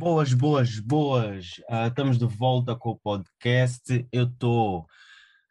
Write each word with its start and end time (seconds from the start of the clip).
Boas, 0.00 0.32
boas, 0.32 0.78
boas. 0.78 1.60
Ah, 1.68 1.88
estamos 1.88 2.16
de 2.16 2.24
volta 2.24 2.74
com 2.74 2.88
o 2.88 2.98
podcast. 2.98 4.08
Eu 4.10 4.24
estou 4.24 4.86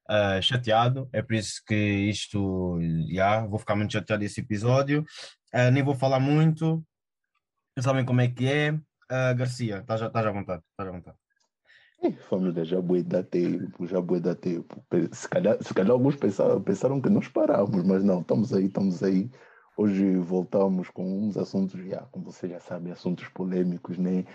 ah, 0.08 0.42
chateado, 0.42 1.08
é 1.14 1.22
por 1.22 1.36
isso 1.36 1.62
que 1.68 1.76
isto, 1.76 2.80
já, 3.12 3.46
vou 3.46 3.60
ficar 3.60 3.76
muito 3.76 3.94
chateado 3.94 4.22
desse 4.22 4.42
episódio. 4.42 5.06
Ah, 5.54 5.70
nem 5.70 5.84
vou 5.84 5.94
falar 5.94 6.20
muito. 6.20 6.84
Vocês 7.76 7.84
sabem 7.84 8.04
como 8.04 8.22
é 8.22 8.28
que 8.28 8.48
é. 8.48 8.72
Garcia, 9.36 9.82
estás 9.82 10.02
à 10.02 10.08
à 10.08 10.32
vontade, 10.32 10.64
estás 10.72 10.90
à 10.90 10.92
vontade. 10.92 11.18
Família, 12.28 12.66
já 12.66 12.82
boi 12.82 13.04
da 13.04 13.22
tempo, 13.22 13.86
já 13.86 14.02
boi 14.02 14.20
da 14.20 14.34
tempo. 14.34 14.84
Se 15.12 15.30
calhar, 15.30 15.62
se 15.62 15.72
calhar 15.76 15.92
alguns 15.92 16.16
pensaram, 16.16 16.60
pensaram 16.60 17.00
que 17.00 17.10
nós 17.10 17.28
paramos, 17.28 17.84
mas 17.84 18.04
não, 18.04 18.22
estamos 18.22 18.52
aí, 18.52 18.66
estamos 18.66 19.04
aí. 19.04 19.30
Hoje 19.82 20.18
voltamos 20.18 20.90
com 20.90 21.06
uns 21.06 21.38
assuntos, 21.38 21.80
já, 21.88 22.02
como 22.12 22.30
você 22.30 22.50
já 22.50 22.60
sabe, 22.60 22.92
assuntos 22.92 23.30
polêmicos, 23.30 23.98
né? 23.98 24.26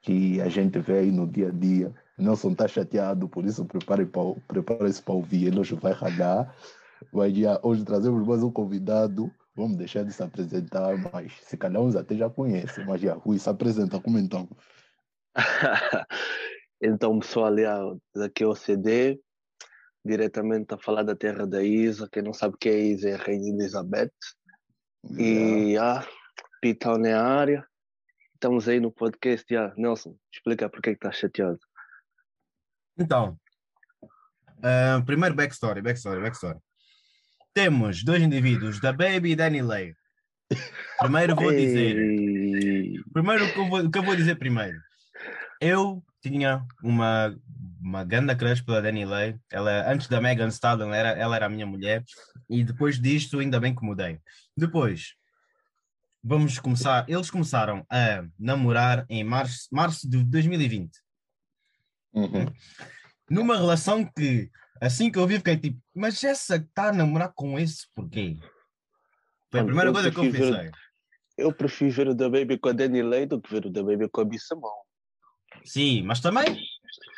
Que 0.00 0.40
a 0.40 0.48
gente 0.48 0.78
vê 0.78 1.00
aí 1.00 1.12
no 1.12 1.26
dia 1.26 1.48
a 1.48 1.50
dia. 1.50 1.94
Nelson 2.16 2.52
está 2.52 2.66
chateado, 2.66 3.28
por 3.28 3.44
isso 3.44 3.66
prepare 3.66 4.06
para, 4.06 4.34
prepare-se 4.48 5.02
para 5.02 5.12
ouvir, 5.12 5.48
ele 5.48 5.60
hoje 5.60 5.74
vai 5.74 5.92
radar. 5.92 6.56
Mas 7.12 7.36
já, 7.36 7.60
hoje 7.62 7.84
trazemos 7.84 8.26
mais 8.26 8.42
um 8.42 8.50
convidado, 8.50 9.30
vamos 9.54 9.76
deixar 9.76 10.04
de 10.04 10.12
se 10.14 10.22
apresentar, 10.22 10.96
mas 11.12 11.34
se 11.42 11.58
calhar 11.58 11.82
uns 11.82 11.96
até 11.96 12.16
já 12.16 12.30
conhecem, 12.30 12.86
mas 12.86 12.98
já, 13.02 13.12
Rui, 13.12 13.38
se 13.38 13.50
apresenta, 13.50 14.00
como 14.00 14.18
então? 14.18 14.48
então, 16.80 17.18
pessoal, 17.18 17.54
daqui 18.14 18.42
é 18.42 18.46
o 18.46 18.54
CD, 18.54 19.20
diretamente 20.02 20.72
a 20.72 20.78
falar 20.78 21.02
da 21.02 21.14
terra 21.14 21.46
da 21.46 21.62
Isa. 21.62 22.08
Quem 22.10 22.22
não 22.22 22.32
sabe 22.32 22.54
o 22.54 22.58
que 22.58 22.70
é 22.70 22.78
Isa 22.78 23.10
é 23.10 23.14
a 23.16 23.18
Rainha 23.18 23.52
Elizabeth. 23.52 24.10
E 25.12 25.76
ah, 25.76 26.06
Pitão 26.60 26.96
na 26.96 27.20
área. 27.20 27.66
Estamos 28.34 28.68
aí 28.68 28.80
no 28.80 28.90
podcast. 28.90 29.46
já. 29.48 29.72
Nelson, 29.76 30.16
explica 30.32 30.68
porque 30.68 30.90
é 30.90 30.92
que 30.92 30.98
estás 30.98 31.18
chateado. 31.18 31.58
Então, 32.98 33.38
ah, 34.62 35.02
primeiro 35.04 35.34
backstory, 35.34 35.82
backstory, 35.82 36.20
backstory. 36.20 36.58
Temos 37.52 38.02
dois 38.02 38.22
indivíduos, 38.22 38.80
da 38.80 38.92
Baby 38.92 39.32
e 39.32 39.36
Danny 39.36 39.62
Lay. 39.62 39.94
Primeiro 40.98 41.36
vou 41.36 41.50
dizer, 41.54 41.96
Ei, 41.96 42.94
primeiro 43.12 43.44
o 43.44 43.52
que 43.52 43.58
eu 43.58 43.68
vou, 43.68 43.80
o 43.80 43.90
que 43.90 43.98
eu 43.98 44.02
vou 44.02 44.16
dizer 44.16 44.36
primeiro. 44.36 44.78
Eu 45.60 46.02
tinha 46.20 46.66
uma, 46.82 47.36
uma 47.84 48.02
grande 48.02 48.34
crush 48.34 48.62
pela 48.62 48.80
Danny 48.80 49.04
Lay. 49.04 49.36
Ela, 49.52 49.92
antes 49.92 50.08
da 50.08 50.18
Megan 50.18 50.48
Stallion, 50.48 50.90
era, 50.92 51.10
ela 51.10 51.36
era 51.36 51.46
a 51.46 51.50
minha 51.50 51.66
mulher. 51.66 52.02
E 52.48 52.64
depois 52.64 52.98
disto, 52.98 53.38
ainda 53.38 53.60
bem 53.60 53.74
que 53.74 53.84
mudei. 53.84 54.18
Depois, 54.56 55.14
vamos 56.22 56.58
começar. 56.58 57.04
Eles 57.08 57.30
começaram 57.30 57.84
a 57.90 58.24
namorar 58.38 59.04
em 59.10 59.22
março, 59.22 59.68
março 59.70 60.08
de 60.08 60.24
2020. 60.24 60.90
Uhum. 62.14 62.46
Numa 63.28 63.56
relação 63.56 64.04
que, 64.16 64.50
assim 64.80 65.10
que 65.10 65.18
eu 65.18 65.26
vi, 65.26 65.36
fiquei 65.36 65.58
tipo, 65.58 65.78
mas 65.94 66.24
essa 66.24 66.56
está 66.56 66.88
a 66.88 66.92
namorar 66.92 67.32
com 67.34 67.58
esse 67.58 67.86
porquê? 67.94 68.38
Foi 69.50 69.60
a 69.60 69.64
primeira 69.64 69.90
eu 69.90 69.92
coisa 69.92 70.10
que 70.10 70.18
eu 70.18 70.32
ver- 70.32 70.38
pensei. 70.54 70.70
Eu 71.36 71.52
prefiro 71.52 71.90
ver 71.92 72.08
o 72.08 72.14
da 72.14 72.30
Baby 72.30 72.56
com 72.58 72.68
a 72.68 72.72
Danny 72.72 73.02
Lay 73.02 73.26
do 73.26 73.42
que 73.42 73.50
ver 73.50 73.66
o 73.66 73.70
da 73.70 73.82
Baby 73.82 74.08
com 74.08 74.20
a 74.20 74.24
Bissamão. 74.24 74.70
Sim, 75.64 76.02
mas 76.02 76.20
também 76.20 76.64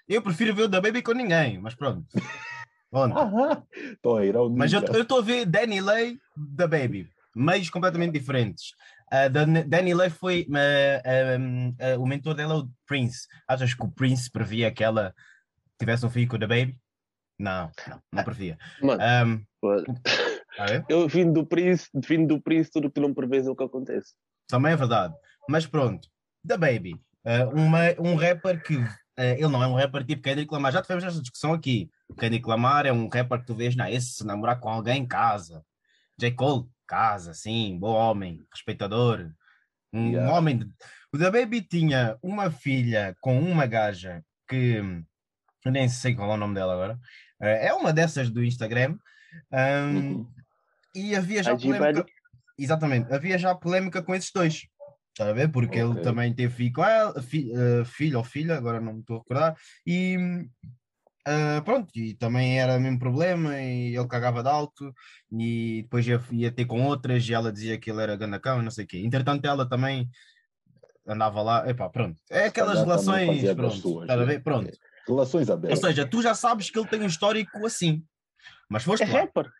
eu 0.08 0.22
prefiro 0.22 0.54
ver 0.54 0.62
o 0.64 0.68
da 0.68 0.80
Baby 0.80 1.02
com 1.02 1.12
ninguém, 1.12 1.58
mas 1.60 1.74
pronto. 1.74 2.06
Tô 4.02 4.16
a 4.16 4.24
ir 4.24 4.36
ao 4.36 4.48
Mas 4.48 4.72
eu 4.72 4.80
estou 5.02 5.18
a 5.18 5.22
ver 5.22 5.44
Danny 5.44 5.80
Lay 5.80 6.18
da 6.36 6.66
Baby, 6.66 7.10
meios 7.34 7.68
completamente 7.68 8.12
diferentes. 8.12 8.72
A 9.10 9.28
Dan- 9.28 9.66
Danny 9.68 9.94
Lay 9.94 10.10
foi 10.10 10.46
eh, 10.54 11.02
eh, 11.04 11.38
eh, 11.78 11.96
o 11.98 12.06
mentor 12.06 12.34
dela, 12.34 12.54
é 12.54 12.56
o 12.58 12.68
Prince. 12.86 13.26
Achas 13.46 13.72
que 13.74 13.82
o 13.84 13.90
Prince 13.90 14.30
previa 14.30 14.70
que 14.72 14.82
ela 14.82 15.14
tivesse 15.78 16.04
um 16.06 16.10
filho 16.10 16.28
com 16.28 16.36
o 16.36 16.38
da 16.38 16.46
Baby? 16.46 16.76
Não, 17.38 17.70
não, 17.88 18.02
não 18.12 18.24
previa. 18.24 18.58
Mano, 18.80 19.46
pô, 19.60 19.72
ah, 20.58 20.66
é? 20.72 20.84
eu 20.88 21.06
vindo 21.06 21.32
do 21.34 21.46
Prince, 21.46 21.88
vindo 21.94 22.34
do 22.34 22.40
Prince, 22.42 22.70
tudo 22.70 22.88
que 22.88 22.94
tu 22.94 23.00
não 23.00 23.12
prevês 23.14 23.46
é 23.46 23.50
o 23.50 23.54
que 23.56 23.62
acontece. 23.64 24.14
Também 24.48 24.72
é 24.72 24.76
verdade. 24.76 25.14
Mas 25.48 25.66
pronto, 25.66 26.08
da 26.42 26.56
Baby, 26.56 26.96
eh, 27.24 27.44
uma- 27.44 27.94
um 28.00 28.14
rapper 28.16 28.62
que 28.62 28.78
ele 29.16 29.48
não 29.48 29.62
é 29.62 29.66
um 29.66 29.74
rapper 29.74 30.04
tipo 30.04 30.22
Kendrick 30.22 30.52
Lamar. 30.52 30.72
Já 30.72 30.82
tivemos 30.82 31.04
essa 31.04 31.20
discussão 31.20 31.52
aqui. 31.52 31.90
O 32.08 32.14
Kendrick 32.14 32.46
Lamar 32.48 32.84
é 32.86 32.92
um 32.92 33.08
rapper 33.08 33.40
que 33.40 33.46
tu 33.46 33.54
vês, 33.54 33.74
não, 33.76 33.86
esse 33.88 34.08
se 34.14 34.26
namorar 34.26 34.58
com 34.60 34.68
alguém 34.68 35.06
casa. 35.06 35.62
J. 36.18 36.32
Cole, 36.32 36.66
casa, 36.86 37.32
sim, 37.34 37.78
bom 37.78 37.92
homem, 37.94 38.44
respeitador. 38.52 39.30
Um 39.92 40.10
Yeah. 40.10 40.32
homem. 40.32 40.58
de- 40.58 40.70
O 41.12 41.18
da 41.18 41.30
Baby 41.30 41.62
tinha 41.62 42.18
uma 42.22 42.50
filha 42.50 43.16
com 43.20 43.38
uma 43.40 43.66
gaja 43.66 44.22
que 44.48 44.82
eu 45.64 45.72
nem 45.72 45.88
sei 45.88 46.14
qual 46.14 46.30
é 46.30 46.34
o 46.34 46.36
nome 46.36 46.54
dela 46.54 46.72
agora. 46.74 46.98
Eh, 47.40 47.68
é 47.68 47.72
uma 47.74 47.92
dessas 47.92 48.28
do 48.30 48.44
Instagram. 48.44 48.98
Ahm, 49.52 49.96
Uhum. 49.96 50.30
E 50.94 51.14
havia 51.14 51.42
já 51.42 51.56
polêmica. 51.56 52.06
Exatamente, 52.58 53.12
havia 53.12 53.36
já 53.38 53.54
polémica 53.54 54.02
com 54.02 54.14
esses 54.14 54.30
dois. 54.32 54.66
Está 55.16 55.30
a 55.30 55.32
ver? 55.32 55.50
Porque 55.50 55.78
ele 55.78 55.92
Ok. 55.92 56.02
também 56.02 56.30
teve 56.34 56.54
filho 56.54 56.72
com 56.74 56.84
ela, 56.84 57.22
fi- 57.22 57.50
eh, 57.50 57.84
filho 57.86 58.18
ou 58.18 58.24
filha, 58.24 58.54
agora 58.54 58.82
não 58.82 58.92
me 58.92 59.00
estou 59.00 59.16
a 59.16 59.18
recordar. 59.20 59.56
E 59.86 60.14
ah, 61.26 61.62
pronto, 61.64 61.88
e 61.96 62.12
também 62.14 62.60
era 62.60 62.76
o 62.76 62.80
mesmo 62.80 62.98
problema. 62.98 63.58
E 63.58 63.96
ele 63.96 64.06
cagava 64.08 64.42
de 64.42 64.50
alto, 64.50 64.92
e 65.32 65.80
depois 65.84 66.06
ia, 66.06 66.22
ia 66.32 66.52
ter 66.52 66.66
com 66.66 66.82
outras, 66.82 67.26
e 67.26 67.32
ela 67.32 67.50
dizia 67.50 67.78
que 67.78 67.90
ele 67.90 68.02
era 68.02 68.14
gandacão 68.14 68.60
e 68.60 68.62
não 68.64 68.70
sei 68.70 68.84
o 68.84 68.86
quê. 68.86 68.98
Entretanto, 68.98 69.46
ela 69.46 69.66
também 69.66 70.06
andava 71.08 71.40
lá, 71.40 71.66
epá, 71.66 71.88
pronto. 71.88 72.20
É 72.30 72.48
aquelas 72.48 72.78
relações, 72.80 73.54
pronto. 73.54 73.74
suas, 73.74 74.02
estás 74.02 74.20
a 74.20 74.24
né? 74.26 74.34
ver? 74.34 74.42
Pronto. 74.42 74.70
Relações 75.08 75.48
Ou 75.48 75.54
abertas. 75.54 75.80
seja, 75.80 76.06
tu 76.06 76.20
já 76.20 76.34
sabes 76.34 76.68
que 76.68 76.78
ele 76.78 76.88
tem 76.88 77.00
um 77.00 77.06
histórico 77.06 77.64
assim. 77.64 78.04
Mas 78.68 78.82
foste 78.84 79.04
É 79.04 79.06
lá. 79.10 79.20
rapper. 79.20 79.50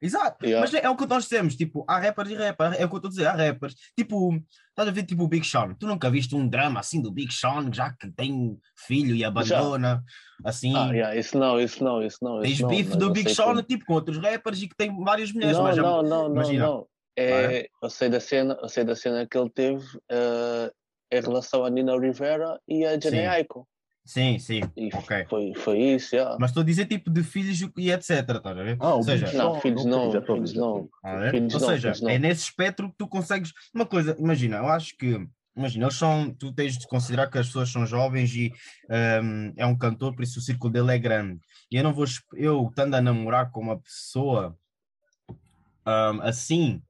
Exato, 0.00 0.46
Yeah. 0.46 0.60
mas 0.60 0.72
é, 0.74 0.86
é 0.86 0.88
o 0.90 0.96
que 0.96 1.06
nós 1.06 1.24
dissemos, 1.24 1.56
tipo, 1.56 1.84
há 1.88 1.98
rappers 1.98 2.30
e 2.30 2.34
rappers, 2.36 2.78
é 2.78 2.84
o 2.84 2.88
que 2.88 2.94
eu 2.94 2.98
estou 2.98 3.08
a 3.08 3.10
dizer, 3.10 3.26
há 3.26 3.32
rappers, 3.32 3.74
tipo, 3.98 4.32
estás 4.68 4.88
a 4.88 4.92
ver 4.92 5.02
tipo 5.04 5.24
o 5.24 5.28
Big 5.28 5.44
Sean, 5.44 5.74
tu 5.74 5.86
nunca 5.88 6.08
viste 6.08 6.36
um 6.36 6.46
drama 6.48 6.78
assim 6.78 7.02
do 7.02 7.10
Big 7.10 7.32
Sean, 7.34 7.72
já 7.72 7.92
que 7.92 8.08
tem 8.12 8.56
filho 8.86 9.14
e 9.16 9.24
abandona, 9.24 10.02
assim, 10.44 10.72
Ah, 10.76 10.90
yeah, 10.92 11.16
isso 11.16 11.36
não, 11.36 11.60
isso 11.60 11.82
não, 11.82 12.00
isso 12.02 12.18
não. 12.22 12.40
tens 12.40 12.60
bife 12.62 12.96
do 12.96 13.10
Big 13.10 13.28
Sean, 13.34 13.46
como- 13.46 13.62
tipo, 13.62 13.84
com 13.86 13.94
outros 13.94 14.18
rappers 14.18 14.62
e 14.62 14.68
que 14.68 14.76
tem 14.76 14.96
várias 15.02 15.32
mulheres, 15.32 15.56
Não, 15.56 15.64
mas 15.64 15.74
já- 15.76 15.82
não, 15.82 16.02
não, 16.02 16.28
não, 16.28 16.34
imagina. 16.34 16.64
não. 16.66 16.86
É, 17.18 17.68
eu 17.82 17.90
sei 17.90 18.08
da 18.08 18.20
cena, 18.20 18.56
eu 18.62 18.68
sei 18.68 18.84
da 18.84 18.94
cena 18.94 19.26
que 19.26 19.36
ele 19.36 19.50
teve 19.50 19.84
eh, 20.08 20.70
em 21.10 21.20
relação 21.20 21.64
a 21.64 21.70
Nina 21.70 21.98
Rivera 21.98 22.60
e 22.68 22.84
a 22.84 23.00
Sim. 23.00 23.18
Aiko. 23.26 23.66
Sim, 24.08 24.38
sim, 24.38 24.60
E 24.74 24.88
ok, 24.94 25.26
foi, 25.28 25.52
foi 25.54 25.78
isso, 25.78 26.14
yeah. 26.16 26.36
mas 26.40 26.50
estou 26.50 26.62
a 26.62 26.64
dizer 26.64 26.86
tipo 26.86 27.10
de 27.10 27.22
filhos 27.22 27.60
e 27.76 27.90
etc, 27.90 28.10
estás 28.10 28.58
a 28.58 28.62
ver? 28.62 28.76
Ah, 28.80 28.94
Ou 28.94 29.02
seja, 29.02 29.30
Não, 29.34 29.60
filhos 29.60 29.84
não, 29.84 30.10
filhos 30.22 30.54
não. 30.54 30.88
Tá 31.02 31.12
a 31.12 31.16
ver? 31.18 31.30
Filhos 31.32 31.54
Ou 31.54 31.60
não, 31.60 31.68
seja, 31.68 31.88
filhos 31.94 32.00
não. 32.00 32.10
é 32.10 32.18
nesse 32.18 32.42
espectro 32.44 32.90
que 32.90 32.96
tu 32.96 33.06
consegues. 33.06 33.52
Uma 33.74 33.84
coisa, 33.84 34.16
imagina, 34.18 34.56
eu 34.56 34.68
acho 34.68 34.96
que. 34.96 35.28
Imagina, 35.54 35.84
eles 35.84 35.96
são. 35.96 36.32
Tu 36.32 36.52
tens 36.52 36.78
de 36.78 36.86
considerar 36.86 37.28
que 37.28 37.36
as 37.36 37.48
pessoas 37.48 37.68
são 37.68 37.84
jovens 37.84 38.34
e 38.34 38.52
hum, 39.22 39.52
é 39.56 39.66
um 39.66 39.76
cantor, 39.76 40.14
por 40.14 40.22
isso 40.22 40.38
o 40.38 40.42
círculo 40.42 40.72
dele 40.72 40.94
é 40.94 40.98
grande. 40.98 41.40
E 41.70 41.76
eu 41.76 41.82
não 41.84 41.92
vou. 41.92 42.06
Eu 42.34 42.68
estando 42.68 42.94
a 42.94 43.02
namorar 43.02 43.50
com 43.50 43.60
uma 43.60 43.78
pessoa 43.78 44.56
hum, 45.86 46.20
assim, 46.22 46.80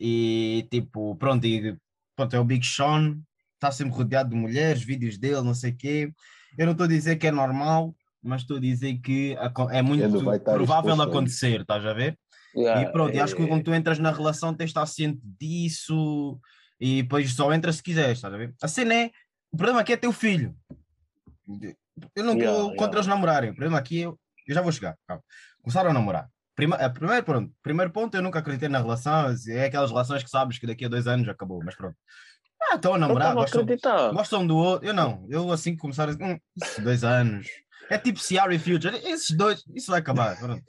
e 0.00 0.66
tipo, 0.70 1.14
pronto, 1.16 1.46
e, 1.46 1.76
pronto, 2.16 2.34
é 2.34 2.40
o 2.40 2.44
Big 2.44 2.64
Sean, 2.66 3.20
está 3.54 3.70
sempre 3.70 3.94
rodeado 3.94 4.30
de 4.30 4.36
mulheres, 4.36 4.82
vídeos 4.82 5.18
dele, 5.18 5.42
não 5.42 5.54
sei 5.54 5.72
o 5.72 5.76
quê. 5.76 6.12
Eu 6.58 6.66
não 6.66 6.72
estou 6.72 6.84
a 6.84 6.88
dizer 6.88 7.16
que 7.16 7.26
é 7.26 7.30
normal, 7.30 7.94
mas 8.22 8.42
estou 8.42 8.56
a 8.56 8.60
dizer 8.60 8.98
que 8.98 9.36
é 9.70 9.82
muito 9.82 10.08
provável 10.44 11.00
acontecer, 11.02 11.60
estás 11.62 11.84
a 11.84 11.92
ver? 11.92 12.18
Yeah, 12.54 12.88
E 12.88 12.92
pronto, 12.92 13.14
e 13.14 13.20
acho 13.20 13.34
que 13.36 13.42
é- 13.42 13.46
quando 13.46 13.62
tu 13.64 13.72
entras 13.72 13.98
na 13.98 14.10
relação 14.10 14.52
tens 14.52 14.66
de 14.66 14.70
estar 14.70 14.86
ciente 14.86 15.20
disso 15.22 16.38
e 16.80 17.02
depois 17.02 17.32
só 17.32 17.52
entras 17.54 17.76
se 17.76 17.82
quiseres, 17.82 18.18
estás 18.18 18.34
a 18.34 18.36
ver? 18.36 18.54
A 18.60 18.68
cena 18.68 18.94
é, 18.94 19.10
o 19.52 19.56
problema 19.56 19.80
aqui 19.80 19.92
é 19.92 19.96
teu 19.96 20.12
filho. 20.12 20.56
Eu 22.14 22.24
não 22.24 22.32
estou 22.34 22.40
Yeah, 22.40 22.68
contra 22.70 22.84
yeah. 22.84 22.96
eles 22.98 23.06
namorarem, 23.06 23.50
o 23.50 23.54
problema 23.54 23.78
aqui 23.78 24.02
é, 24.02 24.06
eu 24.06 24.18
já 24.48 24.60
vou 24.62 24.72
chegar, 24.72 24.96
calma. 25.06 25.22
Começaram 25.62 25.90
a 25.90 25.92
namorar. 25.92 26.28
Prima, 26.56 26.76
a 26.76 26.90
primeiro, 26.90 27.24
pronto, 27.24 27.52
primeiro 27.62 27.90
ponto, 27.92 28.14
eu 28.16 28.22
nunca 28.22 28.38
acreditei 28.40 28.68
na 28.68 28.78
relação, 28.80 29.34
é 29.48 29.64
aquelas 29.64 29.90
relações 29.90 30.22
que 30.22 30.28
sabes 30.30 30.58
que 30.58 30.66
daqui 30.66 30.84
a 30.84 30.88
dois 30.88 31.06
anos 31.06 31.28
acabou, 31.28 31.62
mas 31.64 31.74
pronto. 31.76 31.96
Ah, 32.70 32.76
estão 32.76 32.92
a 32.92 32.96
Eu 32.96 33.00
namorar, 33.00 33.34
gostam, 33.34 33.66
gostam 34.12 34.46
do 34.46 34.56
outro, 34.56 34.86
eu 34.86 34.94
não, 34.94 35.26
eu 35.28 35.50
assim 35.50 35.72
que 35.72 35.80
começar, 35.80 36.08
hum, 36.08 36.38
dois 36.82 37.02
anos. 37.02 37.48
É 37.90 37.98
tipo 37.98 38.20
Ciara 38.20 38.54
e 38.54 38.58
Future, 38.58 38.96
esses 39.04 39.32
dois, 39.32 39.64
isso 39.74 39.90
vai 39.90 39.98
acabar, 39.98 40.38
pronto. 40.38 40.62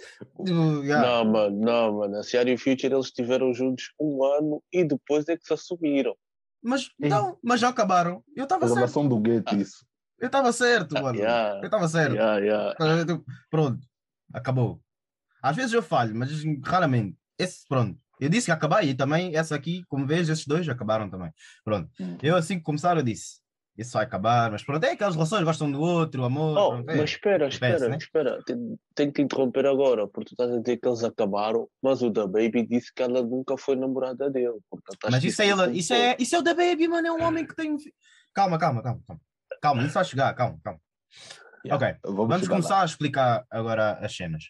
Tipo, 0.44 0.83
yeah. 0.83 1.07
Não, 1.07 1.25
mano, 1.25 1.59
não, 1.59 1.98
mano. 2.00 2.18
A 2.18 2.24
Ciara 2.24 2.50
e 2.50 2.56
o 2.56 2.57
Future 2.57 2.92
eles 2.92 3.06
estiveram 3.06 3.53
juntos 3.53 3.94
um 4.00 4.24
ano 4.24 4.63
e 4.74 4.83
depois 4.83 5.30
é 5.30 5.38
que 5.38 5.45
se 5.45 5.53
assumiram. 5.53 6.15
Mas 6.63 6.89
não, 6.98 7.38
mas 7.44 7.59
já 7.59 7.69
acabaram. 7.69 8.24
Eu 8.36 8.45
estava 8.45 8.65
certo. 8.65 8.75
relação 8.75 9.07
do 9.07 9.19
gueto, 9.19 9.56
isso. 9.56 9.86
Eu 10.19 10.27
estava 10.27 10.51
certo, 10.51 10.94
mano. 10.94 11.18
Yeah, 11.18 11.59
Eu 11.59 11.65
estava 11.65 11.88
certo. 11.88 12.15
yeah, 12.15 12.38
yeah. 12.39 12.75
Ah, 12.80 13.21
Pronto, 13.51 13.80
acabou. 14.33 14.81
Às 15.44 15.56
vezes 15.56 15.74
eu 15.74 15.83
falho, 15.83 16.15
mas 16.15 16.31
raramente. 16.63 17.18
Esse, 17.38 17.68
pronto. 17.68 18.00
Eu 18.21 18.29
disse 18.29 18.45
que 18.45 18.51
acabei 18.51 18.91
e 18.91 18.94
também 18.94 19.35
essa 19.35 19.56
aqui, 19.56 19.83
como 19.89 20.06
vês, 20.07 20.29
esses 20.29 20.45
dois 20.45 20.69
acabaram 20.69 21.09
também. 21.09 21.31
Pronto. 21.65 21.89
Hum. 22.00 22.18
Eu 22.21 22.35
assim 22.38 22.57
que 22.57 22.63
começaram, 22.63 23.00
eu 23.01 23.03
disse. 23.03 23.41
isso 23.77 23.94
vai 23.94 24.03
acabar, 24.06 24.51
mas 24.51 24.63
pronto, 24.63 24.83
é 24.83 24.91
aquelas 24.91 25.15
relações, 25.15 25.44
gostam 25.44 25.71
do 25.71 25.81
outro, 25.81 26.23
amor. 26.23 26.56
Oh, 26.57 26.69
pronto, 26.69 26.89
é. 26.91 26.95
mas 26.97 27.09
espera, 27.09 27.47
espera, 27.47 27.75
Acontece, 27.77 27.89
né? 27.91 27.97
espera. 27.97 28.44
Tenho, 28.45 28.79
tenho 28.94 29.12
que 29.12 29.15
te 29.15 29.25
interromper 29.25 29.65
agora, 29.65 30.07
porque 30.07 30.29
tu 30.29 30.33
estás 30.33 30.51
a 30.51 30.59
dizer 30.62 30.77
que 30.77 30.88
eles 30.88 31.03
acabaram, 31.03 31.68
mas 31.81 32.01
o 32.03 32.09
da 32.12 32.27
Baby 32.27 32.68
disse 32.68 32.94
que 32.94 33.01
ela 33.01 33.23
nunca 33.23 33.57
foi 33.57 33.75
namorada 33.75 34.29
dele. 34.29 34.59
Portanto, 34.69 34.97
acho 35.06 35.12
Mas 35.12 35.23
isso 35.23 35.41
é, 35.41 35.50
contou. 35.51 35.71
isso, 35.71 35.94
é, 35.94 36.15
isso 36.19 36.35
é 36.35 36.39
o 36.39 36.44
da 36.44 36.53
Baby, 36.53 36.88
mano, 36.88 37.07
é 37.07 37.12
um 37.12 37.23
homem 37.23 37.45
que 37.47 37.56
tem. 37.56 37.75
Calma, 38.35 38.59
calma, 38.59 38.83
calma, 38.83 39.01
calma. 39.07 39.21
Calma, 39.62 39.83
isso 39.83 39.94
vai 39.94 40.06
chegar, 40.06 40.33
calma, 40.35 40.59
calma. 40.63 40.79
Yeah. 41.63 41.75
Ok, 41.75 42.00
Vamos, 42.03 42.18
Vamos 42.27 42.35
chegar 42.41 42.56
lá. 42.56 42.57
começar 42.62 42.81
a 42.81 42.85
explicar 42.85 43.45
agora 43.50 43.91
as 44.00 44.15
cenas. 44.15 44.45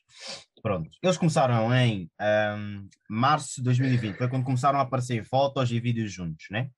Pronto, 0.62 0.90
eles 1.02 1.18
começaram 1.18 1.74
em 1.76 2.10
ahm, 2.20 2.88
março 3.10 3.56
de 3.58 3.64
2020, 3.64 4.18
foi 4.18 4.28
quando 4.28 4.46
começaram 4.46 4.80
a 4.80 4.84
aparecer 4.84 5.24
fotos 5.26 5.72
e 5.72 5.80
vídeos 5.80 6.12
juntos, 6.12 6.46
né? 6.52 6.70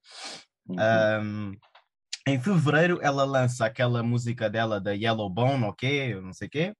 Uhum. 0.67 0.77
Ahm, 0.79 1.51
em 2.25 2.39
fevereiro 2.39 2.99
ela 3.01 3.25
lança 3.25 3.65
aquela 3.65 4.01
música 4.01 4.49
dela 4.49 4.79
da 4.79 4.93
Yellow 4.93 5.29
Bone, 5.29 5.65
ok, 5.65 6.15
não 6.21 6.31
sei 6.31 6.47
o 6.47 6.51
quê, 6.51 6.73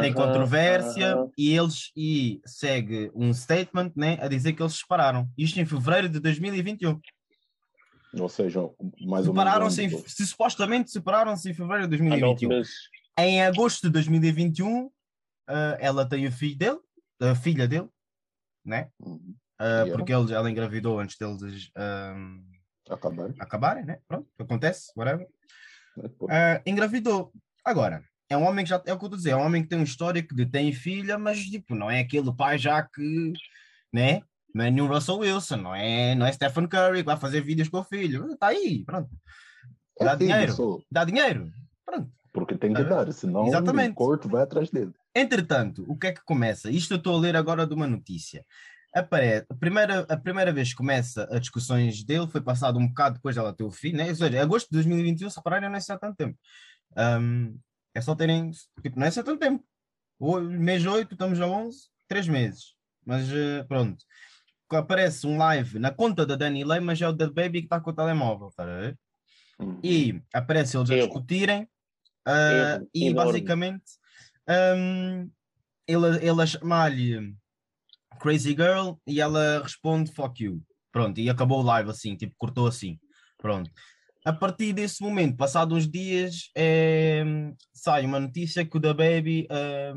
tem 0.00 0.10
Aham, 0.10 0.14
controvérsia 0.14 1.12
aham. 1.12 1.30
e 1.36 1.52
eles 1.52 1.90
e 1.94 2.40
segue 2.46 3.10
um 3.14 3.32
statement, 3.34 3.92
né, 3.94 4.16
a 4.22 4.28
dizer 4.28 4.54
que 4.54 4.62
eles 4.62 4.72
se 4.72 4.78
separaram. 4.78 5.28
Isto 5.36 5.60
em 5.60 5.66
fevereiro 5.66 6.08
de 6.08 6.18
2021. 6.18 6.98
Ou 8.18 8.28
seja, 8.30 8.60
mais 9.00 9.28
ou 9.28 9.34
menos. 9.34 9.78
Um 9.78 9.82
depois. 9.84 10.04
se 10.12 10.26
supostamente 10.26 10.90
separaram-se 10.90 11.50
em 11.50 11.54
fevereiro 11.54 11.88
de 11.88 11.96
Há 11.96 12.16
nove 12.16 12.46
2021. 12.46 12.48
meses. 12.48 12.72
Em 13.18 13.42
agosto 13.42 13.82
de 13.86 13.90
2021, 13.90 14.90
ah, 15.46 15.76
ela 15.80 16.08
tem 16.08 16.26
o 16.26 16.32
filho 16.32 16.56
dele, 16.58 16.78
a 17.20 17.34
filha 17.34 17.66
dele, 17.68 17.88
né? 18.64 18.90
Uhum. 19.00 19.34
Ah, 19.58 19.64
Yeah. 19.84 19.92
Porque 19.96 20.12
ele, 20.12 20.34
ela 20.34 20.50
engravidou 20.50 20.98
antes 21.00 21.16
deles 21.16 21.70
ahm, 21.76 22.42
Acabar. 22.90 23.32
acabarem, 23.38 23.84
né? 23.84 23.98
Pronto, 24.06 24.28
acontece, 24.38 24.92
whatever. 24.96 25.26
Ah, 26.28 26.60
engravidou. 26.66 27.32
Agora, 27.64 28.04
é 28.28 28.36
um 28.36 28.44
homem 28.44 28.64
que 28.64 28.68
já, 28.70 28.76
é 28.76 28.92
o 28.92 28.98
que 28.98 29.04
eu 29.04 29.06
estou 29.06 29.14
a 29.14 29.16
dizer, 29.16 29.30
é 29.30 29.36
um 29.36 29.40
homem 29.46 29.62
que 29.62 29.68
tem 29.68 29.78
um 29.78 29.82
histórico 29.84 30.34
de 30.34 30.44
tem 30.46 30.72
filha, 30.72 31.18
mas 31.18 31.38
tipo, 31.40 31.74
não 31.74 31.90
é 31.90 32.00
aquele 32.00 32.34
pai 32.34 32.58
já 32.58 32.82
que, 32.82 33.32
né? 33.92 34.20
Não 34.54 34.64
é 34.64 34.70
nenhum 34.70 34.86
Russell 34.88 35.18
Wilson, 35.18 35.56
não 35.56 35.74
é, 35.74 36.14
não 36.14 36.26
é 36.26 36.32
Stephen 36.32 36.66
Curry 36.68 36.98
que 37.00 37.04
vai 37.06 37.16
fazer 37.16 37.40
vídeos 37.42 37.68
com 37.68 37.78
o 37.78 37.84
filho. 37.84 38.32
Está 38.32 38.48
aí, 38.48 38.84
pronto. 38.84 39.10
Dá 40.00 40.12
É 40.12 40.16
dinheiro. 40.16 40.84
Dá 40.90 41.04
dinheiro. 41.04 41.50
Pronto. 41.84 42.10
porque 42.32 42.56
tem 42.56 42.72
que 42.74 42.80
Ah, 42.82 42.84
dar, 42.84 43.12
senão 43.12 43.46
exatamente. 43.46 43.92
o 43.92 43.94
corte 43.94 44.28
vai 44.28 44.42
atrás 44.42 44.70
dele. 44.70 44.92
Entretanto, 45.16 45.82
o 45.88 45.96
que 45.96 46.08
é 46.08 46.12
que 46.12 46.22
começa? 46.22 46.70
Isto 46.70 46.92
eu 46.92 46.98
estou 46.98 47.16
a 47.16 47.18
ler 47.18 47.36
agora 47.36 47.66
de 47.66 47.72
uma 47.72 47.86
notícia. 47.86 48.44
Aparece, 48.94 49.46
a, 49.48 49.54
primeira, 49.54 50.00
a 50.00 50.16
primeira 50.18 50.52
vez 50.52 50.70
que 50.70 50.76
começa 50.76 51.26
as 51.30 51.40
discussões 51.40 52.04
dele 52.04 52.26
foi 52.26 52.42
passado 52.42 52.78
um 52.78 52.86
bocado 52.86 53.14
depois 53.14 53.34
dela 53.34 53.54
ter 53.54 53.64
o 53.64 53.70
filho, 53.70 53.96
né? 53.96 54.10
ou 54.10 54.14
seja, 54.14 54.42
agosto 54.42 54.68
de 54.68 54.74
2021, 54.74 55.30
se 55.30 55.36
repararem, 55.36 55.70
não 55.70 55.74
é 55.74 55.78
assim 55.78 55.92
há 55.92 55.98
tanto 55.98 56.16
tempo. 56.16 56.38
Ahm, 56.94 57.56
é 57.94 58.00
só 58.02 58.14
terem, 58.14 58.50
tipo, 58.82 58.98
não 58.98 59.06
é 59.06 59.08
assim 59.08 59.20
há 59.20 59.22
tanto 59.22 59.40
tempo. 59.40 59.64
O, 60.18 60.38
mês 60.38 60.84
8, 60.84 61.14
estamos 61.14 61.40
a 61.40 61.46
11, 61.46 61.78
3 62.08 62.28
meses. 62.28 62.74
Mas 63.02 63.26
eh, 63.32 63.64
pronto. 63.64 64.04
Aparece 64.70 65.26
um 65.26 65.38
live 65.38 65.78
na 65.78 65.90
conta 65.90 66.26
da 66.26 66.36
Dani 66.36 66.62
Lay, 66.62 66.80
mas 66.80 67.00
é 67.00 67.08
o 67.08 67.12
da 67.12 67.26
Baby 67.26 67.60
que 67.60 67.66
está 67.66 67.80
com 67.80 67.90
o 67.90 67.94
telemóvel, 67.94 68.48
está 68.48 68.64
a 68.64 68.66
ver? 68.66 68.98
Uhum. 69.58 69.80
E 69.82 70.20
aparece 70.34 70.76
eles 70.76 70.90
a 70.90 70.96
discutirem 70.96 71.66
Erro 72.26 72.90
e 72.92 73.14
basicamente 73.14 73.84
hum, 74.48 75.30
ele, 75.86 76.06
ele 76.26 76.42
a 76.42 76.46
chamar-lhe 76.46 77.34
Crazy 78.20 78.50
Girl 78.50 78.94
e 79.06 79.20
ela 79.20 79.62
responde 79.62 80.12
fuck 80.12 80.42
you. 80.42 80.62
Pronto, 80.92 81.20
e 81.20 81.28
acabou 81.28 81.60
o 81.60 81.64
live 81.64 81.90
assim, 81.90 82.16
tipo, 82.16 82.34
cortou 82.38 82.66
assim. 82.66 82.98
Pronto. 83.38 83.70
A 84.24 84.32
partir 84.32 84.72
desse 84.72 85.02
momento, 85.02 85.36
passados 85.36 85.76
uns 85.76 85.90
dias, 85.90 86.50
eh, 86.56 87.22
sai 87.72 88.04
uma 88.04 88.18
notícia 88.18 88.64
que 88.64 88.76
o 88.76 88.80
da 88.80 88.92
Baby 88.92 89.46
ah, 89.50 89.94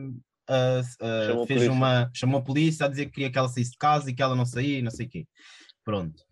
ah, 0.49 1.25
Chamou 1.27 1.47
fez 1.47 1.67
uma, 1.67 2.11
chamou 2.13 2.39
a 2.39 2.43
polícia 2.43 2.85
a 2.85 2.89
dizer 2.89 3.05
que 3.05 3.11
queria 3.13 3.31
que 3.31 3.37
ela 3.37 3.47
saísse 3.47 3.71
de 3.71 3.77
casa 3.77 4.09
e 4.09 4.13
que 4.13 4.21
ela 4.21 4.35
não 4.35 4.45
saía, 4.45 4.79
e 4.79 4.81
não 4.81 4.91
sei 4.91 5.05
o 5.05 5.09
quê. 5.09 5.27
Pronto. 5.83 6.23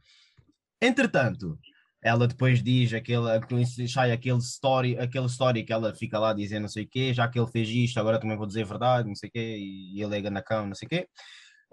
Entretanto, 0.81 1.57
ela 2.03 2.27
depois 2.27 2.61
diz 2.61 2.93
aquele, 2.93 3.27
sai 3.87 4.11
aquele 4.11 4.37
story, 4.39 4.97
aquele 4.97 5.25
story 5.25 5.63
que 5.63 5.73
ela 5.73 5.93
fica 5.95 6.19
lá 6.19 6.33
dizendo 6.33 6.63
não 6.63 6.69
sei 6.69 6.83
o 6.83 6.87
quê, 6.87 7.13
já 7.13 7.27
que 7.27 7.39
ele 7.39 7.51
fez 7.51 7.69
isto, 7.69 7.99
agora 7.99 8.19
também 8.19 8.37
vou 8.37 8.47
dizer 8.47 8.65
verdade, 8.65 9.07
não 9.07 9.15
sei 9.15 9.29
o 9.29 9.31
quê, 9.31 9.57
e 9.59 10.01
ele 10.01 10.27
é 10.27 10.29
na 10.29 10.41
cama, 10.41 10.67
não 10.67 10.75
sei 10.75 10.85
o 10.85 10.89
quê. 10.89 11.07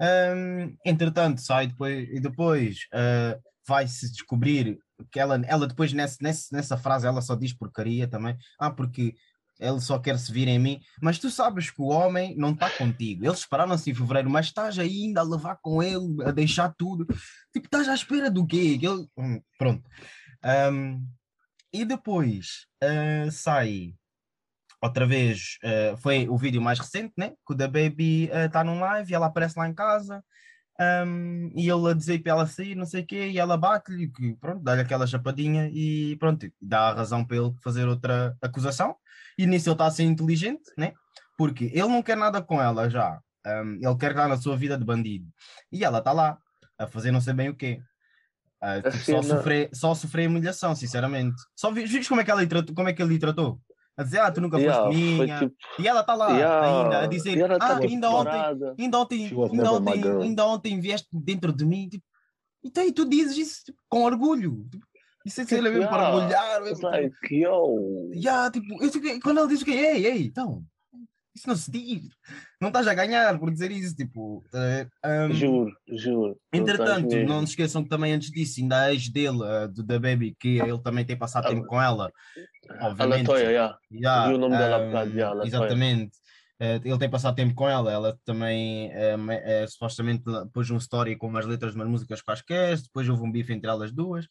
Hum, 0.01 0.77
entretanto, 0.85 1.41
sai 1.41 1.69
depois, 1.69 2.09
e 2.11 2.21
depois 2.21 2.79
ah, 2.93 3.39
vai-se 3.67 4.11
descobrir 4.11 4.79
que 5.11 5.19
ela, 5.21 5.41
ela 5.47 5.67
depois 5.67 5.93
nessa, 5.93 6.17
nessa, 6.21 6.49
nessa 6.53 6.77
frase 6.77 7.07
ela 7.07 7.23
só 7.23 7.35
diz 7.35 7.53
porcaria 7.53 8.09
também, 8.09 8.37
ah, 8.59 8.71
porque 8.71 9.15
ele 9.61 9.81
só 9.81 9.99
quer 9.99 10.19
se 10.19 10.33
vir 10.33 10.49
em 10.49 10.59
mim, 10.59 10.81
mas 11.01 11.19
tu 11.19 11.31
sabes 11.31 11.71
que 11.71 11.81
o 11.81 11.87
homem 11.87 12.35
não 12.37 12.53
está 12.53 12.69
contigo. 12.71 13.25
Eles 13.25 13.41
separaram-se 13.41 13.91
em 13.91 13.95
fevereiro, 13.95 14.29
mas 14.31 14.47
estás 14.47 14.79
ainda 14.79 15.21
a 15.21 15.25
levar 15.25 15.57
com 15.63 15.83
ele, 15.83 16.23
a 16.25 16.31
deixar 16.31 16.75
tudo. 16.77 17.07
Tipo, 17.53 17.67
estás 17.67 17.89
à 17.89 17.95
espera 17.95 18.31
do 18.31 18.47
quê? 18.47 18.79
Ele- 18.83 19.07
Hum, 19.17 19.41
Pronto. 19.59 19.89
Ahm, 20.43 21.05
e 21.73 21.85
depois 21.85 22.67
ah, 22.83 23.31
sai 23.31 23.95
outra 24.83 25.07
vez, 25.07 25.57
ah, 25.65 25.97
foi 25.97 26.29
o 26.29 26.37
vídeo 26.37 26.61
mais 26.61 26.79
recente, 26.79 27.13
né? 27.17 27.31
Que 27.47 27.53
o 27.53 27.55
da 27.55 27.67
Baby 27.67 28.29
está 28.33 28.63
num 28.65 28.81
live 28.81 29.11
e 29.11 29.15
ela 29.15 29.27
aparece 29.27 29.59
lá 29.59 29.69
em 29.69 29.75
casa. 29.75 30.23
ahm, 30.81 31.51
e 31.55 31.71
ele 31.71 31.91
a 31.91 31.95
dizer 31.95 32.21
para 32.23 32.33
ela 32.33 32.47
sair, 32.49 32.75
não 32.75 32.85
sei 32.87 33.03
o 33.03 33.07
quê, 33.07 33.29
e 33.31 33.39
ela 33.39 33.57
bate-lhe, 33.57 34.11
pronto, 34.41 34.61
dá-lhe 34.63 34.81
aquela 34.83 35.07
chapadinha 35.07 35.71
e 35.73 36.17
pronto, 36.19 36.49
dá 36.61 36.89
a 36.91 36.95
razão 36.95 37.25
para 37.25 37.37
ele 37.37 37.55
fazer 37.63 37.87
outra 37.89 38.37
acusação. 38.43 38.97
E 39.39 39.47
nisso 39.47 39.69
ele 39.69 39.75
está 39.75 39.87
a 39.87 39.91
ser 39.91 40.05
inteligente, 40.05 40.63
né? 40.79 40.93
Porque 41.37 41.65
ele 41.67 41.89
não 41.89 42.03
quer 42.03 42.17
nada 42.17 42.41
com 42.43 42.61
ela 42.61 42.89
já. 42.89 43.19
Ahm, 43.45 43.79
ele 43.83 43.97
quer 43.99 44.13
estar 44.13 44.29
na 44.29 44.37
sua 44.37 44.57
vida 44.57 44.79
de 44.79 44.85
bandido. 44.85 45.27
E 45.71 45.85
ela 45.85 45.99
está 45.99 46.13
lá, 46.13 46.39
a 46.79 46.87
fazer 46.87 47.11
não 47.11 47.21
sei 47.21 47.35
bem 47.35 47.49
o 47.49 47.57
quê. 47.57 47.81
Ah, 48.61 48.81
tipo, 48.81 49.05
só, 49.05 49.21
sofrer, 49.23 49.69
só 49.75 49.95
sofrer 49.95 50.29
humilhação, 50.29 50.75
sinceramente. 50.75 51.37
Só 51.55 51.71
vi- 51.71 51.85
viste 51.85 52.09
como 52.09 52.21
é 52.21 52.25
que, 52.25 52.31
ela 52.31 52.47
tratou, 52.47 52.75
como 52.75 52.89
é 52.89 52.93
que 52.93 53.03
ele 53.03 53.15
lhe 53.15 53.19
tratou? 53.19 53.61
A 53.97 54.03
dizer, 54.03 54.21
ah, 54.21 54.31
tu 54.31 54.41
nunca 54.41 54.59
Yeah, 54.59 54.89
foste 54.89 54.89
minha. 54.89 55.41
tipo, 55.49 55.57
E 55.79 55.87
ela 55.87 56.01
está 56.01 56.15
lá 56.15 56.35
yeah, 56.35 56.65
ainda 56.67 56.99
a 57.01 57.07
dizer, 57.07 57.39
ela 57.39 57.59
ah, 57.61 57.69
tá 57.69 57.79
ainda 57.83 58.11
ontem, 58.11 58.41
ainda 58.79 58.99
ontem, 58.99 59.27
ainda 59.53 59.73
ontem, 59.73 60.03
ainda 60.23 60.47
ontem 60.47 60.81
vieste 60.81 61.09
dentro 61.13 61.53
de 61.53 61.65
mim. 61.67 61.89
Tipo, 61.89 62.05
então, 62.65 62.85
e 62.87 62.93
tu 62.93 63.05
dizes 63.09 63.37
isso 63.37 63.65
tipo, 63.67 63.79
com 63.89 64.03
orgulho. 64.05 64.67
Tipo, 64.71 64.87
é 65.27 65.45
Tipo, 65.47 65.63
mesmo 65.63 65.89
para. 65.89 66.27
It's 66.61 66.81
mesmo, 66.81 66.89
like, 66.91 67.15
yo. 67.35 68.11
Yeah, 68.15 68.51
tipo, 68.51 68.83
eu 68.83 68.93
fiquei- 68.93 69.21
quando 69.21 69.41
ele 69.41 69.49
diz 69.49 69.63
que 69.63 69.71
ei, 69.71 70.07
ei, 70.07 70.23
então, 70.27 70.63
isso 71.35 71.49
não 71.49 71.57
se 71.57 71.71
diz. 71.71 72.03
Não 72.61 72.69
estás 72.69 72.87
a 72.87 72.95
ganhar 72.95 73.39
por 73.39 73.51
dizer 73.51 73.71
isso, 73.71 73.95
tipo. 73.97 74.45
tá 74.51 74.59
a? 75.03 75.27
Um, 75.27 75.33
Juro, 75.33 75.73
juro. 75.89 76.39
estás 76.53 76.61
entretanto, 76.63 77.17
não 77.27 77.41
se 77.41 77.53
esqueçam 77.53 77.83
que 77.83 77.89
também 77.89 78.13
antes 78.13 78.31
disso, 78.31 78.61
ainda 78.61 78.83
a 78.83 78.93
ex 78.93 79.09
dele, 79.09 79.43
a 79.45 79.67
do 79.67 79.83
da 79.83 79.99
Baby, 79.99 80.37
que 80.39 80.59
ele 80.61 80.79
também 80.83 81.05
tem 81.05 81.17
passado 81.17 81.49
tempo 81.49 81.67
com 81.67 81.81
ela. 81.81 82.11
A 82.79 82.89
Obviamente. 82.89 83.27
Latoya, 83.27 83.51
yeah. 83.51 83.79
Yeah, 83.91 84.29
Vi 84.29 84.35
o 84.35 84.39
nome 84.39 84.57
dela 84.57 84.77
há 84.77 84.79
um, 84.81 84.87
bocado, 84.87 85.11
yeah. 85.11 85.47
Exatamente. 85.47 86.13
Eh, 86.65 86.81
ele 86.83 86.99
tem 86.99 87.11
passado 87.11 87.35
tempo 87.35 87.55
com 87.55 87.69
ela, 87.69 87.93
ela 87.93 88.19
também 88.25 88.91
eh, 88.93 89.17
eh, 89.29 89.67
supostamente 89.67 90.25
pôs 90.51 90.71
um 90.71 90.79
story 90.79 91.15
com 91.15 91.27
umas 91.27 91.45
letras 91.45 91.75
umas 91.75 91.87
músicas 91.87 92.23
quaisquer, 92.23 92.81
depois 92.81 93.07
houve 93.07 93.23
um 93.23 93.31
bife 93.31 93.53
entre 93.53 93.69
elas 93.69 93.93
duas. 93.93 94.27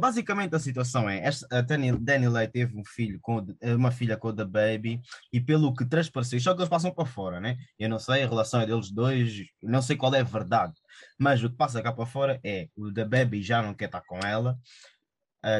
Basicamente 0.00 0.54
a 0.54 0.58
situação 0.58 1.10
é, 1.10 1.28
a 1.50 1.60
Dani 1.60 2.28
Lay 2.28 2.48
teve 2.48 2.78
um 2.78 2.84
filho 2.84 3.18
com, 3.20 3.46
uma 3.76 3.90
filha 3.90 4.16
com 4.16 4.28
o 4.28 4.32
da 4.32 4.46
Baby, 4.46 5.00
e 5.32 5.40
pelo 5.40 5.74
que 5.74 5.84
transpareceu, 5.84 6.40
só 6.40 6.54
que 6.54 6.60
eles 6.60 6.70
passam 6.70 6.90
para 6.90 7.04
fora, 7.04 7.40
né? 7.40 7.56
Eu 7.78 7.88
não 7.90 7.98
sei, 7.98 8.22
a 8.22 8.28
relação 8.28 8.60
é 8.62 8.66
deles 8.66 8.90
dois, 8.90 9.44
não 9.62 9.82
sei 9.82 9.96
qual 9.96 10.14
é 10.14 10.20
a 10.20 10.24
verdade, 10.24 10.72
mas 11.18 11.42
o 11.44 11.50
que 11.50 11.56
passa 11.56 11.82
cá 11.82 11.92
para 11.92 12.06
fora 12.06 12.40
é, 12.42 12.68
o 12.76 12.90
da 12.90 13.04
Baby 13.04 13.42
já 13.42 13.62
não 13.62 13.74
quer 13.74 13.86
estar 13.86 14.00
com 14.02 14.18
ela 14.20 14.56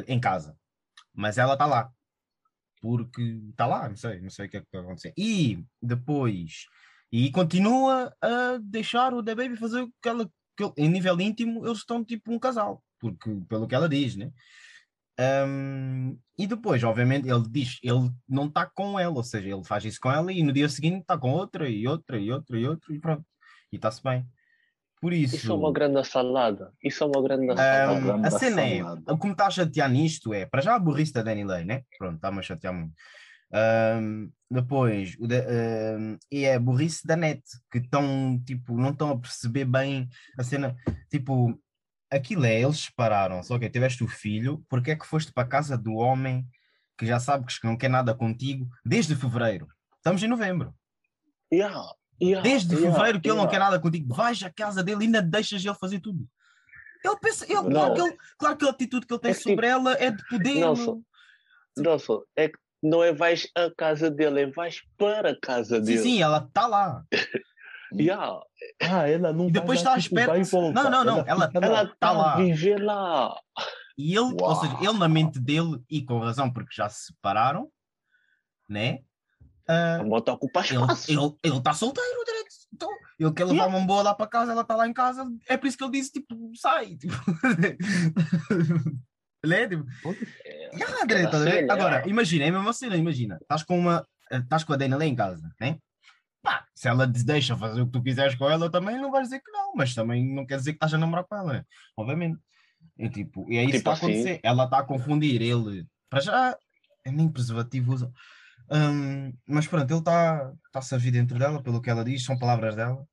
em 0.08 0.18
casa, 0.18 0.56
mas 1.14 1.36
ela 1.36 1.52
está 1.52 1.66
lá 1.66 1.90
porque 2.84 3.22
está 3.48 3.66
lá, 3.66 3.88
não 3.88 3.96
sei, 3.96 4.20
não 4.20 4.28
sei 4.28 4.46
o 4.46 4.48
que 4.50 4.58
é 4.58 4.60
que 4.60 4.66
vai 4.70 4.82
acontecer. 4.82 5.14
E 5.16 5.64
depois, 5.80 6.66
e 7.10 7.30
continua 7.30 8.14
a 8.20 8.58
deixar 8.62 9.14
o 9.14 9.22
The 9.22 9.34
Baby 9.34 9.56
fazer 9.56 9.80
o 9.80 9.92
que 10.02 10.08
ela, 10.08 10.30
que 10.54 10.70
em 10.76 10.90
nível 10.90 11.18
íntimo, 11.18 11.64
eles 11.64 11.78
estão 11.78 12.04
tipo 12.04 12.30
um 12.30 12.38
casal, 12.38 12.84
porque 13.00 13.30
pelo 13.48 13.66
que 13.66 13.74
ela 13.74 13.88
diz, 13.88 14.16
né? 14.16 14.30
Ahm, 15.18 16.18
e 16.36 16.46
depois, 16.46 16.82
obviamente, 16.84 17.26
ele 17.28 17.48
diz, 17.48 17.78
ele 17.82 18.10
não 18.28 18.48
está 18.48 18.66
com 18.66 18.98
ela, 18.98 19.14
ou 19.14 19.24
seja, 19.24 19.48
ele 19.48 19.64
faz 19.64 19.84
isso 19.84 19.98
com 20.00 20.10
ela 20.10 20.30
e 20.30 20.42
no 20.42 20.52
dia 20.52 20.68
seguinte 20.68 21.00
está 21.00 21.16
com 21.16 21.30
outra 21.30 21.68
e 21.68 21.86
outra 21.86 22.18
e 22.18 22.30
outra 22.30 22.58
e 22.58 22.66
outra 22.66 22.94
e 22.94 22.98
pronto, 23.00 23.24
e 23.72 23.76
está-se 23.76 24.02
bem. 24.02 24.26
Por 25.04 25.12
isso, 25.12 25.36
Isso 25.36 25.52
é 25.52 25.54
uma 25.54 25.70
grande 25.70 26.02
salada. 26.02 26.72
Isso 26.82 27.04
é 27.04 27.06
uma 27.06 27.22
grande 27.22 27.50
Ahm, 27.50 27.56
salada. 27.58 28.00
grande 28.00 28.26
a 28.26 28.30
cena 28.30 28.62
é, 28.62 28.78
salada. 28.78 29.16
como 29.18 29.32
está 29.32 29.46
a 29.48 29.50
chatear 29.50 29.90
nisto 29.90 30.32
é, 30.32 30.46
para 30.46 30.62
já 30.62 30.74
a 30.74 30.78
burrice 30.78 31.12
da 31.12 31.20
Danny 31.22 31.44
Lay, 31.44 31.62
né? 31.66 31.82
Pronto, 31.98 32.14
está-me 32.16 32.38
a 32.38 32.42
chatear 32.42 32.72
muito. 32.72 32.94
Ahm, 33.52 34.30
depois, 34.50 35.14
o 35.20 35.26
da- 35.28 35.44
ahm, 35.44 36.16
e 36.32 36.44
é 36.46 36.54
a 36.54 36.58
burrice 36.58 37.06
da 37.06 37.16
net, 37.16 37.42
que 37.70 37.80
estão, 37.80 38.42
tipo, 38.46 38.78
não 38.78 38.92
estão 38.92 39.10
a 39.10 39.18
perceber 39.18 39.66
bem 39.66 40.08
a 40.38 40.42
cena, 40.42 40.74
tipo, 41.10 41.54
aquilo 42.10 42.46
é, 42.46 42.62
eles 42.62 42.78
separaram-se, 42.80 43.52
ok, 43.52 43.68
tiveste 43.68 44.02
o 44.02 44.08
filho, 44.08 44.64
porque 44.70 44.92
é 44.92 44.96
que 44.96 45.06
foste 45.06 45.30
para 45.34 45.44
a 45.44 45.48
casa 45.48 45.76
do 45.76 45.92
homem 45.96 46.46
que 46.96 47.04
já 47.04 47.20
sabe 47.20 47.44
que 47.44 47.66
não 47.66 47.76
quer 47.76 47.90
nada 47.90 48.14
contigo 48.14 48.66
desde 48.82 49.14
fevereiro. 49.14 49.68
Estamos 49.98 50.22
em 50.22 50.28
novembro. 50.28 50.74
Yeah, 51.52 51.78
yeah, 52.22 52.42
Desde 52.42 52.74
yeah, 52.74 52.92
fevereiro 52.92 53.20
que 53.20 53.28
ele 53.28 53.36
não 53.36 53.44
yeah. 53.44 53.50
quer 53.50 53.58
nada 53.64 53.80
contigo. 53.80 54.14
Vais 54.14 54.42
à 54.42 54.50
casa 54.50 54.82
dele 54.82 55.02
e 55.02 55.06
ainda 55.06 55.22
deixas 55.22 55.64
ele 55.64 55.74
fazer 55.74 56.00
tudo. 56.00 56.26
Ele 57.04 57.16
pensa, 57.20 57.44
ele, 57.44 57.54
claro, 57.54 57.70
Não. 57.70 57.94
que 57.94 58.00
ele, 58.00 58.16
claro 58.38 58.56
que 58.56 58.64
a 58.66 58.70
atitude 58.70 59.06
que 59.06 59.12
ele 59.12 59.20
tem 59.20 59.30
É 59.30 59.34
que- 59.34 59.40
sobre 59.42 59.66
ela 59.66 59.92
é 59.92 60.10
de 60.10 60.26
poder. 60.28 60.54
Nelson, 60.54 61.02
Nelson, 61.76 62.22
é 62.36 62.48
que 62.48 62.58
não 62.82 63.02
é 63.02 63.12
vais 63.12 63.46
à 63.56 63.70
casa 63.76 64.10
dele, 64.10 64.40
é 64.42 64.46
vais 64.50 64.80
para 64.96 65.30
a 65.32 65.40
casa 65.40 65.76
Sim, 65.76 65.82
dele. 65.84 65.98
sim, 65.98 66.22
ela 66.22 66.38
está 66.38 66.66
lá. 66.66 67.04
Yeah, 67.96 68.40
Ah, 68.82 69.08
ela 69.08 69.32
não 69.32 69.46
E 69.46 69.52
depois 69.52 69.78
está 69.78 69.94
à 69.94 69.98
espera-. 69.98 70.32
Não, 70.72 70.90
não, 70.90 71.04
não, 71.04 71.18
ela- 71.28 71.46
tá 71.48 71.84
está 71.84 72.10
lá. 72.10 72.32
a 72.34 72.36
viver 72.38 72.82
lá. 72.82 73.36
E 73.96 74.10
ele, 74.16 74.18
ou 74.18 74.40
Uau. 74.42 74.60
seja, 74.60 74.76
ele 74.80 74.98
na 74.98 75.06
mente 75.08 75.38
dele, 75.38 75.80
e 75.88 76.02
com 76.04 76.18
razão, 76.18 76.52
porque 76.52 76.74
já 76.74 76.88
se 76.88 77.04
separaram, 77.12 77.70
né? 78.68 78.98
Ah, 79.68 79.96
A 80.00 80.04
moto 80.04 80.28
ocupa 80.28 80.60
espaço. 80.60 81.10
ele 81.10 81.56
está 81.56 81.72
solteiro, 81.72 82.24
direto. 82.26 82.54
Então, 82.74 82.88
ele 83.18 83.32
quer 83.32 83.44
levar 83.44 83.54
Yeah. 83.64 83.76
uma 83.78 83.86
boa 83.86 84.02
lá 84.02 84.14
para 84.14 84.26
casa, 84.26 84.52
ela 84.52 84.60
está 84.62 84.76
lá 84.76 84.86
em 84.88 84.92
casa. 84.92 85.24
É 85.48 85.56
por 85.56 85.66
isso 85.66 85.78
que 85.78 85.84
ele 85.84 85.92
disse: 85.92 86.12
tipo, 86.12 86.34
sai. 86.56 86.96
Tipo. 86.96 87.14
Tipo, 89.68 89.86
É, 90.44 90.70
Yeah, 90.76 91.02
a 91.02 91.06
ver? 91.06 91.30
cena, 91.30 91.72
Agora, 91.74 91.94
yeah. 91.96 92.08
imagina, 92.08 92.44
é 92.46 92.48
a 92.48 92.52
mesma 92.52 92.72
cena, 92.72 92.96
imagina. 92.96 93.38
Estás 93.42 93.62
com 93.62 93.78
uma. 93.78 94.02
Estás 94.30 94.64
com 94.64 94.72
a 94.72 94.76
Dana 94.76 94.96
lá 94.96 95.04
em 95.04 95.14
casa, 95.14 95.50
né? 95.60 95.78
Pá, 96.42 96.64
se 96.74 96.88
ela 96.88 97.10
te 97.10 97.22
deixa 97.24 97.56
fazer 97.56 97.80
o 97.82 97.86
que 97.86 97.92
tu 97.92 98.02
quiseres 98.02 98.34
com 98.34 98.48
ela, 98.48 98.70
também 98.70 98.98
não 99.00 99.10
vais 99.10 99.24
dizer 99.28 99.40
que 99.40 99.50
não, 99.50 99.74
mas 99.76 99.94
também 99.94 100.26
não 100.34 100.46
quer 100.46 100.56
dizer 100.56 100.72
que 100.72 100.76
estás 100.76 100.94
a 100.94 100.98
namorar 100.98 101.24
com 101.24 101.36
ela, 101.36 101.52
né? 101.54 101.64
Obviamente. 101.96 102.38
É 102.98 103.08
tipo, 103.08 103.50
e 103.50 103.56
é 103.58 103.62
isso 103.64 103.72
que 103.72 103.78
Tipo 103.78 103.90
está 103.90 103.90
a 103.90 103.92
assim. 103.94 104.06
acontecer. 104.12 104.40
Ela 104.42 104.64
está 104.64 104.78
a 104.78 104.82
confundir 104.84 105.42
ele. 105.42 105.86
Para 106.08 106.20
já, 106.20 106.56
é 107.04 107.10
nem 107.10 107.28
preservativo 107.30 107.92
usa. 107.92 108.10
Hum, 108.70 109.32
mas 109.46 109.66
pronto, 109.66 109.90
ele 109.90 109.98
está 109.98 110.52
está-se 110.66 110.94
a 110.94 110.98
vir 110.98 111.10
dentro 111.12 111.38
dela, 111.38 111.62
pelo 111.62 111.80
que 111.82 111.90
ela 111.90 112.04
diz, 112.04 112.24
são 112.24 112.38
palavras 112.38 112.74
dela. 112.74 113.06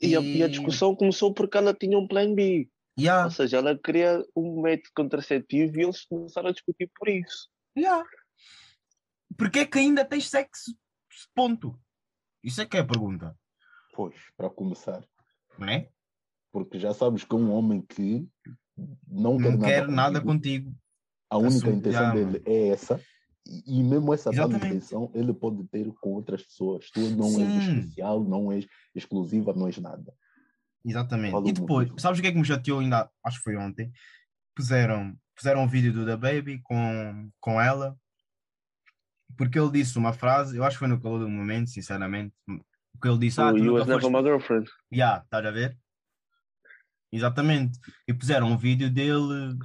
E 0.00 0.16
a, 0.16 0.20
e 0.20 0.42
a 0.42 0.48
discussão 0.48 0.94
começou 0.94 1.32
porque 1.32 1.56
ela 1.56 1.72
tinha 1.74 1.98
um 1.98 2.06
plano 2.06 2.34
B. 2.34 2.68
Yeah, 2.98 3.24
Ou 3.24 3.30
seja, 3.30 3.56
ela 3.58 3.76
queria 3.78 4.24
um 4.36 4.60
método 4.62 4.90
contraceptivo 4.94 5.76
e 5.78 5.82
eles 5.82 6.04
começaram 6.04 6.48
a 6.48 6.52
discutir 6.52 6.90
por 6.96 7.08
isso. 7.08 7.48
yeah. 7.76 8.04
Porque 9.36 9.60
é 9.60 9.66
que 9.66 9.78
ainda 9.78 10.04
tens 10.04 10.28
sexo? 10.28 10.76
Ponto. 11.34 11.76
Isso 12.42 12.60
é 12.60 12.66
que 12.66 12.76
é 12.76 12.80
a 12.80 12.86
pergunta, 12.86 13.34
Pois, 13.94 14.14
para 14.36 14.50
começar. 14.50 15.02
não 15.58 15.68
é? 15.68 15.88
Porque 16.52 16.78
já 16.78 16.92
sabes 16.94 17.24
que 17.24 17.34
um 17.34 17.50
homem 17.52 17.80
que 17.80 18.28
não 19.08 19.38
quer 19.38 19.50
Não 19.50 19.56
nada, 19.58 19.64
quero 19.66 19.90
nada 19.90 20.20
contigo, 20.20 20.66
contigo. 20.66 20.78
a 21.30 21.38
única 21.38 21.56
Assume- 21.56 21.72
intenção 21.76 22.02
Já, 22.02 22.12
dele 22.14 22.42
é 22.46 22.68
essa. 22.68 23.00
E, 23.46 23.80
e 23.80 23.82
mesmo 23.82 24.12
essa 24.14 24.30
intenção 24.30 25.10
ele 25.14 25.32
pode 25.34 25.64
ter 25.68 25.92
com 26.00 26.14
outras 26.14 26.42
pessoas. 26.42 26.90
Tu 26.90 27.00
não 27.10 27.26
és 27.26 27.64
Sim. 27.64 27.78
especial, 27.78 28.24
não 28.24 28.50
és 28.50 28.66
exclusiva, 28.94 29.52
não 29.52 29.66
és 29.66 29.78
nada. 29.78 30.14
Exatamente. 30.84 31.32
Fala 31.32 31.48
E 31.48 31.52
depois, 31.52 31.88
coisa. 31.88 32.02
sabes 32.02 32.18
o 32.18 32.22
que 32.22 32.28
é 32.28 32.32
que 32.32 32.38
me 32.38 32.44
chateou 32.44 32.80
ainda? 32.80 33.10
Acho 33.24 33.38
que 33.38 33.44
foi 33.44 33.56
ontem. 33.56 33.92
Puseram, 34.54 35.16
puseram 35.34 35.62
um 35.62 35.68
vídeo 35.68 35.92
do 35.92 36.06
Da 36.06 36.16
Baby 36.16 36.60
com, 36.62 37.30
com 37.40 37.60
ela, 37.60 37.96
porque 39.36 39.58
ele 39.58 39.70
disse 39.70 39.98
uma 39.98 40.12
frase, 40.12 40.56
eu 40.56 40.64
acho 40.64 40.76
que 40.76 40.80
foi 40.80 40.88
no 40.88 41.00
calor 41.00 41.18
do 41.18 41.28
momento, 41.28 41.70
sinceramente. 41.70 42.34
O 42.48 43.00
que 43.00 43.08
ele 43.08 43.18
disse, 43.18 43.40
ah, 43.40 43.48
o 43.48 43.52
tu 43.52 43.58
You 43.58 43.64
nunca 43.64 43.78
Was 43.80 43.88
Never 43.88 44.02
foste... 44.02 44.16
My 44.16 44.22
Girlfriend. 44.22 44.70
Ya, 44.92 45.22
estás 45.24 45.44
a 45.44 45.50
ver? 45.50 45.76
Exatamente. 47.12 47.78
E 48.06 48.14
puseram 48.14 48.48
um 48.48 48.56
vídeo 48.56 48.90
dele. 48.90 49.56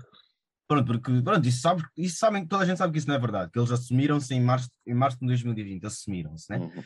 Pronto, 0.69 0.85
porque 0.85 1.21
pronto, 1.23 1.47
isso, 1.47 1.61
sabe, 1.61 1.83
isso 1.97 2.19
sabem, 2.19 2.45
toda 2.45 2.63
a 2.63 2.65
gente 2.65 2.77
sabe 2.77 2.93
que 2.93 2.99
isso 2.99 3.07
não 3.07 3.15
é 3.15 3.19
verdade, 3.19 3.51
que 3.51 3.57
eles 3.57 3.71
assumiram-se 3.71 4.35
em 4.35 4.39
março, 4.39 4.69
em 4.85 4.93
março 4.93 5.17
de 5.19 5.25
2020, 5.25 5.83
assumiram-se, 5.83 6.45
né? 6.47 6.59
Uhum. 6.59 6.83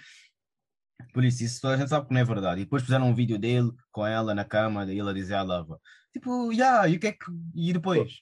Por 1.14 1.26
isso, 1.26 1.44
isso 1.44 1.60
toda 1.60 1.74
a 1.74 1.78
gente 1.78 1.90
sabe 1.90 2.08
que 2.08 2.14
não 2.14 2.22
é 2.22 2.24
verdade. 2.24 2.62
E 2.62 2.64
depois 2.64 2.82
fizeram 2.82 3.10
um 3.10 3.14
vídeo 3.14 3.38
dele 3.38 3.72
com 3.92 4.08
ela 4.08 4.34
na 4.34 4.46
cama, 4.46 4.86
e 4.86 4.98
ele 4.98 5.10
a 5.10 5.14
dizer 5.14 5.34
I 5.34 5.44
love 5.44 5.74
her. 5.74 5.78
Tipo, 6.14 6.54
yeah, 6.54 6.88
e 6.88 6.96
o 6.96 7.00
que 7.00 7.08
é 7.08 7.12
que. 7.12 7.26
E 7.54 7.74
depois? 7.74 8.22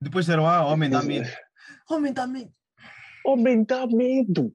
Depois 0.00 0.24
disseram, 0.24 0.46
ah, 0.46 0.64
homem 0.66 0.88
dá 0.88 1.02
medo. 1.02 1.28
Homem 1.90 2.12
dá 2.12 2.26
medo. 2.26 2.52
Homem, 3.26 3.64
dá 3.64 3.86
medo. 3.86 4.54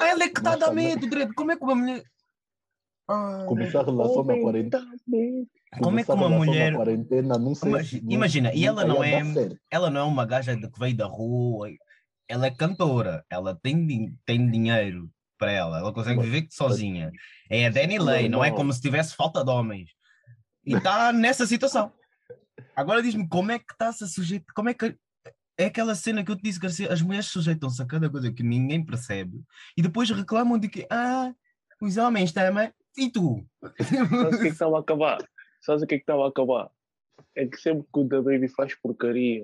Ela 0.00 0.24
é 0.24 0.28
que 0.28 0.38
está 0.38 0.54
a 0.54 0.56
dar 0.56 0.72
medo, 0.72 1.08
direito. 1.08 1.34
Como 1.34 1.52
é 1.52 1.56
que 1.56 1.62
uma 1.62 1.74
mulher. 1.74 2.02
Ah, 3.12 3.44
Começar 3.48 3.80
a 3.80 3.84
relação 3.84 4.22
na 4.24 4.38
quarentena. 4.38 4.86
medo. 5.08 5.48
como 5.82 5.98
é 5.98 6.04
que 6.04 6.12
uma 6.12 6.28
mulher. 6.28 6.74
quarentena, 6.74 7.36
não 7.38 7.54
sei 7.54 7.68
Imagi- 7.70 7.98
se- 7.98 8.04
não- 8.04 8.12
imagina, 8.12 8.54
e 8.54 8.64
ela 8.64 8.84
não 8.84 9.02
é-. 9.02 9.22
Ela 9.70 9.90
não 9.90 10.00
é 10.00 10.04
uma 10.04 10.24
gaja 10.24 10.54
de 10.54 10.70
que 10.70 10.78
veio 10.78 10.96
da 10.96 11.06
rua. 11.06 11.68
Ela 12.28 12.46
é 12.46 12.50
cantora. 12.52 13.24
Ela 13.28 13.58
tem, 13.60 14.14
tem 14.24 14.48
dinheiro 14.50 15.10
para 15.36 15.50
ela. 15.50 15.78
Ela 15.78 15.92
consegue 15.92 16.20
viver 16.20 16.46
sozinha. 16.50 17.10
É 17.50 17.66
a 17.66 17.70
Danny 17.70 17.98
Lay, 17.98 18.28
não 18.28 18.44
é 18.44 18.50
como 18.52 18.72
se 18.72 18.80
tivesse 18.80 19.16
falta 19.16 19.44
de 19.44 19.50
homens. 19.50 19.90
E 20.64 20.74
está 20.74 21.12
nessa 21.12 21.46
situação. 21.46 21.92
Agora 22.76 23.02
diz-me 23.02 23.26
como 23.28 23.50
é 23.50 23.58
que 23.58 23.72
está-se 23.72 24.04
a 24.04 24.06
sujeitar. 24.06 24.54
Como 24.54 24.68
é 24.68 24.74
que. 24.74 24.94
É 25.58 25.64
aquela 25.66 25.94
cena 25.94 26.24
que 26.24 26.30
eu 26.30 26.36
te 26.36 26.42
disse, 26.42 26.58
Garcia, 26.60 26.90
as 26.92 27.02
mulheres 27.02 27.26
sujeitam-se 27.26 27.82
a 27.82 27.86
cada 27.86 28.08
coisa 28.08 28.32
que 28.32 28.42
ninguém 28.42 28.82
percebe 28.84 29.42
e 29.76 29.82
depois 29.82 30.08
reclamam 30.10 30.58
de 30.58 30.68
que, 30.70 30.86
ah, 30.90 31.34
os 31.82 31.96
homens 31.98 32.32
também. 32.32 32.72
E 32.96 33.10
tu? 33.10 33.44
Sabes 33.78 34.26
o 34.26 34.30
que 34.30 34.36
é 34.36 34.40
que 34.40 34.46
estava 34.48 34.76
a 34.76 34.80
acabar? 34.80 35.18
Sabes 35.62 35.82
o 35.82 35.86
que 35.86 35.94
é 35.94 35.98
que 35.98 36.02
estava 36.02 36.24
a 36.24 36.28
acabar? 36.28 36.70
É 37.36 37.46
que 37.46 37.56
sempre 37.56 37.84
que 37.92 38.00
o 38.00 38.08
The 38.08 38.20
Baby 38.20 38.48
faz 38.48 38.74
porcaria, 38.76 39.42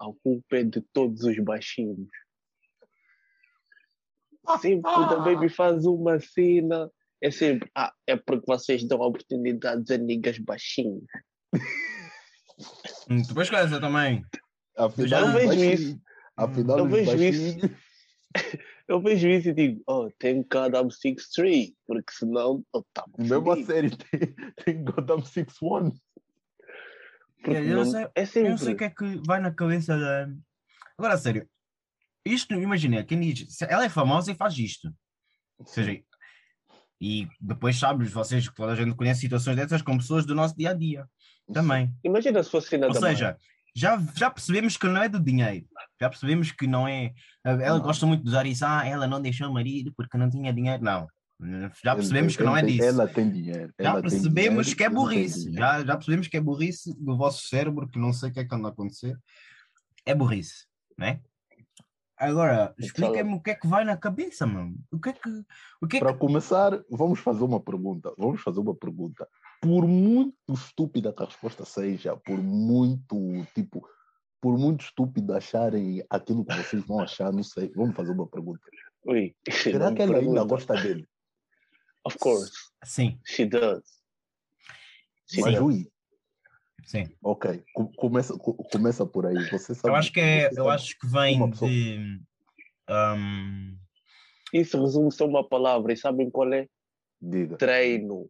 a 0.00 0.06
culpa 0.22 0.56
é 0.56 0.64
de 0.64 0.80
todos 0.92 1.22
os 1.24 1.38
baixinhos. 1.38 2.08
Sempre 4.60 4.90
que 4.92 5.00
o 5.00 5.08
The 5.08 5.16
Baby 5.34 5.48
faz 5.48 5.84
uma 5.86 6.18
cena, 6.20 6.90
é 7.20 7.30
sempre, 7.30 7.70
ah, 7.74 7.92
é 8.06 8.16
porque 8.16 8.44
vocês 8.46 8.84
dão 8.84 9.00
oportunidades 9.00 9.90
a 9.90 9.96
niggas 9.96 10.38
baixinhos. 10.38 11.04
Hum, 13.08 13.22
Depois 13.26 13.48
coisa 13.48 13.80
também. 13.80 14.24
Afinal, 14.76 15.20
Eu 15.20 15.26
os 15.28 15.32
vejo 15.56 15.64
isso. 15.72 16.00
Afinal, 16.36 16.78
Eu 16.78 16.84
os 16.84 16.90
vejo 16.90 17.10
baixinhos- 17.10 17.56
Eu 18.92 19.00
vejo 19.00 19.26
isso 19.26 19.48
e 19.48 19.54
digo, 19.54 19.82
oh, 19.86 20.02
God 20.02 20.74
I'm 20.74 20.88
6'3", 20.90 21.74
porque 21.86 22.12
senão 22.12 22.62
eu 22.74 22.80
estava 22.80 23.10
Mesmo 23.18 23.50
a 23.50 23.64
série 23.64 23.88
tem, 23.88 24.34
tem 24.62 24.84
Gotham 24.84 25.22
6-1. 25.22 25.92
Porque 27.42 27.56
Eu 27.56 27.76
não 27.76 27.86
sei- 27.86 28.04
é 28.14 28.22
Eu 28.36 28.50
não 28.50 28.58
sei 28.58 28.74
o 28.74 28.76
que 28.76 28.84
é 28.84 28.90
que 28.90 29.20
vai 29.26 29.40
na 29.40 29.50
cabeça 29.50 29.98
da. 29.98 30.28
Agora, 30.98 31.14
a 31.14 31.16
sério, 31.16 31.48
isto, 32.22 32.52
imagina, 32.52 33.02
quem 33.02 33.18
diz, 33.18 33.62
ela 33.62 33.86
é 33.86 33.88
famosa 33.88 34.30
e 34.30 34.34
faz 34.34 34.58
isto. 34.58 34.94
Ou 35.58 35.64
seja, 35.64 35.98
e 37.00 37.26
depois 37.40 37.78
sabes, 37.78 38.12
vocês, 38.12 38.46
que 38.46 38.54
toda 38.54 38.72
a 38.72 38.76
gente 38.76 38.94
conhece 38.94 39.20
situações 39.22 39.56
dessas 39.56 39.80
com 39.80 39.96
pessoas 39.96 40.26
do 40.26 40.34
nosso 40.34 40.54
dia 40.54 40.70
a 40.70 40.74
dia 40.74 41.08
também. 41.50 41.92
Imagina 42.04 42.42
se 42.42 42.50
fosse 42.50 42.68
cena 42.68 42.88
Ou 42.88 42.92
mãe. 43.00 43.16
Já, 43.74 44.00
já 44.14 44.30
percebemos 44.30 44.76
que 44.76 44.86
não 44.86 45.02
é 45.02 45.08
do 45.08 45.20
dinheiro. 45.20 45.66
Já 46.00 46.08
percebemos 46.08 46.50
que 46.52 46.66
não 46.66 46.86
é. 46.86 47.12
Ela 47.44 47.78
Não. 47.78 47.80
gosta 47.80 48.06
muito 48.06 48.22
de 48.22 48.28
usar 48.28 48.46
isso, 48.46 48.64
ah, 48.64 48.86
ela 48.86 49.06
não 49.06 49.20
deixou 49.20 49.48
o 49.48 49.54
marido 49.54 49.92
porque 49.96 50.18
não 50.18 50.28
tinha 50.28 50.52
dinheiro. 50.52 50.82
Não. 50.82 51.06
Já 51.82 51.94
percebemos 51.94 52.36
que 52.36 52.42
não 52.44 52.56
é 52.56 52.62
disso. 52.62 52.84
Ela 52.84 53.08
tem 53.08 53.28
dinheiro. 53.28 53.72
Já 53.80 54.00
percebemos 54.00 54.66
dinheiro, 54.66 54.76
que 54.76 54.84
é 54.84 54.88
burrice. 54.88 55.52
Já, 55.52 55.84
já 55.84 55.96
percebemos 55.96 56.28
que 56.28 56.36
é 56.36 56.40
burrice 56.40 56.94
do 56.98 57.16
vosso 57.16 57.48
cérebro, 57.48 57.88
que 57.88 57.98
não 57.98 58.12
sei 58.12 58.30
o 58.30 58.32
que 58.32 58.40
é 58.40 58.44
que 58.44 58.54
anda 58.54 58.68
a 58.68 58.70
acontecer. 58.70 59.18
É 60.06 60.14
burrice, 60.14 60.66
né? 60.96 61.20
Agora, 62.16 62.72
explica-me 62.78 63.34
o 63.34 63.40
que 63.40 63.50
é 63.50 63.54
que 63.56 63.66
vai 63.66 63.84
na 63.84 63.96
cabeça, 63.96 64.46
mano. 64.46 64.76
O 64.92 65.00
que 65.00 65.08
é 65.08 65.12
que. 65.12 65.28
O 65.80 65.88
que 65.88 65.96
é 65.96 66.00
Para 66.00 66.12
que... 66.12 66.20
começar, 66.20 66.80
vamos 66.88 67.18
fazer 67.18 67.42
uma 67.42 67.58
pergunta. 67.58 68.14
Vamos 68.16 68.40
fazer 68.40 68.60
uma 68.60 68.76
pergunta. 68.76 69.26
Por 69.62 69.86
muito 69.86 70.34
estúpida 70.52 71.12
que 71.12 71.22
a 71.22 71.26
resposta 71.26 71.64
seja, 71.64 72.16
por 72.16 72.36
muito, 72.42 73.16
tipo, 73.54 73.88
por 74.40 74.58
muito 74.58 74.84
estúpido 74.84 75.32
acharem 75.34 76.04
aquilo 76.10 76.44
que 76.44 76.52
vocês 76.56 76.84
vão 76.84 76.98
achar, 77.00 77.32
não 77.32 77.44
sei. 77.44 77.70
Vamos 77.76 77.94
fazer 77.94 78.10
uma 78.10 78.26
pergunta. 78.26 78.60
Ui, 79.06 79.32
Será 79.48 79.94
que 79.94 80.02
ela 80.02 80.16
ainda 80.18 80.30
pergunta. 80.34 80.44
gosta 80.46 80.74
dele? 80.74 81.08
Of 82.04 82.18
course, 82.18 82.50
Sim, 82.84 83.20
she 83.24 83.46
does. 83.46 84.02
She 85.28 85.40
Mas, 85.40 85.52
does. 85.54 85.62
Rui, 85.62 85.88
sim. 86.84 87.04
ok, 87.22 87.62
co- 87.72 87.92
começa, 87.96 88.36
co- 88.36 88.54
começa 88.54 89.06
por 89.06 89.26
aí. 89.26 89.36
Você 89.48 89.76
sabe, 89.76 89.88
Eu 89.88 89.94
acho 89.94 90.12
que 90.12 90.18
é. 90.20 90.48
você 90.50 90.58
Eu 90.58 90.64
sabe- 90.64 90.74
acho 90.74 90.98
que 90.98 91.06
vem 91.06 91.50
de. 91.50 92.20
hum, 92.90 93.78
Isso 94.52 94.82
resume 94.82 95.12
só 95.12 95.24
uma 95.24 95.48
palavra 95.48 95.92
e 95.92 95.96
sabem 95.96 96.28
qual 96.28 96.52
é? 96.52 96.68
Diga. 97.20 97.56
Treino. 97.58 98.28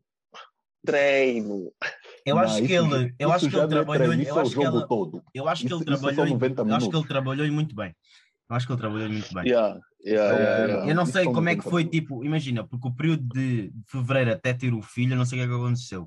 Treino. 0.84 1.70
eu 2.26 2.34
Não, 2.36 2.42
acho 2.42 2.56
que 2.56 2.62
isso- 2.74 2.94
ele. 2.94 3.14
Eu 3.18 3.28
isso 3.28 3.36
acho 3.36 3.48
que 3.50 3.56
ele 3.56 3.62
não 3.62 3.64
é 3.64 3.68
trabalhou. 3.68 4.14
isso 4.14 4.22
Eu 4.22 4.28
é 4.28 4.38
o 4.38 4.40
acho 4.40 4.50
que 4.50 4.62
jogo 4.64 4.78
ele. 4.78 4.86
todo. 4.88 5.22
Eu 5.34 5.48
acho 5.48 5.60
que 5.62 5.66
Isso- 5.66 5.76
ele 5.76 5.90
isso 5.92 6.00
trabalhou. 6.02 6.26
em- 6.26 6.30
90 6.30 6.62
Eu 6.62 6.74
acho 6.74 6.90
que 6.90 6.96
ele 6.96 7.06
trabalhou 7.08 7.52
muito 7.52 7.74
bem. 7.74 7.94
Eu 8.50 8.56
acho 8.56 8.66
que 8.66 8.72
ele 8.72 8.80
trabalhou 8.80 9.08
muito 9.08 9.32
bem. 9.34 9.44
Yeah, 9.48 9.80
yeah, 10.04 10.36
yeah, 10.38 10.64
yeah. 10.66 10.90
Eu 10.90 10.94
não 10.94 11.04
Isso 11.04 11.12
sei 11.12 11.24
são 11.24 11.32
como 11.32 11.48
é 11.48 11.52
que 11.52 11.58
90 11.64 11.70
foi, 11.70 11.84
tipo, 11.84 12.24
imagina, 12.24 12.66
porque 12.66 12.88
o 12.88 12.94
período 12.94 13.22
de 13.32 13.72
fevereiro 13.88 14.32
até 14.32 14.52
ter 14.52 14.74
o 14.74 14.82
filho, 14.82 15.12
eu 15.14 15.16
não 15.16 15.24
sei 15.24 15.38
o 15.38 15.42
que 15.42 15.46
é 15.46 15.48
que 15.48 15.54
aconteceu. 15.62 16.02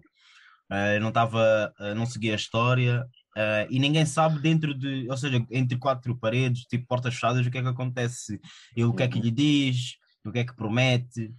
Uh, 0.72 1.00
não 1.00 1.10
estava, 1.10 1.72
uh, 1.80 1.94
não 1.96 2.06
seguia 2.08 2.34
a 2.34 2.36
história 2.36 3.06
uh, 3.38 3.68
e 3.70 3.78
ninguém 3.80 4.04
sabe 4.06 4.40
dentro 4.40 4.74
de, 4.74 5.08
ou 5.10 5.16
seja, 5.16 5.44
entre 5.52 5.78
quatro 5.78 6.18
paredes, 6.18 6.64
tipo 6.64 6.88
portas 6.88 7.14
fechadas, 7.14 7.46
o 7.46 7.52
que 7.52 7.58
é 7.60 7.62
que 7.62 7.68
acontece, 7.68 8.40
ele 8.76 8.86
o 8.88 8.94
que 8.94 9.04
é 9.04 9.08
que 9.08 9.20
lhe 9.20 9.30
diz, 9.32 9.94
o 10.26 10.32
que 10.32 10.40
é 10.40 10.44
que 10.44 10.56
promete, 10.56 11.32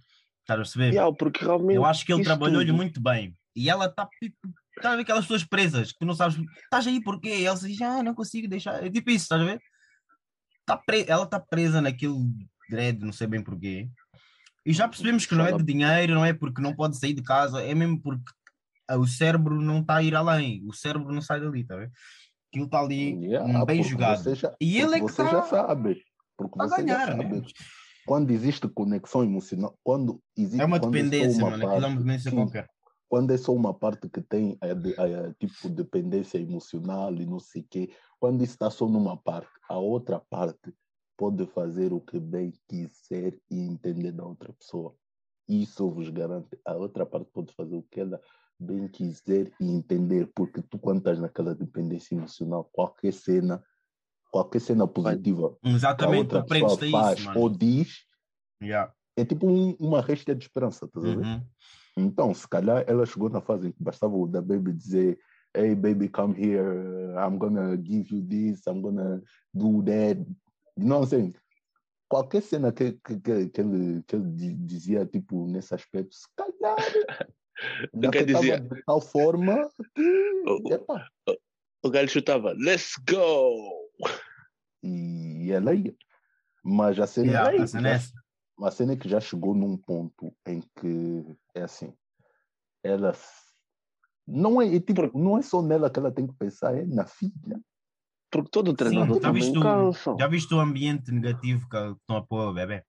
estás 0.47 0.59
a 0.59 0.63
perceber? 0.63 0.93
Yeah, 0.93 1.13
porque 1.15 1.43
realmente 1.43 1.75
Eu 1.75 1.85
acho 1.85 2.05
que 2.05 2.13
ele 2.13 2.23
trabalhou-lhe 2.23 2.67
tudo- 2.67 2.75
muito 2.77 3.01
bem 3.01 3.35
e 3.55 3.69
ela 3.69 3.85
está 3.87 4.07
tipo, 4.21 4.37
estás 4.75 4.93
a 4.93 4.95
ver 4.95 5.01
aquelas 5.01 5.25
pessoas 5.25 5.43
presas 5.43 5.91
que 5.91 5.99
tu 5.99 6.05
não 6.05 6.13
sabes, 6.15 6.37
estás 6.63 6.87
aí 6.87 7.01
porquê? 7.03 7.35
E 7.39 7.45
ela 7.45 7.57
diz, 7.57 7.81
ah, 7.81 8.01
não 8.01 8.13
consigo 8.15 8.47
deixar, 8.47 8.83
é 8.83 8.89
tipo 8.89 9.09
isso, 9.09 9.23
estás 9.23 9.41
a 9.41 9.45
ver? 9.45 9.59
Tá 10.65 10.77
pre... 10.77 11.05
Ela 11.07 11.23
está 11.23 11.39
presa 11.39 11.81
naquele 11.81 12.15
dread, 12.69 12.99
não 13.03 13.11
sei 13.13 13.27
bem 13.27 13.41
porquê. 13.43 13.89
E 14.65 14.73
já 14.73 14.87
percebemos 14.87 15.25
que 15.25 15.33
não 15.35 15.45
é 15.45 15.51
de 15.53 15.63
dinheiro, 15.63 16.13
não 16.13 16.25
é 16.25 16.33
porque 16.33 16.61
não 16.61 16.75
pode 16.75 16.97
sair 16.97 17.13
de 17.13 17.23
casa, 17.23 17.61
é 17.63 17.73
mesmo 17.73 18.01
porque 18.01 18.31
o 18.91 19.05
cérebro 19.07 19.61
não 19.61 19.79
está 19.79 19.95
a 19.97 20.03
ir 20.03 20.13
além, 20.15 20.61
o 20.65 20.73
cérebro 20.73 21.11
não 21.13 21.21
sai 21.21 21.39
dali, 21.39 21.61
está 21.61 21.75
a 21.75 21.77
ver? 21.79 21.91
Aquilo 22.51 22.65
está 22.65 22.79
ali 22.79 23.15
Yeah, 23.25 23.65
bem 23.65 23.81
jogado. 23.83 24.35
Já, 24.35 24.53
E 24.61 24.77
ele 24.79 24.95
é 24.95 24.99
que 24.99 25.03
você 25.03 25.23
já 25.23 25.41
tá- 25.41 25.43
sabe. 25.43 26.01
Porque 26.37 26.61
a 26.61 26.67
você 26.67 26.75
já 26.75 26.81
ganhar, 26.83 27.07
sabe. 27.07 27.23
né? 27.41 27.41
Quando 28.07 28.31
existe 28.31 28.67
conexão 28.69 29.23
emocional, 29.23 29.77
quando 29.83 30.21
existe 30.35 30.61
É 30.61 30.65
uma 30.65 30.79
só 30.79 30.89
dependência, 30.89 31.43
uma 31.43 31.51
mano. 31.51 31.63
Aquilo 31.67 31.73
é 31.73 31.77
uma 31.77 31.81
parte 31.81 31.97
dependência 31.97 32.31
que- 32.31 32.37
qualquer. 32.37 32.69
quando 33.09 33.31
é 33.31 33.37
só 33.37 33.53
uma 33.53 33.73
parte 33.73 34.09
que 34.09 34.21
tem 34.21 34.57
a, 34.61 34.73
de- 34.73 34.95
a- 34.99 35.33
tipo 35.33 35.69
dependência 35.69 36.37
emocional 36.37 37.13
e 37.13 37.25
não 37.25 37.39
sei 37.39 37.61
o 37.61 37.67
quê, 37.69 37.89
quando 38.19 38.41
isso 38.43 38.53
está 38.53 38.69
só 38.69 38.87
numa 38.87 39.17
parte, 39.17 39.49
a 39.69 39.77
outra 39.77 40.19
parte 40.29 40.73
pode 41.17 41.45
fazer 41.47 41.91
o 41.93 41.99
que 41.99 42.19
bem 42.19 42.53
quiser 42.67 43.37
e 43.51 43.59
entender 43.59 44.11
da 44.11 44.25
outra 44.25 44.53
pessoa. 44.53 44.95
Isso 45.47 45.83
eu 45.83 45.89
vos 45.91 46.09
garanto. 46.09 46.57
A 46.65 46.73
outra 46.75 47.05
parte 47.05 47.29
pode 47.31 47.53
fazer 47.53 47.75
o 47.75 47.83
que 47.83 47.99
ela 48.01 48.21
bem 48.59 48.87
quiser 48.87 49.51
e 49.59 49.69
entender, 49.69 50.29
porque 50.35 50.61
tu 50.61 50.77
quando 50.79 50.99
estás 50.99 51.19
naquela 51.19 51.53
dependência 51.55 52.15
emocional, 52.15 52.69
qualquer 52.71 53.13
cena, 53.13 53.63
qualquer 54.31 54.59
cena 54.59 54.87
positiva 54.87 55.55
que 55.61 55.67
a 55.69 55.71
Exatamente, 55.71 56.35
outra 56.35 56.43
pessoa 56.45 56.77
faz 56.91 57.19
isso, 57.19 57.31
ou 57.39 57.49
diz, 57.49 58.05
Yeah. 58.61 58.91
é 59.15 59.23
tipo 59.23 59.47
um- 59.47 59.75
uma 59.79 60.01
resta 60.01 60.33
de 60.35 60.43
esperança, 60.45 60.89
ver? 60.93 61.17
Uhum. 61.17 61.41
Então, 61.97 62.33
se 62.33 62.47
calhar 62.47 62.83
ela 62.87 63.05
chegou 63.05 63.29
na 63.29 63.41
fase 63.41 63.67
em 63.67 63.71
que 63.71 63.83
bastava 63.83 64.15
o 64.15 64.27
da 64.27 64.41
baby 64.41 64.71
dizer 64.73 65.19
Hey 65.55 65.73
baby, 65.73 66.07
come 66.09 66.35
here, 66.37 67.13
I'm 67.17 67.37
gonna 67.37 67.75
give 67.77 68.13
you 68.13 68.21
this, 68.21 68.61
I'm 68.67 68.81
gonna 68.81 69.21
do 69.53 69.81
that. 69.83 70.19
You 70.77 70.85
know 70.85 70.99
what 70.99 71.05
I'm 71.05 71.09
saying? 71.09 71.33
Qualquer 72.09 72.41
cena 72.41 72.71
que, 72.71 72.91
que, 73.03 73.19
que, 73.19 73.47
que 73.49 73.61
ele, 73.61 74.03
que 74.03 74.15
ele 74.15 74.31
di- 74.31 74.53
dizia, 74.53 75.05
tipo, 75.05 75.47
nesse 75.47 75.73
aspecto, 75.73 76.15
se 76.15 76.27
calhar 76.35 76.75
O 77.93 78.25
dizia? 78.25 78.59
de 78.59 78.83
tal 78.85 79.01
forma 79.01 79.69
que, 79.95 80.43
O- 80.47 80.73
epá, 80.73 81.07
O 81.83 81.89
gajo 81.89 82.11
chutava, 82.11 82.53
let's 82.53 82.93
go! 83.09 83.76
E 85.47 85.51
ela 85.51 85.73
ia. 85.73 85.95
Mas 86.63 86.99
a 86.99 87.07
cena, 87.07 87.27
Yeah, 87.31 87.51
é 87.53 87.55
que 87.57 87.61
a 87.63 87.67
cena 87.67 87.89
é 87.89 87.99
já- 87.99 88.21
a 88.67 88.71
cena 88.71 88.93
é 88.93 88.95
que 88.97 89.07
já 89.09 89.19
chegou 89.19 89.53
num 89.55 89.77
ponto 89.77 90.35
em 90.47 90.61
que 90.75 91.37
é 91.55 91.63
assim, 91.63 91.93
ela 92.83 93.13
não 94.27 94.61
é, 94.61 94.75
é 94.75 94.79
tipo, 94.79 95.17
não 95.17 95.37
é 95.37 95.41
só 95.41 95.61
nela 95.61 95.89
que 95.89 95.99
ela 95.99 96.11
tem 96.11 96.27
que 96.27 96.33
pensar, 96.33 96.75
é 96.75 96.85
na 96.85 97.05
filha. 97.05 97.61
Porque 98.29 98.49
todo 98.51 98.71
Sim, 98.71 98.75
treinador 98.75 99.15
já 99.15 99.21
também 99.21 99.41
viste, 99.41 99.57
o, 99.57 100.19
já 100.19 100.27
viste 100.27 100.53
o 100.53 100.59
ambiente 100.59 101.11
negativo 101.11 101.67
que 101.69 101.77
estão 101.77 102.17
a 102.17 102.21
pôr 102.21 102.49
o 102.49 102.53
bebê? 102.53 102.83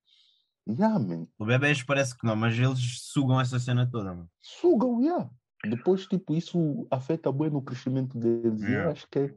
Yeah, 0.68 0.98
man. 0.98 1.26
O 1.38 1.44
bebês 1.46 1.82
parece 1.82 2.18
que 2.18 2.26
não, 2.26 2.34
mas 2.34 2.58
eles 2.58 3.00
sugam 3.02 3.40
essa 3.40 3.58
cena 3.60 3.88
toda, 3.88 4.12
mano. 4.12 4.28
Sugam, 4.40 5.00
yeah. 5.00 5.30
Depois, 5.64 6.06
tipo, 6.06 6.34
isso 6.34 6.86
afeta 6.90 7.30
bem 7.30 7.50
no 7.50 7.62
crescimento 7.62 8.18
deles. 8.18 8.62
E 8.62 8.64
eu 8.64 8.70
Yeah. 8.70 8.92
acho 8.92 9.06
que 9.08 9.18
é 9.20 9.36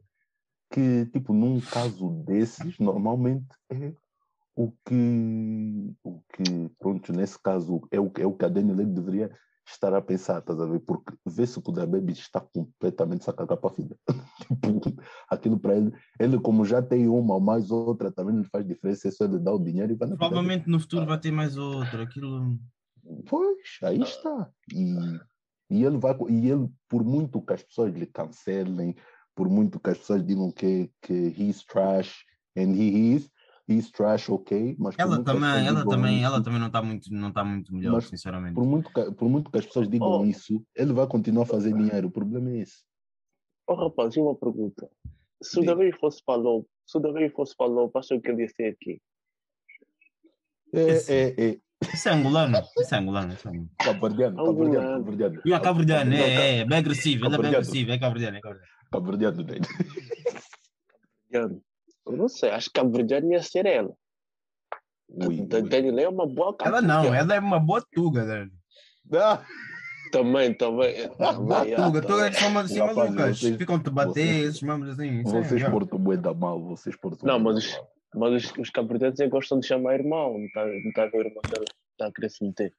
que, 0.72 1.06
tipo, 1.08 1.34
num 1.34 1.60
caso 1.60 2.10
desses, 2.26 2.80
normalmente 2.80 3.48
é 3.70 3.94
o 4.56 4.72
que, 4.86 5.94
o 6.04 6.22
que 6.34 6.72
pronto, 6.80 7.12
nesse 7.14 7.42
caso, 7.42 7.82
é 7.92 8.00
o, 8.00 8.12
é 8.18 8.26
o 8.26 8.34
que 8.34 8.46
a 8.46 8.50
Daniel 8.50 8.78
Levy 8.78 8.92
deveria 8.92 9.32
estar 9.68 9.94
a 9.94 10.02
pensar, 10.02 10.40
estás 10.40 10.60
a 10.60 10.66
ver? 10.66 10.80
Porque 10.80 11.14
vê-se 11.26 11.62
que 11.62 11.70
o 11.70 11.74
da 11.74 11.86
Baby 11.86 12.14
está 12.14 12.42
completamente 12.42 13.24
sacado 13.24 13.56
para 13.56 13.70
a 13.70 13.74
filha. 13.74 13.98
tipo, 14.84 15.02
aquilo 15.30 15.60
para 15.60 15.78
ele, 15.78 15.92
ele 16.20 16.40
como 16.40 16.66
já 16.66 16.82
tem 16.82 17.08
uma 17.08 17.36
ou 17.36 17.40
mais 17.40 17.72
outra, 17.72 18.12
também 18.12 18.36
não 18.36 18.44
faz 18.46 18.66
diferença, 18.66 19.08
é 19.08 19.12
só 19.12 19.26
ele 19.26 19.40
dar 19.40 19.54
o 19.54 19.64
dinheiro 19.64 19.92
e 19.92 19.96
vai 19.96 20.10
na. 20.10 20.18
Provavelmente 20.18 20.70
no 20.70 20.80
futuro 20.80 21.06
vai 21.06 21.20
ter 21.20 21.32
mais 21.32 21.58
outro. 21.58 22.02
Aquilo. 22.02 22.58
Pois, 23.28 23.80
aí 23.84 24.02
está. 24.02 24.50
E, 24.74 24.96
e 25.70 25.84
ele 25.86 25.98
vai, 25.98 26.16
e 26.30 26.50
ele, 26.50 26.70
por 26.90 27.04
muito 27.04 27.42
que 27.42 27.54
as 27.54 27.64
pessoas 27.64 27.94
lhe 27.94 28.06
cancelem, 28.06 28.96
por 29.36 29.50
muito 29.50 29.80
que 29.80 29.90
as 29.90 29.98
pessoas 29.98 30.24
digam 30.26 30.52
que, 30.52 30.90
que 31.02 31.14
he's 31.38 31.64
trash, 31.66 32.26
and 32.58 32.76
he 32.76 33.16
is, 33.16 33.30
he's 33.68 33.90
trash, 33.92 34.30
ok, 34.30 34.76
mas 34.78 34.96
Ela 34.98 35.24
também, 35.24 35.66
ela 35.68 35.86
também, 35.86 36.18
isso, 36.18 36.26
ela 36.26 36.44
também 36.44 36.60
não 36.60 36.68
está 36.68 36.82
muito, 36.82 37.14
não 37.14 37.32
tá 37.32 37.44
muito 37.44 37.74
melhor, 37.74 37.94
Mas 37.94 38.08
sinceramente. 38.08 38.54
por 38.56 38.66
muito, 38.66 38.92
que, 38.92 39.12
por 39.14 39.30
muito 39.30 39.50
que 39.52 39.58
as 39.58 39.66
pessoas 39.66 39.88
digam 39.90 40.22
Oh. 40.22 40.26
isso, 40.26 40.64
ele 40.76 40.94
vai 40.94 41.08
continuar 41.08 41.44
a 41.44 41.48
fazer 41.48 41.74
dinheiro. 41.74 42.08
O 42.08 42.12
problema 42.12 42.50
é 42.52 42.58
esse. 42.58 42.84
Oh, 43.68 43.76
rapaz, 43.76 44.16
e 44.16 44.20
uma 44.20 44.36
pergunta. 44.36 44.90
Se 45.42 45.60
o. 45.60 45.64
Davi 45.66 45.92
fosse 45.94 46.22
para 46.26 46.36
Lobo, 46.42 46.68
se 46.86 46.98
o 46.98 47.00
Davi 47.02 47.30
fosse 47.30 47.56
para 47.56 47.68
Lobo, 47.68 47.98
acha 47.98 48.20
que 48.20 48.30
ele 48.30 48.42
ia 48.44 48.50
ser 48.50 48.66
aqui? 48.74 49.02
É, 50.74 50.82
Esse- 50.90 51.14
é, 51.14 51.36
é. 51.52 51.58
Isso 51.94 52.10
é 52.10 52.14
angolano, 52.14 52.58
isso 52.80 52.94
é 52.94 52.98
angolano. 53.00 53.34
É 53.34 53.50
angolano. 53.50 53.70
Cabo-verdiano, 53.80 54.36
cabo-verdiano, 54.38 54.88
cabo-verdiano. 54.88 55.42
E 55.44 55.54
a 55.54 55.60
Cabo-Verdiano, 55.60 56.12
Cabo- 56.12 56.24
é, 56.24 56.58
é, 56.60 56.66
bem 56.66 56.78
agressivo, 56.78 57.26
ele 57.26 57.36
é 57.36 57.38
bem 57.40 57.48
agressivo, 57.48 57.92
é 57.92 57.98
Cabo-Verdiano, 57.98 58.38
é 58.38 58.42
Cabo-Verdiano. 58.42 58.81
Cabo-verdiano, 58.92 59.44
né? 59.44 59.60
Eu 62.06 62.18
não 62.18 62.28
sei, 62.28 62.50
acho 62.50 62.70
que 62.70 62.80
a 62.80 62.84
Verdiano 62.84 63.32
ia 63.32 63.42
ser 63.42 63.66
ela. 63.66 63.94
Ui, 65.10 65.42
A. 65.42 65.62
Daniela 65.62 66.02
é 66.02 66.10
uma 66.10 66.28
boa 66.28 66.56
Ela 66.62 66.82
não, 66.82 67.14
ela 67.14 67.36
é 67.36 67.40
uma 67.40 67.60
boa 67.60 67.84
tuga, 67.94 68.24
né? 68.26 68.50
Ah, 69.14 69.44
Também, 70.12 70.54
também. 70.54 71.08
Boa 71.18 71.62
ah, 71.62 71.66
tuga, 71.66 71.76
tuga 71.76 72.00
é 72.00 72.02
também. 72.02 72.32
que 72.32 72.38
são 72.40 72.58
assim 72.60 72.80
malucas, 72.80 73.40
ficam-te 73.40 73.88
a 73.88 73.92
bater, 73.92 74.12
vocês- 74.14 74.48
esses 74.50 74.62
mamos 74.62 74.90
assim. 74.90 75.20
é, 75.20 75.24
Vocês 75.24 75.64
portam 75.70 76.00
bué 76.00 76.18
da 76.18 76.34
mal, 76.34 76.62
vocês 76.62 76.96
portam 76.98 77.28
Não, 77.28 77.40
mas 77.40 77.58
os-. 77.58 77.82
Mas 78.14 78.34
os, 78.44 78.52
os 78.58 79.20
é 79.22 79.28
gostam 79.30 79.60
de 79.60 79.68
chamar 79.68 79.94
irmão. 79.96 80.34
Não 80.38 80.46
está 80.46 80.66
não 80.66 80.92
tá 80.94 81.04
a 81.04 81.08
ver 81.08 81.18
o 81.18 81.28
irmão 81.28 81.42
dela. 81.50 81.66
Está 81.94 82.08
a 82.08 82.12
querer 82.12 82.30
se 82.30 82.44
meter. 82.44 82.74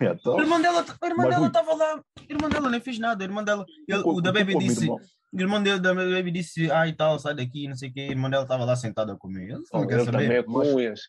Então, 0.00 0.38
A 0.38 0.42
irmã 0.42 0.60
dela, 0.60 0.84
a 1.00 1.06
irmã 1.06 1.28
dela 1.28 1.46
estava 1.48 1.74
lá, 1.74 1.94
a 1.96 2.32
irmã 2.32 2.48
dela 2.48 2.68
nem 2.70 2.80
fez 2.80 2.98
nada, 2.98 3.24
a 3.24 3.26
irmã 3.26 3.42
dela, 3.42 3.64
ele- 3.88 4.02
tu 4.02 4.10
o 4.10 4.20
da 4.20 4.30
Baby 4.30 4.58
disse, 4.58 4.82
irmão- 4.84 5.00
o 5.34 5.40
irmão 5.40 5.62
dele, 5.62 5.80
da 5.80 5.94
Baby 5.94 6.30
disse, 6.30 6.70
ai 6.70 6.92
tal, 6.92 7.18
sai 7.18 7.34
daqui, 7.34 7.66
não 7.68 7.76
sei 7.76 7.88
o 7.90 7.92
quê, 7.92 8.00
a 8.00 8.10
irmã 8.10 8.30
dela 8.30 8.44
estava 8.44 8.64
lá 8.64 8.76
sentada 8.76 9.16
comigo, 9.16 9.52
ele 9.56 9.66
só 9.66 9.78
não 9.80 9.86
quer 9.86 9.94
ele 10.00 10.04
também 10.06 10.26
saber. 10.26 10.38
é 10.38 10.42
com 10.42 10.58
unhas. 10.58 11.00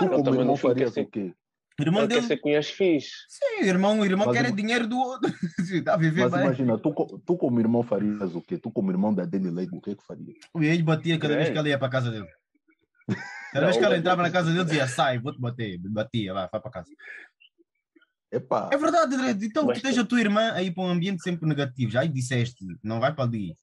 Ele 0.00 0.10
como 0.10 0.24
também 0.24 0.40
irmão 0.40 0.44
não 0.46 0.56
fica 0.56 0.68
farias 0.68 0.90
assim. 0.90 1.00
o 1.02 1.06
quê? 1.10 1.34
O 1.80 1.82
irmão 1.82 2.00
Ele 2.02 2.08
quer 2.08 2.14
dele, 2.16 2.26
ser 2.26 2.36
com 2.38 2.48
unhas 2.50 2.68
fixe. 2.70 3.10
sim, 3.28 3.62
o 3.64 3.66
irmão, 3.66 3.98
o 4.00 4.04
irmão 4.04 4.26
Mas 4.26 4.36
quer 4.36 4.46
ima- 4.46 4.56
dinheiro 4.56 4.86
do 4.86 4.98
outro, 4.98 5.30
está 5.72 5.94
a 5.94 5.96
viver 5.96 6.22
Mas 6.22 6.32
bem. 6.32 6.40
imagina, 6.42 6.78
tu, 6.78 6.92
tu 7.24 7.36
como 7.36 7.58
irmão 7.60 7.82
farias 7.82 8.34
o 8.34 8.42
quê? 8.42 8.58
Tu 8.58 8.70
como 8.70 8.90
irmão 8.90 9.12
da 9.14 9.24
Danny 9.24 9.50
Lake, 9.50 9.74
o 9.74 9.80
que 9.80 9.90
é 9.90 9.94
que 9.94 10.04
farias? 10.04 10.36
E 10.60 10.64
ele 10.66 10.82
batia 10.82 11.18
cada 11.18 11.34
vez 11.36 11.48
É. 11.48 11.52
que 11.52 11.58
ela 11.58 11.68
ia 11.68 11.78
para 11.78 11.88
a 11.88 11.90
casa 11.90 12.10
dele. 12.10 12.28
Cada 13.52 13.66
vez 13.66 13.76
que 13.76 13.84
ela 13.84 13.94
o- 13.94 13.98
entrava 13.98 14.22
na 14.22 14.30
casa 14.30 14.50
dele, 14.50 14.64
dizia, 14.64 14.86
sai, 14.86 15.18
vou-te 15.18 15.38
bater, 15.40 15.76
batia, 15.78 16.32
vai, 16.32 16.48
vai 16.50 16.60
para 16.60 16.70
casa. 16.70 16.90
Epá, 18.32 18.70
É 18.72 18.76
verdade, 18.78 19.14
Dredd. 19.16 19.44
Então 19.44 19.66
Mas 19.66 19.78
tu 19.78 19.82
tens 19.82 19.98
a 19.98 20.04
tua 20.04 20.20
irmã 20.20 20.52
aí 20.52 20.70
para 20.70 20.84
um 20.84 20.88
ambiente 20.88 21.22
sempre 21.22 21.46
negativo. 21.46 21.90
Já 21.92 22.00
aí 22.00 22.08
disseste, 22.08 22.64
não 22.82 22.98
vai 22.98 23.14
para 23.14 23.24
ali. 23.24 23.54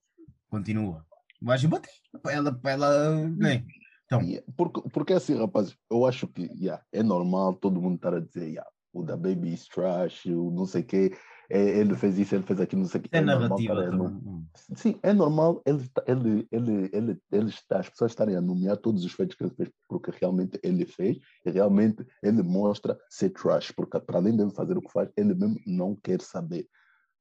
Continua. 0.47 1.03
Vais 1.41 1.63
bater. 1.65 1.91
Para 2.21 2.33
ela, 2.33 2.53
para 2.53 2.71
ela. 2.71 3.27
Bem, 3.29 3.65
então, 4.05 4.21
e- 4.21 4.43
porque, 4.55 4.81
porque 4.89 5.13
assim, 5.13 5.35
rapaz, 5.37 5.75
eu 5.89 6.05
acho 6.05 6.27
que 6.27 6.43
yeah, 6.59 6.83
é 6.91 7.01
normal 7.01 7.53
todo 7.55 7.81
mundo 7.81 7.95
estar 7.95 8.13
a 8.13 8.19
dizer 8.19 8.47
yeah, 8.47 8.69
o 8.93 9.03
da 9.03 9.15
Baby 9.15 9.53
is 9.53 9.67
trash, 9.67 10.25
o 10.25 10.51
não 10.51 10.65
sei 10.65 10.81
o 10.81 10.85
quê, 10.85 11.11
é, 11.11 11.17
ele 11.49 11.95
fez 11.95 12.17
isso, 12.19 12.35
ele 12.35 12.43
fez 12.43 12.59
aquilo, 12.59 12.81
não 12.83 12.89
sei 12.89 12.99
o 12.99 13.03
quê. 13.03 13.09
é 13.11 13.21
normal 13.21 13.49
narrativa. 13.49 13.73
estar 13.73 13.87
a 13.87 13.91
também. 13.91 14.07
enu- 14.07 14.45
Sim, 14.75 14.99
é 15.01 15.13
normal 15.13 15.61
ele, 15.65 15.89
ele, 16.07 16.47
ele, 16.51 16.89
ele, 16.93 17.21
ele 17.31 17.49
está, 17.49 17.79
as 17.79 17.89
pessoas 17.89 18.11
estarem 18.11 18.35
a 18.35 18.41
nomear 18.41 18.77
todos 18.77 19.03
os 19.03 19.11
feitos 19.13 19.35
que 19.35 19.43
ele 19.43 19.53
fez, 19.55 19.69
porque 19.87 20.11
realmente 20.19 20.59
ele 20.63 20.85
fez, 20.85 21.17
e 21.45 21.49
realmente 21.49 22.05
ele 22.21 22.43
mostra 22.43 22.97
ser 23.09 23.31
trash, 23.31 23.71
porque 23.71 23.99
para 23.99 24.17
além 24.19 24.35
dele 24.37 24.51
fazer 24.51 24.77
o 24.77 24.81
que 24.81 24.91
faz, 24.91 25.09
ele 25.17 25.33
mesmo 25.33 25.59
não 25.65 25.95
quer 25.95 26.21
saber. 26.21 26.67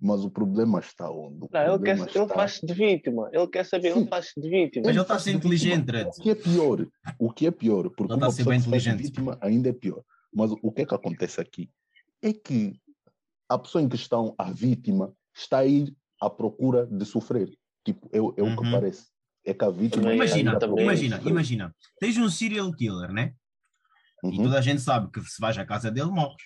Mas 0.00 0.24
o 0.24 0.30
problema 0.30 0.78
está 0.78 1.10
onde? 1.10 1.44
O 1.44 1.48
Não, 1.52 1.60
ele, 1.60 1.70
quer, 1.70 1.96
problema 1.96 2.04
ele 2.04 2.18
está- 2.22 2.34
faz 2.34 2.60
de 2.62 2.72
vítima. 2.74 3.30
Ele 3.32 3.46
quer 3.48 3.64
saber, 3.66 3.92
Sim. 3.92 4.00
ele 4.00 4.08
faz 4.08 4.26
de 4.36 4.48
vítima. 4.48 4.82
Mas 4.86 4.94
ele 4.94 5.02
está 5.02 5.14
a 5.16 5.18
ser 5.18 5.30
de 5.32 5.36
inteligente. 5.38 5.90
O 6.06 6.10
que 6.22 6.30
é 6.30 6.34
pior, 6.36 6.86
o 7.18 7.32
que 7.32 7.46
é 7.48 7.50
pior, 7.50 7.90
porque 7.90 8.12
Ele 8.12 8.14
está 8.14 8.26
a 8.26 8.30
ser 8.30 8.36
pessoa 8.36 8.52
bem 8.52 8.58
que 8.60 8.62
de 8.62 8.68
inteligente. 8.68 9.02
vítima 9.02 9.38
ainda 9.40 9.68
é 9.70 9.72
pior. 9.72 10.02
Mas 10.32 10.52
o 10.62 10.70
que 10.70 10.82
é 10.82 10.86
que 10.86 10.94
acontece 10.94 11.40
aqui? 11.40 11.68
É 12.22 12.32
que 12.32 12.78
a 13.48 13.58
pessoa 13.58 13.82
em 13.82 13.88
questão, 13.88 14.34
a 14.38 14.50
vítima, 14.52 15.12
está 15.34 15.58
a 15.58 15.66
ir 15.66 15.94
à 16.20 16.28
procura 16.28 16.86
de 16.86 17.04
sofrer. 17.04 17.50
Tipo, 17.84 18.08
é, 18.12 18.20
o- 18.20 18.34
é 18.36 18.42
o 18.42 18.56
que 18.56 18.62
Uhum. 18.64 18.70
parece. 18.72 19.06
É 19.44 19.54
que 19.54 19.64
a 19.64 19.70
vítima 19.70 20.02
Também- 20.02 20.16
Imagina, 20.16 20.58
de 20.58 20.66
imagina, 20.82 21.20
imagina. 21.24 21.76
Tens 21.98 22.18
um 22.18 22.28
serial 22.28 22.70
killer, 22.72 23.10
né? 23.12 23.34
E 24.24 24.26
Uhum. 24.36 24.42
toda 24.44 24.58
a 24.58 24.60
gente 24.60 24.82
sabe 24.82 25.10
que 25.10 25.20
se 25.22 25.40
vais 25.40 25.56
à 25.56 25.64
casa 25.64 25.90
dele, 25.90 26.10
morres. 26.10 26.42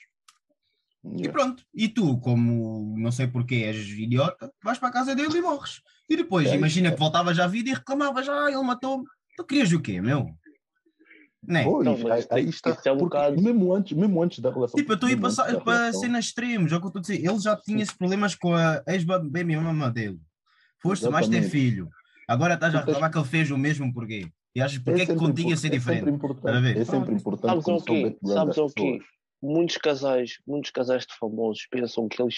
E 1.05 1.23
Yeah. 1.23 1.33
pronto. 1.33 1.65
E 1.75 1.89
tu, 1.89 2.19
como 2.21 2.95
não 2.97 3.11
sei 3.11 3.27
porquê 3.27 3.57
és 3.65 3.77
idiota, 3.89 4.53
vais 4.63 4.79
para 4.79 4.89
a 4.89 4.93
casa 4.93 5.17
dele 5.17 5.37
e 5.37 5.43
morres. 5.43 5.81
E 6.09 6.17
depois, 6.17 6.47
É, 6.49 6.55
imagina 6.55 6.89
é. 6.89 6.93
que 6.93 6.99
voltavas 6.99 7.39
à 7.41 7.47
vida 7.49 7.71
e 7.71 7.75
reclamavas, 7.75 8.29
ah, 8.29 8.49
ele 8.49 8.63
matou-me. 8.63 9.05
Tu 9.37 9.45
querias 9.45 9.73
o 9.73 9.81
quê, 9.81 10.01
meu? 10.01 10.27
Né? 11.47 11.65
Pois, 11.65 11.85
Não, 11.85 11.99
mas 11.99 12.31
aí, 12.31 12.43
aí 12.43 12.49
está. 12.49 12.81
é 12.85 12.93
um 12.93 12.99
porque 12.99 13.17
mesmo, 13.33 13.73
antes, 13.75 13.97
mesmo 13.97 14.23
antes 14.23 14.39
da 14.39 14.51
relação. 14.51 14.79
Tipo, 14.79 14.93
eu 14.93 14.95
estou 14.95 15.09
a 15.09 15.13
ir 15.13 15.21
para 15.21 15.31
relação, 15.31 16.01
cenas 16.01 16.25
extremos, 16.27 16.73
é 16.73 16.77
o 16.77 16.79
que 16.79 16.85
eu 16.85 16.89
estou 16.89 17.01
a 17.01 17.03
dizer. 17.03 17.25
Ele 17.25 17.39
já 17.41 17.57
tinha 17.57 17.83
esses 17.83 17.95
problemas 17.97 18.35
com 18.37 18.55
a 18.55 18.83
ex-baby 18.87 19.57
mama 19.57 19.91
dele. 19.91 20.21
Foste 20.81 21.09
mais 21.09 21.29
ter 21.29 21.43
filho. 21.43 21.91
Agora 22.29 22.55
estás 22.55 22.75
a 22.75 22.81
reclamar 22.81 23.11
que 23.11 23.19
ele 23.19 23.27
fez 23.27 23.51
o 23.51 23.59
mesmo 23.59 23.93
porquê? 23.93 24.31
E 24.55 24.61
achas 24.61 24.79
é 24.79 24.93
que 24.93 25.07
sempre 25.07 25.17
contigo 25.17 25.49
ia 25.49 25.55
impor- 25.55 25.61
ser 25.61 25.67
É 25.69 25.71
sempre 25.71 25.79
diferente? 25.79 26.03
Estás 26.03 26.57
a 26.57 26.61
importante, 26.61 26.63
ver? 26.63 26.77
é 26.77 26.85
sempre 26.85 27.15
importante 27.15 27.47
Sabes 27.65 27.67
o 27.69 27.85
quê? 27.85 28.19
Sabes 28.25 28.59
o 28.59 28.67
quê? 28.69 29.01
Muitos 29.43 29.77
casais, 29.79 30.39
muitos 30.47 30.71
casais 30.71 31.05
de 31.07 31.15
famosos 31.19 31.67
pensam 31.69 32.09
que 32.09 32.23
eles, 32.23 32.37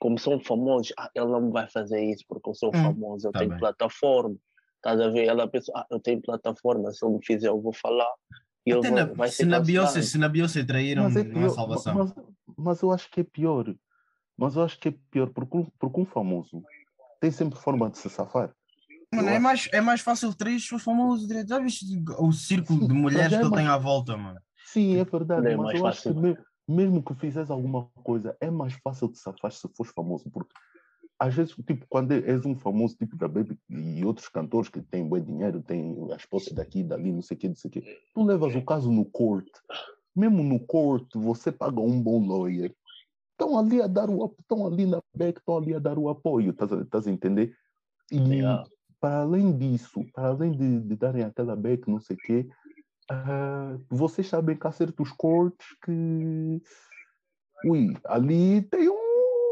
como 0.00 0.18
são 0.18 0.40
famosos, 0.40 0.92
ah, 0.98 1.10
ele 1.14 1.26
não 1.26 1.42
me 1.42 1.52
vai 1.52 1.68
fazer 1.68 2.02
isso 2.02 2.24
porque 2.26 2.48
eu 2.48 2.54
sou 2.54 2.70
Hum, 2.74 2.82
famoso, 2.82 3.28
eu 3.28 3.32
tá 3.32 3.40
tenho 3.40 3.50
bem. 3.50 3.58
plataforma. 3.58 4.36
Estás 4.78 5.00
a 5.00 5.08
ver? 5.08 5.26
Ela 5.26 5.48
pensa, 5.48 5.72
ah, 5.74 5.86
eu 5.90 6.00
tenho 6.00 6.20
plataforma, 6.22 6.90
se 6.92 7.04
ele 7.04 7.14
me 7.16 7.24
fizer, 7.24 7.48
eu 7.48 7.60
vou 7.60 7.72
falar. 7.72 8.10
E 8.64 8.72
Até 8.72 8.90
vai, 8.90 9.06
na- 9.06 9.12
vai 9.14 9.28
se, 9.28 9.36
ser 9.38 9.46
na 9.46 9.60
Beyoncé, 9.60 10.02
se 10.02 10.18
na 10.18 10.28
Beyoncé 10.28 10.64
traíram, 10.64 11.04
Mas 11.04 11.16
é 11.16 11.24
pior, 11.24 11.48
salvação. 11.50 11.94
mas, 11.94 12.14
mas 12.56 12.82
eu 12.82 12.92
acho 12.92 13.10
que 13.10 13.20
é 13.20 13.24
pior. 13.24 13.74
Mas 14.36 14.54
eu 14.56 14.62
acho 14.62 14.78
que 14.78 14.88
é 14.88 14.94
pior 15.10 15.30
porque, 15.30 15.56
um- 15.56 15.66
porque 15.78 16.00
um 16.00 16.04
famoso 16.04 16.62
tem 17.20 17.30
sempre 17.30 17.58
forma 17.58 17.90
de 17.90 17.98
se 17.98 18.08
safar. 18.08 18.54
Mano, 19.12 19.28
eu 19.28 19.32
é 19.32 19.34
acho- 19.36 19.42
mais, 19.42 19.68
é 19.72 19.80
mais 19.80 20.00
fácil 20.00 20.34
trair 20.34 20.60
se 20.60 20.68
for 20.68 20.78
famoso 20.78 21.26
direito. 21.26 21.48
Já 21.48 21.58
viste 21.58 21.84
o 22.18 22.32
círculo 22.32 22.80
de 22.86 22.94
Sim, 22.94 23.00
mulheres 23.00 23.24
mas 23.24 23.30
já 23.32 23.38
que 23.38 23.42
é 23.42 23.46
ele 23.46 23.50
mais- 23.50 23.64
tem 23.64 23.72
à 23.72 23.78
volta, 23.78 24.16
mano? 24.16 24.40
Sim, 24.64 24.96
é 24.98 25.04
verdade, 25.04 25.42
Não 25.42 25.50
é 25.50 25.56
mas 25.56 25.64
mais 25.66 25.78
eu 25.80 25.86
acho 25.86 26.02
que 26.02 26.08
fácil. 26.08 26.20
me- 26.22 26.38
mesmo 26.68 27.02
que 27.02 27.14
fizeres 27.14 27.50
alguma 27.50 27.86
coisa, 28.04 28.36
é 28.40 28.50
mais 28.50 28.74
fácil 28.74 29.08
de 29.10 29.18
safar 29.18 29.50
se 29.50 29.66
fores 29.74 29.92
famoso, 29.92 30.30
porque 30.30 30.54
às 31.18 31.34
vezes, 31.34 31.54
tipo, 31.66 31.84
quando 31.88 32.12
és 32.12 32.44
um 32.46 32.56
famoso 32.56 32.96
tipo 32.96 33.16
da 33.16 33.26
Baby 33.26 33.58
e 33.68 34.04
outros 34.04 34.28
cantores 34.28 34.68
que 34.68 34.80
têm 34.80 35.06
bom 35.06 35.18
dinheiro, 35.18 35.60
têm 35.62 35.96
as 36.12 36.24
posses 36.24 36.52
daqui, 36.52 36.84
dali, 36.84 37.12
não 37.12 37.22
sei 37.22 37.36
o 37.36 37.40
quê, 37.40 37.48
não 37.48 37.56
sei 37.56 37.68
o 37.68 37.72
quê, 37.72 38.00
tu 38.14 38.22
levas 38.22 38.54
o 38.54 38.64
caso 38.64 38.90
no 38.92 39.04
corte, 39.04 39.50
mesmo 40.14 40.42
no 40.44 40.60
corte, 40.60 41.18
você 41.18 41.50
paga 41.50 41.80
um 41.80 42.00
bom 42.00 42.24
lawyer, 42.24 42.72
estão 43.32 43.58
ali 43.58 43.82
a 43.82 43.88
dar 43.88 44.08
o 44.08 44.32
estão 44.38 44.66
ali 44.66 44.86
na 44.86 45.00
back, 45.14 45.40
estão 45.40 45.56
ali 45.56 45.74
a 45.74 45.78
dar 45.78 45.98
o 45.98 46.08
apoio, 46.08 46.50
estás 46.50 47.06
a, 47.06 47.10
entender? 47.10 47.56
E 48.10 48.18
Yeah. 48.18 48.64
para 49.00 49.20
além 49.20 49.56
disso, 49.56 50.04
para 50.12 50.28
além 50.28 50.52
de, 50.52 50.80
de 50.80 50.96
darem 50.96 51.22
aquela 51.22 51.54
back, 51.54 51.88
não 51.88 52.00
sei 52.00 52.16
o 52.16 52.20
quê, 52.20 52.48
ah, 53.10 53.76
vocês 53.88 54.28
sabem 54.28 54.56
que 54.56 54.66
há 54.66 54.72
certos 54.72 55.10
cortes 55.12 55.66
que 55.84 56.62
ui, 57.64 57.96
ali 58.04 58.62
tem 58.62 58.88
um, 58.88 58.97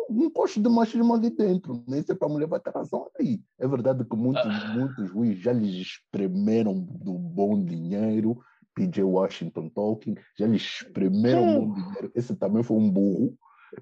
um 0.09 0.31
costo 0.31 0.61
de 0.61 0.69
machismo 0.69 1.15
ali 1.15 1.31
dentro. 1.31 1.83
Nem 1.87 2.03
sempre 2.03 2.27
a 2.27 2.29
mulher 2.29 2.49
vai 2.49 2.61
ter 2.61 2.71
razão 2.71 3.09
aí. 3.19 3.41
É 3.59 3.67
verdade 3.67 4.05
que 4.05 4.17
muitos, 4.17 4.45
muitos 4.69 5.09
juízes 5.11 5.43
já 5.43 5.53
lhes 5.53 5.75
espremeram 5.75 6.81
do 6.81 7.15
bom 7.19 7.63
dinheiro. 7.63 8.39
PJ 8.75 9.03
Washington 9.03 9.71
talking, 9.71 10.15
já 10.39 10.47
lhes 10.47 10.63
espremeram 10.63 11.45
Hum. 11.45 11.55
bom 11.55 11.75
dinheiro. 11.75 12.13
Esse 12.15 12.37
também 12.37 12.63
foi 12.63 12.77
um 12.77 12.91
burro. 12.91 13.35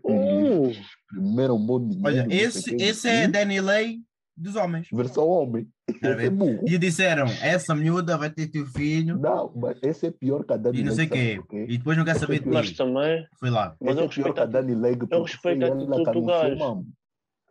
Hum. 0.05 0.69
Lhes 0.69 0.77
espremeram 0.77 1.59
bom 1.59 1.81
dinheiro. 1.81 2.07
Olha, 2.07 2.27
esse, 2.31 2.75
esse 2.77 3.09
é? 3.09 3.29
Danny 3.29 3.61
Lay 3.61 4.01
dos 4.37 4.57
homens. 4.57 4.89
Versão 4.93 5.27
homem. 5.29 5.69
Tá 6.01 6.11
é 6.11 6.31
burro. 6.31 6.65
E 6.67 6.77
disseram, 6.79 7.27
essa 7.43 7.75
miúda 7.75 8.17
vai 8.17 8.31
ter 8.31 8.49
teu 8.49 8.67
filho 8.67 9.19
Não, 9.19 9.53
mas 9.55 9.79
esse 9.83 10.07
é 10.07 10.11
pior 10.11 10.45
que 10.45 10.53
a 10.53 10.57
Dani 10.57 10.81
e 10.81 10.85
não 10.85 10.93
sei 10.93 11.07
o 11.07 11.11
quê. 11.11 11.41
E 11.53 11.79
depois 11.79 11.97
não 11.97 12.05
quer 12.05 12.17
saber 12.17 12.41
de 12.41 12.49
Mas 12.49 12.73
também, 12.73 13.27
Foi 13.39 13.51
lá. 13.51 13.77
mas 13.81 13.97
Esse 13.97 14.01
eu 14.01 14.05
é 14.05 14.09
pior 14.09 14.35
que 14.35 14.41
a 14.41 14.47
Dani 14.47 14.75
Lake, 14.75 14.99
porque 14.99 15.17
respeito 15.17 15.65
a 15.65 15.69
atitude 15.69 16.13
do 16.13 16.23
gajo. 16.23 16.87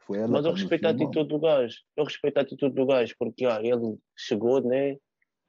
Foi 0.05 0.17
ela 0.17 0.27
Mas 0.27 0.45
eu 0.45 0.51
respeito 0.51 0.85
a 0.85 0.89
atitude 0.89 1.29
do 1.29 1.39
gajo. 1.39 1.75
Eu 1.95 2.03
respeito 2.03 2.37
a 2.37 2.41
atitude 2.41 2.75
do 2.75 2.85
gajo, 2.85 3.15
porque 3.17 3.45
ah, 3.45 3.59
ele 3.63 3.97
chegou, 4.17 4.61
né? 4.61 4.97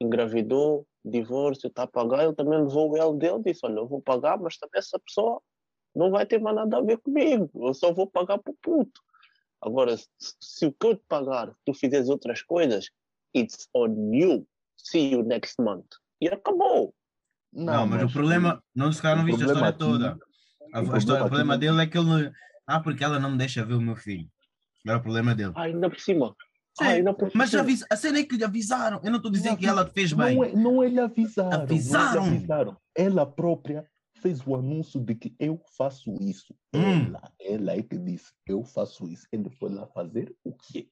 Engravidou, 0.00 0.86
divórcio, 1.04 1.68
está 1.68 1.82
a 1.82 1.86
pagar. 1.86 2.24
Ele 2.24 2.34
também 2.34 2.60
levou 2.60 2.92
o 2.92 2.96
L 2.96 3.18
dele, 3.18 3.42
disse: 3.44 3.60
Olha, 3.64 3.78
eu 3.78 3.88
vou 3.88 4.00
pagar, 4.00 4.38
mas 4.38 4.56
também 4.56 4.78
essa 4.78 4.98
pessoa 5.00 5.40
não 5.94 6.10
vai 6.10 6.26
ter 6.26 6.40
mais 6.40 6.56
nada 6.56 6.78
a 6.78 6.82
ver 6.82 6.98
comigo. 6.98 7.50
Eu 7.54 7.74
só 7.74 7.92
vou 7.92 8.06
pagar 8.06 8.38
para 8.38 8.52
o 8.52 8.56
puto. 8.60 9.00
Agora, 9.64 9.96
se, 9.96 10.66
o 10.66 10.72
que 10.72 10.86
eu 10.86 10.94
te 10.96 11.02
pagar, 11.08 11.54
tu 11.64 11.72
fizeres 11.72 12.08
outras 12.08 12.42
coisas, 12.42 12.90
it's 13.34 13.66
on 13.74 14.12
you. 14.12 14.46
See 14.76 15.12
you 15.12 15.22
next 15.22 15.60
month. 15.60 15.86
E 16.20 16.28
acabou. 16.28 16.94
Não, 17.52 17.86
mas, 17.86 18.02
o 18.02 18.12
problema, 18.12 18.62
não 18.74 18.92
se 18.92 19.00
calhar 19.00 19.16
não 19.16 19.24
viste 19.24 19.42
a 19.42 19.46
história 19.46 19.68
aqui- 19.68 19.78
toda. 19.78 20.18
A, 20.72 20.82
o 20.82 20.92
a 20.94 20.98
história, 20.98 21.22
o 21.24 21.26
problema 21.28 21.56
dele 21.56 21.80
é 21.82 21.86
que 21.86 21.96
ele. 21.96 22.30
Ah, 22.66 22.80
porque 22.80 23.02
ela 23.02 23.18
não 23.18 23.30
me 23.30 23.38
deixa 23.38 23.64
ver 23.64 23.74
o 23.74 23.80
meu 23.80 23.96
filho. 23.96 24.28
Era 24.86 24.98
o 24.98 25.02
problema 25.02 25.34
dele. 25.34 25.52
Ah, 25.56 25.62
ainda 25.62 25.88
por 25.88 25.98
cima. 26.00 26.34
Sim, 26.76 26.84
Ah, 26.84 26.88
ainda 26.88 27.14
por 27.14 27.30
Mas 27.34 27.50
já 27.50 27.60
avis... 27.60 27.84
a 27.88 27.96
cena 27.96 28.18
é 28.18 28.24
que 28.24 28.36
lhe 28.36 28.44
avisaram. 28.44 29.00
Eu 29.04 29.10
não 29.10 29.16
estou 29.18 29.30
a 29.30 29.32
dizer 29.32 29.50
Não 29.50 29.56
que 29.56 29.66
ela 29.66 29.84
te 29.84 29.92
fez 29.92 30.12
bem. 30.12 30.34
Não 30.36 30.44
é, 30.44 30.52
não 30.52 30.82
é 30.82 30.88
lhe 30.88 31.00
avisaram. 31.00 31.62
Avisaram. 31.62 32.14
Não 32.14 32.26
é 32.26 32.30
lhe 32.30 32.36
avisaram. 32.36 32.76
Ela 32.96 33.24
própria 33.26 33.88
fez 34.24 34.40
o 34.46 34.54
anúncio 34.56 34.98
de 34.98 35.14
que 35.14 35.36
eu 35.38 35.60
faço 35.76 36.16
isso. 36.18 36.54
Hum. 36.74 37.08
Ela, 37.08 37.32
ela 37.38 37.72
é 37.72 37.82
que 37.82 37.98
disse, 37.98 38.32
eu 38.46 38.64
faço 38.64 39.06
isso. 39.06 39.26
Ele 39.30 39.50
foi 39.50 39.70
lá 39.70 39.86
fazer 39.88 40.34
o 40.42 40.54
quê? 40.54 40.88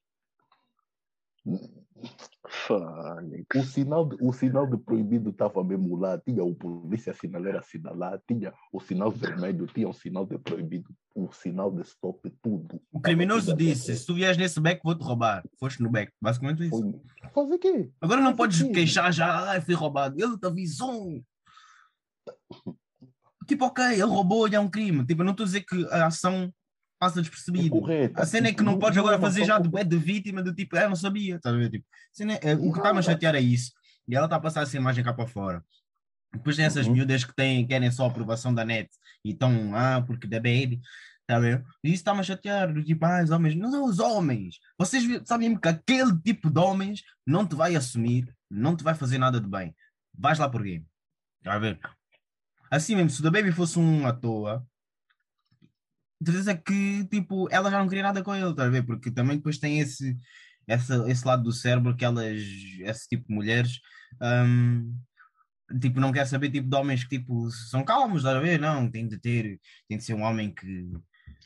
Fónix. 2.47 3.47
O 3.57 3.65
sinal, 3.65 4.07
de, 4.07 4.17
o 4.21 4.33
sinal 4.33 4.67
de 4.67 4.77
proibido 4.77 5.31
estava 5.31 5.65
mesmo 5.65 5.97
lá, 5.97 6.19
tinha 6.19 6.45
o 6.45 6.55
polícia 6.55 7.15
sinaleiro 7.15 7.59
assinalar, 7.59 8.21
tinha 8.29 8.53
o 8.71 8.79
sinal 8.79 9.11
vermelho, 9.11 9.67
tinha 9.67 9.89
o 9.89 9.95
sinal 9.95 10.27
de 10.27 10.39
proibido, 10.39 10.95
o 11.15 11.33
sinal 11.33 11.73
de 11.73 11.83
stop, 11.83 12.31
tudo. 12.43 12.81
O 12.93 13.01
criminoso 13.01 13.57
disse: 13.57 13.97
se 13.97 14.07
tu 14.07 14.15
vieres 14.15 14.37
nesse 14.37 14.61
beco, 14.61 14.83
vou-te 14.85 15.03
roubar. 15.03 15.43
Foste 15.59 15.83
no 15.83 15.91
beco. 15.91 16.13
Basicamente 16.21 16.65
isso. 16.67 16.79
Foi, 16.79 17.31
fazer 17.33 17.59
quê? 17.59 17.91
Agora 18.01 18.21
não 18.21 18.37
podes 18.37 18.61
aqui- 18.61 18.73
queixar 18.73 19.13
já, 19.13 19.51
ai, 19.51 19.61
fui 19.61 19.75
roubado. 19.75 20.23
Ele 20.23 20.39
te 20.39 20.47
avisou. 20.47 21.25
Tipo, 23.53 23.67
ok, 23.67 23.85
ele 23.85 24.03
roubou 24.03 24.49
e 24.49 24.55
é 24.55 24.61
um 24.61 24.69
crime. 24.69 25.05
Tipo, 25.05 25.21
eu 25.21 25.25
não 25.25 25.33
estou 25.33 25.45
a 25.45 25.47
dizer 25.47 25.61
que 25.63 25.87
a 25.91 26.07
ação 26.07 26.51
passa 26.99 27.19
É 27.19 27.23
despercebida. 27.23 27.69
correta. 27.69 28.23
A 28.23 28.25
cena 28.25 28.49
é 28.49 28.53
que 28.53 28.63
não 28.63 28.79
podes 28.79 28.97
agora 28.99 29.17
é 29.17 29.21
fazer 29.21 29.45
já 29.45 29.59
de, 29.59 29.69
de 29.85 29.97
vítima, 29.99 30.43
do 30.43 30.55
tipo, 30.55 30.77
ah, 30.79 30.89
não 30.89 30.97
sabia. 30.97 31.37
Estás 31.37 31.55
a 31.55 31.59
ver? 31.59 31.69
Tipo, 31.71 31.85
cena 32.13 32.35
é- 32.35 32.55
o 32.55 32.73
que 32.73 32.79
está-me 32.79 32.99
a 32.99 33.03
chatear 33.03 33.35
é 33.35 33.41
isso. 33.41 33.73
E 34.09 34.15
ela 34.17 34.25
está 34.27 34.37
a 34.37 34.41
passar 34.41 34.63
essa 34.63 34.77
imagem 34.77 35.05
cá 35.05 35.13
para 35.13 35.27
fora. 35.27 35.63
Depois 36.33 36.57
tem 36.57 36.65
essas 36.65 36.87
Uhum. 36.87 36.95
miúdas 36.95 37.25
que 37.25 37.35
têm, 37.35 37.67
querem 37.67 37.91
só 37.91 38.05
a 38.07 38.09
aprovação 38.09 38.55
da 38.55 38.65
net 38.65 38.89
e 39.25 39.33
estão, 39.33 39.75
ah, 39.75 40.03
porque 40.07 40.27
da 40.27 40.39
baby. 40.39 40.81
Está 41.21 41.37
a 41.37 41.41
ver? 41.41 41.63
E 41.85 41.89
isso 41.89 41.97
está-me 41.97 42.21
a 42.21 42.23
chatear. 42.23 42.73
do 42.73 42.83
Tipo, 42.83 43.05
ah, 43.05 43.23
os 43.23 43.31
homens. 43.31 43.55
Não 43.55 43.71
são 43.71 43.85
os 43.85 43.99
homens. 43.99 44.59
Vocês 44.79 45.05
sabem 45.27 45.55
que 45.59 45.69
aquele 45.69 46.19
tipo 46.23 46.51
de 46.51 46.59
homens 46.59 47.03
não 47.27 47.47
te 47.47 47.55
vai 47.55 47.77
assumir, 47.77 48.35
não 48.51 48.75
te 48.77 48.83
vai 48.83 48.95
fazer 48.95 49.19
nada 49.19 49.41
de 49.41 49.49
bem. 49.49 49.75
Vais 50.17 50.39
lá 50.39 50.49
por 50.49 50.63
quê? 50.63 50.83
Está 51.41 51.55
a 51.55 51.59
ver? 51.59 51.79
Assim 52.73 52.97
mesmo, 52.97 53.11
se 53.11 53.21
o 53.21 53.23
da 53.23 53.31
Baby 53.31 53.53
fosse 53.53 53.79
um 53.79 54.07
à 54.07 54.15
toa, 54.15 54.67
certeza 56.25 56.57
que 56.57 57.05
tipo, 57.11 57.47
ela 57.51 57.71
já 57.71 57.79
não 57.79 57.87
queria 57.87 58.03
nada 58.03 58.23
com 58.23 58.35
ele, 58.35 58.49
estás 58.49 58.69
a 58.69 58.71
ver? 58.71 58.83
Porque 58.83 59.11
também 59.11 59.37
depois 59.37 59.59
tem 59.59 59.79
esse, 59.79 60.17
essa, 60.67 61.05
esse 61.07 61.27
lado 61.27 61.43
do 61.43 61.53
cérebro 61.53 61.95
que 61.95 62.03
elas, 62.03 62.41
esse 62.81 63.09
tipo 63.09 63.29
de 63.29 63.35
mulheres, 63.35 63.79
hum, 64.23 64.97
tipo, 65.79 66.01
não 66.01 66.13
quer 66.13 66.27
saber 66.27 66.51
tipo 66.51 66.67
de 66.67 66.75
homens 66.75 67.05
que 67.05 67.19
tipo 67.19 67.51
são 67.51 67.85
calmos, 67.85 68.23
estás 68.23 68.39
a 68.39 68.41
ver? 68.41 68.59
Não, 68.59 68.91
tem 68.91 69.07
de 69.07 69.19
ter, 69.19 69.61
tem 69.87 69.99
de 69.99 70.05
ser 70.05 70.15
um 70.15 70.23
homem 70.23 70.51
que, 70.51 70.67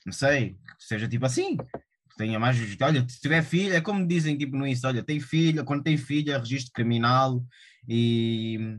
não 0.05 0.13
sei, 0.13 0.51
que 0.79 0.85
seja 0.85 1.09
tipo 1.09 1.27
assim. 1.27 1.57
Tenha 2.17 2.39
mais, 2.39 2.57
olha, 2.81 3.05
se 3.09 3.21
tiver 3.21 3.43
filha, 3.43 3.75
é 3.75 3.81
como 3.81 4.07
dizem 4.07 4.39
tipo 4.39 4.57
no 4.57 4.65
Insta, 4.65 4.87
olha, 4.87 5.03
tem 5.03 5.19
filha, 5.19 5.65
quando 5.65 5.83
tem 5.83 5.97
filha, 5.99 6.39
registro 6.39 6.73
criminal 6.73 7.45
e 7.89 8.79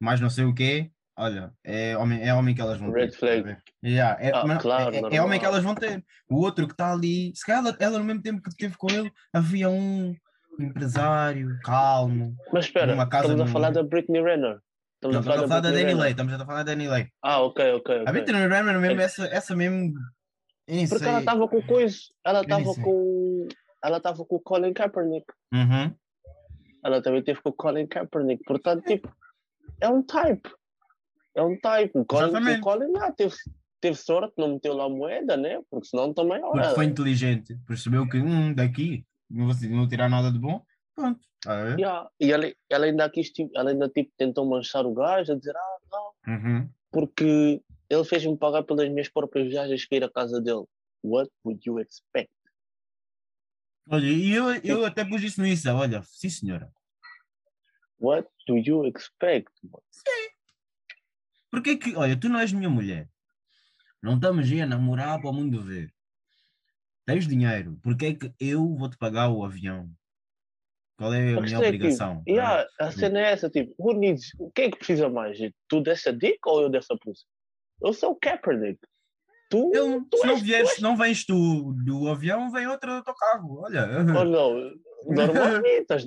mais 0.00 0.20
não 0.20 0.30
sei 0.30 0.44
o 0.44 0.54
quê, 0.54 0.92
olha, 1.18 1.52
é 1.64 1.96
homem, 1.96 2.22
é 2.26 2.32
homem 2.32 2.54
que 2.54 2.60
elas 2.60 2.78
vão 2.78 2.90
Red 2.90 3.08
ter. 3.08 3.16
flag. 3.18 3.56
Yeah, 3.84 4.16
é, 4.22 4.30
Ah, 4.34 4.44
mas 4.46 4.62
claro, 4.62 4.94
é- 4.94 5.16
é, 5.16 5.22
homem 5.22 5.38
que 5.38 5.44
elas 5.46 5.62
vão 5.62 5.74
ter. 5.74 6.04
O 6.30 6.36
outro 6.36 6.66
que 6.66 6.72
está 6.72 6.92
ali, 6.92 7.32
se 7.34 7.44
calhar 7.44 7.64
ela, 7.64 7.76
ela 7.80 7.98
no 7.98 8.04
mesmo 8.04 8.22
tempo 8.22 8.40
que 8.42 8.56
teve 8.56 8.76
com 8.76 8.88
ele, 8.90 9.10
havia 9.32 9.68
um 9.68 10.14
empresário 10.58 11.58
calmo. 11.64 12.34
Mas 12.52 12.64
espera, 12.66 12.86
Numa 12.92 13.04
estamos 13.04 13.40
a 13.40 13.46
falar 13.46 13.70
da 13.70 13.82
Britney 13.82 14.22
Renner. 14.22 14.58
Estamos 14.96 15.14
Não, 15.14 15.20
a 15.20 15.46
falar 15.46 15.60
da 15.60 15.70
Danny. 15.70 15.94
Lay, 15.94 16.10
estamos 16.10 16.32
a 16.34 16.38
falar 16.44 16.62
da 16.64 16.72
Danny 16.72 16.88
Lay. 16.88 17.08
Ah, 17.22 17.40
ok, 17.42 17.72
ok. 17.74 18.02
A. 18.04 18.10
Britney 18.12 18.48
Renner 18.48 18.80
mesmo, 18.80 19.00
É. 19.00 19.04
essa, 19.04 19.26
essa 19.26 19.54
mesmo. 19.54 19.92
Porque 20.90 21.04
ela 21.04 21.20
estava 21.20 21.48
com 21.48 21.62
coisa. 21.62 21.96
Ela 22.26 22.40
estava 22.42 22.74
com. 22.74 23.48
Ela 23.84 23.96
estava 23.98 24.24
com 24.24 24.36
o 24.36 24.40
Colin 24.40 24.72
Kaepernick. 24.72 25.24
Uhum. 25.54 25.94
Ela 26.84 27.00
também 27.00 27.22
teve 27.22 27.40
com 27.40 27.50
o 27.50 27.52
Colin 27.52 27.86
Kaepernick. 27.86 28.42
Portanto, 28.44 28.84
tipo, 28.84 29.08
é 29.80 29.88
um 29.88 30.02
type. 30.02 30.50
É 31.38 31.42
um 31.42 31.56
type. 31.56 31.96
O 31.96 32.04
Colin, 32.04 32.50
o 32.56 32.60
Colin 32.60 32.92
ah, 32.98 33.12
teve, 33.12 33.36
teve 33.80 33.96
sorte, 33.96 34.34
não 34.36 34.54
meteu 34.54 34.74
lá 34.74 34.88
moeda, 34.88 35.36
né? 35.36 35.62
Porque 35.70 35.86
senão 35.86 36.12
também. 36.12 36.42
Olha, 36.42 36.74
foi 36.74 36.84
inteligente, 36.86 37.56
percebeu 37.64 38.08
que 38.08 38.18
hum, 38.18 38.52
daqui 38.52 39.06
não 39.30 39.46
vou, 39.46 39.68
não 39.70 39.78
vou 39.78 39.88
tirar 39.88 40.08
nada 40.08 40.32
de 40.32 40.38
bom. 40.40 40.60
Pronto. 40.96 41.20
Tá 41.40 41.60
a 41.60 41.64
ver? 41.64 41.78
yeah. 41.78 42.10
E 42.18 42.32
ela, 42.32 42.52
ela 42.68 42.86
ainda 42.86 43.08
quis, 43.08 43.30
tipo, 43.30 43.56
ela 43.56 43.70
ainda 43.70 43.88
tipo, 43.88 44.10
tentou 44.16 44.44
manchar 44.44 44.84
o 44.84 44.92
gajo, 44.92 45.30
a 45.32 45.36
dizer, 45.36 45.54
ah, 45.56 45.78
não, 45.92 46.34
Uhum. 46.34 46.68
porque 46.90 47.62
ele 47.88 48.04
fez-me 48.04 48.36
pagar 48.36 48.64
pelas 48.64 48.88
minhas 48.88 49.08
próprias 49.08 49.46
viagens 49.46 49.86
para 49.86 49.98
ir 49.98 50.04
à 50.04 50.10
casa 50.10 50.40
dele. 50.40 50.64
What 51.04 51.30
would 51.44 51.62
you 51.64 51.78
expect? 51.78 52.32
Olha, 53.88 54.06
e 54.06 54.32
eu, 54.32 54.52
eu 54.64 54.84
até 54.84 55.04
pus 55.04 55.22
isso 55.22 55.40
no 55.40 55.46
Insta, 55.46 55.72
olha, 55.72 56.02
sim 56.02 56.28
senhora. 56.28 56.72
What 58.00 58.28
do 58.48 58.58
you 58.58 58.84
expect? 58.86 59.52
Porquê 61.50 61.76
que, 61.76 61.94
olha, 61.96 62.18
tu 62.18 62.28
não 62.28 62.38
és 62.40 62.52
minha 62.52 62.68
mulher. 62.70 63.08
Não 64.02 64.14
estamos 64.16 64.50
aí 64.50 64.60
a 64.60 64.66
namorar 64.66 65.20
para 65.20 65.30
o 65.30 65.32
mundo 65.32 65.62
ver. 65.62 65.92
Tens 67.06 67.26
dinheiro, 67.26 67.78
porquê 67.82 68.06
é 68.06 68.14
que 68.14 68.32
eu 68.38 68.74
vou-te 68.76 68.96
pagar 68.98 69.30
o 69.30 69.42
avião? 69.44 69.90
Qual 70.98 71.14
é 71.14 71.18
a, 71.18 71.20
A 71.20 71.24
minha 71.24 71.40
questão 71.42 71.62
é 71.62 71.66
obrigação? 71.68 72.22
yeah, 72.28 72.66
a 72.78 72.90
cena 72.90 73.20
é 73.20 73.32
essa, 73.32 73.48
tipo, 73.48 73.74
who 73.78 73.94
needs, 73.94 74.32
o 74.38 74.50
que 74.50 74.62
é 74.62 74.70
que 74.70 74.76
precisa 74.76 75.08
mais? 75.08 75.38
Tu 75.68 75.80
dessa 75.80 76.12
dick 76.12 76.38
ou 76.44 76.62
eu 76.62 76.68
dessa 76.68 76.96
pussy? 76.98 77.24
Eu 77.82 77.92
sou 77.92 78.10
o 78.10 78.16
Kaepernick. 78.16 78.78
Tu, 79.48 79.70
Eu, 79.74 80.04
tu 80.10 80.18
se 80.18 80.26
não, 80.26 80.34
és- 80.34 80.42
vieres, 80.42 80.70
és- 80.72 80.80
não 80.80 80.96
vens 80.96 81.24
tu 81.24 81.72
do 81.84 82.08
avião, 82.08 82.50
vem 82.50 82.66
outro 82.66 82.96
do 82.96 83.02
teu 83.02 83.14
carro. 83.14 83.60
Olha. 83.62 83.86
ou 84.18 84.24
não, 84.26 84.72
normalmente, 85.06 85.86
as, 85.94 86.04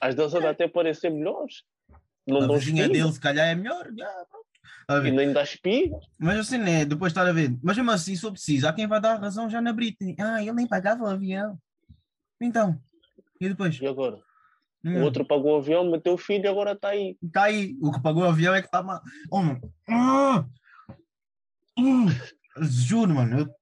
as 0.00 0.14
danças 0.14 0.44
até 0.44 0.68
parecem 0.68 1.10
melhores. 1.12 1.62
Não 2.26 2.42
a 2.42 2.58
vizinha 2.58 2.88
dele, 2.88 3.10
se 3.12 3.20
calhar, 3.20 3.48
é 3.48 3.54
melhor. 3.54 3.90
já, 3.96 4.26
pronto. 4.28 4.42
A 4.42 4.42
ver, 4.42 4.51
e 5.04 5.10
nem 5.10 5.32
dá 5.32 5.42
espiga. 5.42 5.96
Mas 6.18 6.38
assim, 6.38 6.58
né? 6.58 6.84
Depois 6.84 7.10
estar 7.10 7.26
a 7.26 7.32
ver. 7.32 7.56
Mas 7.62 7.76
mesmo 7.76 7.90
assim, 7.90 8.14
se 8.16 8.24
eu 8.24 8.32
preciso, 8.32 8.66
há 8.66 8.72
quem 8.72 8.86
vai 8.86 9.00
dar 9.00 9.20
razão 9.20 9.48
já 9.48 9.60
na 9.60 9.72
Britney. 9.72 10.16
Ah, 10.18 10.40
ele 10.40 10.52
nem 10.52 10.66
pagava 10.66 11.04
o 11.04 11.08
avião. 11.08 11.58
Então, 12.40 12.80
e 13.40 13.48
depois? 13.48 13.78
E 13.80 13.86
agora? 13.86 14.18
Hum, 14.84 15.00
O 15.00 15.02
outro 15.04 15.24
pagou 15.24 15.54
o 15.54 15.58
avião, 15.58 15.88
meteu 15.90 16.14
o 16.14 16.18
filho 16.18 16.44
e 16.44 16.48
agora 16.48 16.72
está 16.72 16.88
aí. 16.88 17.16
Tá 17.32 17.44
aí. 17.44 17.76
O 17.80 17.92
que 17.92 18.00
pagou 18.00 18.22
o 18.24 18.28
avião 18.28 18.54
é 18.54 18.60
que 18.60 18.66
está 18.66 18.82
mal. 18.82 19.00
Oh, 19.30 19.42
mano. 19.42 19.60
Ah! 19.88 20.44
Hum, 21.78 22.06
Juro, 22.60 23.14
mano. 23.14 23.38
Eu... 23.40 23.54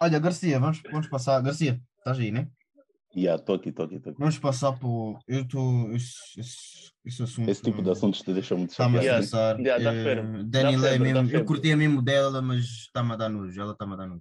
Olha, 0.00 0.18
Garcia, 0.18 0.60
vamos, 0.60 0.82
vamos 0.90 1.08
passar. 1.08 1.40
Garcia, 1.40 1.80
estás 1.98 2.18
aí, 2.18 2.30
né? 2.30 2.48
Yeah, 3.16 3.42
tô 3.42 3.54
aqui, 3.54 3.72
tô 3.72 3.84
aqui, 3.84 3.98
tô 3.98 4.10
aqui. 4.10 4.18
Vamos 4.18 4.38
passar 4.38 4.72
por. 4.72 5.18
Eu 5.26 5.40
estou. 5.40 5.90
Esse, 5.92 6.14
esse, 6.38 6.92
esse 7.04 7.22
assunto. 7.22 7.48
Esse 7.50 7.62
tipo 7.62 7.80
de 7.82 7.90
assuntos 7.90 8.20
te 8.20 8.32
deixa 8.34 8.54
muito 8.54 8.70
Está-me 8.72 8.98
a 8.98 9.02
Yeah, 9.02 9.24
estressar. 9.24 9.58
yeah, 9.58 9.82
dá 9.82 9.94
Eh. 9.94 10.42
Daniela 10.44 10.82
Dá 10.82 10.88
é 10.90 10.98
dá 10.98 11.04
mesmo. 11.04 11.20
Eu 11.20 11.26
febre. 11.28 11.44
curtia 11.46 11.76
mesmo 11.76 12.02
dela, 12.02 12.42
mas 12.42 12.60
está-me 12.64 13.12
a 13.12 13.16
dar 13.16 13.30
nojo. 13.30 13.58
Ela 13.58 13.72
está-me 13.72 13.94
a 13.94 13.96
dar 13.96 14.06
nojo. 14.06 14.20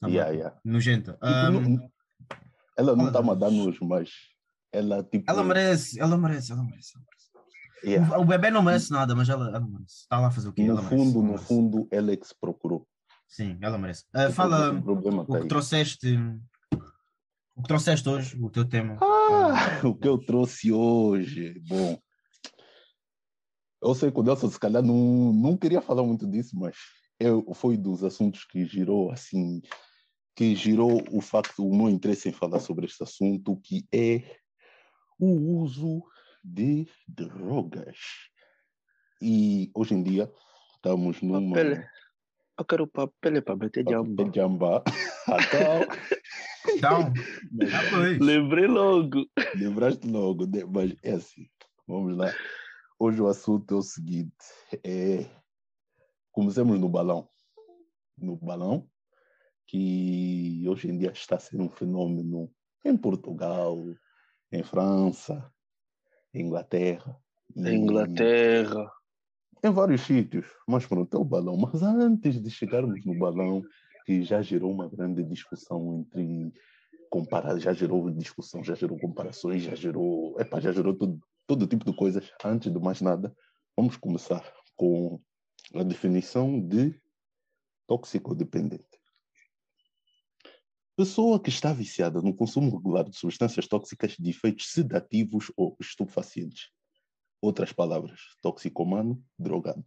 Tá-me 0.00 0.14
Yeah, 0.14 0.32
yeah. 0.32 0.56
Nojenta. 0.64 1.12
Tipo, 1.12 1.24
não- 1.60 1.90
ela 2.76 2.96
não 2.96 3.04
fala 3.06 3.18
está 3.20 3.32
a 3.32 3.34
dar 3.36 3.50
nojo, 3.52 3.84
mas 3.84 4.10
ela 4.72 5.04
tipo. 5.04 5.30
ela 5.30 5.44
merece, 5.44 6.00
ela 6.00 6.18
merece, 6.18 6.50
ela 6.52 6.62
merece. 6.64 6.90
ela 6.96 7.04
merece. 7.04 7.24
Yeah. 7.86 8.18
O, 8.18 8.22
o 8.22 8.24
bebê 8.24 8.50
não 8.50 8.62
merece 8.62 8.90
nada, 8.90 9.14
mas 9.14 9.28
ela, 9.28 9.46
ela 9.48 9.60
merece. 9.60 9.94
Está 10.02 10.18
lá 10.18 10.26
a 10.26 10.30
fazer 10.32 10.48
o 10.48 10.52
quê? 10.52 10.64
No 10.64 10.70
Ela 10.72 10.82
merece, 10.82 10.96
fundo, 10.96 11.10
ela 11.18 11.22
no 11.22 11.28
merece. 11.34 11.46
fundo, 11.46 11.88
ela 11.92 12.10
é 12.10 12.16
que 12.16 12.26
se 12.26 12.34
procurou. 12.40 12.84
Sim, 13.28 13.58
ela 13.60 13.78
merece. 13.78 14.04
O 14.12 14.32
fala 14.32 14.72
o 14.72 14.92
o 14.92 15.24
tá 15.26 15.36
que 15.36 15.42
aí. 15.42 15.48
trouxeste. 15.48 16.18
O 17.56 17.62
que 17.62 17.68
trouxeste 17.68 18.08
hoje, 18.08 18.36
o 18.40 18.50
teu 18.50 18.64
tema. 18.68 18.98
Ah, 19.00 19.80
o 19.86 19.94
que 19.94 20.08
eu 20.08 20.18
trouxe 20.18 20.72
hoje. 20.72 21.60
Bom, 21.68 21.96
eu 23.80 23.94
sei 23.94 24.10
que 24.10 24.18
o 24.18 24.22
Nelson, 24.22 24.50
se 24.50 24.58
calhar, 24.58 24.82
não, 24.82 25.32
não 25.32 25.56
queria 25.56 25.80
falar 25.80 26.02
muito 26.02 26.26
disso, 26.26 26.58
mas 26.58 26.76
eu, 27.20 27.44
foi 27.54 27.76
dos 27.76 28.02
assuntos 28.02 28.44
que 28.44 28.64
girou, 28.64 29.12
assim, 29.12 29.62
que 30.34 30.56
girou 30.56 31.02
o 31.12 31.20
facto, 31.20 31.64
o 31.64 31.76
meu 31.76 31.88
interesse 31.88 32.28
em 32.28 32.32
falar 32.32 32.60
sobre 32.60 32.86
este 32.86 33.02
assunto, 33.02 33.60
que 33.62 33.86
é 33.92 34.38
o 35.18 35.60
uso 35.60 36.02
de 36.42 36.88
drogas. 37.06 37.98
E 39.22 39.70
hoje 39.74 39.94
em 39.94 40.02
dia 40.02 40.30
estamos 40.74 41.22
numa. 41.22 41.54
Papel. 41.54 41.84
Eu 42.58 42.64
quero 42.64 42.86
papel 42.86 43.42
para 43.42 43.56
meter 43.56 43.84
jamba. 43.88 44.30
Jamba. 44.32 44.84
Então, 45.26 45.80
Então. 46.76 47.12
Lembrei 48.20 48.66
logo. 48.66 49.26
Lembraste 49.54 50.06
logo, 50.06 50.46
né? 50.46 50.64
mas 50.64 50.94
é 51.02 51.12
assim. 51.12 51.48
Vamos 51.86 52.16
lá. 52.16 52.32
Hoje 52.98 53.20
o 53.20 53.26
assunto 53.26 53.74
é 53.74 53.78
o 53.78 53.82
seguinte: 53.82 54.34
é... 54.82 55.26
comecemos 56.32 56.78
no 56.78 56.88
balão. 56.88 57.28
No 58.16 58.36
balão, 58.36 58.88
que 59.66 60.64
hoje 60.68 60.88
em 60.88 60.96
dia 60.96 61.10
está 61.10 61.38
sendo 61.38 61.64
um 61.64 61.70
fenômeno 61.70 62.50
em 62.84 62.96
Portugal, 62.96 63.84
em 64.52 64.62
França, 64.62 65.52
em 66.32 66.42
Inglaterra. 66.46 67.18
Inglaterra. 67.56 68.90
Em 69.64 69.70
vários 69.70 70.02
sítios. 70.02 70.46
Mas 70.68 70.84
pronto, 70.84 71.16
é 71.16 71.18
o 71.18 71.24
balão. 71.24 71.56
Mas 71.56 71.82
antes 71.82 72.42
de 72.42 72.50
chegarmos 72.50 73.02
no 73.06 73.18
balão, 73.18 73.62
que 74.04 74.22
já 74.22 74.42
gerou 74.42 74.70
uma 74.70 74.86
grande 74.86 75.24
discussão 75.24 76.00
entre 76.00 76.52
comparar, 77.08 77.58
já 77.58 77.72
gerou 77.72 78.10
discussão, 78.10 78.62
já 78.62 78.74
gerou 78.74 78.98
comparações, 78.98 79.62
já 79.62 79.74
gerou, 79.74 80.38
epa, 80.38 80.60
já 80.60 80.70
gerou 80.70 80.92
todo, 80.94 81.18
todo 81.46 81.66
tipo 81.66 81.82
de 81.82 81.96
coisas. 81.96 82.30
Antes 82.44 82.70
de 82.70 82.78
mais 82.78 83.00
nada, 83.00 83.34
vamos 83.74 83.96
começar 83.96 84.44
com 84.76 85.18
a 85.74 85.82
definição 85.82 86.60
de 86.60 87.00
toxicodependente. 87.86 88.84
Pessoa 90.94 91.40
que 91.40 91.48
está 91.48 91.72
viciada 91.72 92.20
no 92.20 92.34
consumo 92.34 92.70
regular 92.70 93.08
de 93.08 93.16
substâncias 93.16 93.66
tóxicas 93.66 94.14
de 94.18 94.28
efeitos 94.28 94.72
sedativos 94.72 95.50
ou 95.56 95.74
estupefacientes. 95.80 96.70
Outras 97.44 97.72
palavras, 97.74 98.20
toxicomano, 98.40 99.22
drogado. 99.38 99.84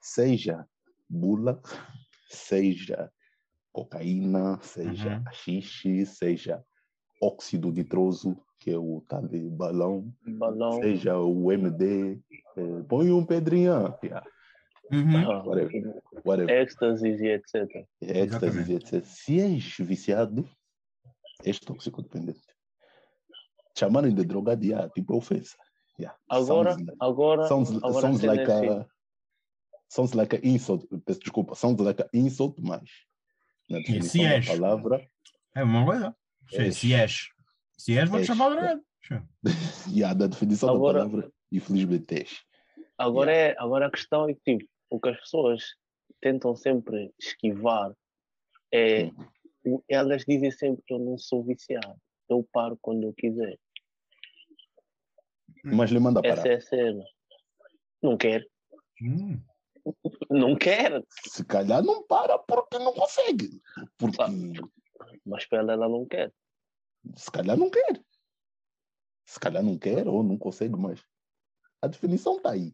Seja 0.00 0.66
bula, 1.06 1.60
seja 2.30 3.12
cocaína, 3.70 4.58
seja 4.62 5.16
Uhum. 5.18 5.22
haxixe, 5.28 6.06
seja 6.06 6.64
óxido 7.20 7.70
nitroso, 7.70 8.40
que 8.58 8.70
é 8.70 8.78
o 8.78 9.04
tal 9.06 9.28
de 9.28 9.38
balão, 9.50 10.10
Balão. 10.26 10.80
seja 10.80 11.18
o 11.18 11.52
MD, 11.52 12.18
eh, 12.56 12.82
põe 12.88 13.12
um 13.12 13.26
pedrinha, 13.26 13.94
yeah, 14.02 14.26
Uhum. 14.90 15.16
Ah, 15.30 15.42
whatever, 15.44 16.02
whatever. 16.24 16.62
Êxtasis 16.62 17.20
e 17.20 17.26
etc. 17.26 17.54
Êxtase, 18.00 18.60
Exatamente. 18.60 18.72
etc. 18.76 19.04
Se 19.04 19.40
és 19.40 19.76
viciado, 19.78 20.48
és 21.44 21.58
toxicodependente. 21.60 22.40
Chamarem 23.78 24.14
de 24.14 24.24
drogado, 24.24 24.64
yeah, 24.64 24.88
tipo, 24.88 25.12
é 25.12 25.16
ofensa. 25.16 25.56
Yeah. 25.98 26.16
Agora, 26.28 26.72
Sounds 26.72 26.86
like- 26.86 26.96
agora, 27.00 27.48
sounds, 27.48 27.70
agora 27.76 28.00
sounds 28.00 28.22
like 28.22 28.42
é 28.42 28.44
assim. 28.52 28.68
a 28.68 28.86
sounds 29.88 30.12
like 30.14 30.34
a 30.36 30.40
insult 30.42 30.86
peço 31.04 31.20
desculpa 31.20 31.54
sounds 31.54 31.80
like 31.80 32.02
a 32.02 32.08
insult 32.12 32.56
mas 32.58 32.82
na 33.70 33.78
definição 33.78 34.10
se 34.10 34.18
da 34.28 34.34
és. 34.34 34.46
palavra 34.46 35.08
É 35.54 35.62
uma 35.62 35.84
coisa. 35.84 36.16
És. 36.52 36.76
Se 36.76 36.92
és. 36.92 37.28
Se 37.78 37.96
és, 37.96 38.08
vou-te 38.08 38.26
chamar 38.26 38.50
drogado. 38.50 38.82
e 39.92 40.02
a 40.02 40.12
da 40.14 40.26
definição 40.26 40.68
Agora- 40.74 41.04
da 41.04 41.08
palavra 41.08 41.32
infelizmente 41.52 42.14
és 42.14 42.42
Agora, 42.98 43.32
é, 43.32 43.54
agora 43.58 43.86
a 43.86 43.90
questão 43.90 44.28
é 44.28 44.34
que 44.34 44.40
tipo, 44.58 44.68
o 44.90 44.98
que 45.00 45.08
as 45.10 45.20
pessoas 45.20 45.62
tentam 46.20 46.54
sempre 46.56 47.12
esquivar 47.20 47.92
é 48.72 49.10
o- 49.64 49.82
elas 49.88 50.24
dizem 50.26 50.50
sempre 50.50 50.82
que 50.86 50.92
eu 50.94 50.98
não 50.98 51.16
sou 51.18 51.42
viciado, 51.44 51.96
eu 52.28 52.46
paro 52.52 52.76
quando 52.82 53.04
eu 53.04 53.12
quiser. 53.14 53.58
Mas 55.64 55.90
lhe 55.90 55.98
manda 55.98 56.20
parar 56.22 56.46
Essa 56.46 56.76
é. 56.76 56.92
Não 58.02 58.16
quer, 58.16 58.46
Hum. 59.02 59.40
não 60.30 60.54
quer, 60.56 61.02
se 61.30 61.44
calhar 61.44 61.82
não 61.82 62.06
para 62.06 62.38
porque 62.38 62.78
não 62.78 62.92
consegue 62.92 63.60
porque 63.98 64.16
mas 65.26 65.44
para 65.46 65.58
ela 65.58 65.72
ela 65.72 65.88
não 65.88 66.06
quer. 66.06 66.32
se 67.16 67.30
calhar 67.30 67.56
não 67.56 67.68
quer 67.70 68.02
se 69.26 69.40
calhar 69.40 69.62
não 69.62 69.76
quer 69.78 70.06
ou 70.06 70.22
não 70.22 70.38
consegue 70.38 70.76
mais 70.76 71.02
a 71.82 71.86
definição 71.88 72.36
está 72.36 72.52
aí 72.52 72.72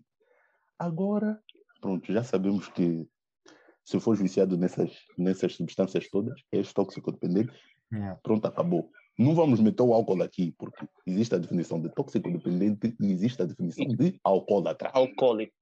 agora 0.79 1.43
pronto 1.81 2.13
já 2.13 2.23
sabemos 2.23 2.69
que 2.69 3.09
se 3.85 3.99
for 3.99 4.15
viciado 4.17 4.57
nessas 4.59 4.93
nessas 5.17 5.55
substâncias 5.57 6.09
todas 6.11 6.39
és 6.53 6.73
toxicodependente 6.73 7.53
Yeah. 7.93 8.21
pronto, 8.23 8.47
acabou. 8.47 8.89
Não 9.21 9.35
vamos 9.35 9.61
meter 9.61 9.83
o 9.83 9.93
álcool 9.93 10.23
aqui, 10.23 10.55
porque 10.59 10.89
existe 11.07 11.35
a 11.35 11.39
definição 11.39 11.79
de 11.79 11.91
toxicodependente 11.91 12.97
e 12.99 13.13
existe 13.13 13.43
a 13.43 13.45
definição 13.45 13.85
de 13.85 14.19
alcoólatra. 14.25 14.89
Alcoólico. 14.95 15.53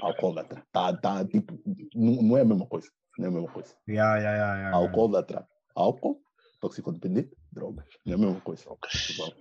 Alcoólatra. 0.00 0.66
Tá, 0.72 0.96
tá, 0.96 1.22
tipo, 1.26 1.60
não, 1.94 2.22
não 2.22 2.36
é 2.38 2.40
a 2.40 2.44
mesma 2.44 2.66
coisa. 2.66 2.88
Não 3.18 3.26
é 3.26 3.28
a 3.28 3.32
mesma 3.32 3.52
coisa. 3.52 3.74
Yeah, 3.86 4.16
yeah, 4.16 4.34
yeah, 4.34 4.58
yeah. 4.60 4.76
Alcoólatra, 4.78 5.46
álcool, 5.74 6.22
toxicodependente, 6.58 7.36
drogas. 7.52 7.84
Não 8.06 8.12
é 8.12 8.16
a 8.16 8.18
mesma 8.18 8.40
coisa. 8.40 8.64
Vamos- 8.64 9.36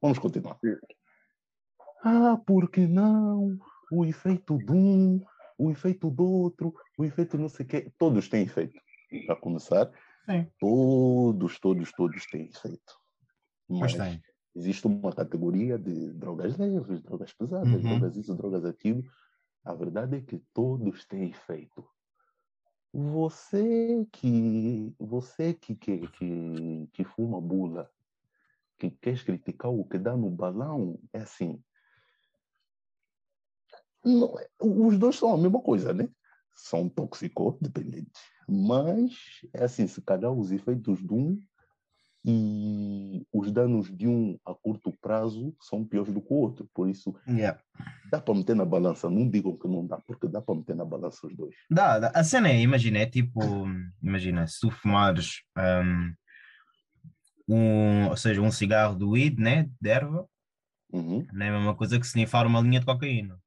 Vamos 0.00 0.18
continuar. 0.18 0.58
Ah, 2.02 2.40
porque 2.46 2.86
não? 2.86 3.58
O 3.92 4.04
efeito 4.06 4.56
de 4.56 4.72
um, 4.72 5.20
o 5.58 5.70
efeito 5.70 6.08
do 6.08 6.24
outro, 6.24 6.72
o 6.96 7.04
efeito 7.04 7.36
não 7.36 7.50
sei 7.50 7.66
o 7.66 7.68
quê. 7.68 7.92
Todos 7.98 8.28
têm 8.30 8.44
efeito. 8.44 8.80
Para 9.26 9.36
começar, 9.36 9.90
Sim. 10.28 10.46
todos, 10.58 11.58
todos, 11.58 11.90
todos 11.92 12.26
têm 12.26 12.48
efeito. 12.48 12.94
Mas 13.68 13.92
Mas 13.92 13.94
tem. 13.94 14.22
existe 14.54 14.86
uma 14.86 15.12
categoria 15.12 15.78
de 15.78 16.12
drogas 16.12 16.56
leves, 16.58 17.02
drogas 17.02 17.32
pesadas, 17.32 17.70
Uhum. 17.72 17.80
drogas 17.80 18.16
isso, 18.16 18.34
drogas 18.34 18.64
aquilo. 18.64 19.02
A 19.64 19.74
verdade 19.74 20.16
é 20.16 20.20
que 20.20 20.38
todos 20.52 21.06
têm 21.06 21.30
efeito. 21.30 21.88
Você 22.92 24.06
que 24.12 24.94
você 24.98 25.54
que, 25.54 25.74
que, 25.74 26.08
que, 26.08 26.88
que 26.92 27.04
fuma 27.04 27.40
bula, 27.40 27.90
que 28.78 28.90
quer 28.90 29.22
criticar 29.24 29.70
o 29.70 29.84
que 29.84 29.98
dá 29.98 30.16
no 30.16 30.30
balão, 30.30 30.98
é 31.12 31.20
assim. 31.20 31.62
Não, 34.04 34.38
é, 34.38 34.48
os 34.60 34.98
dois 34.98 35.16
são 35.16 35.32
a 35.34 35.38
mesma 35.38 35.60
coisa, 35.60 35.92
né? 35.92 36.08
São 36.54 36.88
toxicodependentes. 36.88 38.22
Mas, 38.48 39.12
é 39.52 39.64
assim, 39.64 39.86
se 39.86 40.00
calhar 40.00 40.32
os 40.32 40.50
efeitos 40.50 41.00
de 41.00 41.12
um 41.12 41.38
e 42.24 43.26
os 43.32 43.50
danos 43.52 43.94
de 43.94 44.08
um 44.08 44.38
a 44.44 44.54
curto 44.54 44.92
prazo 45.00 45.54
são 45.60 45.84
piores 45.84 46.12
do 46.12 46.20
que 46.20 46.32
o 46.32 46.36
outro. 46.36 46.68
Por 46.74 46.88
isso, 46.88 47.14
Yeah. 47.26 47.60
dá 48.10 48.20
para 48.20 48.34
meter 48.34 48.56
na 48.56 48.64
balança. 48.64 49.08
Não 49.10 49.28
digam 49.28 49.56
que 49.56 49.68
não 49.68 49.86
dá, 49.86 49.98
porque 49.98 50.28
dá 50.28 50.40
para 50.40 50.54
meter 50.54 50.74
na 50.74 50.84
balança 50.84 51.26
os 51.26 51.36
dois. 51.36 51.54
Dá, 51.70 51.98
dá. 51.98 52.12
A 52.14 52.24
cena 52.24 52.48
é, 52.48 52.60
imagina, 52.60 52.98
é 52.98 53.06
tipo, 53.06 53.40
imagina, 54.02 54.46
se 54.46 54.60
tu 54.60 54.70
fumares 54.70 55.42
um, 55.56 56.14
um, 57.48 58.08
ou 58.08 58.16
seja, 58.16 58.40
um 58.40 58.50
cigarro 58.50 58.96
do 58.96 59.10
weed, 59.10 59.38
né, 59.38 59.70
de 59.80 59.90
erva, 59.90 60.28
Uhum, 60.90 61.26
não 61.30 61.44
é 61.44 61.48
a 61.50 61.52
mesma 61.52 61.76
coisa 61.76 62.00
que 62.00 62.06
snifar 62.06 62.46
uma 62.46 62.62
linha 62.62 62.80
de 62.80 62.86
cocaína. 62.86 63.38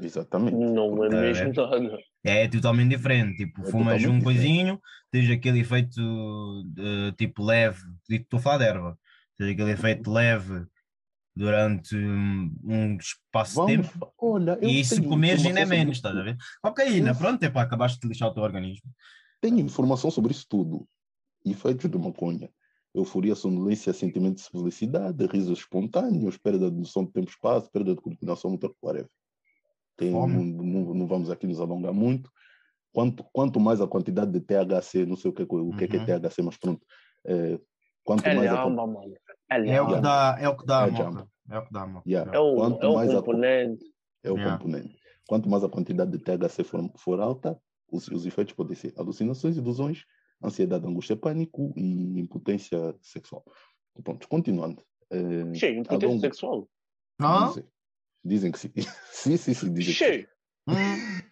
Exatamente. 0.00 0.56
Não 0.56 1.04
é 1.04 1.08
Tá 1.08 1.18
a 1.18 1.20
mesmo 1.20 1.52
nada. 1.54 1.98
É 2.24 2.48
totalmente 2.48 2.90
diferente. 2.96 3.36
Tipo, 3.36 3.62
É 3.62 3.70
fumas 3.70 3.94
um 3.94 4.18
diferente. 4.18 4.24
coisinho, 4.24 4.80
tens 5.10 5.30
aquele 5.30 5.60
efeito 5.60 6.00
eh, 6.78 7.12
tipo 7.16 7.44
leve, 7.44 7.80
tipo, 8.06 8.22
estou 8.24 8.38
a 8.38 8.42
falar 8.42 8.58
de 8.58 8.64
erva, 8.64 8.98
tens 9.36 9.52
aquele 9.52 9.70
efeito 9.72 10.10
leve 10.10 10.66
durante 11.34 11.94
um, 11.96 12.52
um 12.64 12.96
espaço 12.96 13.64
de 13.66 13.76
tempo. 13.76 14.12
olha, 14.18 14.58
eu 14.60 14.68
E 14.68 14.84
se 14.84 15.00
comeres 15.02 15.44
ainda 15.46 15.60
é 15.60 15.64
menos, 15.66 15.96
estás 15.98 16.16
a 16.16 16.22
ver? 16.22 16.36
Cocaína, 16.60 17.14
pronto, 17.14 17.42
é 17.44 17.48
para 17.48 17.62
acabaste 17.62 18.00
de 18.00 18.08
lixar 18.08 18.28
o 18.28 18.34
teu 18.34 18.42
organismo. 18.42 18.90
Tenho 19.40 19.60
informação 19.60 20.10
sobre 20.10 20.32
isso 20.32 20.46
tudo. 20.48 20.88
Efeitos 21.46 21.88
de 21.88 21.96
maconha. 21.96 22.50
Euforia, 22.92 23.36
sonolência, 23.36 23.92
sentimento 23.92 24.38
de 24.38 24.48
felicidade, 24.50 25.24
risos 25.26 25.60
espontâneos, 25.60 26.36
perda 26.36 26.68
de 26.70 26.76
noção 26.76 27.04
de 27.04 27.12
tempo 27.12 27.28
e 27.28 27.30
espaço, 27.30 27.70
perda 27.70 27.94
de 27.94 28.00
coordenação 28.00 28.50
motor, 28.50 28.74
whatever. 28.82 29.08
Tem, 29.98 30.10
não, 30.12 30.26
não, 30.28 30.94
não 30.94 31.06
vamos 31.06 31.28
aqui 31.28 31.46
nos 31.46 31.60
alongar 31.60 31.92
muito. 31.92 32.30
Quanto, 32.92 33.24
quanto 33.32 33.60
mais 33.60 33.80
a 33.80 33.86
quantidade 33.86 34.30
de 34.32 34.40
THC, 34.40 35.04
não 35.04 35.16
sei 35.16 35.30
o 35.30 35.34
que, 35.34 35.42
é- 35.42 35.46
o 35.46 35.76
que, 35.76 35.84
é 35.84 35.88
que 35.88 35.96
é 35.96 35.98
Uhum. 36.00 36.06
THC, 36.06 36.40
mas 36.42 36.56
pronto. 36.56 36.86
é, 37.26 37.60
quanto 38.04 38.24
É 38.26 38.34
mais 38.34 38.50
a 38.50 38.54
quan- 38.62 38.68
lhamba, 38.70 38.86
mano. 38.86 39.14
É 39.50 39.68
É 39.70 39.82
o 39.82 39.86
que 39.88 40.00
dá, 40.00 40.36
é 40.40 40.48
o 40.48 40.56
que 40.56 40.64
dá 40.64 40.84
a 40.84 40.86
É 40.86 40.90
moca. 40.90 41.02
jamba. 41.04 41.28
É 41.50 41.58
o 41.58 41.66
que 41.66 41.72
dá 41.72 41.82
a 41.82 41.86
moca. 41.86 42.08
Yeah. 42.08 42.32
É 42.34 42.38
o, 42.38 42.54
Quanto 42.56 42.82
é 42.82 42.88
o 42.88 42.94
mais 42.94 43.10
a- 43.10 43.14
componente. 43.16 43.84
é 44.22 44.30
o 44.30 44.34
Yeah. 44.36 44.56
componente. 44.56 44.96
Quanto 45.28 45.48
mais 45.48 45.64
a 45.64 45.68
quantidade 45.68 46.10
de 46.12 46.18
THC 46.18 46.62
for, 46.64 46.90
for 46.96 47.20
alta, 47.20 47.60
os, 47.90 48.06
os 48.08 48.24
efeitos 48.24 48.54
podem 48.54 48.76
ser 48.76 48.94
alucinações, 48.96 49.56
ilusões, 49.56 50.04
ansiedade, 50.42 50.86
angústia, 50.86 51.16
pânico 51.16 51.72
e 51.76 52.20
impotência 52.20 52.94
sexual. 53.02 53.44
Pronto, 54.04 54.26
continuando. 54.28 54.82
Eh, 55.10 55.54
Cheio, 55.54 55.80
impotência 55.80 56.08
longo- 56.08 56.20
sexual. 56.20 56.68
Ah? 57.20 57.46
Dizem, 57.48 57.64
dizem 58.24 58.52
que 58.52 58.58
sim. 58.58 58.72
sim, 59.12 59.36
sim, 59.36 59.54
sim, 59.54 59.72
dizem 59.72 59.74
que 59.74 59.84
sim. 59.84 59.92
Cheio. 59.92 60.28
Hum, 60.68 61.22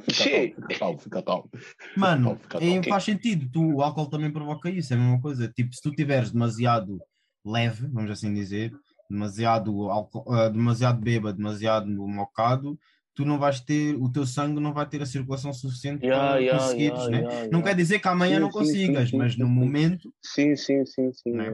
Fica 0.00 0.30
calmo, 0.30 0.54
fica 0.54 0.78
calmo, 0.78 0.98
fica 0.98 1.22
calmo. 1.22 1.50
Mano, 1.96 2.36
Fica 2.36 2.58
e 2.58 2.66
calmo. 2.70 2.84
faz 2.84 3.04
sentido, 3.04 3.48
tu, 3.50 3.76
o 3.76 3.82
álcool 3.82 4.10
também 4.10 4.30
provoca 4.30 4.70
isso, 4.70 4.92
é 4.92 4.96
a 4.96 5.00
mesma 5.00 5.20
coisa. 5.20 5.48
Tipo, 5.48 5.74
se 5.74 5.80
tu 5.82 5.90
tiveres 5.92 6.30
demasiado 6.30 7.00
leve, 7.44 7.86
vamos 7.86 8.10
assim 8.10 8.32
dizer, 8.34 8.72
demasiado, 9.08 9.88
álcool, 9.90 10.30
ah, 10.32 10.48
demasiado 10.48 11.00
bêbado, 11.00 11.38
demasiado 11.38 11.86
mocado, 11.88 12.78
tu 13.14 13.24
não 13.24 13.38
vais 13.38 13.60
ter, 13.60 13.96
o 13.96 14.10
teu 14.12 14.26
sangue 14.26 14.60
não 14.60 14.74
vai 14.74 14.86
ter 14.86 15.00
a 15.02 15.06
circulação 15.06 15.52
suficiente 15.52 16.06
Yeah, 16.06 16.34
para 16.34 16.40
yeah, 16.40 16.58
conseguires, 16.58 16.98
yeah, 17.04 17.10
né? 17.10 17.18
yeah, 17.20 17.42
Não 17.44 17.60
yeah. 17.60 17.62
quer 17.62 17.74
dizer 17.74 17.98
que 17.98 18.08
amanhã 18.08 18.34
Sim, 18.36 18.40
não 18.42 18.50
sim, 18.50 18.58
consigas, 18.58 19.10
sim, 19.10 19.16
mas 19.18 19.32
sim, 19.32 19.40
no 19.40 19.46
sim. 19.48 19.54
momento, 19.54 20.14
Sim, 20.22 20.56
sim, 20.56 20.84
sim, 20.86 21.12
sim. 21.12 21.32
Né? 21.32 21.50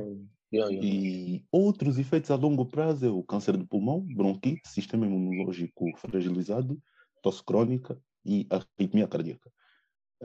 E 0.70 1.44
outros 1.50 1.98
efeitos 1.98 2.30
a 2.30 2.36
longo 2.36 2.64
prazo 2.66 3.06
é 3.06 3.10
o 3.10 3.22
câncer 3.22 3.56
de 3.56 3.64
pulmão, 3.64 4.00
bronquite, 4.00 4.68
sistema 4.68 5.06
imunológico 5.06 5.96
fragilizado, 5.96 6.80
tosse 7.20 7.42
crônica 7.42 8.00
e 8.24 8.46
arritmia 8.50 9.08
cardíaca. 9.08 9.50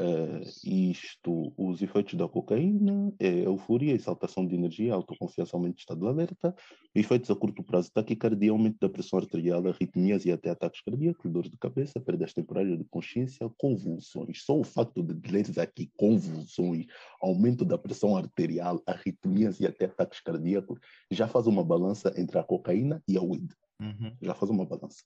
Eh, 0.02 0.42
isto, 0.64 1.52
os 1.58 1.82
efeitos 1.82 2.14
da 2.14 2.26
cocaína, 2.26 3.14
é 3.20 3.46
euforia, 3.46 3.94
exaltação 3.94 4.48
de 4.48 4.56
energia, 4.56 4.94
autoconfiança, 4.94 5.58
aumento 5.58 5.76
de 5.76 5.82
estado 5.82 6.00
de 6.00 6.08
alerta, 6.08 6.56
efeitos 6.96 7.30
a 7.30 7.36
curto 7.36 7.62
prazo, 7.62 7.92
taquicardia, 7.92 8.52
aumento 8.52 8.78
da 8.80 8.88
pressão 8.88 9.20
arterial, 9.20 9.68
arritmias 9.68 10.24
e 10.24 10.32
até 10.32 10.52
ataques 10.52 10.80
cardíacos, 10.82 11.30
dores 11.30 11.52
de 11.52 11.58
cabeça, 11.58 12.00
perdas 12.00 12.32
temporárias 12.32 12.78
de 12.78 12.86
consciência, 12.86 13.50
convulsões. 13.58 14.42
Só 14.42 14.58
o 14.58 14.64
facto 14.64 15.04
de 15.04 15.30
leres 15.30 15.58
aqui 15.58 15.92
convulsões, 15.98 16.86
aumento 17.22 17.66
da 17.66 17.78
pressão 17.78 18.16
arterial, 18.16 18.82
arritmias 18.86 19.60
e 19.60 19.68
até 19.68 19.84
ataques 19.84 20.22
cardíacos, 20.22 20.80
já 21.12 21.28
faz 21.28 21.46
uma 21.46 21.64
balança 21.64 22.14
entre 22.16 22.40
a 22.40 22.44
cocaína 22.44 23.04
e 23.06 23.18
a 23.18 23.22
weed. 23.22 23.52
Uhum. 23.82 24.16
Já 24.22 24.34
faz 24.34 24.50
uma 24.50 24.66
balança. 24.66 25.04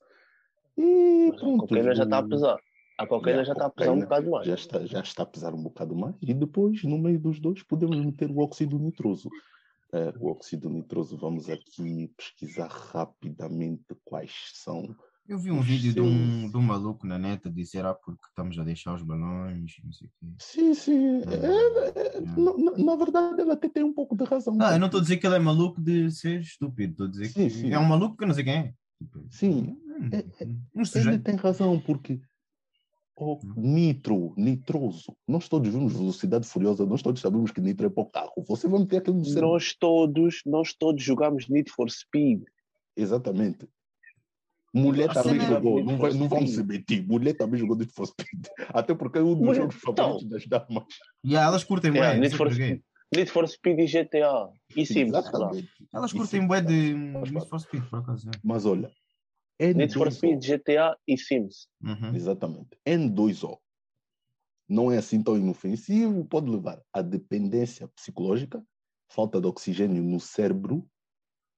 E 0.78 1.30
Mas 1.32 1.38
a 1.38 1.40
pronto. 1.40 1.60
cocaína 1.62 1.96
já 1.96 2.04
está 2.04 2.20
a 2.20 2.24
pesar. 2.24 2.60
A 2.98 3.08
cocaína 3.08 3.42
Yeah, 3.42 3.46
já 3.46 3.54
está 3.54 3.66
a 3.66 3.68
a 3.68 3.72
pesar 3.72 3.92
um 3.92 4.00
bocado 4.02 4.30
mais. 4.30 4.48
já 4.48 4.54
está, 4.56 4.86
já 4.86 5.00
está 5.02 5.24
a 5.24 5.26
pesar 5.26 5.54
um 5.54 5.64
bocado 5.64 5.96
mais. 5.96 6.16
E 6.22 6.34
depois, 6.34 6.84
no 6.84 6.98
meio 6.98 7.20
dos 7.20 7.40
dois, 7.40 7.64
podemos 7.64 7.98
meter 8.06 8.30
o 8.30 8.38
óxido 8.40 8.78
nitroso. 8.78 9.30
Eh, 9.92 10.14
o 10.20 10.30
óxido 10.32 10.70
nitroso, 10.70 11.18
vamos 11.18 11.50
aqui 11.50 12.12
pesquisar 12.16 12.68
rapidamente 12.70 13.86
quais 14.04 14.34
são. 14.54 14.96
Eu 15.28 15.40
vi 15.40 15.52
um 15.52 15.60
Os 15.60 15.66
vídeo 15.66 15.94
de 15.94 16.02
um, 16.02 16.40
seus- 16.42 16.52
de 16.52 16.58
um 16.58 16.62
maluco 16.62 17.08
na 17.08 17.18
neta 17.18 17.50
dizer, 17.50 17.86
ah, 17.86 17.94
porque 17.94 18.26
estamos 18.28 18.60
a 18.60 18.64
deixar 18.64 18.94
os 18.94 19.04
balões, 19.04 19.72
não 19.84 19.92
sei 19.94 20.08
o 20.08 20.12
quê. 20.20 20.26
Sim, 20.40 20.74
sim. 20.74 21.22
Ah, 21.26 21.32
É, 21.32 22.00
é, 22.00 22.20
yeah. 22.20 22.38
na, 22.38 22.58
na- 22.72 22.78
na 22.84 22.96
verdade, 22.96 23.42
ele 23.42 23.52
até 23.52 23.70
tem 23.70 23.84
um 23.84 23.94
pouco 23.94 24.16
de 24.16 24.24
razão. 24.26 24.54
Não, 24.56 24.72
eu 24.72 24.80
não 24.80 24.88
estou 24.88 25.00
a 25.00 25.02
dizer 25.02 25.18
que 25.18 25.26
ele 25.26 25.36
é 25.36 25.40
maluco 25.40 25.82
de 25.82 26.12
ser 26.12 26.42
estúpido, 26.42 26.92
estou 26.92 27.06
a 27.08 27.10
dizer 27.10 27.30
Sim, 27.30 27.48
que 27.48 27.50
sim. 27.50 27.72
é 27.72 27.80
um 27.80 27.86
maluco 27.86 28.18
que 28.18 28.24
eu 28.24 28.28
não 28.28 28.36
sei 28.36 28.44
quem 28.44 28.54
é. 28.54 28.74
Tipo, 29.02 29.26
Sim, 29.30 29.78
hum, 29.88 30.10
é- 30.12 30.46
um 30.76 30.84
Ele 31.10 31.20
tem 31.20 31.36
razão, 31.36 31.80
porque 31.80 32.20
o 33.16 33.36
Hum. 33.44 33.54
nitro, 33.56 34.34
nitroso, 34.36 35.16
nós 35.28 35.48
todos 35.48 35.72
vimos 35.72 35.94
velocidade 35.94 36.48
furiosa, 36.48 36.86
nós 36.86 37.02
todos 37.02 37.22
sabemos 37.22 37.52
que 37.52 37.62
nitro 37.62 37.86
é 37.86 37.90
para 37.90 38.02
o 38.04 38.06
carro. 38.06 38.34
Você 38.48 38.68
vai 38.68 38.80
meter 38.80 38.98
aquilo 38.98 39.18
no 39.18 39.26
cérebro. 39.26 39.50
Nós 39.52 39.76
todos, 39.76 40.42
nós 40.46 40.74
todos 40.74 41.04
jogamos 41.04 41.48
Need 41.48 41.70
for 41.72 41.90
Speed. 41.90 42.44
Exatamente. 42.96 43.68
Mulher 44.74 45.12
A 45.12 45.14
também 45.14 45.38
é 45.40 45.46
jogou, 45.46 45.84
não, 45.84 45.98
vai, 45.98 46.14
não 46.14 46.28
vamos 46.28 46.50
se 46.56 46.64
mentir. 46.64 47.06
Mulher 47.08 47.36
também 47.36 47.60
jogou 47.60 47.76
Need 47.78 47.94
for 47.94 48.08
Speed. 48.08 48.48
Até 48.74 48.96
porque 48.96 49.20
é 49.20 49.22
um 49.22 49.40
dos 49.40 49.56
jogos 49.56 49.76
favoritos 49.76 50.28
das 50.28 50.48
damas. 50.48 50.86
E 51.24 51.36
elas 51.36 51.64
curtem 51.64 51.92
Yeah, 51.92 52.14
bué, 52.14 52.16
não 52.16 52.22
Need 52.24 52.36
for. 52.36 52.52
Speed. 52.52 52.82
Need 53.16 53.30
for 53.30 53.48
Speed 53.48 53.80
e 53.80 53.86
GTA. 53.86 54.50
E. 54.76 54.82
Exatamente. 54.82 55.70
Elas 55.94 56.12
curtem 56.12 56.42
é 56.42 56.48
bué 56.48 56.62
de 56.62 56.96
faz 57.14 57.32
Need 57.32 57.48
for 57.48 57.60
Speed, 57.60 57.84
por 57.88 58.00
acaso. 58.00 58.28
é. 58.28 58.32
Mas 58.44 58.66
olha, 58.66 58.90
Need 59.72 59.94
for 59.94 60.08
N2O, 60.08 60.12
Speed, 60.12 60.46
GTA 60.46 60.98
e 61.08 61.18
Sims. 61.18 61.68
Uhum. 61.82 62.16
exatamente, 62.16 62.78
N2O 62.86 63.58
não 64.68 64.92
é 64.92 64.98
assim 64.98 65.22
tão 65.22 65.38
inofensivo, 65.38 66.26
pode 66.26 66.50
levar 66.50 66.82
à 66.92 67.02
dependência 67.02 67.88
psicológica, 67.90 68.66
falta 69.10 69.40
de 69.40 69.48
oxigênio 69.48 70.02
no 70.02 70.20
cérebro. 70.20 70.88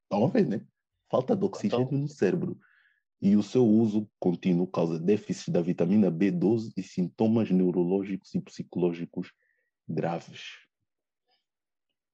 Estão 0.03 0.25
a 0.25 0.29
ver, 0.29 0.47
né? 0.47 0.65
Falta 1.09 1.35
de 1.35 1.45
oxigênio 1.45 1.85
Então. 1.85 1.99
no 1.99 2.07
cérebro. 2.07 2.59
E 3.21 3.35
o 3.35 3.43
seu 3.43 3.65
uso 3.65 4.09
contínuo 4.19 4.67
causa 4.67 4.99
déficit 4.99 5.51
da 5.51 5.61
vitamina 5.61 6.11
B12 6.11 6.73
e 6.75 6.83
sintomas 6.83 7.49
neurológicos 7.49 8.33
e 8.35 8.41
psicológicos 8.41 9.31
graves. 9.87 10.64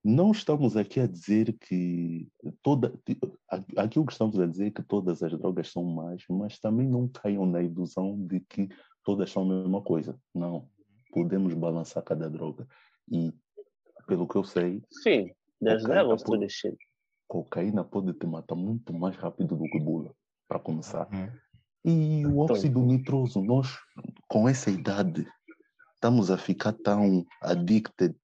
Não 0.04 0.32
estamos 0.32 0.76
aqui 0.76 0.98
a 0.98 1.06
dizer 1.06 1.52
que 1.60 2.28
toda. 2.60 2.92
Aquilo 3.76 4.04
que 4.04 4.12
estamos 4.12 4.38
a 4.38 4.46
dizer 4.46 4.66
é 4.66 4.70
que 4.70 4.82
todas 4.82 5.22
as 5.22 5.32
drogas 5.38 5.70
são 5.70 5.84
más, 5.84 6.24
mas 6.28 6.58
também 6.58 6.88
não 6.88 7.06
caiam 7.06 7.46
na 7.46 7.62
ilusão 7.62 8.18
de 8.26 8.40
que 8.40 8.68
todas 9.04 9.30
são 9.30 9.42
a 9.44 9.54
mesma 9.62 9.80
coisa. 9.80 10.18
Não. 10.34 10.68
Podemos 11.12 11.54
balançar 11.54 12.02
cada 12.02 12.28
droga. 12.28 12.66
E, 13.10 13.32
pelo 14.06 14.26
que 14.26 14.36
eu 14.36 14.42
sei, 14.44 14.82
Sim, 14.90 15.30
levels 15.60 16.22
to 16.24 16.32
bom. 16.32 16.38
this 16.40 16.52
shit. 16.52 16.76
cocaína 17.28 17.84
pode 17.84 18.12
te 18.14 18.26
matar 18.26 18.56
muito 18.56 18.92
mais 18.92 19.14
rápido 19.16 19.56
do 19.56 19.64
que 19.64 19.78
bula, 19.78 20.12
para 20.48 20.58
começar. 20.58 21.08
Uhum. 21.12 21.28
E 21.84 22.26
o 22.26 22.30
Então. 22.30 22.56
óxido 22.56 22.80
nitroso, 22.80 23.40
nós, 23.42 23.68
com 24.28 24.48
essa 24.48 24.70
idade, 24.70 25.26
estamos 25.94 26.30
a 26.30 26.36
ficar 26.38 26.72
tão 26.72 27.24
addicted. 27.40 28.14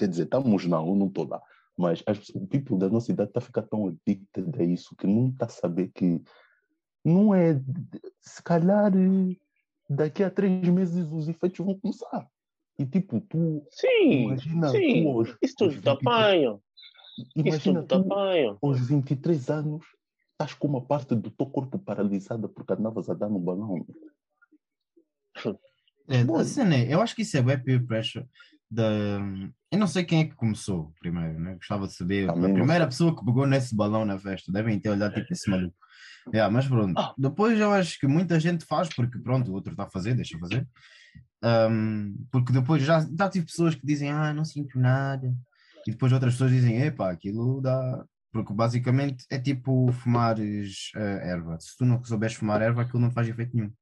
Quer 0.00 0.08
dizer, 0.08 0.22
estamos 0.24 0.66
não, 0.66 0.88
eu 0.88 0.94
não 0.94 1.08
estou 1.08 1.28
lá. 1.28 1.42
Mas 1.76 2.02
as, 2.06 2.30
o 2.30 2.46
people 2.46 2.78
da 2.78 2.88
nossa 2.88 3.12
idade 3.12 3.28
está 3.28 3.38
a 3.38 3.42
ficar 3.42 3.62
tão 3.62 3.86
addicted 3.86 4.58
a 4.58 4.64
isso 4.64 4.96
que 4.96 5.06
não 5.06 5.28
está 5.28 5.44
a 5.44 5.50
saber 5.50 5.90
que 5.94 6.22
não 7.04 7.34
é. 7.34 7.60
Se 8.22 8.42
calhar 8.42 8.90
eh, 8.96 9.36
daqui 9.88 10.22
a 10.24 10.30
três 10.30 10.66
meses 10.70 11.12
os 11.12 11.28
efeitos 11.28 11.58
vão 11.64 11.78
começar. 11.78 12.26
E 12.78 12.86
tipo, 12.86 13.20
tu 13.20 13.66
Sim, 13.72 14.22
imagina 14.24 14.70
sim. 14.70 15.02
tu 15.02 15.08
aos, 15.10 15.36
Isso 15.42 15.54
tudo 15.58 15.74
aos 15.74 15.80
te 15.82 15.88
apanha. 15.90 16.58
Isso 17.18 17.30
imagina 17.36 17.82
tudo 17.82 18.02
te 18.02 18.08
tu 18.08 18.12
apanha. 18.12 18.56
aos 18.62 18.88
23 18.88 19.50
anos 19.50 19.84
estás 20.32 20.54
com 20.54 20.66
uma 20.66 20.80
parte 20.80 21.14
do 21.14 21.30
teu 21.30 21.46
corpo 21.46 21.78
paralisada 21.78 22.48
porque 22.48 22.72
andavas 22.72 23.10
a 23.10 23.14
dar 23.14 23.28
no 23.28 23.38
balão. 23.38 23.86
É, 26.08 26.24
Bom. 26.24 26.38
a 26.38 26.44
cena 26.44 26.74
é, 26.74 26.92
eu 26.92 27.00
acho 27.00 27.14
que 27.14 27.22
isso 27.22 27.36
é 27.36 27.40
web 27.40 27.62
peer 27.62 27.86
pressure. 27.86 28.26
Da... 28.68 28.82
Eu 29.72 29.78
não 29.78 29.86
sei 29.86 30.04
quem 30.04 30.20
é 30.22 30.24
que 30.24 30.34
começou 30.34 30.92
primeiro, 31.00 31.38
né? 31.38 31.54
Gostava 31.54 31.86
de 31.86 31.94
saber. 31.94 32.26
Também 32.26 32.44
a 32.44 32.48
não 32.48 32.54
primeira 32.54 32.86
pessoa 32.86 33.16
que 33.16 33.24
pegou 33.24 33.46
nesse 33.46 33.74
balão 33.74 34.04
na 34.04 34.18
festa, 34.18 34.50
devem 34.52 34.78
ter 34.80 34.88
olhado 34.90 35.14
tipo 35.14 35.32
esse 35.32 35.48
maluco. 35.48 35.76
Yeah, 36.34 36.52
mas 36.52 36.66
pronto, 36.66 36.98
Ah. 36.98 37.14
depois 37.16 37.58
eu 37.58 37.72
acho 37.72 37.98
que 37.98 38.06
muita 38.06 38.38
gente 38.40 38.64
faz 38.64 38.88
porque 38.94 39.18
pronto, 39.18 39.50
o 39.50 39.54
outro 39.54 39.72
está 39.72 39.84
a 39.84 39.90
fazer, 39.90 40.14
deixa 40.14 40.38
fazer. 40.38 40.66
Um, 41.42 42.14
porque 42.30 42.52
depois 42.52 42.82
já, 42.82 43.00
já 43.16 43.28
tive 43.30 43.46
pessoas 43.46 43.74
que 43.74 43.86
dizem, 43.86 44.10
ah, 44.10 44.32
não 44.34 44.44
sinto 44.44 44.78
nada, 44.78 45.32
e 45.86 45.90
depois 45.92 46.12
outras 46.12 46.34
pessoas 46.34 46.50
dizem, 46.50 46.82
epá, 46.82 47.10
aquilo 47.10 47.60
dá. 47.60 48.04
Porque 48.32 48.52
basicamente 48.54 49.24
é 49.28 49.40
tipo 49.40 49.90
fumares 49.90 50.92
eh, 50.94 51.30
erva. 51.30 51.58
Se 51.58 51.76
tu 51.76 51.84
não 51.84 52.04
souberes 52.04 52.36
fumar 52.36 52.62
erva, 52.62 52.82
aquilo 52.82 53.00
não 53.00 53.10
faz 53.10 53.26
efeito 53.28 53.56
nenhum. 53.56 53.72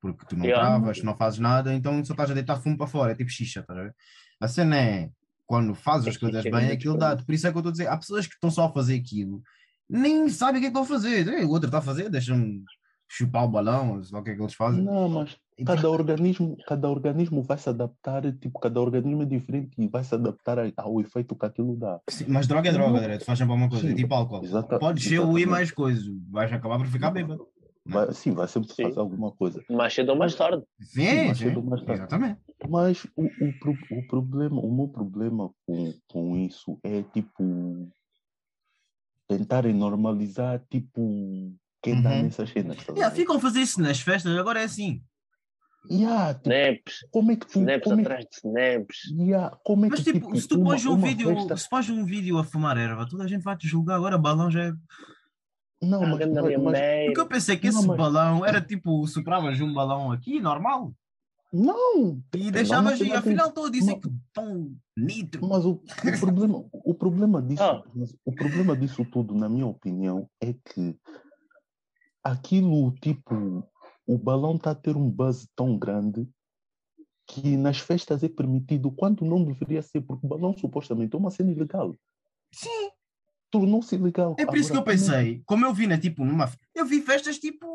Porque 0.00 0.24
tu 0.26 0.36
não 0.36 0.44
Yeah. 0.44 0.64
travas, 0.64 1.02
não 1.02 1.16
fazes 1.16 1.40
nada, 1.40 1.74
então 1.74 2.04
só 2.04 2.12
estás 2.12 2.30
a 2.30 2.34
deitar 2.34 2.56
fumo 2.60 2.76
para 2.78 2.86
fora, 2.86 3.10
é 3.10 3.14
tipo 3.16 3.28
xixa, 3.30 3.58
estás 3.60 3.76
a 3.76 3.82
ver? 3.82 3.94
A 4.40 4.46
cena 4.46 4.76
é, 4.76 5.10
quando 5.48 5.74
fazes 5.74 6.08
as 6.08 6.16
coisas 6.18 6.44
bem, 6.44 6.70
aquilo 6.70 6.96
dá 6.98 7.16
Por 7.16 7.34
isso 7.34 7.46
é 7.46 7.50
que 7.50 7.56
eu 7.56 7.60
estou 7.60 7.70
a 7.70 7.72
dizer, 7.72 7.88
há 7.88 7.96
pessoas 7.96 8.26
que 8.26 8.34
estão 8.34 8.50
só 8.50 8.66
a 8.66 8.70
fazer 8.72 8.94
aquilo, 8.96 9.42
nem 9.88 10.28
sabem 10.28 10.58
o 10.58 10.60
que 10.60 10.66
é 10.66 10.70
que 10.70 10.78
estão 10.78 10.82
a 10.82 10.98
fazer. 10.98 11.26
O 11.44 11.48
outro 11.50 11.68
está 11.68 11.78
a 11.78 11.82
fazer, 11.82 12.10
deixa-me 12.10 12.62
chupar 13.10 13.44
o 13.44 13.48
balão, 13.48 14.04
sei 14.04 14.12
lá 14.14 14.20
o 14.20 14.22
que 14.22 14.30
é 14.30 14.34
que 14.36 14.42
eles 14.42 14.52
fazem. 14.52 14.84
Não, 14.84 15.08
mas 15.08 15.34
Então- 15.58 15.74
cada 15.74 15.88
organismo, 15.90 16.54
cada 16.66 16.90
organismo 16.90 17.42
vai 17.42 17.56
se 17.56 17.66
adaptar, 17.70 18.30
tipo, 18.34 18.58
cada 18.60 18.78
organismo 18.78 19.22
é 19.22 19.24
diferente 19.24 19.70
e 19.78 19.88
vai 19.88 20.04
se 20.04 20.14
adaptar 20.14 20.58
ao 20.76 21.00
efeito 21.00 21.34
que 21.34 21.46
aquilo 21.46 21.74
dá. 21.76 21.98
Sim, 22.10 22.26
mas 22.28 22.46
droga 22.46 22.68
é 22.68 22.72
droga. 22.72 22.98
André, 22.98 23.16
tu 23.16 23.24
faz 23.24 23.38
sempre 23.38 23.52
alguma 23.52 23.70
coisa, 23.70 23.88
Sim, 23.88 23.94
tipo 23.94 24.14
álcool. 24.14 24.44
exata- 24.44 24.78
Pode 24.78 25.00
ser 25.02 25.20
o 25.20 25.38
e 25.38 25.46
mais 25.46 25.70
coisas, 25.70 26.04
vais 26.30 26.52
acabar 26.52 26.76
por 26.76 26.86
ficar 26.88 27.10
bêbado. 27.10 27.46
Vai, 27.88 28.12
sim, 28.12 28.32
vai 28.32 28.46
sempre 28.46 28.72
Sim. 28.72 28.82
fazer 28.84 29.00
alguma 29.00 29.32
coisa. 29.32 29.64
Mais 29.70 29.94
cedo 29.94 30.10
ou 30.10 30.16
mais 30.16 30.34
tarde. 30.34 30.62
Sim, 30.80 31.26
mais 31.26 31.38
sim, 31.38 31.44
cedo 31.44 31.60
ou 31.60 31.64
mais 31.66 31.82
tarde. 31.82 32.02
exatamente. 32.02 32.40
Mas 32.68 33.04
o, 33.16 33.22
o, 33.24 33.54
o 33.98 34.02
problema, 34.06 34.60
o 34.60 34.70
meu 34.74 34.88
problema 34.88 35.50
com, 35.66 35.94
com 36.06 36.36
isso 36.36 36.78
é 36.84 37.02
tipo 37.02 37.88
tentarem 39.26 39.72
normalizar 39.74 40.60
tipo 40.70 41.54
quem 41.82 42.00
dá 42.02 42.10
Uhum. 42.10 42.22
nessas 42.22 42.50
cenas. 42.50 42.78
a 42.88 42.92
Yeah, 42.92 43.14
ficam 43.14 43.36
a 43.36 43.40
fazer 43.40 43.60
isso 43.60 43.80
nas 43.80 44.00
festas, 44.00 44.36
agora 44.36 44.60
é 44.60 44.64
assim. 44.64 45.02
Yeah, 45.90 46.34
tipo, 46.34 46.50
Snaps, 46.50 47.06
como 47.10 47.32
é 47.32 47.36
que 47.36 47.46
tu. 47.46 47.60
snaps 47.60 47.84
Como 47.88 48.00
é, 48.00 48.02
atrás 48.02 48.24
de 48.26 48.36
snaps. 48.36 49.00
que- 49.08 49.22
yeah, 49.22 49.56
como 49.64 49.86
é 49.86 49.88
Mas 49.88 50.00
que, 50.00 50.12
tipo, 50.12 50.36
se 50.36 50.48
tu 50.48 50.62
pões 50.62 50.84
um 50.84 50.96
vídeo, 50.96 51.28
festa- 51.34 51.56
se 51.56 51.68
pões 51.70 51.88
um 51.88 52.04
vídeo 52.04 52.36
a 52.38 52.44
fumar 52.44 52.76
erva, 52.76 53.08
toda 53.08 53.24
a 53.24 53.28
gente 53.28 53.42
vai 53.42 53.56
te 53.56 53.66
julgar, 53.68 53.94
agora 53.96 54.18
balão 54.18 54.50
já 54.50 54.64
é. 54.64 54.72
Não, 55.80 56.02
Ah, 56.02 56.06
mas, 56.08 56.18
mas, 56.32 56.62
mas- 56.62 57.04
Porque 57.06 57.20
eu 57.20 57.26
pensei 57.28 57.56
que 57.56 57.70
Não, 57.70 57.78
esse 57.78 57.86
mas- 57.88 57.96
balão 57.96 58.44
era 58.44 58.60
tipo, 58.60 59.06
sopravas 59.06 59.60
um 59.60 59.72
balão 59.72 60.10
aqui, 60.10 60.40
normal, 60.40 60.92
não, 61.52 62.20
e 62.34 62.50
deixavas 62.50 62.98
não 62.98 63.06
e 63.06 63.12
afinal 63.12 63.48
estou 63.48 63.66
a 63.66 63.70
dizer 63.70 63.92
Não. 63.92 64.00
que 64.00 64.08
tão 64.34 64.76
nitro. 64.96 65.46
Mas 65.48 65.64
o, 65.64 65.80
o 65.80 66.20
problema, 66.20 66.64
o 66.72 66.94
problema 66.94 67.40
disso, 67.42 67.62
Ah. 67.62 67.82
o 68.24 68.32
problema 68.34 68.76
disso 68.76 69.04
tudo, 69.04 69.34
na 69.34 69.48
minha 69.48 69.66
opinião, 69.66 70.28
é 70.40 70.52
que 70.52 70.98
aquilo 72.22 72.92
tipo, 73.00 73.64
o 74.06 74.18
balão 74.18 74.56
está 74.56 74.72
a 74.72 74.74
ter 74.74 74.96
um 74.96 75.08
buzz 75.10 75.46
tão 75.56 75.78
grande 75.78 76.28
que 77.26 77.56
nas 77.56 77.78
festas 77.78 78.22
é 78.22 78.28
permitido 78.28 78.90
quando 78.90 79.24
não 79.24 79.44
deveria 79.44 79.82
ser, 79.82 80.00
porque 80.00 80.26
o 80.26 80.28
balão 80.28 80.56
supostamente 80.56 81.14
é 81.14 81.18
uma 81.18 81.30
cena 81.30 81.50
ilegal. 81.52 81.94
Sim, 82.52 82.90
Tornou-se 83.50 83.94
ilegal. 83.94 84.36
é 84.38 84.44
por 84.44 84.56
isso 84.58 84.70
que 84.70 84.76
eu 84.76 84.82
pensei, 84.84 85.42
como 85.46 85.64
eu 85.64 85.72
vi 85.72 85.86
na 85.86 85.98
tipo 85.98 86.24
numa. 86.24 86.50
Eu 86.74 86.84
vi 86.84 87.00
festas 87.02 87.38
tipo. 87.38 87.66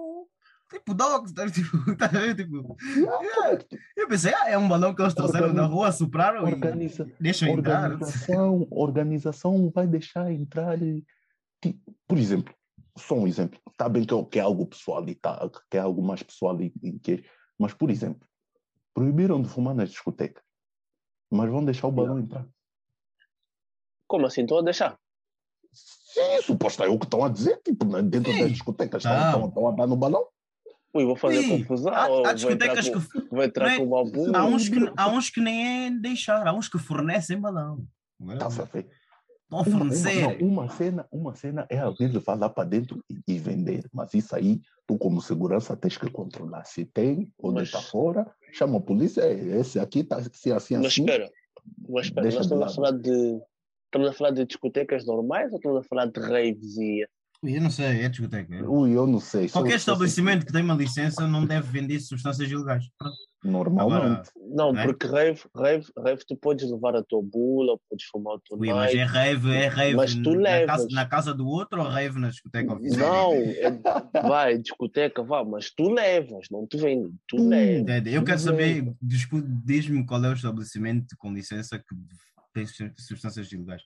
Tipo 0.72 0.94
dogs, 0.96 1.32
tá, 1.36 1.46
tipo, 1.52 1.96
tá 1.96 2.06
a 2.06 2.10
ver? 2.10 2.36
Tipo, 2.36 2.76
Yeah, 2.98 3.60
eu 3.96 4.08
pensei, 4.08 4.34
ah, 4.34 4.50
é 4.50 4.58
um 4.58 4.68
balão 4.68 4.96
que 4.96 5.02
eles 5.04 5.14
trouxeram 5.14 5.48
Organiza- 5.50 5.68
da 5.68 5.74
rua, 5.74 5.92
sopraram 5.92 6.48
e 6.50 6.54
organiza, 6.54 7.12
deixam 7.20 7.48
entrar. 7.50 7.92
organização, 7.92 8.68
organização 8.72 9.70
vai 9.70 9.86
deixar 9.86 10.32
entrar. 10.32 10.82
e, 10.82 11.06
tipo, 11.62 11.96
por 12.08 12.18
exemplo, 12.18 12.56
só 12.98 13.14
um 13.16 13.28
exemplo. 13.28 13.60
Está 13.72 13.88
bem 13.88 14.04
que 14.04 14.14
é, 14.16 14.24
que 14.26 14.40
é 14.40 14.42
algo 14.42 14.66
pessoal 14.66 15.08
e 15.08 15.14
tá, 15.14 15.48
que 15.70 15.78
é 15.78 15.80
algo 15.80 16.02
mais 16.02 16.24
pessoal 16.24 16.60
e, 16.60 16.74
e 16.82 16.98
que, 17.00 17.24
mas 17.60 17.74
por 17.76 17.92
exemplo, 17.92 18.28
proibiram 18.96 19.42
de 19.44 19.50
fumar 19.50 19.76
nas 19.76 19.92
discotecas, 19.92 20.44
mas 21.32 21.52
vão 21.52 21.64
deixar 21.64 21.86
o 21.88 21.92
balão 21.92 22.18
entrar. 22.18 22.48
Como 24.08 24.26
assim? 24.26 24.42
Estou 24.42 24.58
a 24.60 24.64
deixar? 24.64 24.98
Sim, 25.74 26.42
suposto 26.44 26.84
é 26.84 26.88
o 26.88 26.98
que 27.00 27.06
estão 27.06 27.24
a 27.24 27.30
dizer, 27.30 27.60
tipo, 27.64 27.86
dentro 28.04 28.32
Sim. 28.32 28.40
das 28.42 28.52
discotecas 28.52 29.04
estão, 29.04 29.26
estão, 29.26 29.48
estão 29.48 29.68
a 29.68 29.72
dar 29.72 29.88
no 29.88 29.96
balão. 29.96 30.26
Ui, 30.94 31.06
vou 31.06 31.16
fazer 31.16 31.42
Sim, 31.42 31.58
confusão. 31.64 31.92
há, 31.92 32.04
há 32.06 32.08
vou 32.08 32.34
discotecas 32.36 32.88
que. 32.88 32.92
com, 32.94 33.36
vou 33.36 33.44
entrar 33.44 33.66
não 33.66 33.72
é- 33.74 33.78
com 33.80 33.84
o 33.84 33.90
balbu. 33.90 34.36
Há 34.38 34.46
uns, 34.46 34.70
que, 34.70 34.92
há 34.96 35.08
uns 35.10 35.30
que 35.32 35.42
nem 35.42 35.88
é 35.88 35.92
deixar, 35.92 36.48
há 36.48 36.54
uns 36.54 36.70
que 36.70 36.78
fornecem 36.78 37.40
balão. 37.40 37.84
Estás 38.32 38.60
a 38.60 38.64
ver? 38.66 38.88
Estão 39.44 39.60
a 39.60 39.62
Uma, 39.64 39.68
uma, 39.68 39.78
fornecer. 39.80 40.40
não, 40.40 40.48
uma 40.48 40.70
cena, 40.70 41.08
uma 41.12 41.36
cena 41.36 41.66
é 41.70 41.80
abrir, 41.80 42.12
levar 42.14 42.36
lá 42.36 42.48
para 42.50 42.64
dentro 42.70 43.04
e, 43.10 43.34
e 43.34 43.40
vender. 43.40 43.88
Mas 43.92 44.14
isso 44.14 44.36
aí, 44.36 44.62
tu 44.88 44.98
como 45.00 45.20
segurança 45.20 45.76
tens 45.76 45.98
que 45.98 46.10
controlar. 46.12 46.64
Se 46.66 46.86
tem 46.86 47.32
ou 47.40 47.52
Mas- 47.52 47.64
está 47.70 47.82
fora, 47.82 48.32
chama 48.52 48.78
a 48.78 48.82
polícia. 48.82 49.22
"É, 49.22 49.60
Esse 49.60 49.80
aqui 49.80 50.00
está 50.02 50.18
assim, 50.18 50.52
assim, 50.52 50.78
Mas 50.78 50.86
assim. 50.88 51.02
espera, 51.02 51.32
mas 51.90 52.06
espera, 52.06 52.26
nós 52.32 52.46
estamos 52.46 52.72
a 52.72 52.76
falar 52.76 52.92
de. 52.92 53.42
Estamos 53.94 54.10
a 54.10 54.14
falar 54.14 54.32
de 54.32 54.44
discotecas 54.44 55.06
normais 55.06 55.52
ou 55.52 55.58
estamos 55.58 55.86
a 55.86 55.88
falar 55.88 56.08
de 56.08 56.20
raves 56.20 56.78
e. 56.78 57.06
Ui, 57.44 57.58
Eu 57.58 57.62
não 57.62 57.70
sei, 57.70 58.02
é 58.02 58.10
discoteca. 58.10 58.68
Ui, 58.68 58.92
eu 58.98 59.06
não 59.06 59.20
sei. 59.20 59.48
Qualquer 59.50 59.70
sei 59.72 59.78
estabelecimento 59.78 60.48
que 60.48 60.52
tenha 60.52 60.64
uma 60.64 60.74
licença 60.74 61.28
não 61.28 61.46
deve 61.46 61.70
vender 61.72 62.00
substâncias 62.00 62.50
ilegais. 62.50 62.86
Pronto. 62.98 63.16
Normalmente. 63.44 64.32
Não, 64.50 64.76
É? 64.76 64.84
porque 64.84 65.06
rave, 65.06 65.42
rave, 65.56 65.86
rave 65.96 66.24
tu 66.26 66.36
podes 66.38 66.72
levar 66.72 66.96
a 66.96 67.04
tua 67.04 67.22
bula, 67.22 67.78
podes 67.88 68.06
fumar 68.06 68.36
o 68.36 68.40
teu 68.40 68.58
Ui, 68.58 68.74
mas 68.74 68.96
é 68.96 69.04
rave, 69.04 69.52
é 69.52 69.68
rave 69.68 69.96
Mas 69.96 70.16
tu 70.16 70.32
na, 70.34 70.42
levas. 70.42 70.66
casa, 70.68 70.88
na 70.92 71.06
casa 71.06 71.34
do 71.36 71.46
outro 71.46 71.82
ou 71.82 71.88
rave 71.88 72.18
na 72.20 72.30
discoteca 72.30 72.74
oficial? 72.74 73.32
Não, 73.32 73.34
é, 73.36 74.22
vai, 74.28 74.58
discoteca, 74.58 75.22
vá, 75.22 75.44
mas 75.44 75.70
tu 75.70 75.92
levas, 75.92 76.48
não 76.50 76.66
te 76.66 76.78
vende, 76.78 77.12
tu 77.28 77.36
Hum. 77.38 77.50
levas. 77.50 78.08
Eu 78.08 78.24
quero 78.24 78.38
Mas 78.38 78.42
saber, 78.42 78.92
diz-me 79.02 80.04
qual 80.06 80.24
é 80.26 80.30
o 80.30 80.34
estabelecimento 80.34 81.14
com 81.20 81.32
licença 81.32 81.78
que 81.78 81.94
tem 82.54 82.66
substâncias 82.98 83.52
ilegais. 83.52 83.82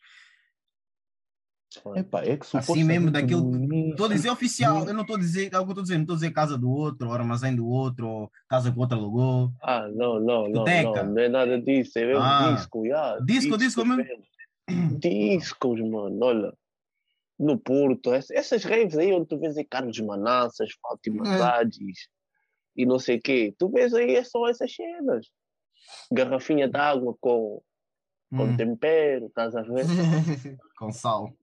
Epá, 1.96 2.24
é 2.24 2.38
que 2.38 2.58
Assim 2.58 2.84
mesmo, 2.84 3.12
daquilo 3.12 3.52
Estou 3.90 4.06
a 4.06 4.10
dizer 4.10 4.30
oficial, 4.30 4.88
eu 4.88 4.94
não 4.94 5.02
estou 5.02 5.16
a 5.18 5.20
dizer, 5.20 5.54
é 5.54 5.60
o 5.60 5.64
que 5.66 5.70
eu 5.72 5.74
estou 5.74 5.80
a 5.80 5.84
dizer, 5.84 5.96
não 5.96 6.02
estou 6.04 6.14
a 6.14 6.18
dizer 6.18 6.32
casa 6.32 6.58
do 6.58 6.70
outro, 6.70 7.08
ou 7.08 7.14
armazém 7.14 7.56
do 7.56 7.68
outro, 7.68 8.08
ou 8.08 8.32
casa 8.48 8.72
que 8.72 8.78
o 8.78 8.82
outro 8.82 8.98
alugou. 8.98 9.52
Ah, 9.62 9.88
não, 9.90 10.20
não, 10.20 10.48
não, 10.48 10.64
não, 10.66 11.06
não 11.14 11.22
é 11.22 11.28
nada 11.28 11.62
disso, 11.62 12.00
é 12.00 12.06
mesmo 12.06 12.22
Ah. 12.22 12.54
disco, 12.56 12.86
yeah, 12.86 13.20
Disco, 13.24 13.58
disco 13.58 13.86
mesmo? 13.86 14.04
mesmo. 14.70 15.00
Discos, 15.00 15.80
mano, 15.82 16.18
olha. 16.26 16.54
No 17.40 17.58
Porto, 17.60 18.16
ess- 18.16 18.32
essas 18.32 18.64
raves 18.64 18.98
aí 18.98 19.14
onde 19.14 19.28
tu 19.28 19.38
vês 19.38 19.56
aí 19.58 19.64
Carlos 19.66 20.00
Manassas, 20.00 20.70
Fátima 20.82 21.28
É. 21.36 21.38
Sades 21.38 22.08
e 22.76 22.86
não 22.86 22.98
sei 22.98 23.18
o 23.18 23.22
quê, 23.22 23.54
tu 23.60 23.70
vês 23.70 23.94
aí 23.94 24.16
é 24.16 24.24
só 24.24 24.48
essas 24.48 24.74
cenas. 24.74 25.28
Garrafinha 26.12 26.68
d'água 26.68 27.16
com, 27.20 27.62
com 28.30 28.44
Hum. 28.44 28.58
tempero, 28.58 29.28
estás 29.28 29.56
a 29.56 29.62
ver? 29.62 29.86
com 30.78 30.92
sal. 30.92 31.34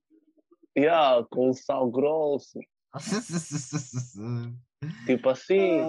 Yeah, 0.76 1.24
com 1.30 1.52
sal 1.52 1.90
grosso, 1.90 2.58
tipo 5.06 5.28
assim. 5.28 5.80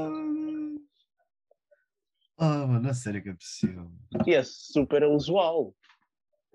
Ah, 2.37 2.67
mano, 2.67 2.89
a 2.89 2.93
sério 2.93 3.23
que 3.23 3.29
é 3.29 3.33
possível. 3.33 3.89
E 4.27 4.33
é 4.33 4.43
super 4.43 5.03
usual. 5.05 5.73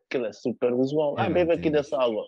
Aquilo 0.07 0.27
é 0.27 0.33
super 0.33 0.73
usual. 0.75 1.17
Eu 1.19 1.25
Ah, 1.25 1.31
bebe 1.31 1.53
aqui 1.53 1.71
dessa 1.71 2.01
água. 2.01 2.25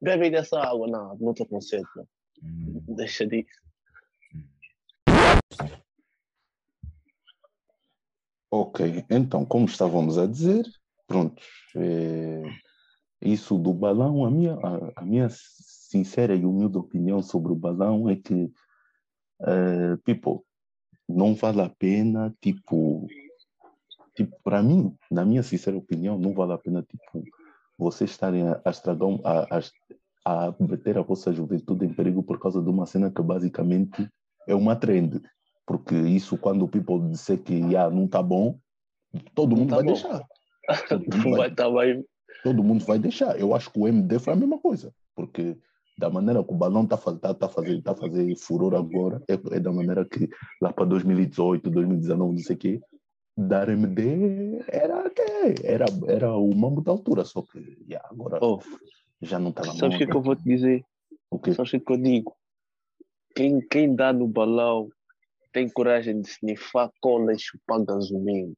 Bebe 0.00 0.30
dessa 0.30 0.60
água. 0.60 0.86
Não, 0.88 1.16
não 1.18 1.32
te 1.34 1.42
aconselho. 1.42 1.86
não. 1.96 2.06
Hum. 2.42 2.84
Deixa 2.88 3.26
disso. 3.26 3.48
Ok, 8.50 9.04
então, 9.10 9.44
como 9.44 9.66
estávamos 9.66 10.16
a 10.18 10.26
dizer, 10.26 10.64
pronto, 11.06 11.42
é, 11.76 12.42
isso 13.20 13.58
do 13.58 13.72
balão, 13.72 14.24
a 14.24 14.30
minha, 14.30 14.54
a, 14.54 15.02
a 15.02 15.04
minha 15.04 15.28
sincera 15.30 16.34
e 16.34 16.44
humilde 16.44 16.76
opinião 16.76 17.22
sobre 17.22 17.52
o 17.52 17.56
balão 17.56 18.08
é 18.08 18.16
que, 18.16 18.52
eh, 19.42 19.96
people, 20.04 20.40
não 21.08 21.34
vale 21.34 21.62
a 21.62 21.68
pena, 21.68 22.34
tipo, 22.40 23.06
tipo, 24.14 24.36
para 24.42 24.62
mim, 24.62 24.94
na 25.10 25.24
minha 25.24 25.42
sincera 25.42 25.76
opinião, 25.76 26.18
não 26.18 26.34
vale 26.34 26.52
a 26.52 26.58
pena, 26.58 26.82
tipo, 26.82 27.22
vocês 27.78 28.10
estarem 28.10 28.48
a, 28.48 28.60
a 28.64 28.70
estragar, 28.70 29.08
a, 29.24 29.58
a, 30.24 30.46
a 30.48 30.54
meter 30.60 30.98
a 30.98 31.02
vossa 31.02 31.32
juventude 31.32 31.84
em 31.84 31.92
perigo 31.92 32.22
por 32.22 32.38
causa 32.38 32.62
de 32.62 32.68
uma 32.68 32.86
cena 32.86 33.10
que 33.10 33.22
basicamente 33.22 34.08
é 34.46 34.54
uma 34.54 34.76
trend. 34.76 35.20
Porque 35.66 35.94
isso, 35.94 36.36
quando 36.36 36.64
o 36.64 36.68
people 36.68 37.08
disser 37.08 37.42
que 37.42 37.74
ah, 37.76 37.88
não 37.90 38.04
está 38.04 38.22
bom, 38.22 38.58
todo 39.34 39.56
mundo 39.56 39.70
tá 39.70 39.76
vai 39.76 39.84
bom. 39.84 39.92
deixar. 39.92 40.22
Todo 40.88 41.04
mundo 41.18 41.36
Vai 41.36 41.50
bem. 41.50 42.04
todo 42.42 42.64
mundo 42.64 42.84
vai 42.84 42.98
deixar. 42.98 43.38
Eu 43.38 43.54
acho 43.54 43.70
que 43.70 43.78
o 43.78 43.88
MD 43.88 44.18
foi 44.18 44.32
a 44.32 44.36
mesma 44.36 44.58
coisa. 44.58 44.92
Porque 45.14 45.56
da 45.98 46.10
maneira 46.10 46.42
que 46.42 46.52
o 46.52 46.56
balão 46.56 46.84
está 46.84 46.96
tá, 46.96 47.34
tá 47.34 47.48
fazendo 47.48 47.82
tá 47.82 47.94
fazer 47.94 48.36
furor 48.36 48.74
agora, 48.74 49.22
é, 49.28 49.34
é, 49.34 49.60
da 49.60 49.72
maneira 49.72 50.04
que 50.04 50.28
lá 50.60 50.72
para 50.72 50.84
2018, 50.84 51.70
2019, 51.70 52.32
não 52.32 52.38
sei 52.38 52.56
o 52.56 52.58
quê, 52.58 52.80
da 53.36 53.64
RMD 53.64 54.64
era 54.68 55.06
até 55.06 55.54
era, 55.64 55.86
era 56.06 56.36
o 56.36 56.54
mambo 56.54 56.80
da 56.80 56.90
altura, 56.90 57.24
só 57.24 57.42
que 57.42 57.58
yeah, 57.88 58.08
agora 58.10 58.38
oh, 58.42 58.60
já 59.22 59.38
não 59.38 59.50
está 59.50 59.62
na 59.62 59.68
mão. 59.68 59.76
Sabes 59.76 59.96
o 59.96 59.98
que, 59.98 60.06
que 60.06 60.16
eu 60.16 60.22
vou 60.22 60.36
te 60.36 60.44
dizer? 60.44 60.84
O 61.30 61.38
quê? 61.38 61.52
Sabes 61.52 61.72
o 61.72 61.80
que 61.80 61.92
eu 61.92 61.96
digo? 61.96 62.34
Quem, 63.34 63.60
quem 63.60 63.94
dá 63.94 64.12
no 64.12 64.28
balão 64.28 64.88
tem 65.52 65.68
coragem 65.68 66.20
de 66.20 66.28
snifar 66.28 66.90
cola 67.00 67.32
e 67.32 67.38
chupar 67.38 67.84
gasolina. 67.84 68.52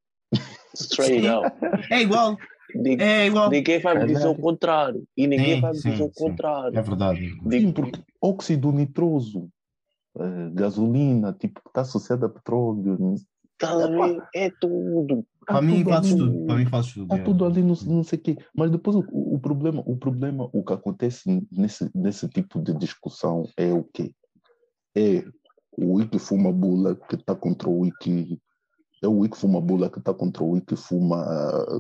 Straight 0.75 1.27
out. 1.27 1.53
É 1.91 2.03
igual. 2.03 2.37
Ninguém, 2.75 3.07
é 3.07 3.27
igual. 3.27 3.51
Ninguém 3.51 3.81
vai 3.81 3.95
me 3.95 4.05
é 4.05 4.07
dizer 4.07 4.27
o 4.27 4.35
contrário. 4.35 5.07
E 5.17 5.27
ninguém 5.27 5.57
sim, 5.57 5.61
vai 5.61 5.73
me 5.73 5.79
sim, 5.79 5.91
dizer 5.91 6.03
o 6.03 6.11
contrário. 6.11 6.79
É 6.79 6.83
verdade. 6.83 7.31
Sim, 7.51 7.73
porque 7.73 8.01
óxido 8.21 8.73
nitroso, 8.73 9.49
uh, 10.17 10.51
gasolina, 10.53 11.33
tipo, 11.33 11.61
está 11.67 11.83
associado 11.83 12.27
a 12.27 12.29
petróleo. 12.29 13.17
Tá 13.59 13.73
ali, 13.73 14.21
é 14.35 14.51
tudo. 14.61 15.25
Para 15.47 15.63
mim 15.63 15.85
faz 15.85 16.11
tudo. 16.11 16.47
Para 16.47 16.57
mim 16.57 16.67
faz 16.67 16.93
tudo. 16.93 17.15
Está 17.15 17.25
tudo 17.25 17.45
ali, 17.45 17.63
não, 17.63 17.75
não 17.87 18.05
sei 18.05 18.19
o 18.19 18.23
quê. 18.23 18.37
Mas 18.55 18.71
depois 18.71 18.97
o, 18.97 19.05
o, 19.11 19.39
problema, 19.39 19.83
o 19.87 19.97
problema, 19.97 20.51
o 20.53 20.65
que 20.65 20.73
acontece 20.73 21.47
nesse, 21.51 21.89
nesse 21.95 22.29
tipo 22.29 22.61
de 22.61 22.75
discussão 22.75 23.45
é 23.57 23.73
o 23.73 23.85
quê? 23.85 24.13
É 24.95 25.25
o 25.79 25.95
Wiki 25.95 26.19
fuma 26.19 26.53
bula 26.53 26.97
que 26.97 27.15
está 27.15 27.35
contra 27.35 27.69
o 27.69 27.81
Wiki 27.81 28.41
é 29.03 29.09
o 29.09 29.25
I 29.25 29.29
que 29.29 29.37
fuma 29.37 29.61
bula 29.61 29.91
que 29.91 29.99
está 29.99 30.15
contra 30.15 30.43
o 30.43 30.57
I 30.57 30.61
que 30.61 30.75
fuma, 30.75 31.25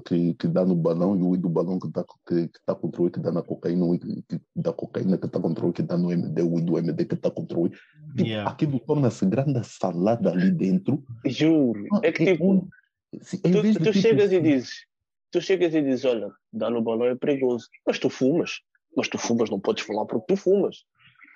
que, 0.04 0.34
que 0.34 0.46
dá 0.46 0.64
no 0.64 0.76
balão, 0.76 1.16
e 1.16 1.22
o 1.22 1.34
I 1.34 1.38
do 1.38 1.48
balão 1.48 1.78
que 1.78 1.86
está 1.86 2.04
que, 2.26 2.48
que 2.48 2.60
tá 2.64 2.74
contra 2.74 3.02
o 3.02 3.06
I 3.06 3.10
que 3.10 3.20
dá 3.20 3.32
na 3.32 3.42
cocaína, 3.42 3.84
o 3.84 3.94
I 3.94 3.98
que, 3.98 4.22
que 4.22 4.40
dá 4.54 4.72
cocaína 4.72 5.16
que 5.16 5.26
está 5.26 5.40
contra 5.40 5.64
o 5.64 5.70
I 5.70 5.72
que 5.72 5.82
dá 5.82 5.96
no 5.96 6.12
MD, 6.12 6.42
o 6.42 6.58
I 6.58 6.62
do 6.62 6.78
MD 6.78 7.04
que 7.06 7.14
está 7.14 7.30
contra 7.30 7.58
o 7.58 7.66
I. 7.66 7.70
Tipo, 7.70 8.28
yeah. 8.28 8.50
Aquilo 8.50 8.78
torna-se 8.80 9.24
grande 9.26 9.64
salada 9.64 10.30
ali 10.30 10.50
dentro. 10.50 11.02
Juro. 11.24 11.86
Ah, 11.92 12.00
é 12.02 12.12
que 12.12 12.24
tipo, 12.24 12.68
tu, 13.12 13.18
tu 13.40 13.72
tipo, 13.72 13.92
chegas 13.94 14.32
e 14.32 14.40
dizes, 14.40 14.86
tu 15.30 15.40
chegas 15.40 15.74
e 15.74 15.82
dizes, 15.82 16.04
olha, 16.04 16.30
dar 16.52 16.70
no 16.70 16.82
balão 16.82 17.06
é 17.06 17.14
perigoso, 17.14 17.68
mas 17.86 17.98
tu 17.98 18.10
fumas. 18.10 18.60
Mas 18.94 19.08
tu 19.08 19.18
fumas, 19.18 19.50
não 19.50 19.60
podes 19.60 19.84
falar 19.84 20.04
porque 20.04 20.34
tu 20.34 20.36
fumas. 20.36 20.84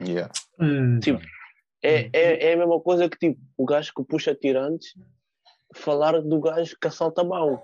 Yeah. 0.03 0.33
Tipo, 1.03 1.20
é, 1.83 2.11
é, 2.12 2.51
é 2.51 2.53
a 2.53 2.57
mesma 2.57 2.81
coisa 2.81 3.09
que 3.09 3.18
tipo, 3.18 3.41
o 3.57 3.64
gajo 3.64 3.93
que 3.95 4.05
puxa 4.05 4.35
tirantes 4.35 4.95
falar 5.75 6.21
do 6.21 6.41
gajo 6.41 6.77
que 6.81 6.89
assalta 6.89 7.23
mal. 7.25 7.62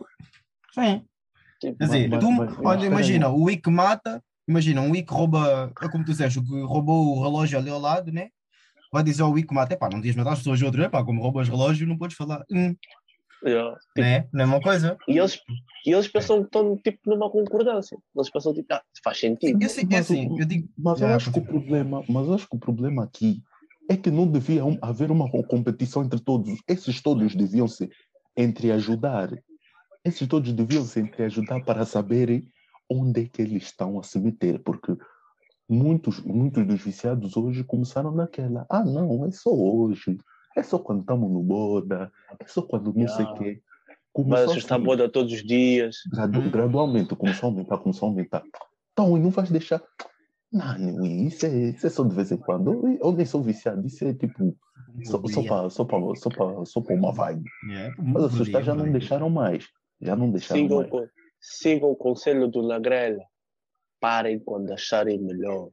Sim. 0.73 1.05
Tipo, 1.61 1.79
Quer 1.79 1.85
dizer, 1.85 2.09
mas, 2.09 2.21
tu, 2.21 2.31
mas, 2.31 2.59
olha, 2.59 2.87
imagina, 2.87 3.29
o 3.29 3.45
Wick 3.45 3.69
mata, 3.71 4.23
imagina, 4.47 4.81
um 4.81 4.91
Wick 4.91 5.13
rouba, 5.13 5.73
é 5.81 5.89
como 5.89 6.05
tu 6.05 6.11
disseste, 6.11 6.39
o 6.39 6.45
que 6.45 6.61
roubou 6.63 7.17
o 7.17 7.23
relógio 7.23 7.59
ali 7.59 7.71
ao 7.71 7.81
lado, 7.81 8.13
né? 8.13 8.29
Vai 8.93 9.03
dizer 9.03 9.23
ao 9.23 9.31
Wick 9.31 9.53
mata, 9.53 9.77
pá, 9.77 9.89
não 9.91 10.01
dias 10.01 10.15
matar 10.15 10.33
as 10.33 10.39
pessoas 10.39 10.59
de 10.59 10.65
outro, 10.65 10.89
pá, 10.91 11.03
como 11.03 11.23
roubas 11.23 11.49
relógio, 11.49 11.87
não 11.87 11.99
podes 11.99 12.17
falar. 12.17 12.45
Hum. 12.51 12.75
Yeah, 13.45 13.77
tipo, 13.79 14.01
né? 14.01 14.29
Não 14.33 14.45
é 14.45 14.47
uma 14.47 14.61
coisa. 14.61 14.97
E 15.07 15.19
eles, 15.19 15.41
e 15.85 15.93
eles 15.93 16.09
pensam 16.09 16.41
que 16.41 16.47
estão 16.47 16.77
tipo 16.79 16.99
numa 17.07 17.31
concordância. 17.31 17.97
Eles 18.15 18.31
pensam 18.31 18.55
tipo, 18.55 18.73
ah, 18.73 18.83
faz 19.05 19.21
sentido. 19.21 19.63
Eu, 19.63 19.69
sei, 19.69 19.87
é 19.91 19.99
assim, 19.99 20.37
eu 20.39 20.47
digo, 20.47 20.69
mas 20.77 21.01
eu 21.01 21.09
acho 21.09 21.33
que 21.33 21.39
o 21.39 21.45
problema, 21.45 22.03
mas 22.09 22.27
eu 22.27 22.35
acho 22.35 22.49
que 22.49 22.57
o 22.57 22.59
problema 22.59 23.05
aqui 23.05 23.43
é 23.89 23.97
que 23.97 24.11
não 24.11 24.27
devia 24.27 24.63
haver 24.83 25.11
uma 25.11 25.31
competição 25.31 26.05
entre 26.05 26.21
todos. 26.21 26.61
Esses 26.69 27.01
todos 27.01 27.35
deviam 27.35 27.69
se 27.69 27.89
entreajudar. 28.37 29.31
Esses 30.05 30.27
todos 30.29 30.53
deviam 30.53 30.85
se 30.85 31.01
entreajudar 31.01 31.65
para 31.65 31.85
saberem 31.85 32.49
onde 32.89 33.23
é 33.23 33.29
que 33.29 33.43
eles 33.43 33.65
estão 33.65 33.99
a 33.99 34.03
se 34.03 34.19
meter, 34.19 34.63
porque 34.63 34.97
muitos, 35.69 36.21
muitos 36.21 36.67
dos 36.67 36.81
viciados 36.81 37.37
hoje 37.37 37.65
começaram 37.65 38.13
naquela, 38.13 38.65
ah 38.71 38.85
não, 38.85 39.27
é 39.27 39.31
só 39.33 39.51
hoje, 39.51 40.19
é 40.57 40.63
só 40.63 40.79
quando 40.79 41.01
estamos 41.01 41.31
no 41.31 41.43
boda, 41.43 42.13
é 42.39 42.47
só 42.47 42.63
quando 42.63 42.95
não 42.95 43.09
sei 43.09 43.25
o 43.25 43.35
quê. 43.35 43.63
Começou 44.13 44.47
Mas 44.47 44.57
está 44.57 44.79
boda 44.79 45.11
todos 45.11 45.33
os 45.33 45.45
dias. 45.45 45.97
Gradu, 46.11 46.41
hum. 46.41 46.51
Gradualmente 46.51 47.15
começou 47.15 47.49
a 47.49 47.53
aumentar, 47.53 47.79
começou 47.79 48.09
a 48.09 48.11
aumentar. 48.13 48.43
Então, 48.93 49.17
e 49.17 49.21
não 49.21 49.29
vais 49.29 49.51
deixar 49.51 49.83
não, 50.53 51.05
isso 51.05 51.47
é, 51.47 51.49
isso 51.51 51.87
é 51.87 51.91
só 51.91 52.05
de 52.05 52.15
vez 52.15 52.31
em 52.31 52.37
quando. 52.37 52.99
Eu 53.01 53.13
nem 53.13 53.27
sou 53.27 53.43
viciado, 53.43 53.87
isso 53.87 54.05
é 54.05 54.15
tipo 54.15 54.57
só, 55.05 55.21
só 55.27 55.43
para 55.43 55.71
só 55.71 55.85
para 55.85 56.15
só 56.15 56.31
para 56.31 56.65
só 56.65 56.81
para 56.81 56.95
uma 56.95 57.13
vibe. 57.13 57.45
Yeah, 57.69 57.95
Mas 57.99 58.25
as 58.25 58.39
pessoas 58.39 58.65
já 58.65 58.75
não 58.75 58.91
deixaram 58.91 59.29
mais. 59.29 59.67
Já 60.01 60.17
não 60.17 60.31
deixaram 60.31 60.63
sigam 60.63 60.79
mais. 60.79 60.91
Com, 60.91 61.09
sigam 61.41 61.91
o 61.91 61.97
conselho 61.97 62.49
do 62.49 62.61
Lagrela. 62.61 63.25
Parem 64.01 64.39
quando 64.39 64.71
acharem 64.73 65.21
melhor. 65.21 65.71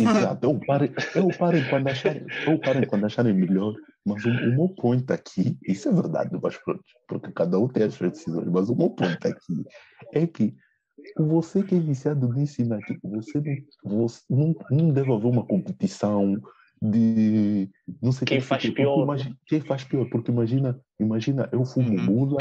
Exato, 0.00 0.46
eu 0.46 0.60
parem, 0.64 0.92
eu 1.16 1.28
parem 1.36 1.68
quando 1.68 1.88
acharem, 1.88 2.24
eu 2.46 2.60
parem 2.60 2.86
quando 2.86 3.04
acharem 3.04 3.34
melhor. 3.34 3.74
Mas 4.04 4.24
o, 4.24 4.28
o 4.28 4.56
meu 4.56 4.68
ponto 4.68 5.12
aqui, 5.12 5.58
isso 5.66 5.88
é 5.88 5.92
verdade, 5.92 6.38
mas 6.40 6.56
pronto, 6.58 6.84
porque 7.08 7.32
cada 7.32 7.58
um 7.58 7.68
tem 7.68 7.84
as 7.84 7.94
suas 7.94 8.12
decisões, 8.12 8.48
mas 8.48 8.68
o 8.68 8.76
meu 8.76 8.90
ponto 8.90 9.26
aqui 9.26 9.64
é 10.12 10.26
que 10.26 10.54
você 11.16 11.62
que 11.62 11.74
é 11.74 11.78
viciado 11.78 12.32
nisso 12.32 12.62
e 12.62 12.64
naquilo, 12.64 13.00
você, 13.04 13.40
não, 13.84 13.98
você 13.98 14.22
não, 14.28 14.54
não 14.70 14.90
deve 14.90 15.12
haver 15.12 15.26
uma 15.26 15.44
competição 15.44 16.40
de 16.82 17.70
não 18.02 18.10
sei 18.10 18.26
quem 18.26 18.40
que 18.40 18.44
faz 18.44 18.68
pior. 18.68 19.02
Imagina, 19.02 19.36
quem 19.46 19.60
faz 19.60 19.84
pior, 19.84 20.08
porque 20.10 20.32
imagina, 20.32 20.80
imagina 20.98 21.48
eu 21.52 21.64
fumo 21.64 21.90
uhum. 21.90 22.04
mula, 22.04 22.38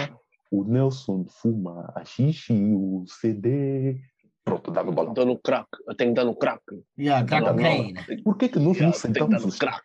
o 0.51 0.63
Nelson 0.63 1.25
fuma 1.29 1.91
a 1.95 2.03
xixi, 2.03 2.53
o 2.53 3.05
CD. 3.07 3.99
Pronto, 4.43 4.71
dá 4.71 4.83
no 4.83 4.91
balão. 4.91 5.13
Dá 5.13 5.23
no 5.23 5.37
crack, 5.37 5.67
eu 5.87 5.95
tenho 5.95 6.11
que 6.11 6.15
dar 6.15 6.25
no 6.25 6.35
crack. 6.35 6.61
Yeah, 6.97 7.25
crack 7.25 7.45
cocaína. 7.45 8.03
Por 8.23 8.37
que, 8.37 8.49
que 8.49 8.59
nós 8.59 8.75
yeah, 8.77 8.87
não 8.87 8.93
sentamos 8.93 9.45
os 9.45 9.59
crack? 9.59 9.81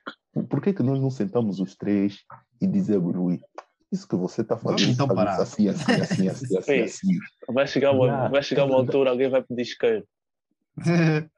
Por 0.48 0.60
que, 0.60 0.72
que 0.72 0.82
nós 0.82 0.98
não 1.00 1.10
sentamos 1.10 1.60
os 1.60 1.76
três 1.76 2.20
e 2.60 2.66
dizemos, 2.66 3.14
isso 3.90 4.08
que 4.08 4.16
você 4.16 4.42
está 4.42 4.56
fazendo 4.56 4.92
então, 4.92 5.08
parar. 5.08 5.40
assim, 5.40 5.68
assim, 5.68 5.92
assim, 5.92 6.28
assim, 6.28 6.58
assim, 6.58 6.80
assim. 6.80 7.18
Vai 7.48 7.66
chegar 7.66 7.92
uma, 7.92 8.06
yeah. 8.06 8.28
vai 8.28 8.42
chegar 8.42 8.64
uma 8.64 8.76
altura, 8.76 9.10
alguém 9.10 9.28
vai 9.28 9.42
pedir 9.42 9.62
isqueiro. 9.62 10.06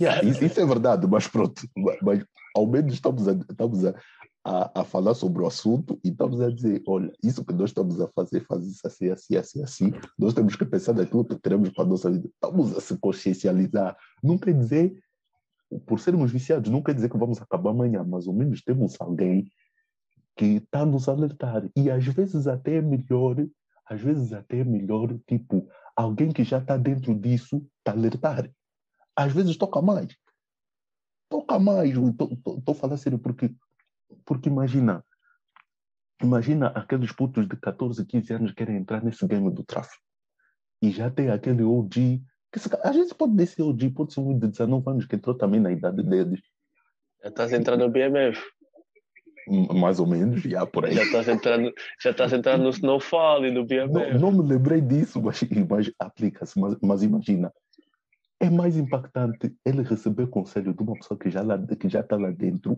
yeah, 0.00 0.24
isso, 0.24 0.44
isso, 0.44 0.60
é 0.60 0.66
verdade, 0.66 1.06
mas 1.06 1.26
pronto. 1.26 1.62
Mas, 2.02 2.24
ao 2.56 2.66
menos 2.66 2.94
estamos, 2.94 3.26
a, 3.26 3.32
estamos 3.32 3.84
a, 3.84 3.94
a, 4.44 4.80
a, 4.80 4.84
falar 4.84 5.14
sobre 5.14 5.42
o 5.42 5.46
assunto 5.46 5.98
e 6.04 6.08
estamos 6.08 6.40
a 6.40 6.50
dizer, 6.50 6.82
olha, 6.86 7.12
isso 7.22 7.44
que 7.44 7.52
nós 7.52 7.70
estamos 7.70 8.00
a 8.00 8.08
fazer, 8.08 8.44
faz 8.46 8.66
isso 8.66 8.86
assim, 8.86 9.10
assim, 9.10 9.36
assim, 9.36 9.62
assim. 9.62 9.92
Nós 10.18 10.34
temos 10.34 10.54
que 10.54 10.64
pensar 10.64 10.94
naquilo 10.94 11.24
que 11.24 11.38
queremos 11.38 11.70
para 11.70 11.84
a 11.84 11.88
nossa 11.88 12.10
vida. 12.10 12.28
Estamos 12.28 12.76
a 12.76 12.80
se 12.80 12.96
consciencializar. 12.98 13.96
Não 14.22 14.38
quer 14.38 14.54
dizer, 14.54 14.96
por 15.86 16.00
sermos 16.00 16.30
viciados, 16.30 16.70
não 16.70 16.82
quer 16.82 16.94
dizer 16.94 17.10
que 17.10 17.18
vamos 17.18 17.40
acabar 17.42 17.70
amanhã, 17.70 18.04
mas 18.06 18.26
ao 18.26 18.32
menos 18.32 18.62
temos 18.62 18.96
alguém 19.00 19.50
que 20.38 20.44
está 20.44 20.86
nos 20.86 21.08
alertar. 21.08 21.68
E 21.76 21.90
às 21.90 22.06
vezes 22.06 22.46
até 22.46 22.76
é 22.76 22.80
melhor, 22.80 23.36
às 23.84 24.00
vezes 24.00 24.32
até 24.32 24.60
é 24.60 24.64
melhor, 24.64 25.18
tipo, 25.26 25.68
alguém 25.96 26.32
que 26.32 26.44
já 26.44 26.58
está 26.58 26.76
dentro 26.76 27.12
disso 27.12 27.60
te 27.84 27.90
alertar. 27.90 28.48
Às 29.16 29.32
vezes 29.32 29.56
toca 29.56 29.82
mais. 29.82 30.16
Toca 31.28 31.58
mais. 31.58 31.90
Estou 31.90 32.74
falando 32.74 32.98
sério 32.98 33.18
porque, 33.18 33.52
porque 34.24 34.48
imagina, 34.48 35.04
imagina 36.22 36.68
aqueles 36.68 37.10
putos 37.10 37.48
de 37.48 37.56
14, 37.56 38.06
15 38.06 38.32
anos 38.32 38.50
que 38.52 38.58
querem 38.58 38.76
entrar 38.76 39.02
nesse 39.02 39.26
game 39.26 39.50
do 39.50 39.64
tráfico. 39.64 40.04
E 40.80 40.92
já 40.92 41.10
tem 41.10 41.30
aquele 41.30 41.64
OG, 41.64 42.22
que 42.52 42.60
se, 42.60 42.70
às 42.84 42.94
vezes 42.94 43.12
pode 43.12 43.44
ser 43.44 43.62
OG, 43.62 43.90
pode 43.90 44.14
ser 44.14 44.20
um 44.20 44.38
de 44.38 44.46
19 44.46 44.88
anos 44.88 45.04
que 45.04 45.16
entrou 45.16 45.36
também 45.36 45.58
na 45.58 45.72
idade 45.72 46.00
deles. 46.04 46.40
Já 47.24 47.28
estás 47.28 47.52
entrando 47.52 47.80
no 47.80 47.90
BMF 47.90 48.40
mais 49.74 49.98
ou 50.00 50.06
menos, 50.06 50.42
já 50.42 50.66
por 50.66 50.84
aí. 50.84 50.94
Já 50.94 51.02
estás 51.02 51.28
entrando, 51.28 51.72
já 52.00 52.10
estás 52.10 52.32
entrando 52.32 52.62
no 52.64 52.70
Snowfall 52.70 53.46
e 53.46 53.50
no 53.50 53.64
BMF. 53.64 54.14
Não, 54.14 54.32
não 54.32 54.42
me 54.42 54.48
lembrei 54.48 54.80
disso, 54.80 55.20
mas, 55.22 55.40
mas 55.68 55.92
aplica-se. 55.98 56.58
Mas, 56.58 56.76
mas, 56.82 57.02
imagina, 57.02 57.52
é 58.40 58.50
mais 58.50 58.76
impactante 58.76 59.54
ele 59.64 59.82
receber 59.82 60.28
conselho 60.28 60.74
de 60.74 60.82
uma 60.82 60.94
pessoa 60.94 61.18
que 61.18 61.30
já, 61.30 61.42
lá, 61.42 61.58
que 61.58 61.88
já 61.88 62.00
está 62.00 62.16
lá 62.16 62.30
dentro 62.30 62.76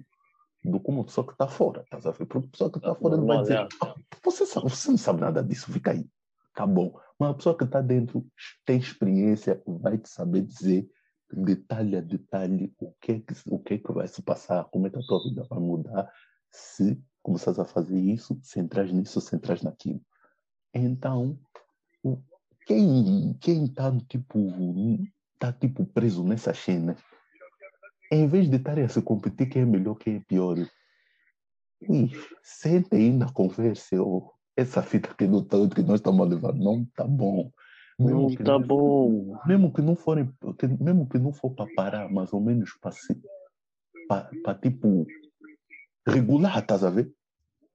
do 0.64 0.80
que 0.80 0.90
uma 0.90 1.04
pessoa 1.04 1.26
que 1.26 1.32
está 1.32 1.48
fora. 1.48 1.82
Estás 1.82 2.06
a 2.06 2.10
ver? 2.10 2.26
Porque 2.26 2.46
a 2.46 2.50
pessoa 2.50 2.70
que 2.70 2.78
está 2.78 2.94
fora 2.94 3.16
não 3.16 3.26
vai 3.26 3.42
dizer, 3.42 3.66
ah, 3.82 3.94
você, 4.22 4.46
sabe, 4.46 4.68
você 4.68 4.90
não 4.90 4.98
sabe 4.98 5.20
nada 5.20 5.42
disso, 5.42 5.72
fica 5.72 5.92
aí. 5.92 6.06
Tá 6.54 6.66
bom. 6.66 6.92
Mas 7.18 7.30
a 7.30 7.34
pessoa 7.34 7.56
que 7.56 7.64
está 7.64 7.80
dentro 7.80 8.26
tem 8.64 8.78
experiência, 8.78 9.62
vai 9.66 9.98
te 9.98 10.08
saber 10.08 10.42
dizer 10.42 10.88
detalhe 11.32 11.96
a 11.96 12.00
detalhe 12.00 12.72
o 12.80 12.92
que, 13.00 13.12
é 13.12 13.20
que, 13.20 13.34
o 13.46 13.58
que 13.58 13.74
é 13.74 13.78
que 13.78 13.92
vai 13.92 14.08
se 14.08 14.22
passar, 14.22 14.64
como 14.64 14.86
é 14.86 14.90
que 14.90 14.98
a 14.98 15.02
tua 15.02 15.22
vida 15.22 15.44
vai 15.48 15.58
mudar, 15.58 16.10
se 16.50 17.00
começares 17.22 17.58
a 17.58 17.64
fazer 17.64 17.98
isso, 17.98 18.38
se 18.42 18.60
entras 18.60 18.92
nisso, 18.92 19.20
se 19.20 19.34
entras 19.36 19.62
naquilo. 19.62 20.00
Então, 20.74 21.38
quem 22.66 23.34
quem 23.40 23.64
está 23.64 23.92
tipo 24.08 24.38
tá 25.38 25.52
tipo 25.52 25.84
preso 25.86 26.24
nessa 26.24 26.54
cena, 26.54 26.96
em 28.12 28.26
vez 28.26 28.48
de 28.48 28.56
estarem 28.56 28.84
a 28.84 28.88
se 28.88 29.00
competir 29.02 29.48
quem 29.48 29.62
é 29.62 29.64
melhor, 29.64 29.94
quem 29.96 30.16
é 30.16 30.20
pior, 30.20 30.56
ui, 31.88 32.10
sentem 32.42 32.98
aí 33.00 33.12
na 33.12 33.32
conversa, 33.32 34.00
oh, 34.02 34.32
essa 34.56 34.82
fita 34.82 35.14
que, 35.14 35.26
não 35.26 35.44
tá, 35.44 35.56
que 35.74 35.82
nós 35.82 35.96
estamos 36.00 36.20
a 36.26 36.28
levar 36.28 36.54
não 36.54 36.84
tá 36.84 37.06
bom. 37.06 37.50
Não 37.98 38.28
que 38.28 38.42
tá 38.42 38.58
não- 38.58 38.66
bom. 38.66 39.38
mesmo 39.46 39.72
que 39.72 39.82
não 39.82 39.94
forem, 39.94 40.32
que- 40.58 40.66
mesmo 40.66 41.06
que 41.08 41.18
não 41.18 41.32
for 41.32 41.50
para 41.50 41.70
parar, 41.74 42.10
mais 42.10 42.32
ou 42.32 42.40
menos 42.40 42.72
para 42.80 42.92
para 44.08 44.54
tipo 44.54 45.06
regular, 46.06 46.58
estás 46.58 46.84
a 46.84 46.90
ver? 46.90 47.12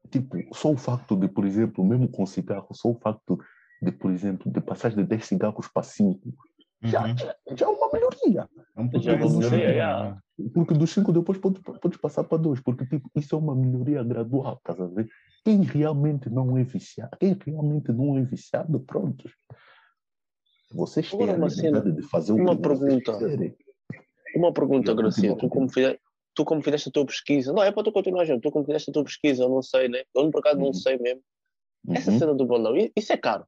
Tipo, 0.10 0.38
só 0.54 0.72
o 0.72 0.78
facto 0.78 1.16
de, 1.16 1.28
por 1.28 1.46
exemplo, 1.46 1.84
mesmo 1.84 2.08
com 2.08 2.26
cigarro, 2.26 2.68
só 2.74 2.90
o 2.90 3.00
facto 3.00 3.40
de, 3.82 3.92
por 3.92 4.12
exemplo, 4.12 4.52
de 4.52 4.62
passar 4.62 4.92
de 4.92 5.04
10 5.04 5.26
cigarros 5.26 5.68
para 5.68 5.84
5, 5.84 6.34
já, 6.84 7.04
Uhum. 7.04 7.18
já, 7.18 7.36
já 7.56 7.66
é 7.66 7.70
uma 7.70 7.92
melhoria. 7.92 8.50
É 8.76 8.82
um 8.82 8.90
pouco 8.90 9.06
Já 9.06 9.16
vou 9.16 9.28
assim, 9.28 9.40
dizer, 9.40 9.76
né? 9.76 10.18
Porque 10.54 10.74
dos 10.74 10.92
5 10.92 11.12
depois 11.12 11.38
podes, 11.38 11.62
podes 11.62 11.98
passar 12.00 12.24
para 12.24 12.38
2, 12.38 12.60
porque 12.62 12.86
tipo, 12.86 13.10
isso 13.16 13.36
é 13.36 13.38
uma 13.38 13.56
melhoria 13.56 14.04
gradual, 14.04 14.56
estás 14.56 14.80
a 14.80 14.86
ver? 14.88 15.08
Quem 15.44 15.62
realmente 15.64 16.30
não 16.30 16.58
é 16.58 16.64
viciado, 16.64 17.18
quem 17.18 17.38
realmente 17.46 17.92
não 17.92 18.18
é 18.18 18.24
viciado, 18.24 18.80
pronto. 18.82 19.30
Vocês 20.72 21.10
têm 21.10 21.30
Agora 21.30 21.46
a 21.46 21.48
liberdade 21.48 21.92
de 21.94 22.02
fazer 22.04 22.34
o 22.34 22.36
uma 22.36 22.56
que 22.56 22.62
pergunta. 22.62 23.18
Uma 24.36 24.54
pergunta, 24.54 24.94
Gracinha. 24.94 25.38
Tu 25.38 25.48
como, 25.48 25.70
fizeste, 25.70 26.02
tu 26.36 26.46
como 26.46 26.62
fizeste 26.62 26.90
a 26.90 26.92
tua 26.92 27.06
pesquisa, 27.06 27.54
não 27.54 27.64
é 27.64 27.72
para 27.72 27.84
tu 27.84 27.92
continuar, 27.92 28.26
gente. 28.26 28.42
Tu 28.42 28.52
como 28.52 28.66
fizeste 28.66 28.90
a 28.90 28.94
tua 28.94 29.04
pesquisa, 29.06 29.44
eu 29.44 29.50
não 29.50 29.62
sei, 29.62 29.88
né? 29.88 30.04
Eu 30.14 30.30
por 30.30 30.40
acaso 30.40 30.58
não 30.60 30.68
Uhum. 30.68 30.74
sei 30.74 30.98
mesmo. 31.00 31.22
Essa 31.90 32.12
Uhum. 32.12 32.20
cena 32.20 32.34
do 32.36 32.46
balão, 32.46 32.76
i- 32.76 32.92
isso 32.96 33.14
é 33.14 33.18
caro. 33.18 33.46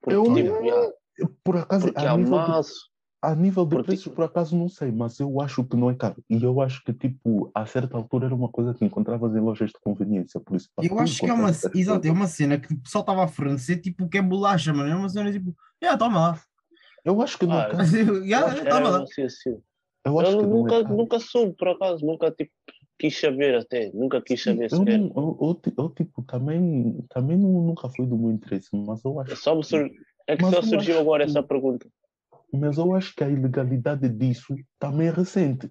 Porque, 0.00 0.14
Eu 0.14 0.22
tipo, 0.34 1.36
Por 1.42 1.56
acaso, 1.56 1.92
a 1.96 2.16
nível, 2.16 2.38
de, 2.42 2.48
maço. 2.48 2.74
a 3.22 3.34
nível 3.34 3.64
de 3.64 3.70
porque- 3.76 3.86
preços, 3.88 4.12
por 4.12 4.24
acaso 4.24 4.56
não 4.56 4.68
sei, 4.68 4.92
mas 4.92 5.18
eu 5.18 5.40
acho 5.40 5.64
que 5.64 5.76
não 5.76 5.90
é 5.90 5.94
caro. 5.94 6.22
E 6.30 6.42
eu 6.42 6.60
acho 6.60 6.82
que, 6.84 6.92
tipo, 6.92 7.50
a 7.54 7.66
certa 7.66 7.96
altura 7.96 8.26
era 8.26 8.34
uma 8.34 8.48
coisa 8.50 8.72
que 8.74 8.84
encontravas 8.84 9.34
em 9.34 9.40
lojas 9.40 9.70
de 9.70 9.80
conveniência. 9.80 10.38
Por 10.38 10.56
isso, 10.56 10.68
Eu 10.80 10.88
tu 10.90 10.98
acho 11.00 11.18
que 11.18 11.26
é 11.30 11.32
uma, 11.32 11.48
exato, 11.50 12.06
é 12.06 12.10
uma 12.10 12.26
cena 12.28 12.58
que 12.60 12.72
o 12.72 12.78
pessoal 12.80 13.02
estava 13.02 13.24
a 13.24 13.28
fornecer, 13.28 13.78
tipo, 13.80 14.08
que 14.08 14.18
é 14.18 14.22
bolacha, 14.22 14.72
mano. 14.72 14.90
É 14.90 14.94
uma 14.94 15.08
cena 15.08 15.32
tipo, 15.32 15.56
já, 15.82 15.96
toma 15.98 16.20
lá. 16.20 16.40
Eu 17.04 17.20
acho 17.22 17.38
que 17.38 17.46
não 17.46 17.56
Ah, 17.56 17.62
é 17.62 17.70
caro. 17.70 17.78
Eu 18.26 18.54
que 18.64 18.68
toma 18.68 18.80
era 18.80 18.88
lá. 18.90 19.02
assim, 19.02 19.22
assim. 19.22 19.62
Eu 20.06 20.20
acho 20.20 20.30
Eu 20.32 20.40
que 20.40 20.46
não 20.46 20.52
nunca, 20.58 20.74
é 20.76 20.82
nunca 20.84 21.18
soube, 21.18 21.56
por 21.56 21.68
acaso, 21.68 22.06
nunca 22.06 22.30
tipo, 22.30 22.52
quis 22.96 23.18
saber 23.18 23.56
até, 23.56 23.90
nunca 23.92 24.22
quis 24.22 24.40
Sim, 24.40 24.50
saber 24.52 24.72
eu, 24.72 24.78
sequer. 24.78 24.98
não, 25.00 25.06
eu, 25.16 25.38
eu, 25.66 25.72
eu, 25.78 25.90
tipo, 25.90 26.22
também, 26.22 27.04
também 27.10 27.36
não, 27.36 27.50
nunca 27.62 27.88
foi 27.90 28.06
do 28.06 28.16
meu 28.16 28.30
interesse, 28.30 28.68
mas 28.72 29.04
eu 29.04 29.18
acho, 29.18 29.36
Só 29.36 29.60
sur... 29.62 29.90
É 30.28 30.36
que 30.36 30.42
Mas 30.42 30.54
só 30.54 30.62
surgiu 30.62 30.98
agora 31.00 31.24
que- 31.24 31.30
essa 31.30 31.42
pergunta. 31.42 31.88
mas 32.52 32.78
eu 32.78 32.94
acho 32.94 33.14
que 33.14 33.22
a 33.24 33.28
ilegalidade 33.28 34.08
disso 34.08 34.54
também 34.78 35.08
é 35.08 35.10
recente. 35.10 35.70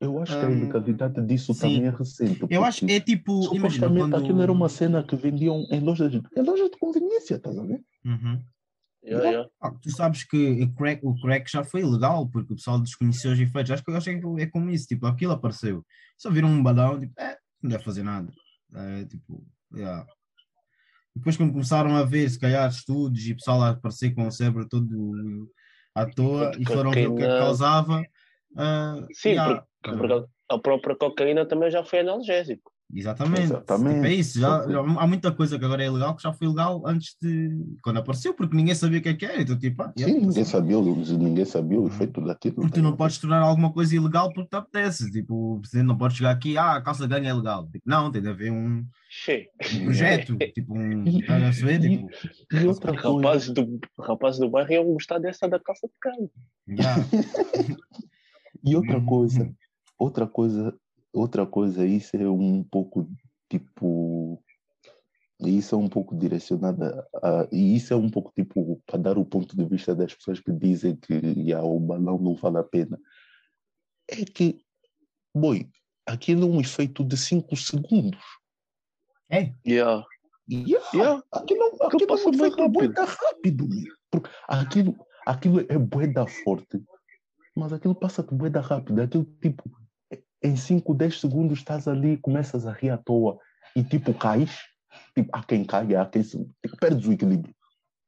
Eu 0.00 0.20
acho 0.20 0.38
que 0.38 0.44
a 0.44 0.48
Hum, 0.48 0.56
ilegalidade 0.56 1.22
disso 1.26 1.54
sim. 1.54 1.60
também 1.60 1.86
é 1.86 1.90
recente. 1.90 2.46
Eu 2.50 2.64
acho 2.64 2.84
que 2.84 2.92
é 2.92 3.00
tipo, 3.00 3.44
imagina, 3.54 3.86
Supostamente 3.86 4.10
quando... 4.10 4.16
aquilo 4.16 4.42
era 4.42 4.50
uma 4.52 4.68
cena 4.68 5.02
que 5.04 5.14
vendiam 5.16 5.66
em 5.70 5.80
lojas 5.80 6.10
de, 6.10 6.20
em 6.36 6.42
lojas 6.42 6.70
de 6.70 6.78
conveniência, 6.78 7.36
estás 7.36 7.58
a 7.58 7.62
ver? 7.62 7.82
Uhum. 8.04 8.42
Yeah, 9.04 9.30
yeah. 9.30 9.48
Ah, 9.60 9.72
tu 9.72 9.90
sabes 9.90 10.22
que 10.22 10.62
o 10.62 10.74
crack, 10.74 11.04
o 11.04 11.14
crack 11.20 11.50
já 11.50 11.64
foi 11.64 11.80
ilegal, 11.80 12.28
porque 12.28 12.52
o 12.52 12.56
pessoal 12.56 12.80
desconheceu 12.80 13.32
os 13.32 13.40
efeitos. 13.40 13.72
Acho 13.72 13.84
que 13.84 13.90
eu 13.90 13.96
acho 13.96 14.04
que 14.04 14.42
é 14.42 14.46
como 14.46 14.70
isso, 14.70 14.86
tipo, 14.86 15.06
aquilo 15.06 15.32
apareceu. 15.32 15.84
Só 16.16 16.30
viram 16.30 16.48
um 16.48 16.62
balão, 16.62 17.00
tipo, 17.00 17.12
é, 17.20 17.36
não 17.60 17.70
deve 17.70 17.82
fazer 17.82 18.04
nada. 18.04 18.32
É, 18.74 19.04
tipo, 19.04 19.44
yeah. 19.74 20.06
Depois 21.14 21.36
quando 21.36 21.52
começaram 21.52 21.94
a 21.96 22.04
ver, 22.04 22.28
se 22.30 22.38
calhar, 22.38 22.68
estudos 22.68 23.26
e 23.26 23.32
o 23.32 23.36
pessoal 23.36 23.62
a 23.62 23.70
aparecer 23.70 24.14
com 24.14 24.26
o 24.26 24.30
cérebro 24.30 24.68
todo 24.68 25.50
à 25.94 26.06
toa 26.06 26.52
e 26.58 26.64
foram 26.64 26.90
ver 26.90 27.08
o 27.08 27.16
que 27.16 27.22
é 27.22 27.38
causava. 27.38 28.02
ah, 28.56 29.06
Sim, 29.12 29.30
yeah, 29.30 29.66
porque, 29.82 29.96
porque 29.96 30.26
a 30.48 30.58
própria 30.58 30.96
cocaína 30.96 31.46
também 31.46 31.70
já 31.70 31.84
foi 31.84 32.00
analgésico. 32.00 32.71
Exatamente. 32.94 33.44
Exatamente. 33.44 33.94
Tipo, 33.94 34.06
é 34.06 34.14
isso. 34.14 34.38
Já, 34.38 34.68
já- 34.68 34.80
há 34.80 35.06
muita 35.06 35.32
coisa 35.32 35.58
que 35.58 35.64
agora 35.64 35.82
é 35.82 35.86
ilegal 35.86 36.14
que 36.14 36.22
já 36.22 36.32
foi 36.32 36.46
legal 36.46 36.82
antes 36.86 37.16
de 37.22 37.50
quando 37.82 37.96
apareceu, 37.98 38.34
porque 38.34 38.54
ninguém 38.54 38.74
sabia 38.74 38.98
o 38.98 39.02
que 39.02 39.08
é 39.08 39.14
que 39.14 39.24
era. 39.24 39.40
Então, 39.40 39.58
tipo, 39.58 39.82
ah, 39.82 39.92
Sim, 39.96 40.12
ninguém 40.20 40.44
tá 40.44 40.50
sabia, 40.50 40.78
o- 40.78 40.96
ninguém 41.18 41.44
sabia 41.46 41.80
o 41.80 41.86
efeito 41.86 42.20
daquilo. 42.20 42.56
Porque 42.56 42.74
tu 42.74 42.82
não 42.82 42.94
podes 42.94 43.16
tornar 43.18 43.40
alguma 43.40 43.72
coisa 43.72 43.96
ilegal 43.96 44.30
porque 44.32 44.50
te 44.50 44.56
apetece. 44.56 45.10
Tipo, 45.10 45.54
o 45.54 45.60
presidente 45.60 45.86
não 45.86 45.96
pode 45.96 46.14
chegar 46.16 46.32
aqui, 46.32 46.58
ah, 46.58 46.72
a 46.76 46.82
calça 46.82 47.06
ganha 47.06 47.30
é 47.30 47.32
legal. 47.34 47.66
Tipo, 47.70 47.84
não, 47.88 48.10
tem 48.12 48.20
de 48.20 48.28
haver 48.28 48.52
um, 48.52 48.84
um 48.84 49.84
projeto, 49.84 50.36
tipo, 50.54 50.74
um. 50.76 51.04
Estás 51.04 51.42
a 51.42 51.44
perceber? 51.46 51.80
Tipo, 51.80 52.08
E 52.52 52.66
outra 52.66 52.92
Rapazes 52.92 53.50
do, 53.54 53.80
rapazes 53.98 54.38
do 54.40 54.50
bairro 54.50 54.70
iam 54.72 54.84
gostar 54.92 55.18
dessa 55.18 55.48
da 55.48 55.58
calça 55.58 55.86
de 55.88 55.94
cano. 55.98 56.30
yeah. 56.68 57.02
e 58.64 58.76
outra 58.76 58.98
Uhum. 58.98 59.06
coisa, 59.06 59.54
outra 59.98 60.26
coisa, 60.26 60.74
outra 61.12 61.46
coisa, 61.46 61.86
isso 61.86 62.16
é 62.16 62.28
um 62.28 62.62
pouco 62.64 63.08
tipo. 63.48 64.42
Isso 65.44 65.74
é 65.74 65.78
um 65.78 65.88
pouco 65.88 66.14
direcionada 66.16 67.04
a, 67.20 67.48
e 67.50 67.74
isso 67.74 67.92
é 67.92 67.96
um 67.96 68.08
pouco 68.08 68.32
tipo 68.32 68.80
para 68.86 68.98
dar 68.98 69.18
o 69.18 69.24
ponto 69.24 69.56
de 69.56 69.64
vista 69.64 69.92
das 69.92 70.14
pessoas 70.14 70.38
que 70.38 70.52
dizem 70.52 70.94
que 70.94 71.14
yeah, 71.14 71.66
o 71.66 71.80
balão 71.80 72.16
não 72.18 72.36
vale 72.36 72.58
a 72.58 72.62
pena. 72.62 73.00
É 74.08 74.24
que, 74.24 74.60
boi, 75.34 75.68
aquilo 76.06 76.44
é 76.44 76.46
um 76.46 76.60
efeito 76.60 77.02
de 77.04 77.16
5 77.16 77.56
segundos. 77.56 78.20
É, 79.28 79.52
Yeah. 79.66 80.04
Yeah, 80.48 80.86
Yeah. 80.94 81.22
Aquilo, 81.32 81.76
aquilo 81.80 82.04
é 82.04 82.06
passa 82.06 82.28
um 82.28 82.30
bem 82.32 82.40
efeito 82.40 82.62
rápido. 82.62 82.72
bué 82.72 82.88
da 82.88 83.04
rápido. 83.04 83.68
Porque 84.10 84.30
aquilo, 84.46 85.06
aquilo 85.26 85.60
é 85.60 85.78
bué 85.78 86.06
da 86.06 86.26
forte, 86.26 86.82
mas 87.56 87.72
aquilo 87.72 87.94
passa-te 87.94 88.34
bué 88.34 88.50
da 88.50 88.60
rápido. 88.60 89.00
Aquilo 89.00 89.24
tipo, 89.40 89.64
em 90.42 90.56
5, 90.56 90.94
10 90.94 91.20
segundos 91.20 91.58
estás 91.58 91.86
ali, 91.86 92.16
começas 92.16 92.66
a 92.66 92.72
rir 92.72 92.90
à 92.90 92.98
toa 92.98 93.38
e 93.76 93.82
tipo 93.82 94.12
cais. 94.14 94.58
Tipo, 95.14 95.30
há 95.32 95.42
quem 95.42 95.64
caia, 95.64 96.02
há 96.02 96.06
quem 96.06 96.22
se, 96.22 96.38
tipo, 96.62 96.76
perdes 96.78 97.06
o 97.06 97.12
equilíbrio. 97.12 97.54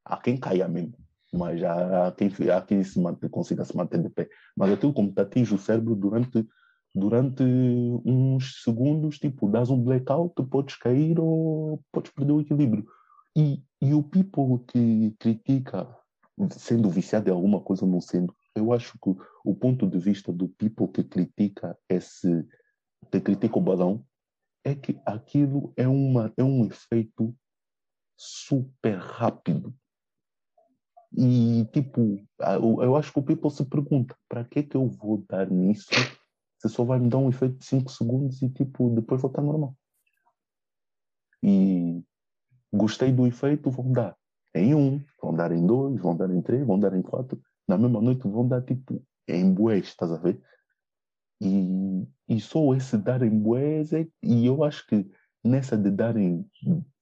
Há 0.04 0.18
quem 0.18 0.36
caia 0.36 0.68
mesmo. 0.68 0.94
Mas 1.32 1.62
há, 1.62 2.08
há 2.08 2.12
quem, 2.12 2.30
há 2.50 2.60
quem 2.60 2.84
se 2.84 3.00
mantém, 3.00 3.30
consiga 3.30 3.64
se 3.64 3.76
manter 3.76 4.02
de 4.02 4.10
pé. 4.10 4.28
Mas 4.56 4.72
aquilo 4.72 4.92
como 4.92 5.12
te 5.12 5.20
atinge 5.20 5.54
o 5.54 5.58
cérebro 5.58 5.94
durante, 5.94 6.46
durante 6.94 7.42
uns 8.04 8.62
segundos, 8.62 9.18
tipo, 9.18 9.48
dás 9.48 9.70
um 9.70 9.82
blackout, 9.82 10.34
podes 10.46 10.76
cair 10.76 11.18
ou 11.18 11.82
podes 11.90 12.12
perder 12.12 12.32
o 12.32 12.40
equilíbrio. 12.40 12.86
E, 13.36 13.62
e 13.80 13.94
o 13.94 14.02
people 14.02 14.64
que 14.68 15.14
critica, 15.18 15.88
sendo 16.50 16.90
viciado 16.90 17.28
em 17.28 17.32
alguma 17.32 17.60
coisa 17.60 17.84
ou 17.84 17.90
não 17.90 18.00
sendo, 18.00 18.34
eu 18.54 18.72
acho 18.72 18.92
que 18.98 19.10
o 19.44 19.54
ponto 19.54 19.86
de 19.86 19.98
vista 19.98 20.32
do 20.32 20.48
people 20.48 20.88
que 20.88 21.04
critica 21.04 21.76
esse, 21.88 22.46
que 23.10 23.20
critica 23.20 23.58
o 23.58 23.62
balão, 23.62 24.04
é 24.64 24.74
que 24.74 24.98
aquilo 25.04 25.72
é, 25.76 25.86
uma, 25.86 26.32
é 26.36 26.42
um 26.42 26.64
efeito 26.64 27.34
super 28.16 28.96
rápido. 28.96 29.74
E, 31.16 31.64
tipo, 31.72 32.18
eu 32.82 32.96
acho 32.96 33.12
que 33.12 33.18
o 33.18 33.22
people 33.22 33.50
se 33.50 33.64
pergunta, 33.64 34.16
para 34.28 34.44
que 34.44 34.62
que 34.62 34.76
eu 34.76 34.88
vou 34.88 35.24
dar 35.28 35.50
nisso 35.50 35.90
se 36.58 36.68
só 36.68 36.82
vai 36.82 36.98
me 36.98 37.10
dar 37.10 37.18
um 37.18 37.28
efeito 37.28 37.58
de 37.58 37.66
5 37.66 37.90
segundos 37.90 38.40
e, 38.40 38.48
tipo, 38.48 38.88
depois 38.88 39.20
vou 39.20 39.30
estar 39.30 39.42
normal. 39.42 39.76
E 41.42 42.02
gostei 42.72 43.12
do 43.12 43.26
efeito, 43.26 43.70
vão 43.70 43.92
dar 43.92 44.16
em 44.54 44.74
um, 44.74 45.04
vão 45.20 45.34
dar 45.34 45.52
em 45.52 45.66
dois, 45.66 46.00
vão 46.00 46.16
dar 46.16 46.30
em 46.30 46.40
três, 46.40 46.66
vão 46.66 46.80
dar 46.80 46.94
em 46.94 47.02
quatro. 47.02 47.38
Na 47.66 47.78
mesma 47.78 48.00
noite 48.00 48.28
vão 48.28 48.46
dar, 48.46 48.62
tipo, 48.62 49.02
em 49.28 49.52
bués, 49.52 49.86
estás 49.86 50.12
a 50.12 50.18
ver? 50.18 50.40
E, 51.40 52.06
e 52.28 52.40
só 52.40 52.74
esse 52.74 52.96
dar 52.96 53.22
em 53.22 53.30
bués 53.30 53.92
é, 53.92 54.06
e 54.22 54.46
eu 54.46 54.62
acho 54.64 54.86
que 54.86 55.06
nessa 55.42 55.76
de 55.76 55.90
darem, 55.90 56.48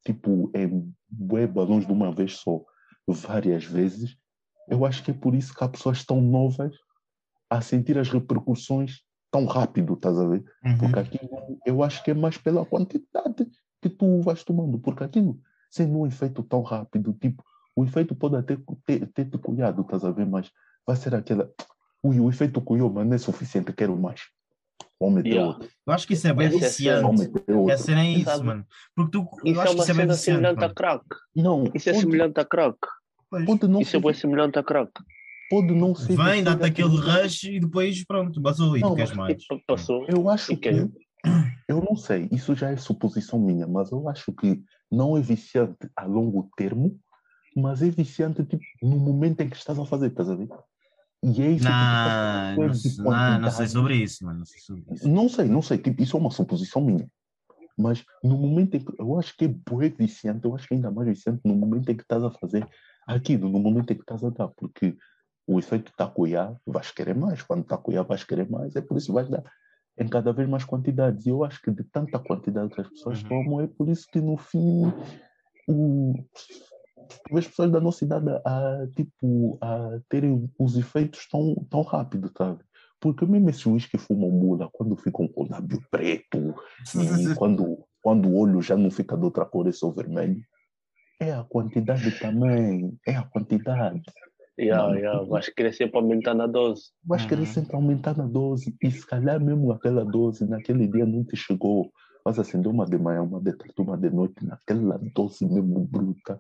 tipo, 0.05 0.51
em 0.55 0.93
bué 1.09 1.47
balões 1.47 1.87
de 1.87 1.93
uma 1.93 2.13
vez 2.13 2.37
só, 2.37 2.61
várias 3.07 3.65
vezes, 3.65 4.17
eu 4.69 4.85
acho 4.85 5.03
que 5.03 5.11
é 5.11 5.15
por 5.15 5.35
isso 5.35 5.55
que 5.55 5.63
há 5.63 5.69
pessoas 5.69 6.05
tão 6.05 6.21
novas 6.21 6.75
a 7.51 7.61
sentir 7.61 7.99
as 7.99 8.09
repercussões 8.09 9.03
tão 9.31 9.45
rápido, 9.47 9.95
estás 9.95 10.19
a 10.19 10.27
ver? 10.27 10.45
uhum. 10.65 10.79
Porque 10.79 10.99
aquilo, 10.99 11.61
eu 11.67 11.83
acho 11.83 12.03
que 12.03 12.11
é 12.11 12.15
mais 12.15 12.37
pela 12.37 12.65
quantidade 12.67 13.47
que 13.81 13.89
tu 13.89 14.21
vais 14.21 14.45
tomando, 14.45 14.79
porque 14.79 15.05
aquilo, 15.05 15.41
sendo 15.71 15.99
um 15.99 16.07
efeito 16.07 16.43
tão 16.43 16.63
rápido, 16.63 17.13
tipo, 17.15 17.43
o 17.77 17.85
efeito 17.85 18.14
pode 18.14 18.37
até 18.37 18.57
ter, 18.87 19.07
ter 19.12 19.25
te 19.31 19.39
cuidado, 19.39 19.83
estás 19.83 20.05
a 20.05 20.11
ver? 20.11 20.27
Mas 20.27 20.51
vai 20.87 20.97
ser 20.97 21.14
aquela, 21.14 21.51
ui, 22.03 22.20
o 22.20 22.29
efeito 22.31 22.61
cuiou, 22.61 22.91
mas 22.93 23.07
não 23.07 23.14
é 23.14 23.18
suficiente, 23.18 23.73
quero 23.73 23.97
mais. 23.97 24.20
Vamos 25.01 25.16
meter 25.16 25.31
Yeah. 25.31 25.49
outro. 25.55 25.68
eu 25.87 25.93
acho 25.93 26.07
que 26.07 26.12
isso 26.14 26.29
é 26.29 26.33
bem 26.33 26.47
é 26.47 26.49
a 26.49 26.53
viciante. 26.53 27.03
Vamos 27.03 27.27
meter 27.27 27.55
outro. 27.57 27.75
A 27.75 27.79
cena 27.79 28.05
é 28.05 28.11
isso, 28.11 28.25
Sabe? 28.31 28.45
mano. 28.45 28.66
Porque 28.95 29.11
tu, 29.11 29.29
eu 29.45 29.53
Isso 29.53 29.61
acho 29.61 29.73
é 29.73 29.75
que 29.75 29.75
uma 29.75 29.83
isso 29.83 29.91
é 29.91 29.95
bem 29.95 30.03
cena 30.03 30.12
viciante. 30.14 30.23
semelhante 30.37 30.59
a 30.59 30.61
mano. 30.62 30.75
crack. 30.75 31.05
Não, 31.35 31.64
Isso 31.75 31.91
é 31.91 31.95
semelhante 31.95 32.41
a 32.41 32.45
crack. 32.45 32.79
Pois. 33.31 33.45
pode 33.47 33.66
não 33.68 33.81
Isso 33.81 33.97
é 33.97 34.01
ser, 34.01 34.05
bem 34.07 34.14
semelhante 34.14 34.59
a 34.59 34.62
crack. 34.62 34.93
pode 35.51 35.75
não 35.75 35.95
ser. 35.95 36.16
Vem, 36.16 36.45
dá-te 36.45 36.64
aquele 36.64 36.97
rush 36.97 37.45
e 37.45 37.59
depois, 37.61 38.05
pronto, 38.05 38.41
basou 38.41 38.77
e 38.77 38.81
tu 38.81 38.87
Não, 38.91 38.95
queres 38.95 39.11
mas 39.11 39.18
mais. 39.18 39.43
E 39.51 39.62
passou. 39.66 40.07
Eu 40.09 40.29
acho 40.31 40.57
que. 40.57 40.68
Eu 41.68 41.81
não 41.81 41.97
sei, 41.97 42.29
isso 42.31 42.55
já 42.55 42.70
é 42.70 42.77
suposição 42.77 43.39
minha, 43.39 43.66
mas 43.66 43.91
eu 43.91 44.09
acho 44.09 44.33
que 44.33 44.62
não 44.91 45.16
é 45.16 45.20
viciante 45.20 45.89
a 45.97 46.05
longo 46.05 46.51
termo, 46.57 46.99
mas 47.57 47.83
é 47.83 47.91
viciante 47.91 48.45
tipo, 48.45 48.63
no 48.83 48.99
momento 48.99 49.41
em 49.41 49.49
que 49.51 49.57
estás 49.57 49.79
a 49.79 49.85
fazer, 49.85 50.09
estás 50.09 50.31
a 50.31 50.35
ver? 50.35 50.49
E 51.23 51.43
é 51.43 51.51
isso 51.51 51.65
Não, 51.65 51.71
que 51.71 51.85
não, 51.85 52.75
estás 52.75 52.81
sei- 52.81 52.97
não, 52.99 53.41
não 53.41 53.51
sei 53.51 53.67
sobre 53.69 53.97
isso, 53.97 54.25
mano. 54.25 54.39
Não 54.41 54.47
sei 54.47 54.61
sobre 54.61 54.95
isso. 54.95 55.09
Não 55.09 55.29
sei, 55.29 55.45
não 55.47 55.63
sei, 55.63 55.79
tipo, 55.79 56.03
isso 56.03 56.17
é 56.17 56.21
uma 56.21 56.31
suposição 56.31 56.83
minha. 56.83 57.09
mas 57.79 58.05
no 58.23 58.37
momento 58.37 58.77
em 58.77 58.81
que 58.85 58.93
eu 59.01 59.19
acho 59.19 59.37
que 59.37 59.45
é 59.47 59.49
bué 59.49 59.89
viciante, 59.89 60.45
eu 60.45 60.55
acho 60.55 60.67
que 60.69 60.75
é 60.75 60.77
ainda 60.77 60.91
mais 60.91 61.09
viciante 61.09 61.41
no 61.45 61.55
momento 61.55 61.89
em 61.91 61.97
que 61.97 62.03
estás 62.03 62.23
a 62.23 62.31
fazer 62.31 62.67
aquilo, 63.07 63.49
no 63.49 63.59
momento 63.59 63.93
em 63.93 63.97
que 63.97 64.03
estás 64.03 64.23
a 64.25 64.31
dar, 64.31 64.49
porque 64.49 64.97
o 65.47 65.59
efeito 65.59 65.91
está 65.91 66.05
a 66.05 66.11
coiar, 66.11 66.55
vais 66.67 66.91
querer 66.91 67.15
mais, 67.15 67.43
quando 67.43 67.63
está 67.63 67.75
a 67.77 67.79
coiar, 67.79 68.05
vais 68.05 68.25
querer 68.25 68.49
mais, 68.51 68.77
é 68.77 68.81
por 68.81 68.97
isso 68.97 69.07
que 69.07 69.13
vais 69.13 69.29
dar 69.29 69.43
em 69.99 70.09
cada 70.09 70.33
vez 70.33 70.49
mais 70.49 70.65
quantidades. 70.65 71.27
E 71.27 71.31
eu 71.31 71.45
acho 71.45 71.61
que 71.61 71.71
de 71.71 71.85
tanta 71.85 72.19
quantidade 72.19 72.75
que 72.75 72.81
as 72.81 72.89
pessoas 72.89 73.23
uhum. 73.23 73.29
tomam, 73.29 73.61
é 73.61 73.67
por 73.67 73.89
isso 73.89 74.07
que 74.11 74.21
no 74.21 74.37
fim 74.37 74.85
o, 75.69 76.15
as 77.33 77.47
pessoas 77.47 77.71
da 77.71 77.81
nossa 77.81 78.05
idade 78.05 78.29
a, 78.45 78.87
tipo, 78.95 79.59
a 79.61 80.01
terem 80.09 80.51
os 80.59 80.77
efeitos 80.77 81.27
tão, 81.29 81.55
tão 81.71 81.83
rápido, 81.83 82.31
sabe? 82.37 82.63
Porque 83.01 83.27
mesmo 83.27 83.51
esses 83.51 83.67
whisky 83.67 83.99
fumam 83.99 84.31
mula, 84.31 84.71
quando 84.73 84.97
ficam 84.97 85.27
com 85.27 85.43
o 85.43 85.49
lábio 85.49 85.81
preto, 85.91 86.55
e 86.95 87.35
quando, 87.35 87.85
quando 88.01 88.29
o 88.29 88.39
olho 88.39 88.63
já 88.63 88.77
não 88.77 88.91
fica 88.91 89.17
de 89.17 89.25
outra 89.25 89.45
cor, 89.45 89.67
é 89.67 89.73
só 89.73 89.91
vermelho, 89.91 90.41
é 91.21 91.33
a 91.33 91.43
quantidade 91.43 92.19
também, 92.21 92.97
é 93.07 93.17
a 93.17 93.25
quantidade. 93.25 94.03
Yeah, 94.59 94.87
não, 94.87 94.95
yeah. 94.95 95.25
Vais 95.25 95.49
querer 95.49 95.73
sempre 95.73 95.97
aumentar 95.97 96.35
na 96.35 96.47
dose. 96.47 96.93
Vais 97.05 97.25
querer 97.25 97.41
uhum. 97.41 97.47
sempre 97.47 97.75
aumentar 97.75 98.17
na 98.17 98.27
dose, 98.27 98.77
e 98.81 98.91
se 98.91 99.05
calhar 99.05 99.41
mesmo 99.41 99.73
aquela 99.73 100.05
dose 100.05 100.49
naquele 100.49 100.87
dia 100.87 101.05
não 101.05 101.25
te 101.25 101.37
chegou. 101.37 101.91
Vais 102.25 102.39
acender 102.39 102.71
uma 102.71 102.87
de 102.87 102.99
manhã, 102.99 103.23
uma 103.23 103.41
de 103.41 103.53
tarde, 103.53 103.75
uma 103.79 103.99
de 103.99 104.11
noite, 104.11 104.47
naquela 104.47 105.01
dose 105.13 105.45
mesmo 105.45 105.85
bruta 105.87 106.39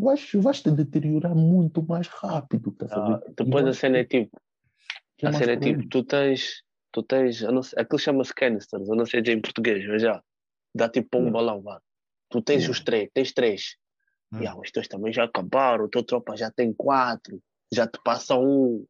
vais, 0.00 0.30
vais 0.34 0.62
te 0.62 0.70
deteriorar 0.70 1.34
muito 1.34 1.82
mais 1.82 2.08
rápido. 2.08 2.72
Tá 2.72 2.86
ah, 2.90 3.20
depois 3.36 3.66
a 3.66 3.72
cena 3.72 3.98
é 3.98 4.04
tipo, 4.04 4.36
é 5.22 5.28
a 5.28 5.32
cena 5.32 5.52
é 5.52 5.56
tipo, 5.56 5.86
tu 5.88 6.02
tens, 6.02 6.62
tu 6.92 7.02
tens, 7.02 7.42
não 7.42 7.62
sei, 7.62 7.82
aquilo 7.82 7.98
chama-se 7.98 8.34
canisters, 8.34 8.88
eu 8.88 8.96
não 8.96 9.06
sei 9.06 9.22
dizer 9.22 9.36
em 9.36 9.40
português, 9.40 9.86
mas 9.86 10.02
já, 10.02 10.22
dá 10.74 10.88
tipo 10.88 11.18
um 11.18 11.30
balão, 11.30 11.60
vá. 11.62 11.80
Tu 12.30 12.40
tens 12.42 12.68
os 12.68 12.80
três, 12.80 13.08
tens 13.12 13.32
três. 13.32 13.76
Hum. 14.32 14.38
Yeah, 14.40 14.58
os 14.58 14.70
teus 14.70 14.86
também 14.86 15.12
já 15.12 15.24
acabaram, 15.24 15.84
o 15.84 15.88
teu 15.88 16.04
tropa 16.04 16.36
já 16.36 16.50
tem 16.50 16.72
quatro, 16.72 17.40
já 17.72 17.86
te 17.86 17.98
passa 18.04 18.36
um, 18.36 18.86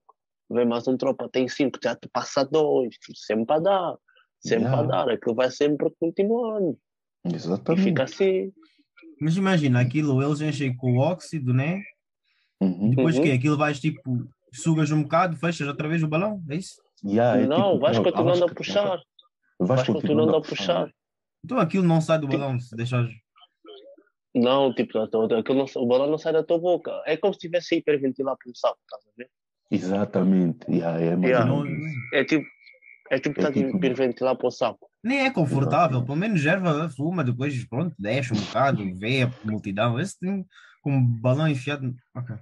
vem 0.50 0.66
mais 0.66 0.86
um 0.86 0.96
tropa, 0.96 1.28
tem 1.28 1.48
cinco, 1.48 1.78
já 1.82 1.96
te 1.96 2.08
passa 2.08 2.44
dois, 2.44 2.96
sempre 3.14 3.54
a 3.54 3.58
dar, 3.58 3.96
sempre 4.40 4.64
yeah. 4.64 4.80
a 4.80 4.82
dar, 4.82 5.11
aquilo 5.11 5.34
vai 5.34 5.50
sempre 5.50 5.90
continuando. 5.98 6.78
Exatamente. 7.24 7.80
E 7.80 7.84
fica 7.84 8.02
assim. 8.04 8.52
Mas 9.20 9.36
imagina, 9.36 9.80
aquilo 9.80 10.22
eles 10.22 10.40
enchem 10.40 10.74
com 10.74 10.94
o 10.94 10.98
óxido, 10.98 11.52
né? 11.52 11.82
Uhum. 12.60 12.90
Depois 12.90 13.16
uhum. 13.16 13.22
que 13.22 13.32
aquilo 13.32 13.56
vais 13.56 13.78
tipo, 13.78 14.26
sugas 14.52 14.90
um 14.90 15.02
bocado, 15.02 15.36
fechas 15.36 15.68
outra 15.68 15.88
vez 15.88 16.02
o 16.02 16.08
balão, 16.08 16.42
é 16.48 16.56
isso? 16.56 16.80
Yeah, 17.04 17.40
é 17.40 17.46
não, 17.46 17.72
tipo, 17.72 17.80
vais 17.80 17.98
continuando 17.98 18.44
a 18.44 18.48
puxar. 18.48 19.00
Vais, 19.58 19.86
continuando 19.86 20.36
a 20.36 20.40
puxar. 20.40 20.90
Então 21.44 21.58
aquilo 21.58 21.84
não 21.84 22.00
sai 22.00 22.18
do 22.18 22.28
balão 22.28 22.58
se 22.58 22.74
deixares. 22.76 23.14
Não, 24.34 24.72
tipo, 24.72 24.98
aquilo 24.98 25.58
não, 25.58 25.66
o 25.76 25.86
balão 25.86 26.10
não 26.10 26.18
sai 26.18 26.32
da 26.32 26.42
tua 26.42 26.58
boca. 26.58 27.02
É 27.06 27.16
como 27.16 27.32
se 27.34 27.38
estivesse 27.38 27.74
a 27.74 27.78
hiperventilar 27.78 28.36
por 28.42 28.50
um 28.50 28.54
saco, 28.54 28.78
estás 28.82 29.02
a 29.06 29.10
ver? 29.16 29.28
Exatamente. 29.70 30.70
Yeah, 30.70 31.00
é, 31.00 31.26
yeah. 31.26 31.44
Não... 31.44 31.64
é 32.12 32.24
tipo, 32.24 32.46
é 33.11 33.18
tipo, 33.18 33.40
é, 33.40 33.52
tipo... 33.52 33.76
hiperventilar 33.76 34.36
para 34.36 34.46
o 34.46 34.50
saco. 34.50 34.88
Nem 35.02 35.26
é 35.26 35.30
confortável, 35.30 36.04
pelo 36.04 36.16
menos 36.16 36.44
erva 36.46 36.88
fuma, 36.90 37.24
depois 37.24 37.64
pronto, 37.66 37.94
deixa 37.98 38.34
um 38.34 38.40
bocado, 38.40 38.94
vê 38.96 39.22
a 39.22 39.32
multidão. 39.44 39.98
Esse 39.98 40.18
tem 40.18 40.46
com 40.80 40.92
um 40.92 41.04
balão 41.04 41.48
enfiado. 41.48 41.94
Ok. 42.14 42.36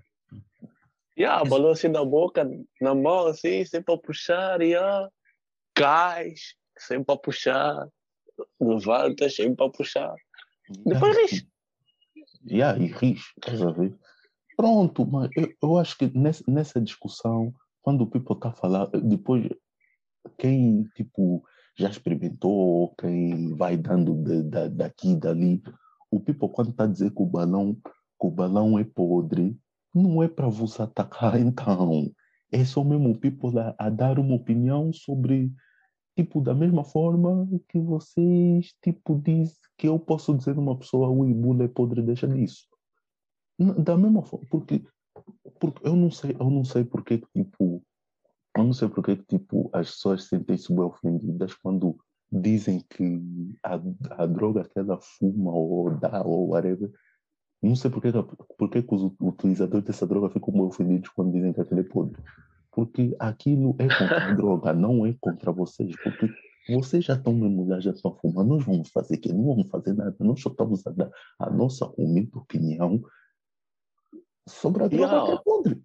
Yeah, 1.18 1.42
Esse... 1.42 1.50
balão 1.50 1.70
assim 1.70 1.88
na 1.88 2.04
boca, 2.04 2.48
na 2.80 2.94
mão, 2.94 3.26
assim, 3.26 3.64
sempre 3.64 3.86
para 3.86 3.98
puxar, 3.98 4.60
e 4.60 4.72
yeah. 4.72 5.08
cais, 5.74 6.54
sempre 6.76 7.06
para 7.06 7.16
puxar, 7.16 7.88
levanta, 8.60 9.30
sempre 9.30 9.56
para 9.56 9.70
puxar. 9.70 10.14
Depois 10.84 11.16
ris. 11.16 11.46
Yeah, 12.46 12.78
e 12.78 12.86
ris, 12.86 13.20
estás 13.38 13.62
a 13.62 13.70
ver? 13.70 13.96
Pronto, 14.56 15.06
mas 15.06 15.30
eu, 15.36 15.52
eu 15.62 15.78
acho 15.78 15.96
que 15.96 16.10
nessa, 16.16 16.44
nessa 16.46 16.80
discussão, 16.80 17.54
quando 17.80 18.02
o 18.02 18.06
people 18.06 18.34
está 18.34 18.50
a 18.50 18.52
falar, 18.52 18.86
depois 18.88 19.48
quem 20.36 20.84
tipo 20.94 21.42
já 21.78 21.88
experimentou, 21.88 22.92
quem 22.96 23.54
vai 23.54 23.76
dando 23.76 24.14
de, 24.14 24.42
de, 24.42 24.68
daqui 24.70 25.12
e 25.12 25.16
dali. 25.16 25.62
O 26.10 26.18
people, 26.18 26.48
quando 26.48 26.70
está 26.70 26.84
a 26.84 26.88
dizer 26.88 27.12
que 27.12 27.22
o 27.22 27.26
balão, 27.26 27.74
que 27.74 28.26
o 28.26 28.30
balão 28.30 28.78
é 28.78 28.84
podre, 28.84 29.56
não 29.94 30.22
é 30.22 30.28
para 30.28 30.48
vos 30.48 30.80
atacar, 30.80 31.38
então. 31.40 32.10
É 32.50 32.64
só 32.64 32.82
mesmo 32.82 33.10
o 33.10 33.18
people 33.18 33.58
a, 33.58 33.74
a, 33.78 33.90
dar 33.90 34.18
uma 34.18 34.34
opinião 34.34 34.92
sobre, 34.92 35.52
tipo, 36.16 36.40
da 36.40 36.54
mesma 36.54 36.82
forma 36.82 37.46
que 37.68 37.78
vocês, 37.78 38.74
tipo, 38.82 39.20
diz 39.22 39.58
que 39.76 39.86
eu 39.86 39.98
posso 39.98 40.34
dizer 40.34 40.58
uma 40.58 40.76
pessoa, 40.76 41.08
o 41.08 41.34
bula 41.34 41.64
é 41.64 41.68
podre, 41.68 42.02
deixa 42.02 42.26
disso. 42.26 42.66
Da 43.84 43.96
mesma 43.96 44.22
forma, 44.22 44.46
porque, 44.50 44.82
porque 45.60 45.86
eu 45.86 45.94
não 45.94 46.10
sei, 46.10 46.34
eu 46.40 46.50
não 46.50 46.64
sei 46.64 46.84
porque, 46.84 47.18
tipo, 47.36 47.84
eu 48.58 48.64
não 48.64 48.72
sei 48.72 48.88
porque 48.88 49.16
tipo, 49.16 49.70
as 49.72 49.92
pessoas 49.92 50.24
sentem-se 50.24 50.72
bem 50.72 50.84
ofendidas 50.84 51.54
quando 51.54 51.96
dizem 52.30 52.84
que 52.90 53.22
a, 53.62 53.80
a 54.22 54.26
droga 54.26 54.64
que 54.64 54.78
ela 54.78 54.98
fuma 55.00 55.52
ou 55.52 55.90
dá 55.96 56.22
ou 56.22 56.48
whatever. 56.48 56.90
Não 57.62 57.74
sei 57.74 57.90
porque, 57.90 58.08
porque 58.56 58.82
que 58.82 58.94
os 58.94 59.12
utilizadores 59.20 59.84
dessa 59.84 60.06
droga 60.06 60.30
ficam 60.30 60.52
bem 60.52 60.62
ofendidos 60.62 61.08
quando 61.10 61.32
dizem 61.32 61.52
que 61.52 61.60
aquilo 61.60 61.80
é 61.80 61.84
podre. 61.84 62.22
Porque 62.70 63.16
aquilo 63.18 63.74
é 63.78 63.88
contra 63.88 64.30
a 64.30 64.34
droga, 64.34 64.72
não 64.72 65.06
é 65.06 65.14
contra 65.20 65.50
vocês. 65.50 65.94
Porque 66.02 66.28
vocês 66.68 67.04
já 67.04 67.14
estão 67.14 67.32
mesmo 67.32 67.66
lá, 67.66 67.80
já 67.80 67.92
estão 67.92 68.14
fumando. 68.16 68.48
Nós 68.48 68.64
vamos 68.64 68.90
fazer 68.90 69.16
que 69.16 69.32
Não 69.32 69.44
vamos 69.44 69.68
fazer 69.70 69.94
nada. 69.94 70.16
Nós 70.20 70.40
só 70.40 70.50
estamos 70.50 70.86
a 70.86 70.90
dar 70.90 71.10
a 71.38 71.50
nossa 71.50 71.86
humilde 71.96 72.30
opinião 72.34 73.02
sobre 74.48 74.84
a 74.84 74.88
droga 74.88 75.04
yeah. 75.06 75.26
que 75.26 75.32
é 75.32 75.42
podre. 75.42 75.82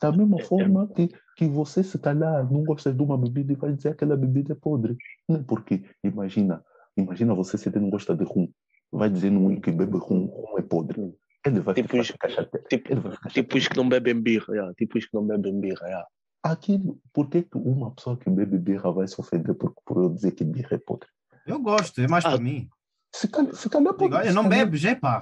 Da 0.00 0.12
mesma 0.12 0.38
é, 0.38 0.42
é 0.42 0.44
forma 0.44 0.88
que, 0.88 1.10
que 1.38 1.46
você, 1.46 1.84
se 1.84 1.96
calhar, 2.00 2.52
não 2.52 2.64
gosta 2.64 2.92
de 2.92 3.00
uma 3.00 3.16
bebida 3.16 3.52
e 3.52 3.54
vai 3.54 3.72
dizer 3.72 3.90
que 3.90 4.04
aquela 4.04 4.16
bebida 4.16 4.54
é 4.54 4.56
podre. 4.56 4.96
Não 5.28 5.36
é 5.36 5.42
porque, 5.44 5.84
imagina, 6.02 6.64
imagina 6.96 7.32
você 7.32 7.56
se 7.56 7.68
ele 7.68 7.78
não 7.78 7.90
gosta 7.90 8.16
de 8.16 8.24
rum, 8.24 8.50
vai 8.90 9.08
dizer 9.08 9.30
no 9.30 9.60
que 9.60 9.70
bebe 9.70 9.98
rum, 9.98 10.26
rum 10.26 10.58
é 10.58 10.62
podre. 10.62 11.14
Ele 11.46 11.60
vai 11.60 11.76
tipo 11.76 12.02
ficar 12.02 12.28
chateado. 12.28 12.64
Tipo, 12.68 12.92
ele 12.92 13.00
vai 13.02 13.12
ficar 13.12 13.30
tipo 13.30 13.56
os 13.56 13.68
que 13.68 13.76
não 13.76 13.88
bebem 13.88 14.20
birra, 14.20 14.52
yeah. 14.52 14.74
tipo 14.74 14.98
os 14.98 15.06
que 15.06 15.14
não 15.14 15.24
bebem 15.24 15.60
birra. 15.60 15.86
Yeah. 15.86 16.08
Aquilo, 16.42 16.98
por 17.12 17.30
que 17.30 17.46
uma 17.54 17.94
pessoa 17.94 18.16
que 18.16 18.28
bebe 18.28 18.58
birra 18.58 18.90
vai 18.90 19.06
se 19.06 19.20
ofender 19.20 19.54
por, 19.54 19.72
por 19.86 20.02
eu 20.02 20.08
dizer 20.10 20.32
que 20.32 20.42
birra 20.42 20.74
é 20.74 20.78
podre? 20.78 21.08
Eu 21.46 21.60
gosto, 21.60 22.00
é 22.00 22.08
mais 22.08 22.24
ah, 22.24 22.30
para 22.30 22.40
mim. 22.42 22.68
Se 23.14 23.28
calhar, 23.28 23.54
se 23.54 23.70
calhar 23.70 23.94
pode, 23.94 24.12
Olha, 24.12 24.32
não 24.32 24.48
bebe, 24.48 24.76
já 24.76 24.90
é 24.90 24.94
pá. 24.96 25.20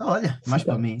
Olha, 0.00 0.40
mais 0.48 0.64
para 0.64 0.76
mim 0.76 0.98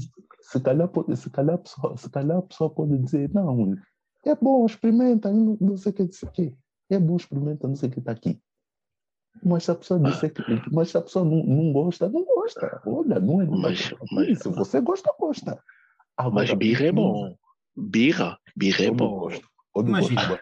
se 0.48 0.60
calhar, 0.60 0.88
pode, 0.88 1.14
se, 1.16 1.28
calhar 1.28 1.56
a 1.56 1.58
pessoa, 1.58 1.96
se 1.96 2.10
calhar 2.10 2.38
a 2.38 2.42
pessoa 2.42 2.70
pode 2.70 2.96
dizer, 2.98 3.30
não, 3.34 3.76
é 4.24 4.34
bom, 4.34 4.66
experimenta, 4.66 5.32
não, 5.32 5.56
não 5.60 5.76
sei 5.76 5.92
o 5.92 5.94
que, 5.94 6.02
não 6.02 6.32
que. 6.32 6.54
É 6.90 6.98
bom, 6.98 7.16
experimenta, 7.16 7.68
não 7.68 7.76
sei 7.76 7.88
o 7.88 7.92
que 7.92 7.98
está 7.98 8.12
aqui. 8.12 8.40
Mas 9.44 9.64
se 9.64 9.70
a 9.70 9.74
pessoa 9.74 10.00
disser 10.00 10.32
que. 10.32 10.42
Mas 10.72 10.90
se 10.90 10.96
a 10.96 11.02
pessoa 11.02 11.24
não, 11.24 11.42
não 11.44 11.72
gosta, 11.72 12.08
não 12.08 12.24
gosta. 12.24 12.82
Olha, 12.86 13.20
não 13.20 13.40
é. 13.40 13.46
Mas, 13.46 13.94
mas 14.10 14.38
se 14.38 14.48
você 14.48 14.80
gosta, 14.80 15.14
gosta. 15.18 15.62
Agora, 16.16 16.34
mas 16.34 16.54
birra 16.54 16.86
é 16.86 16.92
bom. 16.92 17.36
Birra, 17.76 18.38
birra 18.56 18.84
é 18.86 18.90
bom. 18.90 19.30
Imagina, 19.76 20.40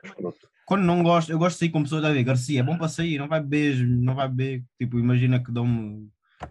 quando 0.64 0.82
não 0.82 1.02
gosto, 1.02 1.30
eu 1.30 1.38
gosto 1.38 1.56
de 1.56 1.58
sair 1.60 1.70
com 1.70 1.82
pessoas 1.82 2.04
a 2.04 2.10
ver, 2.10 2.24
Garcia, 2.24 2.60
é 2.60 2.62
bom 2.62 2.78
para 2.78 2.88
sair, 2.88 3.18
não 3.18 3.28
vai 3.28 3.40
beber, 3.40 3.86
não 3.86 4.14
vai 4.14 4.28
beber. 4.28 4.64
Tipo, 4.78 4.98
imagina 4.98 5.38
que 5.42 5.52
dão 5.52 6.08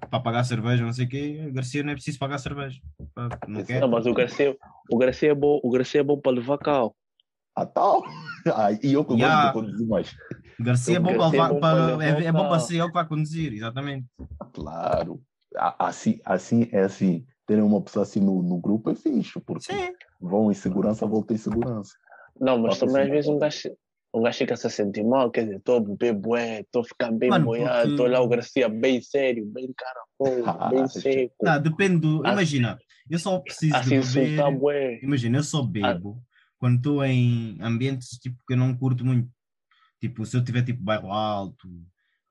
para 0.09 0.19
pagar 0.19 0.43
cerveja, 0.43 0.85
não 0.85 0.93
sei 0.93 1.05
o 1.05 1.09
quê, 1.09 1.45
o 1.49 1.53
Garcia 1.53 1.83
não 1.83 1.91
é 1.91 1.95
preciso 1.95 2.19
pagar 2.19 2.37
cerveja. 2.37 2.79
Não, 3.47 3.63
quer. 3.63 3.81
não 3.81 3.89
mas 3.89 4.05
o 4.05 4.13
Garcia, 4.13 4.55
o 4.91 4.97
Garcia 4.97 5.31
é 5.31 5.35
bom, 5.35 5.59
o 5.63 5.69
Garcia 5.71 6.01
é 6.01 6.03
bom 6.03 6.19
para 6.19 6.31
levar 6.31 6.57
carro. 6.59 6.95
Ah, 7.55 7.65
tal? 7.65 8.03
Ah, 8.53 8.71
e 8.83 8.93
eu 8.93 9.05
que 9.05 9.13
yeah. 9.13 9.51
gosto 9.51 9.61
de 9.61 9.67
conduzir 9.67 9.87
mais. 9.87 10.15
Garcia 10.59 10.97
é 10.97 10.99
bom 10.99 11.15
para 11.15 11.29
levar, 11.29 11.49
é 11.49 11.53
bom 11.53 11.59
para, 11.59 11.97
para, 11.97 12.05
é, 12.05 12.25
é 12.25 12.31
bom 12.31 12.49
para 12.49 12.59
ser 12.59 12.81
ele 12.81 12.91
para 12.91 13.07
conduzir, 13.07 13.53
exatamente. 13.53 14.05
Claro. 14.53 15.21
Assim, 15.79 16.19
assim 16.25 16.69
é 16.71 16.81
assim. 16.81 17.25
Ter 17.47 17.61
uma 17.61 17.81
pessoa 17.81 18.03
assim 18.03 18.19
no, 18.19 18.41
no 18.41 18.57
grupo 18.59 18.89
é 18.89 18.95
fixe, 18.95 19.39
porque 19.39 19.71
Sim. 19.71 19.93
vão 20.19 20.51
em 20.51 20.55
segurança, 20.55 21.05
voltam 21.05 21.35
em 21.35 21.39
segurança. 21.39 21.93
Não, 22.39 22.57
mas 22.57 22.79
também 22.79 23.03
às 23.03 23.09
vezes 23.09 23.29
um 23.29 23.37
gajo, 23.37 23.69
um 24.13 24.23
gajo 24.23 24.37
fica-se 24.39 24.67
a 24.67 24.69
sentir 24.69 25.03
mal, 25.03 25.29
quer 25.29 25.43
dizer, 25.43 25.57
estou 25.57 25.77
a 25.77 25.79
beber 25.79 26.13
bué, 26.13 26.61
estou 26.61 26.81
a 26.81 26.85
ficar 26.85 27.11
bem 27.11 27.29
moiado, 27.39 27.91
estou 27.91 28.05
porque... 28.05 28.11
lá 28.11 28.21
o 28.21 28.27
Garcia 28.27 28.67
bem 28.67 28.99
sério, 28.99 29.45
bem 29.45 29.71
cara 29.77 29.99
ah, 30.47 30.69
bem 30.73 30.87
seco. 30.87 31.35
Não, 31.41 31.61
depende 31.61 31.99
do... 31.99 32.17
Imagina, 32.27 32.79
eu 33.09 33.19
só 33.19 33.39
preciso 33.39 33.75
assim, 33.75 33.99
de 33.99 34.13
beber... 34.13 34.57
Bué. 34.57 34.99
Imagina, 35.03 35.37
eu 35.37 35.43
só 35.43 35.61
bebo 35.61 36.17
ah. 36.19 36.34
Quando 36.57 36.77
estou 36.77 37.03
em 37.03 37.57
ambientes 37.61 38.09
tipo, 38.19 38.37
que 38.47 38.53
eu 38.53 38.57
não 38.57 38.75
curto 38.75 39.05
muito. 39.05 39.29
Tipo, 39.99 40.25
se 40.25 40.37
eu 40.37 40.43
tiver 40.43 40.63
tipo 40.63 40.83
bairro 40.83 41.11
alto 41.11 41.67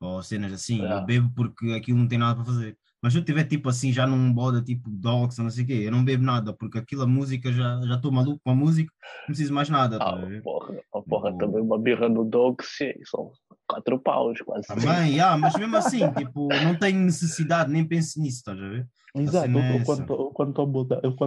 ou 0.01 0.23
cenas 0.23 0.53
assim, 0.53 0.81
eu 0.81 0.99
ah. 0.99 1.01
bebo 1.01 1.31
porque 1.35 1.73
aquilo 1.73 1.99
não 1.99 2.09
tem 2.09 2.19
nada 2.19 2.37
para 2.37 2.45
fazer. 2.45 2.77
Mas 3.03 3.13
se 3.13 3.19
eu 3.19 3.25
tiver 3.25 3.45
tipo 3.45 3.69
assim, 3.69 3.93
já 3.93 4.07
num 4.07 4.33
boda 4.33 4.63
tipo 4.63 4.89
dogs, 4.89 5.39
não 5.39 5.51
sei 5.51 5.65
o 5.65 5.67
quê, 5.67 5.83
eu 5.85 5.93
não 5.93 6.05
bebo 6.05 6.25
nada, 6.25 6.55
porque 6.55 6.79
aquela 6.79 7.07
música 7.07 7.53
já 7.53 7.81
já 7.83 7.97
estou 7.97 8.11
maluco 8.11 8.41
com 8.43 8.51
a 8.51 8.55
música, 8.55 8.91
não 9.21 9.27
preciso 9.27 9.53
mais 9.53 9.69
nada. 9.69 9.99
Tá 9.99 10.09
ah, 10.09 10.21
tá 10.21 10.41
porra, 10.43 10.81
a 10.95 11.03
porra, 11.03 11.39
também 11.39 11.61
uma 11.61 11.79
birra 11.79 12.09
no 12.09 12.25
dogs, 12.25 12.67
só 13.05 13.31
quatro 13.67 13.99
paus, 13.99 14.41
quase. 14.41 14.67
Também, 14.69 15.21
ah, 15.21 15.37
mas 15.37 15.55
mesmo 15.55 15.77
assim, 15.77 16.11
tipo, 16.15 16.49
não 16.63 16.75
tenho 16.75 17.01
necessidade, 17.01 17.71
nem 17.71 17.87
penso 17.87 18.21
nisso, 18.21 18.39
estás 18.39 18.59
a 18.59 18.69
ver? 18.69 18.89
Exato, 19.17 19.47
cena 19.47 19.61
é 19.61 19.71
eu 19.71 19.77
essa. 19.77 19.85
quando 19.85 20.01
estou- 20.01 20.21
eu 20.21 20.31
quando 20.31 20.51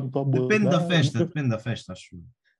estou 0.07 0.21
a 0.21 0.21
a 0.21 0.41
Depende 0.41 0.69
da 0.69 0.79
festa, 0.81 1.19
eu- 1.19 1.25
depende 1.27 1.49
da 1.49 1.59
festa, 1.59 1.93
acho. 1.93 2.17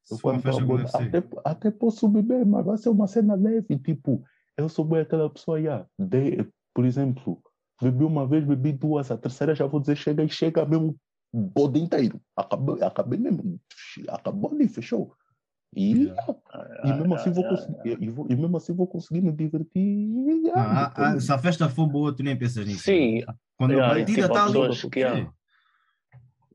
Eu 0.10 0.16
Se 0.16 0.22
for 0.22 0.34
uma 0.34 0.41
quando 0.41 0.47
estou 0.47 0.51
a 0.51 0.53
festa 0.53 0.66
como 0.66 0.74
abordar, 0.74 0.91
deve 1.10 1.12
ser. 1.12 1.18
até, 1.18 1.49
até 1.49 1.72
posso 1.72 2.08
beber, 2.08 2.45
mas 2.45 2.66
vai 2.66 2.78
ser 2.78 2.89
uma 2.89 3.08
cena 3.08 3.36
leve, 3.36 3.78
tipo, 3.80 4.24
eu 4.58 4.70
sou 4.70 4.86
bem 4.86 5.01
aquela 5.01 5.30
pessoa, 5.30 5.60
yeah, 5.60 5.86
de, 5.99 6.47
por 6.74 6.86
exemplo, 6.86 7.41
bebi 7.82 8.03
uma 8.03 8.26
vez, 8.28 8.43
bebi 8.45 8.72
duas, 8.72 9.12
a 9.12 9.18
terceira 9.18 9.53
já 9.55 9.66
vou 9.66 9.80
dizer 9.80 9.95
chega 9.95 10.24
e 10.24 10.30
chega 10.30 10.66
mesmo 10.66 10.95
o 11.34 11.41
bode 11.41 11.80
inteiro. 11.80 12.22
Acabei, 12.36 12.82
acabei 12.84 13.20
mesmo, 13.20 13.60
acabou 14.10 14.51
ali, 14.51 14.68
fechou. 14.68 15.14
E, 15.76 15.91
Yeah. 15.91 16.34
e, 16.86 16.93
mesmo 16.93 17.14
assim 17.14 17.30
vou 17.32 17.43
Ah, 17.43 17.49
conseguir, 17.49 18.01
e, 18.01 18.10
vou- 18.10 18.28
e 18.30 18.36
mesmo 18.36 18.58
assim 18.58 18.74
vou 18.74 18.88
conseguir 18.88 19.22
me 19.22 19.32
divertir. 19.32 20.10
ah, 20.55 20.86
ah, 20.86 20.89
depois- 20.89 21.24
se 21.26 21.32
a 21.32 21.38
festa 21.38 21.70
for 21.70 21.88
boa, 21.88 22.16
tu 22.16 22.24
nem 22.24 22.38
pensas 22.38 22.66
nisso. 22.66 22.84
Sim, 22.84 23.22
Quando 23.58 23.74
yeah, 23.74 23.93
a 23.93 24.05
tipo, 24.05 24.22
está 24.22 24.43
há 24.43 24.45
ali, 24.45 25.37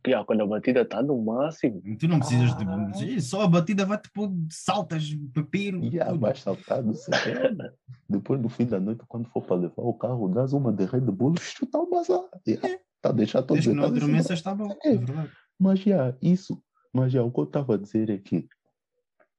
ah, 0.09 0.25
quando 0.25 0.43
a 0.43 0.47
batida 0.47 0.83
está 0.83 1.03
no 1.03 1.23
máximo, 1.23 1.81
tu 1.99 2.09
não 2.09 2.19
precisas 2.19 2.57
de. 2.57 2.65
Ah. 2.65 3.21
Só 3.21 3.43
a 3.43 3.49
batida 3.49 3.87
vai-te 3.87 4.11
pôr 4.11 4.29
de 4.29 4.55
saltas, 4.55 5.15
pepino. 5.33 5.85
Yeah, 5.85 6.13
vai 6.15 6.35
saltar, 6.35 6.83
não 6.83 6.95
sei 6.95 7.15
o 7.15 7.23
quê. 7.23 7.73
Depois, 8.09 8.41
no 8.41 8.49
fim 8.49 8.67
da 8.67 8.81
noite, 8.81 9.05
quando 9.07 9.29
for 9.29 9.43
para 9.43 9.57
levar 9.57 9.83
o 9.83 9.95
carro, 9.95 10.29
dás 10.29 10.53
uma 10.53 10.73
de 10.73 10.85
Red 10.85 11.01
Bull, 11.03 11.35
chuta 11.39 11.79
o 11.79 11.89
bazar. 11.89 12.25
Yeah. 12.47 12.79
Tá 13.01 13.11
a 13.11 13.13
deixar 13.13 13.43
todos 13.43 13.65
Desde 13.65 13.71
que 13.71 13.77
não 13.77 13.85
adormeças, 13.85 14.39
está 14.39 14.55
bom. 14.55 14.77
É. 14.85 14.95
É 14.95 14.97
verdade. 14.97 15.31
Mas 15.59 15.81
já, 15.81 16.17
isso. 16.21 16.63
Mas 16.93 17.13
já, 17.13 17.23
o 17.23 17.31
que 17.31 17.41
eu 17.41 17.45
estava 17.45 17.75
a 17.75 17.79
dizer 17.79 18.11
é 18.11 18.19
que 18.19 18.49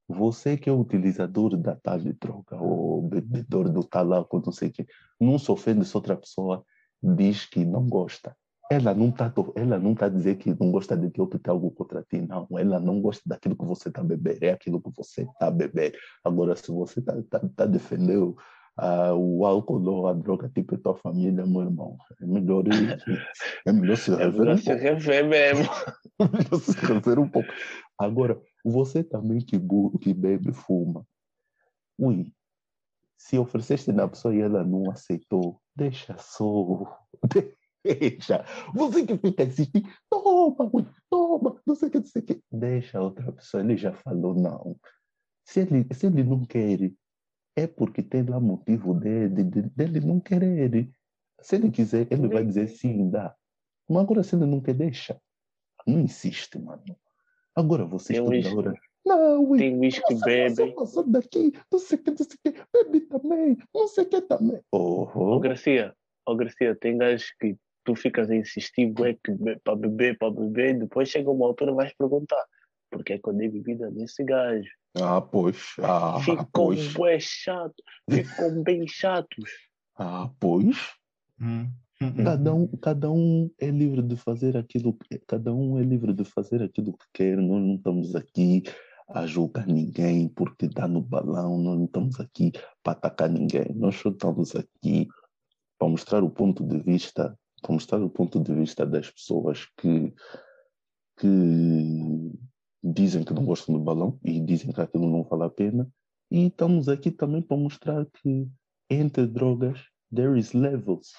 você 0.08 0.58
que 0.58 0.70
é 0.70 0.74
utilizador 0.74 1.56
da 1.58 1.76
tal 1.76 2.00
de 2.00 2.14
droga, 2.14 2.58
ou 2.58 3.02
bebedor 3.02 3.70
do 3.70 3.84
talaco, 3.84 4.42
não 4.46 4.52
sei 4.52 4.70
o 4.70 4.72
quê, 4.72 4.88
não 5.20 5.40
se 5.40 5.52
ofende 5.52 5.86
se 5.86 5.96
outra 5.96 6.16
pessoa 6.16 6.66
diz 7.02 7.46
que 7.46 7.66
não 7.66 7.88
gosta. 7.88 8.36
Ela 8.74 8.96
não 8.96 9.10
está 9.10 9.32
ela 9.56 9.78
não 9.78 9.94
tá 9.94 10.08
a 10.08 10.10
dizer 10.10 10.36
que 10.38 10.50
não 10.60 10.72
gosta 10.72 10.98
de 10.98 11.12
que 11.12 11.26
tem 11.28 11.52
algo 11.52 11.70
contra 11.70 12.02
ti, 12.02 12.22
não. 12.22 12.48
Ela 12.58 12.80
não 12.80 13.00
gosta 13.00 13.22
daquilo 13.24 13.56
que 13.56 13.66
você 13.66 13.90
está 13.90 14.04
beber, 14.04 14.42
é 14.42 14.52
aquilo 14.52 14.82
que 14.82 14.90
você 14.96 15.22
está 15.22 15.52
beber. 15.52 15.96
Agora, 16.24 16.56
se 16.56 16.72
você 16.72 17.00
está 17.00 17.22
tá, 17.30 17.40
tá 17.56 17.66
defendendo 17.68 18.36
ah, 18.76 19.14
o 19.14 19.46
álcool 19.46 19.88
ou 19.88 20.08
a 20.08 20.14
droga, 20.14 20.50
tipo 20.50 20.76
tua 20.80 20.96
família, 20.96 21.46
meu 21.46 21.62
irmão, 21.62 21.98
é 22.20 22.26
melhor, 22.26 22.64
é 23.66 23.72
melhor 23.72 23.98
se 23.98 24.12
é 24.12 24.18
rever 24.18 24.40
melhor 24.40 24.56
um 24.56 24.58
se 24.58 24.74
rever 24.74 25.28
mesmo. 25.28 25.66
se 26.60 26.86
rever 26.86 27.20
um 27.20 27.30
pouco. 27.30 27.50
Agora, 28.00 28.42
você 28.66 29.04
também 29.04 29.40
que, 29.40 29.60
que 30.02 30.14
bebe, 30.16 30.52
fuma. 30.52 31.06
Ui, 32.00 32.34
se 33.20 33.38
ofereceste 33.38 33.92
na 33.92 34.08
pessoa 34.08 34.34
e 34.34 34.42
ela 34.42 34.64
não 34.64 34.90
aceitou, 34.90 35.62
deixa 35.76 36.18
só. 36.18 37.00
Deixa. 37.84 38.46
Você 38.74 39.06
que 39.06 39.18
fica 39.18 39.44
insistindo, 39.44 39.90
toma, 40.10 40.56
toma, 41.10 41.62
não 41.66 41.76
sei 41.76 41.90
o 41.90 41.92
que, 41.92 41.98
não 42.00 42.06
sei 42.06 42.22
o 42.22 42.26
que. 42.26 42.42
Deixa 42.52 42.98
a 43.00 43.02
outra 43.04 43.32
pessoa, 43.32 43.62
ele 43.64 43.76
já 43.78 43.92
falou 43.94 44.34
não. 44.34 44.78
Se 45.46 45.62
ele, 45.62 45.86
se 45.94 46.06
ele 46.08 46.24
não 46.24 46.46
quer, 46.46 46.92
é 47.56 47.68
porque 47.68 48.02
tem 48.02 48.24
lá 48.24 48.40
motivo 48.40 48.94
dele, 48.94 49.44
de- 49.44 49.62
dele 49.64 50.00
não 50.00 50.20
querer. 50.20 50.90
Se 51.42 51.56
ele 51.58 51.70
quiser, 51.70 52.08
ele 52.10 52.28
vai 52.28 52.46
dizer 52.46 52.68
sim, 52.70 53.10
dá. 53.10 53.36
Mas 53.90 54.04
agora 54.04 54.24
se 54.24 54.36
ele 54.36 54.46
não 54.46 54.62
quer, 54.62 54.74
deixa. 54.76 55.20
Não 55.86 56.00
insiste, 56.00 56.58
mano. 56.58 56.82
Agora 57.54 57.84
vocês 57.86 58.18
toda 58.18 58.32
uísque- 58.32 58.56
hora. 58.56 58.74
Não, 59.06 59.44
ui, 59.44 59.60
Tem 59.60 59.78
uísque 59.78 60.02
que 60.08 60.16
bebe. 60.24 60.74
nossa, 60.74 61.04
daqui, 61.04 61.52
não 61.70 61.78
sei 61.78 61.98
o 62.00 62.02
que, 62.04 62.10
não 62.12 62.18
sei 62.18 62.26
o 62.26 62.52
que, 62.54 62.64
bebe 62.72 63.02
também, 63.02 63.58
não 63.76 63.88
sei 63.90 64.06
o 64.06 64.10
que 64.10 64.22
também. 64.22 64.62
Ó 64.72 65.12
Oh, 65.14 65.40
Garcia, 65.42 65.94
ó 66.26 66.34
Garcia, 66.36 66.74
tem 66.74 66.98
gajos 66.98 67.30
que 67.38 67.58
tu 67.84 67.96
ficas 67.96 68.30
a 68.30 68.36
insistir 68.36 68.88
bué, 68.88 69.16
que 69.24 69.32
be- 69.32 69.60
para 69.64 69.76
beber, 69.76 70.18
para 70.18 70.32
beber, 70.32 70.80
depois 70.80 71.10
chega 71.10 71.30
uma 71.30 71.46
altura 71.46 71.72
e 71.72 71.76
vais 71.76 71.94
perguntar 71.94 72.44
porque 72.94 73.14
é 73.14 73.18
que 73.20 73.28
eu 73.28 73.34
dei 73.34 73.50
bebida 73.50 73.90
nesse 73.90 74.24
gajo. 74.24 74.70
ah, 75.02 75.20
pois, 75.20 75.58
ah, 75.82 76.20
Ficam 76.20 76.46
pois, 76.54 76.94
bué 76.94 77.20
chato, 77.20 77.74
ficam 78.10 78.62
bem 78.64 78.88
chatos. 78.88 79.50
ah, 79.98 80.30
pois. 80.40 80.78
Hum, 81.42 81.72
hum, 82.00 82.08
hum. 82.20 82.24
Cada 82.24 82.54
um, 82.54 82.68
cada 82.78 83.12
um 83.12 83.52
é 83.60 83.70
livre 83.72 84.02
de 84.04 84.16
fazer 84.16 84.56
aquilo 84.56 84.94
que 84.94 85.18
cada 85.28 85.52
um 85.54 85.80
é 85.80 85.84
livre 85.84 86.14
de 86.14 86.24
fazer 86.24 86.62
aquilo 86.62 86.94
que 86.94 87.06
quer. 87.14 87.38
Nós 87.38 87.62
não 87.62 87.76
estamos 87.76 88.16
aqui 88.16 88.64
a 89.10 89.26
julgar 89.26 89.66
ninguém 89.68 90.30
porque 90.30 90.68
está 90.68 90.88
no 90.88 91.02
balão, 91.02 91.58
nós 91.58 91.78
não 91.78 91.86
estamos 91.86 92.20
aqui 92.20 92.52
para 92.84 92.94
atacar 92.94 93.30
ninguém. 93.30 93.74
Nós 93.76 93.96
só 93.96 94.10
estamos 94.10 94.56
aqui 94.56 95.08
para 95.80 95.90
mostrar 95.90 96.24
o 96.24 96.30
ponto 96.30 96.64
de 96.66 96.80
vista, 96.80 97.38
para 97.64 97.74
mostrar 97.74 98.02
o 98.04 98.10
ponto 98.10 98.40
de 98.44 98.54
vista 98.54 98.86
das 98.86 99.10
pessoas 99.10 99.66
que, 99.78 100.14
que 101.18 102.32
dizem 102.84 103.24
que 103.24 103.34
não 103.34 103.46
gostam 103.46 103.74
do 103.76 103.82
balão 103.84 104.20
e 104.24 104.40
dizem 104.40 104.72
que 104.72 104.82
aquilo 104.82 105.10
não 105.10 105.24
vale 105.24 105.44
a 105.44 105.50
pena. 105.50 105.90
E 106.30 106.48
estamos 106.48 106.90
aqui 106.90 107.10
também 107.10 107.42
para 107.42 107.58
mostrar 107.58 108.06
que 108.06 108.48
entre 108.90 109.26
drogas 109.26 109.80
there 110.14 110.38
is 110.38 110.54
levels. 110.54 111.14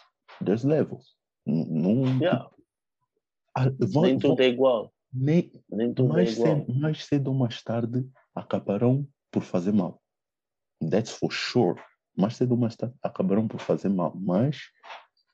There's 0.44 0.64
levels. 0.64 1.16
Não, 1.46 2.04
Yeah, 2.20 2.50
Ah, 3.56 3.70
vão- 3.78 4.02
nem 4.02 4.18
vão- 4.18 4.30
tudo 4.30 4.42
é 4.42 4.48
igual. 4.48 4.92
nem- 5.12 5.50
Nem 5.70 5.94
tudo 5.94 6.10
é 6.12 6.16
mais, 6.16 6.32
igual. 6.36 6.58
cedo, 6.58 6.74
mais 6.74 7.04
cedo 7.06 7.28
ou 7.28 7.34
mais 7.34 7.62
tarde 7.62 8.06
acabarão 8.34 9.06
por 9.30 9.42
fazer 9.42 9.72
mal. 9.72 10.00
That's 10.90 11.10
for 11.12 11.30
sure. 11.32 11.80
Mais 12.16 12.36
cedo 12.36 12.52
ou 12.52 12.56
mais 12.58 12.76
tarde 12.76 12.94
acabarão 13.02 13.46
por 13.48 13.60
fazer 13.60 13.88
mal. 13.88 14.12
Mas 14.16 14.58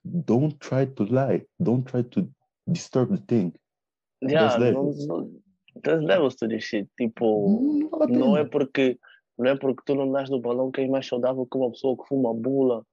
don't 0.04 0.56
try 0.58 0.86
to 0.86 1.04
lie. 1.04 1.44
Don't 1.58 1.84
try 1.84 2.02
to 2.02 2.28
disturb 2.66 3.10
the 3.16 3.22
thing. 3.26 3.52
Yeah, 4.22 4.48
There's 4.48 4.54
não, 4.54 4.60
levels. 4.60 5.06
não, 5.06 5.40
there's 5.82 6.02
levels 6.04 6.34
to 6.36 6.48
this 6.48 6.64
shit. 6.64 6.88
Tipo, 6.98 7.80
Não 7.80 7.88
vale 7.90 8.14
a 8.14 8.18
não 8.18 8.36
é 8.36 8.44
porque 8.44 8.98
não 9.38 9.46
é 9.50 9.56
porque 9.56 9.82
tu 9.86 9.94
não 9.94 10.06
nasces 10.10 10.30
no 10.30 10.40
balão 10.40 10.70
que 10.70 10.82
és 10.82 10.90
mais 10.90 11.06
saudável 11.06 11.46
que 11.46 11.56
uma 11.56 11.70
pessoa 11.70 11.96
que 11.96 12.06
fuma 12.06 12.34
bula. 12.34 12.84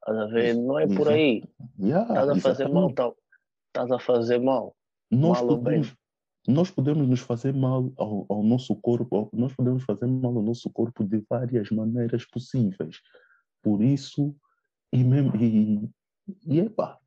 Estás 0.00 0.18
a 0.18 0.26
ver? 0.26 0.54
Não 0.54 0.78
é 0.78 0.86
por 0.86 1.08
aí. 1.08 1.42
Yeah, 1.80 2.04
Estás 2.04 2.28
a 2.28 2.36
fazer 2.40 2.68
mal, 2.68 2.92
tá- 2.92 3.12
estás 3.68 3.90
a 3.90 3.98
fazer 3.98 4.38
mal. 4.38 4.76
nós 5.10 5.38
mal 5.40 5.46
podemos, 5.48 5.94
nós 6.46 6.70
podemos 6.70 7.08
nos 7.08 7.20
fazer 7.20 7.52
mal 7.54 7.90
ao, 7.96 8.26
ao 8.28 8.42
nosso 8.44 8.76
corpo, 8.76 9.16
ao- 9.16 9.30
nós 9.32 9.52
podemos 9.54 9.82
fazer 9.82 10.06
mal 10.06 10.36
ao 10.36 10.42
nosso 10.42 10.70
corpo 10.70 11.02
de 11.04 11.24
várias 11.28 11.70
maneiras 11.70 12.24
possíveis. 12.26 13.00
Por 13.62 13.82
isso, 13.82 14.36
e 14.92 15.02
mesmo, 15.02 15.34
e, 15.36 15.88
e 16.46 16.60
epa, 16.60 16.98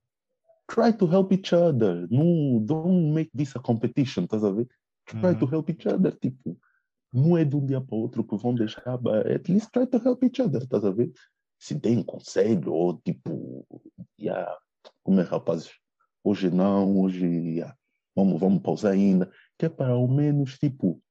try 0.67 0.91
to 0.93 1.05
help 1.05 1.31
each 1.33 1.53
other. 1.53 2.07
Não, 2.09 2.63
don't 2.63 3.13
make 3.13 3.31
this 3.35 3.55
a 3.55 3.59
competition, 3.59 4.23
estás 4.23 4.43
a 4.43 4.51
ver? 4.51 4.67
Try 5.05 5.35
to 5.37 5.45
Uhum. 5.45 5.51
help 5.51 5.69
each 5.69 5.87
other, 5.87 6.13
tipo, 6.19 6.57
não 7.13 7.37
é 7.37 7.45
de 7.45 7.55
um 7.55 7.65
dia 7.65 7.79
para 7.79 7.95
o 7.95 7.99
outro 7.99 8.23
que 8.23 8.35
vão 8.35 8.53
deixar, 8.53 8.97
but 8.97 9.25
at 9.25 9.49
least 9.49 9.71
try 9.71 9.87
to 9.87 9.97
help 9.97 10.21
each 10.23 10.41
other, 10.41 10.61
estás 10.61 10.83
a 10.83 10.91
ver? 10.91 11.11
Se 11.57 11.79
tem 11.79 11.97
um 11.97 12.03
conselho, 12.03 12.73
ou 12.73 12.97
tipo, 12.99 13.65
yeah, 14.19 14.55
como 15.03 15.21
é 15.21 15.23
rapazes, 15.23 15.71
hoje 16.23 16.49
não, 16.49 16.99
hoje 16.99 17.25
yeah, 17.25 17.75
vamos, 18.15 18.39
vamos 18.39 18.61
pausar 18.61 18.91
ainda, 18.91 19.31
que 19.57 19.65
é 19.65 19.69
para 19.69 19.93
ao 19.93 20.07
menos, 20.07 20.57
tipo, 20.57 21.01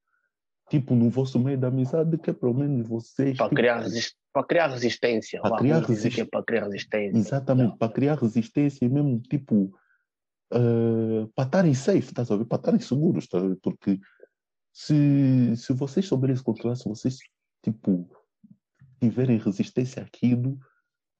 tipo, 0.68 0.94
no 0.94 1.08
vosso 1.08 1.38
meio 1.38 1.58
da 1.58 1.68
amizade, 1.68 2.18
que 2.18 2.30
é 2.30 2.32
para 2.32 2.48
ao 2.48 2.54
menos 2.54 2.86
vocês. 2.86 3.36
Para 3.36 3.46
tipo, 3.46 3.56
criar, 3.56 3.80
resist... 3.80 4.14
para 4.36 4.46
criar 4.46 4.66
resistência. 4.68 5.40
Para 5.40 5.56
criar 5.56 5.82
é 5.82 5.86
resist- 5.86 6.30
para 6.30 6.44
criar 6.44 6.64
resistência. 6.64 7.18
Exatamente, 7.18 7.78
para 7.78 7.90
criar 7.90 8.18
resistência 8.18 8.84
e 8.84 8.88
mesmo, 8.90 9.18
tipo, 9.18 9.72
eh, 10.52 11.26
para 11.34 11.46
estarem 11.46 11.72
safe, 11.72 12.00
estás 12.00 12.30
a 12.30 12.36
ver? 12.36 12.44
Para 12.44 12.58
estarem 12.58 12.80
seguros, 12.80 13.24
estás 13.24 13.42
a 13.42 13.48
ver? 13.48 13.56
Porque 13.62 13.98
se, 14.74 15.56
se 15.56 15.72
vocês 15.72 16.04
souberem 16.06 16.36
se 16.36 16.42
controlar, 16.42 16.76
se 16.76 16.86
vocês, 16.86 17.16
tipo, 17.64 18.06
tiverem 19.00 19.38
resistência 19.38 20.02
àquilo, 20.02 20.58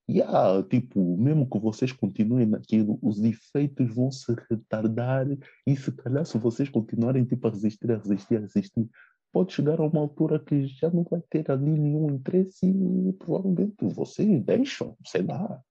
yeah, 0.07 0.63
tipo, 0.65 1.17
mesmo 1.17 1.49
que 1.49 1.59
vocês 1.59 1.93
continuem 1.93 2.45
naquilo, 2.45 2.99
os 3.01 3.23
efeitos 3.23 3.95
vão 3.95 4.11
se 4.11 4.31
retardar 4.51 5.27
e 5.67 5.75
se 5.75 5.91
calhar 5.91 6.27
se 6.27 6.37
vocês 6.37 6.69
continuarem, 6.69 7.25
tipo, 7.25 7.49
a 7.49 7.51
resistir, 7.51 7.91
a 7.91 7.97
resistir, 7.97 8.37
a 8.37 8.41
resistir, 8.41 8.87
pode 9.33 9.53
chegar 9.53 9.81
a 9.81 9.87
uma 9.87 10.01
altura 10.01 10.39
que 10.39 10.67
já 10.67 10.91
não 10.91 11.05
vai 11.05 11.21
ter 11.29 11.51
ali 11.51 11.71
nenhum 11.71 12.11
interesse 12.11 12.67
e 12.67 13.13
provavelmente 13.15 13.85
vocês 13.85 14.43
deixam, 14.43 14.97
sei 15.05 15.23
lá. 15.23 15.63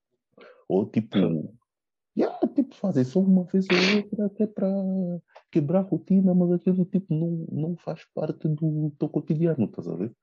Ou 0.67 0.85
tipo, 0.85 1.17
yeah, 2.17 2.37
tipo 2.53 2.75
fazer 2.75 3.05
só 3.05 3.19
uma 3.19 3.43
vez 3.43 3.65
ou 3.69 3.97
outra 3.97 4.25
até 4.27 4.47
para 4.47 4.67
quebrar 5.51 5.79
a 5.79 5.83
rotina, 5.83 6.33
mas 6.33 6.51
aquilo 6.51 6.85
tipo 6.85 7.13
não, 7.13 7.45
não 7.51 7.77
faz 7.77 8.05
parte 8.13 8.47
do 8.47 8.91
teu 8.99 9.09
cotidiano, 9.09 9.65
estás 9.65 9.87
a 9.87 9.95
ver? 9.95 10.15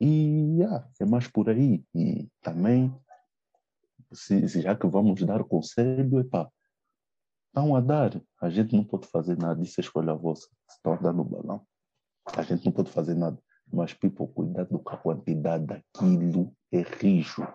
E 0.00 0.58
yeah, 0.58 0.88
é 1.00 1.04
mais 1.04 1.26
por 1.26 1.48
aí. 1.48 1.84
E 1.94 2.28
também, 2.42 2.94
se, 4.12 4.48
se 4.48 4.60
já 4.60 4.76
que 4.76 4.86
vamos 4.86 5.22
dar 5.22 5.42
conselho, 5.44 6.20
epá, 6.20 6.50
estão 7.48 7.74
a 7.74 7.80
dar, 7.80 8.20
a 8.40 8.50
gente 8.50 8.76
não 8.76 8.84
pode 8.84 9.06
fazer 9.06 9.38
nada, 9.38 9.62
isso 9.62 9.80
é 9.80 9.82
escolha 9.82 10.14
vossa. 10.14 10.48
Estão 10.68 10.92
a 10.92 10.96
dar 10.96 11.12
no 11.12 11.24
balão, 11.24 11.66
a 12.34 12.42
gente 12.42 12.64
não 12.64 12.72
pode 12.72 12.90
fazer 12.90 13.14
nada. 13.14 13.38
Mas, 13.72 13.92
people, 13.92 14.28
cuidado 14.28 14.78
com 14.78 14.94
a 14.94 14.96
quantidade 14.96 15.66
daquilo, 15.66 16.52
é 16.72 16.82
rijo. 16.82 17.46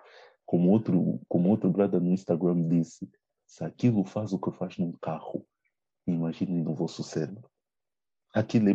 Como 0.46 0.70
outro, 0.70 1.22
como 1.28 1.50
outro 1.50 1.70
brother 1.70 2.02
no 2.02 2.12
Instagram 2.12 2.68
disse, 2.68 3.10
se 3.46 3.64
aquilo 3.64 4.04
faz 4.04 4.34
o 4.34 4.40
que 4.40 4.52
faz 4.52 4.78
num 4.78 4.92
carro, 4.94 5.46
imagine 6.06 6.62
no 6.62 6.74
vosso 6.74 7.04
cérebro. 7.04 7.50
Aquilo 8.34 8.70
é, 8.70 8.74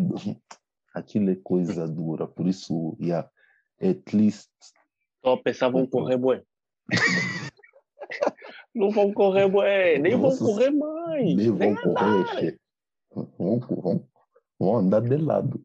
aquilo 0.94 1.30
é 1.30 1.36
coisa 1.36 1.86
dura, 1.86 2.26
por 2.26 2.46
isso, 2.46 2.96
yeah, 3.00 3.28
at 3.80 4.12
least. 4.12 4.50
Só 5.24 5.36
pensavam 5.36 5.86
correr 5.86 6.16
bué. 6.16 6.42
não 8.74 8.90
vão 8.90 9.12
correr 9.12 9.48
bué, 9.48 9.98
nem 9.98 10.16
vão 10.16 10.36
correr 10.36 10.70
mais. 10.70 11.36
Nem 11.36 11.50
vão 11.50 11.74
correr, 11.74 12.58
vão, 13.38 13.58
vão, 13.58 14.08
vão 14.58 14.76
andar 14.76 15.02
de 15.02 15.16
lado. 15.16 15.64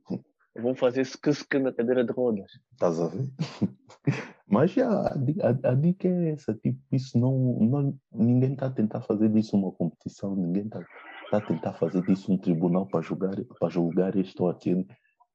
Vão 0.56 0.76
fazer 0.76 1.06
sk 1.06 1.60
na 1.60 1.72
cadeira 1.72 2.04
de 2.04 2.12
rodas. 2.12 2.52
Estás 2.74 3.00
a 3.00 3.08
ver? 3.08 3.30
Mas 4.48 4.72
já, 4.72 4.89
a, 4.89 5.14
a, 5.14 5.72
a, 5.72 5.76
dica 5.76 6.10
é 6.10 6.32
essa, 6.32 6.54
tipo, 6.54 6.78
isso 6.92 7.18
não, 7.18 7.58
não 7.60 7.98
ninguém 8.12 8.52
está 8.52 8.66
a 8.66 8.72
tentar 8.72 9.00
fazer 9.02 9.30
disso 9.30 9.56
uma 9.56 9.72
competição, 9.72 10.36
ninguém 10.36 10.66
está 10.66 10.86
tá 11.30 11.38
a 11.38 11.42
tentar 11.42 11.74
fazer 11.74 12.02
disso 12.02 12.34
um 12.34 12.38
tribunal 12.38 12.86
para 12.86 13.02
julgar, 13.02 13.36
para 13.58 13.70
julgar 13.70 14.16
isto 14.18 14.44
ou 14.44 14.50
aquilo. 14.50 14.86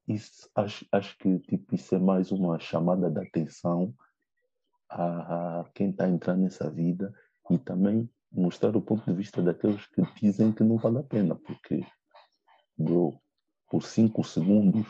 Isso, 0.07 0.51
acho, 0.55 0.87
acho 0.93 1.17
que 1.17 1.39
tipo, 1.41 1.75
isso 1.75 1.95
é 1.95 1.99
mais 1.99 2.31
uma 2.31 2.59
chamada 2.59 3.11
de 3.11 3.19
atenção 3.19 3.95
a, 4.91 5.61
a 5.61 5.65
quem 5.75 5.91
está 5.91 6.07
entrando 6.07 6.43
nessa 6.43 6.71
vida 6.71 7.13
e 7.51 7.59
também 7.59 8.09
mostrar 8.31 8.77
o 8.77 8.83
ponto 8.83 9.05
de 9.05 9.17
vista 9.17 9.43
daqueles 9.43 9.87
que 9.87 10.03
dizem 10.21 10.53
que 10.53 10.63
não 10.63 10.77
vale 10.77 10.99
a 10.99 11.03
pena, 11.03 11.35
porque, 11.37 11.85
bro, 12.77 13.19
por 13.69 13.83
cinco 13.83 14.23
segundos 14.25 14.87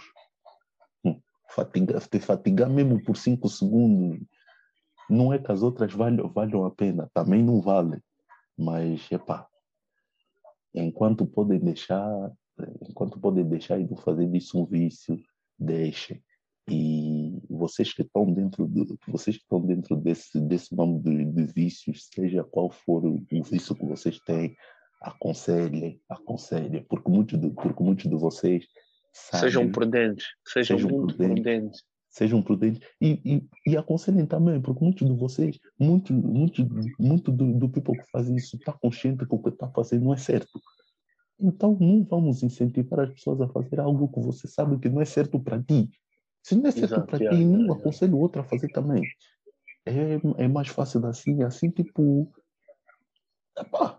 fatiga, 1.56 1.98
te 2.00 2.20
fatigar 2.20 2.68
mesmo 2.68 3.02
por 3.02 3.16
cinco 3.16 3.48
segundos, 3.48 4.20
não 5.08 5.32
é 5.32 5.38
que 5.38 5.50
as 5.50 5.62
outras 5.62 5.92
valham, 5.92 6.28
valham 6.32 6.64
a 6.64 6.70
pena, 6.70 7.10
também 7.14 7.42
não 7.42 7.60
vale. 7.60 8.00
Mas, 8.58 9.10
epá, 9.10 9.46
enquanto 10.74 11.26
podem 11.26 11.58
deixar, 11.58 12.32
enquanto 12.88 13.20
podem 13.20 13.44
deixar 13.48 13.78
e 13.80 13.88
não 13.88 13.96
fazer 13.96 14.26
disso 14.26 14.60
um 14.60 14.66
vício, 14.66 15.18
deixem. 15.58 16.22
E 16.68 17.40
vocês 17.48 17.92
que 17.92 18.02
estão 18.02 18.32
dentro 18.32 18.66
de, 18.66 18.98
vocês 19.06 19.36
que 19.36 19.42
estão 19.42 19.60
dentro 19.60 19.94
desse 19.94 20.40
desse 20.40 20.74
nome 20.74 21.00
de, 21.00 21.24
de 21.24 21.44
vícios, 21.44 22.08
seja 22.12 22.42
qual 22.42 22.70
for 22.70 23.06
o 23.06 23.24
vício 23.30 23.74
que 23.74 23.86
vocês 23.86 24.18
têm, 24.20 24.56
aconselhem, 25.00 26.00
aconselhem, 26.08 26.84
porque 26.84 27.10
muitos 27.10 27.40
de, 27.40 27.50
porque 27.50 27.82
muitos 27.82 28.10
de 28.10 28.16
vocês 28.16 28.66
Sabe? 29.16 29.44
Sejam 29.44 29.70
prudentes, 29.70 30.26
sejam, 30.46 30.76
sejam 30.76 30.90
muito 30.90 31.16
prudentes. 31.16 31.42
prudentes. 31.42 31.84
Sejam 32.10 32.42
prudentes. 32.42 32.88
E, 33.00 33.20
e, 33.24 33.70
e 33.70 33.76
aconselhem 33.76 34.26
também, 34.26 34.60
porque 34.60 34.84
muitos 34.84 35.06
de 35.06 35.14
vocês, 35.14 35.58
muito, 35.78 36.12
muito, 36.12 36.66
muito 36.98 37.32
do, 37.32 37.52
do 37.54 37.68
people 37.68 37.98
que 37.98 38.08
faz 38.10 38.28
isso 38.28 38.56
está 38.56 38.72
consciente 38.72 39.26
que 39.26 39.34
o 39.34 39.38
que 39.38 39.48
está 39.48 39.68
fazendo 39.68 40.04
não 40.04 40.14
é 40.14 40.16
certo. 40.16 40.60
Então 41.38 41.76
não 41.80 42.04
vamos 42.04 42.42
incentivar 42.42 43.00
as 43.00 43.10
pessoas 43.10 43.40
a 43.40 43.48
fazer 43.48 43.80
algo 43.80 44.08
que 44.08 44.20
você 44.20 44.46
sabe 44.48 44.78
que 44.78 44.88
não 44.88 45.00
é 45.00 45.04
certo 45.04 45.40
para 45.40 45.62
ti. 45.62 45.90
Se 46.42 46.54
não 46.54 46.66
é 46.66 46.72
certo 46.72 47.04
para 47.04 47.18
ti, 47.18 47.44
não 47.44 47.72
aconselho 47.72 48.18
outro 48.18 48.40
a 48.40 48.44
fazer 48.44 48.68
também. 48.68 49.02
É, 49.84 50.44
é 50.44 50.48
mais 50.48 50.68
fácil 50.68 51.04
assim, 51.06 51.42
assim 51.42 51.70
tipo. 51.70 52.32
Epá, 53.58 53.98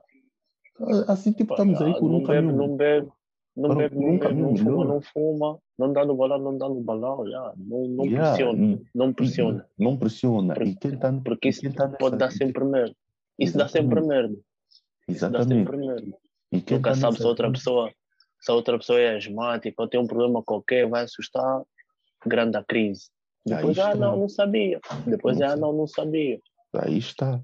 assim 1.07 1.32
tipo 1.32 1.53
estamos 1.53 1.82
aí 1.82 1.93
por 1.99 2.11
um 2.11 2.23
caminho. 2.23 2.55
Não 2.55 2.75
bebe, 2.75 3.07
não 3.55 3.75
bebe, 3.75 3.95
não 3.95 4.17
bebe, 4.17 4.36
não 4.36 4.55
fuma, 4.55 4.86
não 4.86 5.01
fuma, 5.01 5.59
não 5.78 5.93
dá 5.93 6.05
no 6.05 6.15
balão, 6.15 6.39
não 6.39 6.57
dá 6.57 6.69
no 6.69 6.82
balão, 6.82 7.28
yeah. 7.28 7.53
não, 7.57 7.88
não 7.88 8.05
yeah. 8.05 8.30
pressiona, 8.30 8.80
não 8.93 9.13
pressiona. 9.13 9.65
Não 9.78 9.97
pressiona. 9.97 10.53
Porque, 10.53 10.69
e 10.69 10.75
quem 10.75 10.97
tá, 10.97 11.13
porque 11.23 11.49
isso 11.49 11.73
tá 11.73 11.89
pode 11.89 12.17
dar 12.17 12.32
sempre 12.32 12.63
merda. 12.63 12.95
Isso 13.39 13.57
dá 13.57 13.67
sempre 13.67 14.01
merda. 14.01 14.38
Exatamente. 15.07 15.09
Isso 15.09 15.30
dá 15.30 15.43
sempre 15.43 15.78
merda. 15.78 16.17
E 16.51 16.61
quem 16.61 16.78
Nunca 16.78 16.91
tá 16.91 16.95
sabe 16.95 17.17
se 17.17 17.25
outra 17.25 17.51
pessoa, 17.51 17.91
se 18.39 18.51
a 18.51 18.53
outra 18.53 18.78
pessoa 18.78 18.99
é 18.99 19.15
asmática 19.15 19.82
ou 19.82 19.88
tem 19.88 19.99
um 19.99 20.07
problema 20.07 20.43
qualquer, 20.43 20.88
vai 20.88 21.03
assustar, 21.03 21.63
grande 22.25 22.57
a 22.57 22.63
crise. 22.63 23.09
Depois, 23.45 23.78
ah, 23.80 23.95
não, 23.95 24.17
não 24.17 24.30
sabia. 24.30 24.80
Depois, 25.05 25.41
ah, 25.41 25.55
não, 25.55 25.71
não 25.71 25.88
sabia. 25.88 26.39
Aí 26.73 26.97
está. 26.97 27.41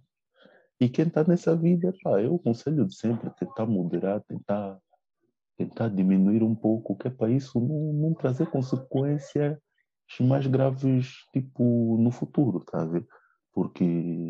E 0.83 0.89
quem 0.89 1.07
está 1.07 1.23
nessa 1.23 1.55
vida, 1.55 1.93
pá, 2.03 2.21
eu 2.21 2.35
aconselho 2.35 2.85
de 2.85 2.93
sempre 2.93 3.29
tentar 3.29 3.65
moderar, 3.65 4.21
tentar 4.27 4.77
tentar 5.57 5.87
diminuir 5.87 6.43
um 6.43 6.53
pouco, 6.53 6.93
que 6.97 7.07
é 7.07 7.09
para 7.09 7.31
isso 7.31 7.57
não, 7.57 7.93
não 7.93 8.13
trazer 8.13 8.47
consequências 8.47 9.57
mais 10.19 10.45
graves, 10.45 11.13
tipo, 11.31 11.97
no 11.97 12.11
futuro, 12.11 12.59
tá 12.59 12.81
a 12.81 12.85
ver? 12.85 13.07
Porque 13.53 13.85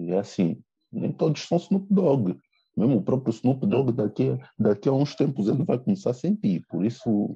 é 0.10 0.20
assim, 0.20 0.62
nem 0.92 1.12
todos 1.12 1.42
são 1.42 1.58
Snoop 1.58 1.88
Dogg. 1.92 2.40
Mesmo 2.78 2.98
o 2.98 3.04
próprio 3.04 3.32
Snoop 3.32 3.66
Dogg, 3.66 3.92
daqui, 3.92 4.38
daqui 4.60 4.88
a 4.88 4.94
uns 4.94 5.16
tempos, 5.16 5.48
ele 5.48 5.64
vai 5.64 5.80
começar 5.80 6.12
a 6.12 6.14
sentir. 6.14 6.64
Por 6.70 6.86
isso, 6.86 7.36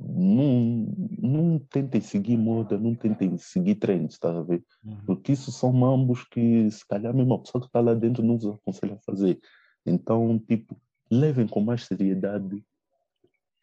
não, 0.00 0.94
não 1.20 1.58
tentem 1.58 2.00
seguir 2.00 2.36
moda, 2.36 2.78
não 2.78 2.94
tentem 2.94 3.36
seguir 3.38 3.76
trends, 3.76 4.18
tá 4.18 4.30
a 4.30 4.42
ver? 4.42 4.62
Uhum. 4.84 4.96
Porque 5.06 5.32
isso 5.32 5.50
são 5.50 5.72
mambos 5.72 6.24
que, 6.24 6.70
se 6.70 6.86
calhar, 6.86 7.14
mesmo 7.14 7.34
a 7.34 7.38
pessoa 7.38 7.60
que 7.60 7.68
está 7.68 7.80
lá 7.80 7.94
dentro 7.94 8.22
não 8.22 8.34
nos 8.34 8.46
aconselha 8.46 8.94
a 8.94 8.98
fazer. 8.98 9.38
Então, 9.84 10.38
tipo, 10.38 10.76
levem 11.10 11.46
com 11.46 11.60
mais 11.60 11.84
seriedade 11.84 12.64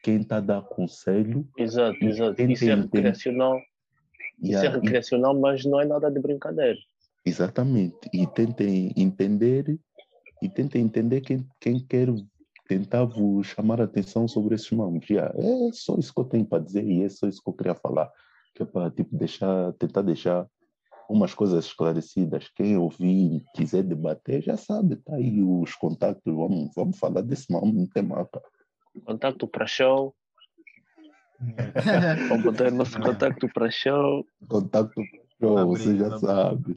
quem 0.04 0.22
está 0.22 0.38
a 0.38 0.42
dar 0.42 0.62
conselho. 0.62 1.48
Exato, 1.58 1.98
exato. 2.04 2.42
Isso 2.42 2.70
é 2.70 2.76
recreacional. 2.76 3.60
Isso 4.42 4.66
é 4.66 4.68
recreacional, 4.68 5.40
mas 5.40 5.64
não 5.66 5.80
é 5.80 5.86
nada 5.86 6.12
de 6.12 6.20
brincadeira. 6.20 6.78
Exatamente. 7.26 8.10
E 8.14 8.28
tentem 8.28 8.94
entender 8.96 9.80
e 10.42 10.50
tentem 10.50 10.84
entender 10.84 11.22
quem, 11.22 11.48
quem 11.60 11.80
quer 11.80 12.10
tentar 12.68 13.06
vos 13.06 13.48
chamar 13.48 13.82
a 13.82 13.86
atenção 13.86 14.28
sobre 14.28 14.56
esses 14.56 14.72
mamos. 14.72 15.10
Yeah, 15.10 15.34
é 15.38 15.72
só 15.72 15.96
isso 15.98 16.14
que 16.14 16.20
eu 16.20 16.26
tenho 16.26 16.46
para 16.46 16.64
dizer 16.64 16.86
e 16.86 17.04
é 17.04 17.10
só 17.10 17.28
isso 17.28 17.42
que 17.42 17.50
eu 17.50 17.54
queria 17.54 17.76
falar. 17.76 18.12
Que 18.54 18.64
é 18.64 18.66
para 18.66 18.90
tipo, 18.90 19.16
deixar, 19.16 19.74
tentar 19.74 20.02
deixar 20.02 20.48
umas 21.10 21.34
coisas 21.34 21.66
esclarecidas. 21.66 22.50
Quem 22.56 22.78
ouvir 22.78 23.44
quiser 23.54 23.84
debater 23.84 24.42
já 24.42 24.58
sabe, 24.58 24.96
tá 24.98 25.16
aí 25.16 25.42
os 25.42 25.76
contatos. 25.76 26.22
Vamos, 26.26 26.72
vamos 26.76 26.98
falar 26.98 27.22
desse 27.22 27.52
mamo, 27.52 27.72
não 27.72 27.88
tem 27.88 28.04
mapa. 28.04 28.42
Contacto 29.06 29.48
para 29.48 29.68
show. 29.68 30.16
Vamos 32.30 32.44
botar 32.46 32.72
nosso 32.72 32.98
contacto 32.98 33.50
para 33.54 33.70
show. 33.70 34.26
Contacto 34.48 35.02
para 35.40 35.50
show, 35.50 35.68
você 35.68 35.98
já 35.98 36.18
sabe. 36.18 36.74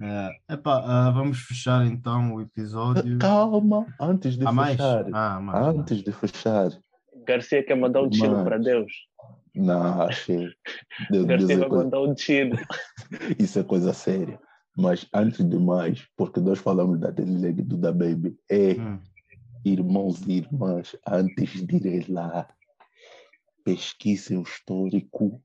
É, 0.00 0.54
epa, 0.54 0.80
uh, 0.80 1.12
vamos 1.12 1.38
fechar 1.40 1.84
então 1.86 2.34
o 2.34 2.40
episódio. 2.40 3.18
Calma, 3.18 3.86
antes 4.00 4.36
de 4.36 4.46
ah, 4.46 4.66
fechar. 4.66 5.06
Ah, 5.12 5.40
mais, 5.40 5.66
antes 5.66 5.96
mais. 5.96 6.04
de 6.04 6.12
fechar. 6.12 6.70
Garcia 7.26 7.62
quer 7.62 7.74
mandar 7.74 8.02
um 8.02 8.08
tiro 8.08 8.44
para 8.44 8.58
Deus. 8.58 8.92
Não, 9.54 10.02
achei. 10.02 10.48
Deus, 11.10 11.24
Garcia 11.24 11.48
Deus 11.48 11.60
vai 11.60 11.68
coisa... 11.68 11.84
mandar 11.84 12.00
um 12.00 12.14
tiro. 12.14 12.56
Isso 13.38 13.58
é 13.58 13.62
coisa 13.64 13.92
séria. 13.92 14.40
Mas 14.76 15.06
antes 15.12 15.44
de 15.44 15.58
mais, 15.58 16.06
porque 16.16 16.38
nós 16.38 16.60
falamos 16.60 17.00
da 17.00 17.10
Dele 17.10 17.52
do 17.52 17.76
da 17.76 17.92
Baby, 17.92 18.36
é 18.48 18.74
hum 18.74 19.00
irmãos 19.64 20.22
e 20.26 20.38
irmãs, 20.38 20.96
antes 21.06 21.66
de 21.66 21.76
irem 21.76 22.04
lá, 22.08 22.48
pesquisem 23.64 24.38
o 24.38 24.42
histórico, 24.42 25.42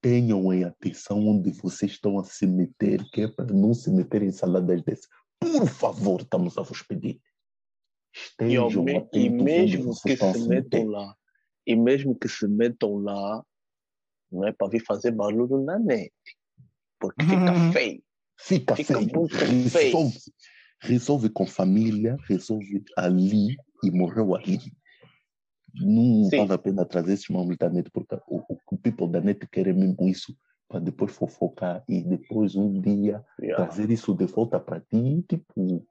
tenham 0.00 0.52
em 0.52 0.64
atenção 0.64 1.26
onde 1.26 1.50
vocês 1.50 1.92
estão 1.92 2.18
a 2.18 2.24
se 2.24 2.46
meter, 2.46 3.02
que 3.10 3.22
é 3.22 3.28
para 3.28 3.52
não 3.52 3.74
se 3.74 3.90
meter 3.90 4.22
em 4.22 4.32
saladas 4.32 4.82
dessas. 4.82 5.08
Por 5.38 5.68
favor, 5.68 6.20
estamos 6.20 6.56
a 6.58 6.62
vos 6.62 6.82
pedir. 6.82 7.20
Estejam 8.14 8.88
e, 8.88 8.96
atentos 8.96 9.20
e 9.20 9.30
mesmo 9.30 9.94
que 10.02 10.16
se 10.16 10.48
metam 10.48 10.84
lá, 10.86 11.16
e 11.66 11.76
mesmo 11.76 12.18
que 12.18 12.28
se 12.28 12.48
metam 12.48 12.96
lá, 12.96 13.44
não 14.30 14.46
é 14.46 14.52
para 14.52 14.68
vir 14.68 14.84
fazer 14.84 15.12
barulho 15.12 15.62
na 15.62 15.78
net, 15.78 16.12
porque 16.98 17.24
fica 17.24 17.52
uhum. 17.52 17.72
feio. 17.72 18.02
Fica, 18.38 18.76
fica 18.76 18.94
feio. 18.94 19.10
muito 19.14 19.70
feio 19.70 20.10
resolve 20.80 21.28
com 21.28 21.46
família, 21.46 22.16
resolve 22.26 22.82
ali 22.96 23.56
e 23.84 23.90
morreu 23.90 24.34
ali. 24.34 24.58
Não 25.74 26.24
Sim. 26.24 26.38
vale 26.38 26.52
a 26.52 26.58
pena 26.58 26.84
trazer 26.84 27.14
esses 27.14 27.28
nomes 27.28 27.56
da 27.56 27.68
net, 27.68 27.90
porque 27.90 28.16
o, 28.26 28.42
o 28.70 28.76
people 28.78 29.08
da 29.08 29.20
net 29.20 29.46
querem 29.48 29.74
mesmo 29.74 30.08
isso 30.08 30.36
para 30.68 30.80
depois 30.80 31.12
fofocar 31.12 31.82
e 31.88 32.00
depois 32.00 32.54
um 32.54 32.80
dia 32.80 33.24
yeah. 33.40 33.64
trazer 33.64 33.90
isso 33.90 34.14
de 34.14 34.24
volta 34.26 34.60
para 34.60 34.80
ti, 34.80 35.24
tipo, 35.28 35.84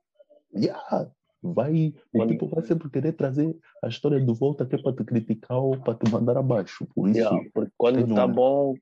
yeah, 0.55 1.11
vai, 1.43 1.93
o 2.13 2.27
tipo 2.27 2.47
vai 2.47 2.63
sempre 2.63 2.89
querer 2.89 3.11
trazer 3.13 3.55
a 3.83 3.89
história 3.89 4.21
de 4.21 4.33
volta 4.33 4.65
que 4.65 4.75
é 4.75 4.81
para 4.81 4.95
te 4.95 5.03
criticar 5.03 5.57
ou 5.57 5.77
para 5.77 5.95
te 5.95 6.09
mandar 6.09 6.37
abaixo. 6.37 6.87
Por 6.95 7.09
isso, 7.09 7.19
yeah, 7.19 7.49
porque 7.53 7.73
quando 7.77 8.07
está 8.07 8.25
bom, 8.25 8.73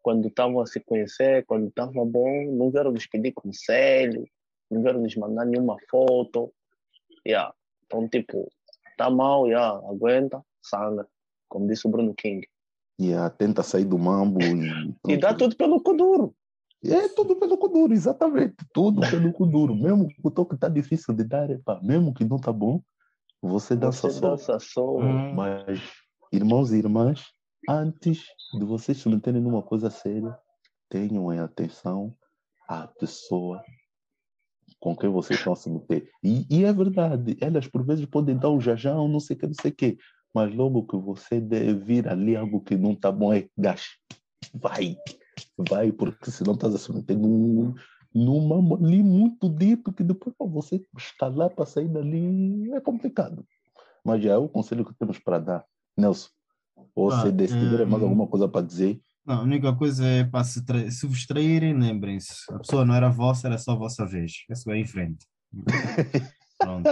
quando 0.00 0.26
estavam 0.26 0.60
a 0.60 0.66
se 0.66 0.80
conhecer, 0.80 1.44
quando 1.44 1.68
estava 1.68 2.04
bom, 2.04 2.50
não 2.50 2.70
vieram 2.70 2.90
nos 2.90 3.06
pedir 3.06 3.32
conselho, 3.32 4.26
não 4.70 4.82
vieram 4.82 5.02
nos 5.02 5.14
mandar 5.16 5.44
nenhuma 5.44 5.76
foto. 5.90 6.52
Yeah. 7.26 7.54
Então, 7.84 8.08
tipo, 8.08 8.50
tá 8.96 9.10
mal, 9.10 9.46
yeah, 9.46 9.76
aguenta, 9.88 10.42
sangra, 10.62 11.06
como 11.48 11.66
disse 11.66 11.86
o 11.86 11.90
Bruno 11.90 12.14
King. 12.14 12.46
Yeah, 13.00 13.28
tenta 13.30 13.62
sair 13.62 13.84
do 13.84 13.98
mambo 13.98 14.40
e. 14.42 14.94
E 15.08 15.16
dá 15.16 15.34
tudo 15.34 15.56
pelo 15.56 15.82
Kuduro. 15.82 16.34
É 16.84 17.08
tudo 17.08 17.36
pelo 17.36 17.56
Kuduro, 17.56 17.92
exatamente. 17.92 18.56
Tudo 18.72 19.00
pelo 19.08 19.32
Kuduro. 19.32 19.74
Mesmo 19.74 20.08
que 20.08 20.16
o 20.22 20.30
toque 20.30 20.56
tá 20.56 20.68
difícil 20.68 21.14
de 21.14 21.24
dar, 21.24 21.48
epa, 21.48 21.80
mesmo 21.82 22.12
que 22.12 22.24
não 22.24 22.38
tá 22.38 22.52
bom, 22.52 22.82
você 23.40 23.76
dança 23.76 24.08
Você 24.08 24.18
só. 24.18 24.30
dança 24.30 24.58
só. 24.58 24.98
Hum. 24.98 25.34
Mas, 25.34 25.80
irmãos 26.32 26.72
e 26.72 26.78
irmãs, 26.78 27.24
antes 27.68 28.24
de 28.58 28.64
vocês 28.64 28.98
se 28.98 29.08
meterem 29.08 29.40
numa 29.40 29.62
coisa 29.62 29.90
séria, 29.90 30.36
tenham 30.88 31.32
em 31.32 31.38
atenção 31.38 32.14
à 32.68 32.86
pessoa 32.86 33.62
com 34.82 34.96
quem 34.96 35.08
vocês 35.08 35.38
estão 35.38 35.52
a 35.52 35.56
se 35.56 35.70
meter. 35.70 36.10
E, 36.24 36.44
e 36.50 36.64
é 36.64 36.72
verdade, 36.72 37.36
elas 37.40 37.68
por 37.68 37.84
vezes 37.84 38.04
podem 38.04 38.36
dar 38.36 38.50
um 38.50 38.60
jajão, 38.60 39.06
não 39.06 39.20
sei 39.20 39.36
o 39.36 39.38
que, 39.38 39.46
não 39.46 39.54
sei 39.54 39.70
o 39.70 39.74
que, 39.74 39.96
mas 40.34 40.52
logo 40.52 40.84
que 40.84 40.96
você 40.96 41.40
deve 41.40 41.74
vir 41.74 42.08
ali 42.08 42.34
algo 42.34 42.60
que 42.60 42.76
não 42.76 42.90
está 42.90 43.12
bom, 43.12 43.32
é 43.32 43.46
gás. 43.56 43.84
Vai, 44.52 44.96
vai, 45.56 45.92
porque 45.92 46.32
senão 46.32 46.54
estás 46.54 46.74
a 46.74 46.78
se 46.78 46.92
meter 46.92 47.16
num, 47.16 47.72
numa 48.12 48.76
ali 48.76 49.04
muito 49.04 49.48
dito 49.48 49.92
que 49.92 50.02
depois 50.02 50.34
para 50.36 50.48
você 50.48 50.84
lá 51.20 51.48
para 51.48 51.64
sair 51.64 51.88
dali 51.88 52.72
é 52.72 52.80
complicado. 52.80 53.46
Mas 54.04 54.20
já 54.20 54.32
é 54.32 54.36
o 54.36 54.48
conselho 54.48 54.84
que 54.84 54.94
temos 54.94 55.16
para 55.20 55.38
dar. 55.38 55.64
Nelson, 55.96 56.28
ou 56.92 57.12
Ah, 57.12 57.22
se 57.22 57.30
decidirem 57.30 57.86
mais 57.86 58.02
hum. 58.02 58.06
alguma 58.06 58.26
coisa 58.26 58.48
para 58.48 58.66
dizer, 58.66 59.00
Não, 59.24 59.36
a 59.38 59.42
única 59.42 59.72
coisa 59.74 60.04
é 60.04 60.24
para 60.24 60.42
se, 60.44 60.60
se 60.90 61.06
vos 61.06 61.26
traírem, 61.26 61.74
lembrem-se. 61.78 62.32
A 62.52 62.58
pessoa 62.58 62.84
não 62.84 62.94
era 62.94 63.08
vossa, 63.08 63.46
era 63.46 63.56
só 63.58 63.72
a 63.72 63.76
vossa 63.76 64.04
vez. 64.04 64.32
Isso 64.50 64.64
vai 64.64 64.78
em 64.78 64.86
frente. 64.86 65.26
Pronto. 66.58 66.88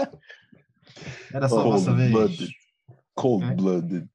Era 1.32 1.48
só 1.48 1.60
a 1.60 1.64
vossa 1.64 1.92
vez. 1.92 2.10
Cold-blooded. 2.12 2.50
Cold-blooded. 3.14 4.08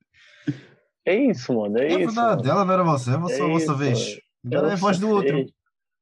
É 1.05 1.15
isso, 1.15 1.53
mano. 1.53 1.77
É, 1.77 1.83
É 1.85 1.87
isso. 1.87 1.97
verdade, 2.15 2.37
mano. 2.47 2.49
ela 2.51 2.65
não 2.65 2.73
era 2.73 2.83
vossa, 2.83 3.11
é 3.11 3.15
a 3.15 3.17
vossa, 3.17 3.33
É 3.35 3.41
a 3.41 3.47
vossa 3.47 3.63
isso, 3.63 3.75
vez. 3.75 3.99
é. 3.99 4.47
Agora 4.47 4.69
é 4.69 4.73
a 4.73 4.77
voz 4.77 4.99
do 4.99 5.09
outro. 5.09 5.45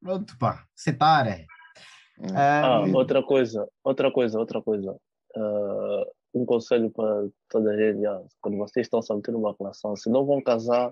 Pronto, 0.01 0.38
pá. 0.38 0.66
Setare. 0.76 1.45
Ah, 2.36 2.61
Ah, 2.78 2.80
outra 2.93 3.24
coisa, 3.24 3.68
outra 3.84 4.11
coisa, 4.11 4.38
outra 4.39 4.61
coisa. 4.61 4.95
Ah, 5.36 6.03
um 6.34 6.45
conselho 6.45 6.89
para 6.91 7.28
toda 7.49 7.72
a 7.72 7.78
gente, 7.78 8.01
quando 8.41 8.57
vocês 8.57 8.86
estão 8.86 9.01
se 9.01 9.14
meter 9.14 9.32
numa 9.32 9.55
relação, 9.59 9.95
se 9.95 10.09
não 10.09 10.26
vão 10.26 10.41
casar, 10.41 10.91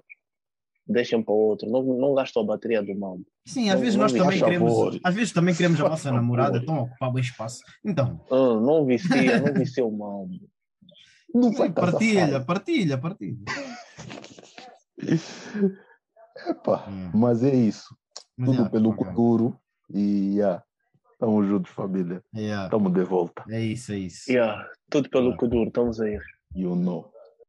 deixem 0.88 1.22
para 1.24 1.34
o 1.34 1.38
outro. 1.38 1.70
Não, 1.70 1.82
não 1.84 2.14
gastem 2.14 2.42
a 2.44 2.46
bateria 2.46 2.82
do 2.84 2.94
mambo. 2.98 3.26
sim, 3.46 3.70
às 3.70 3.76
não- 3.76 3.82
vezes 3.82 3.96
nós 3.98 4.12
também 4.14 4.40
queremos. 4.40 4.72
favor. 4.72 5.00
Às 5.04 5.16
vezes 5.16 5.34
também 5.34 5.56
queremos 5.56 5.80
a 5.82 5.90
nossa 5.90 6.12
namorada, 6.12 6.58
estão 6.58 6.76
a 6.76 6.82
ocupar 6.84 7.12
bem 7.14 7.22
espaço. 7.24 7.60
Então, 7.86 8.20
Ah, 8.32 8.60
não 8.60 8.86
vicia, 8.86 9.40
não 9.42 9.54
vicia 9.54 9.86
o 9.86 9.92
mambo. 9.92 10.34
Não 11.34 11.52
vai 11.54 11.72
partilha, 11.72 12.28
fácil. 12.28 12.46
partilha, 12.46 12.98
partilha. 12.98 13.38
Epá, 16.48 16.86
Hum. 16.90 17.12
mas 17.14 17.44
é 17.44 17.54
isso. 17.56 17.96
Mas, 18.38 18.48
Tudo 18.50 18.56
yeah, 18.56 18.70
pelo 18.72 18.90
bacana. 18.92 19.10
futuro. 19.12 19.60
E 19.94 20.36
yeah, 20.38 20.64
estamos 21.14 21.48
juntos, 21.48 21.72
família. 21.72 22.24
Yeah, 22.36 22.66
Estamos 22.66 22.94
de 22.94 23.04
volta. 23.04 23.44
É 23.50 23.62
isso, 23.62 23.92
é 23.92 23.98
isso. 24.00 24.32
Yeah, 24.32 24.68
tudo 24.90 25.10
pelo 25.10 25.32
Ah. 25.34 25.38
Kuduro, 25.38 25.68
estamos 25.68 26.00
aí. 26.02 26.18
You 26.56 26.76
know. 26.76 27.12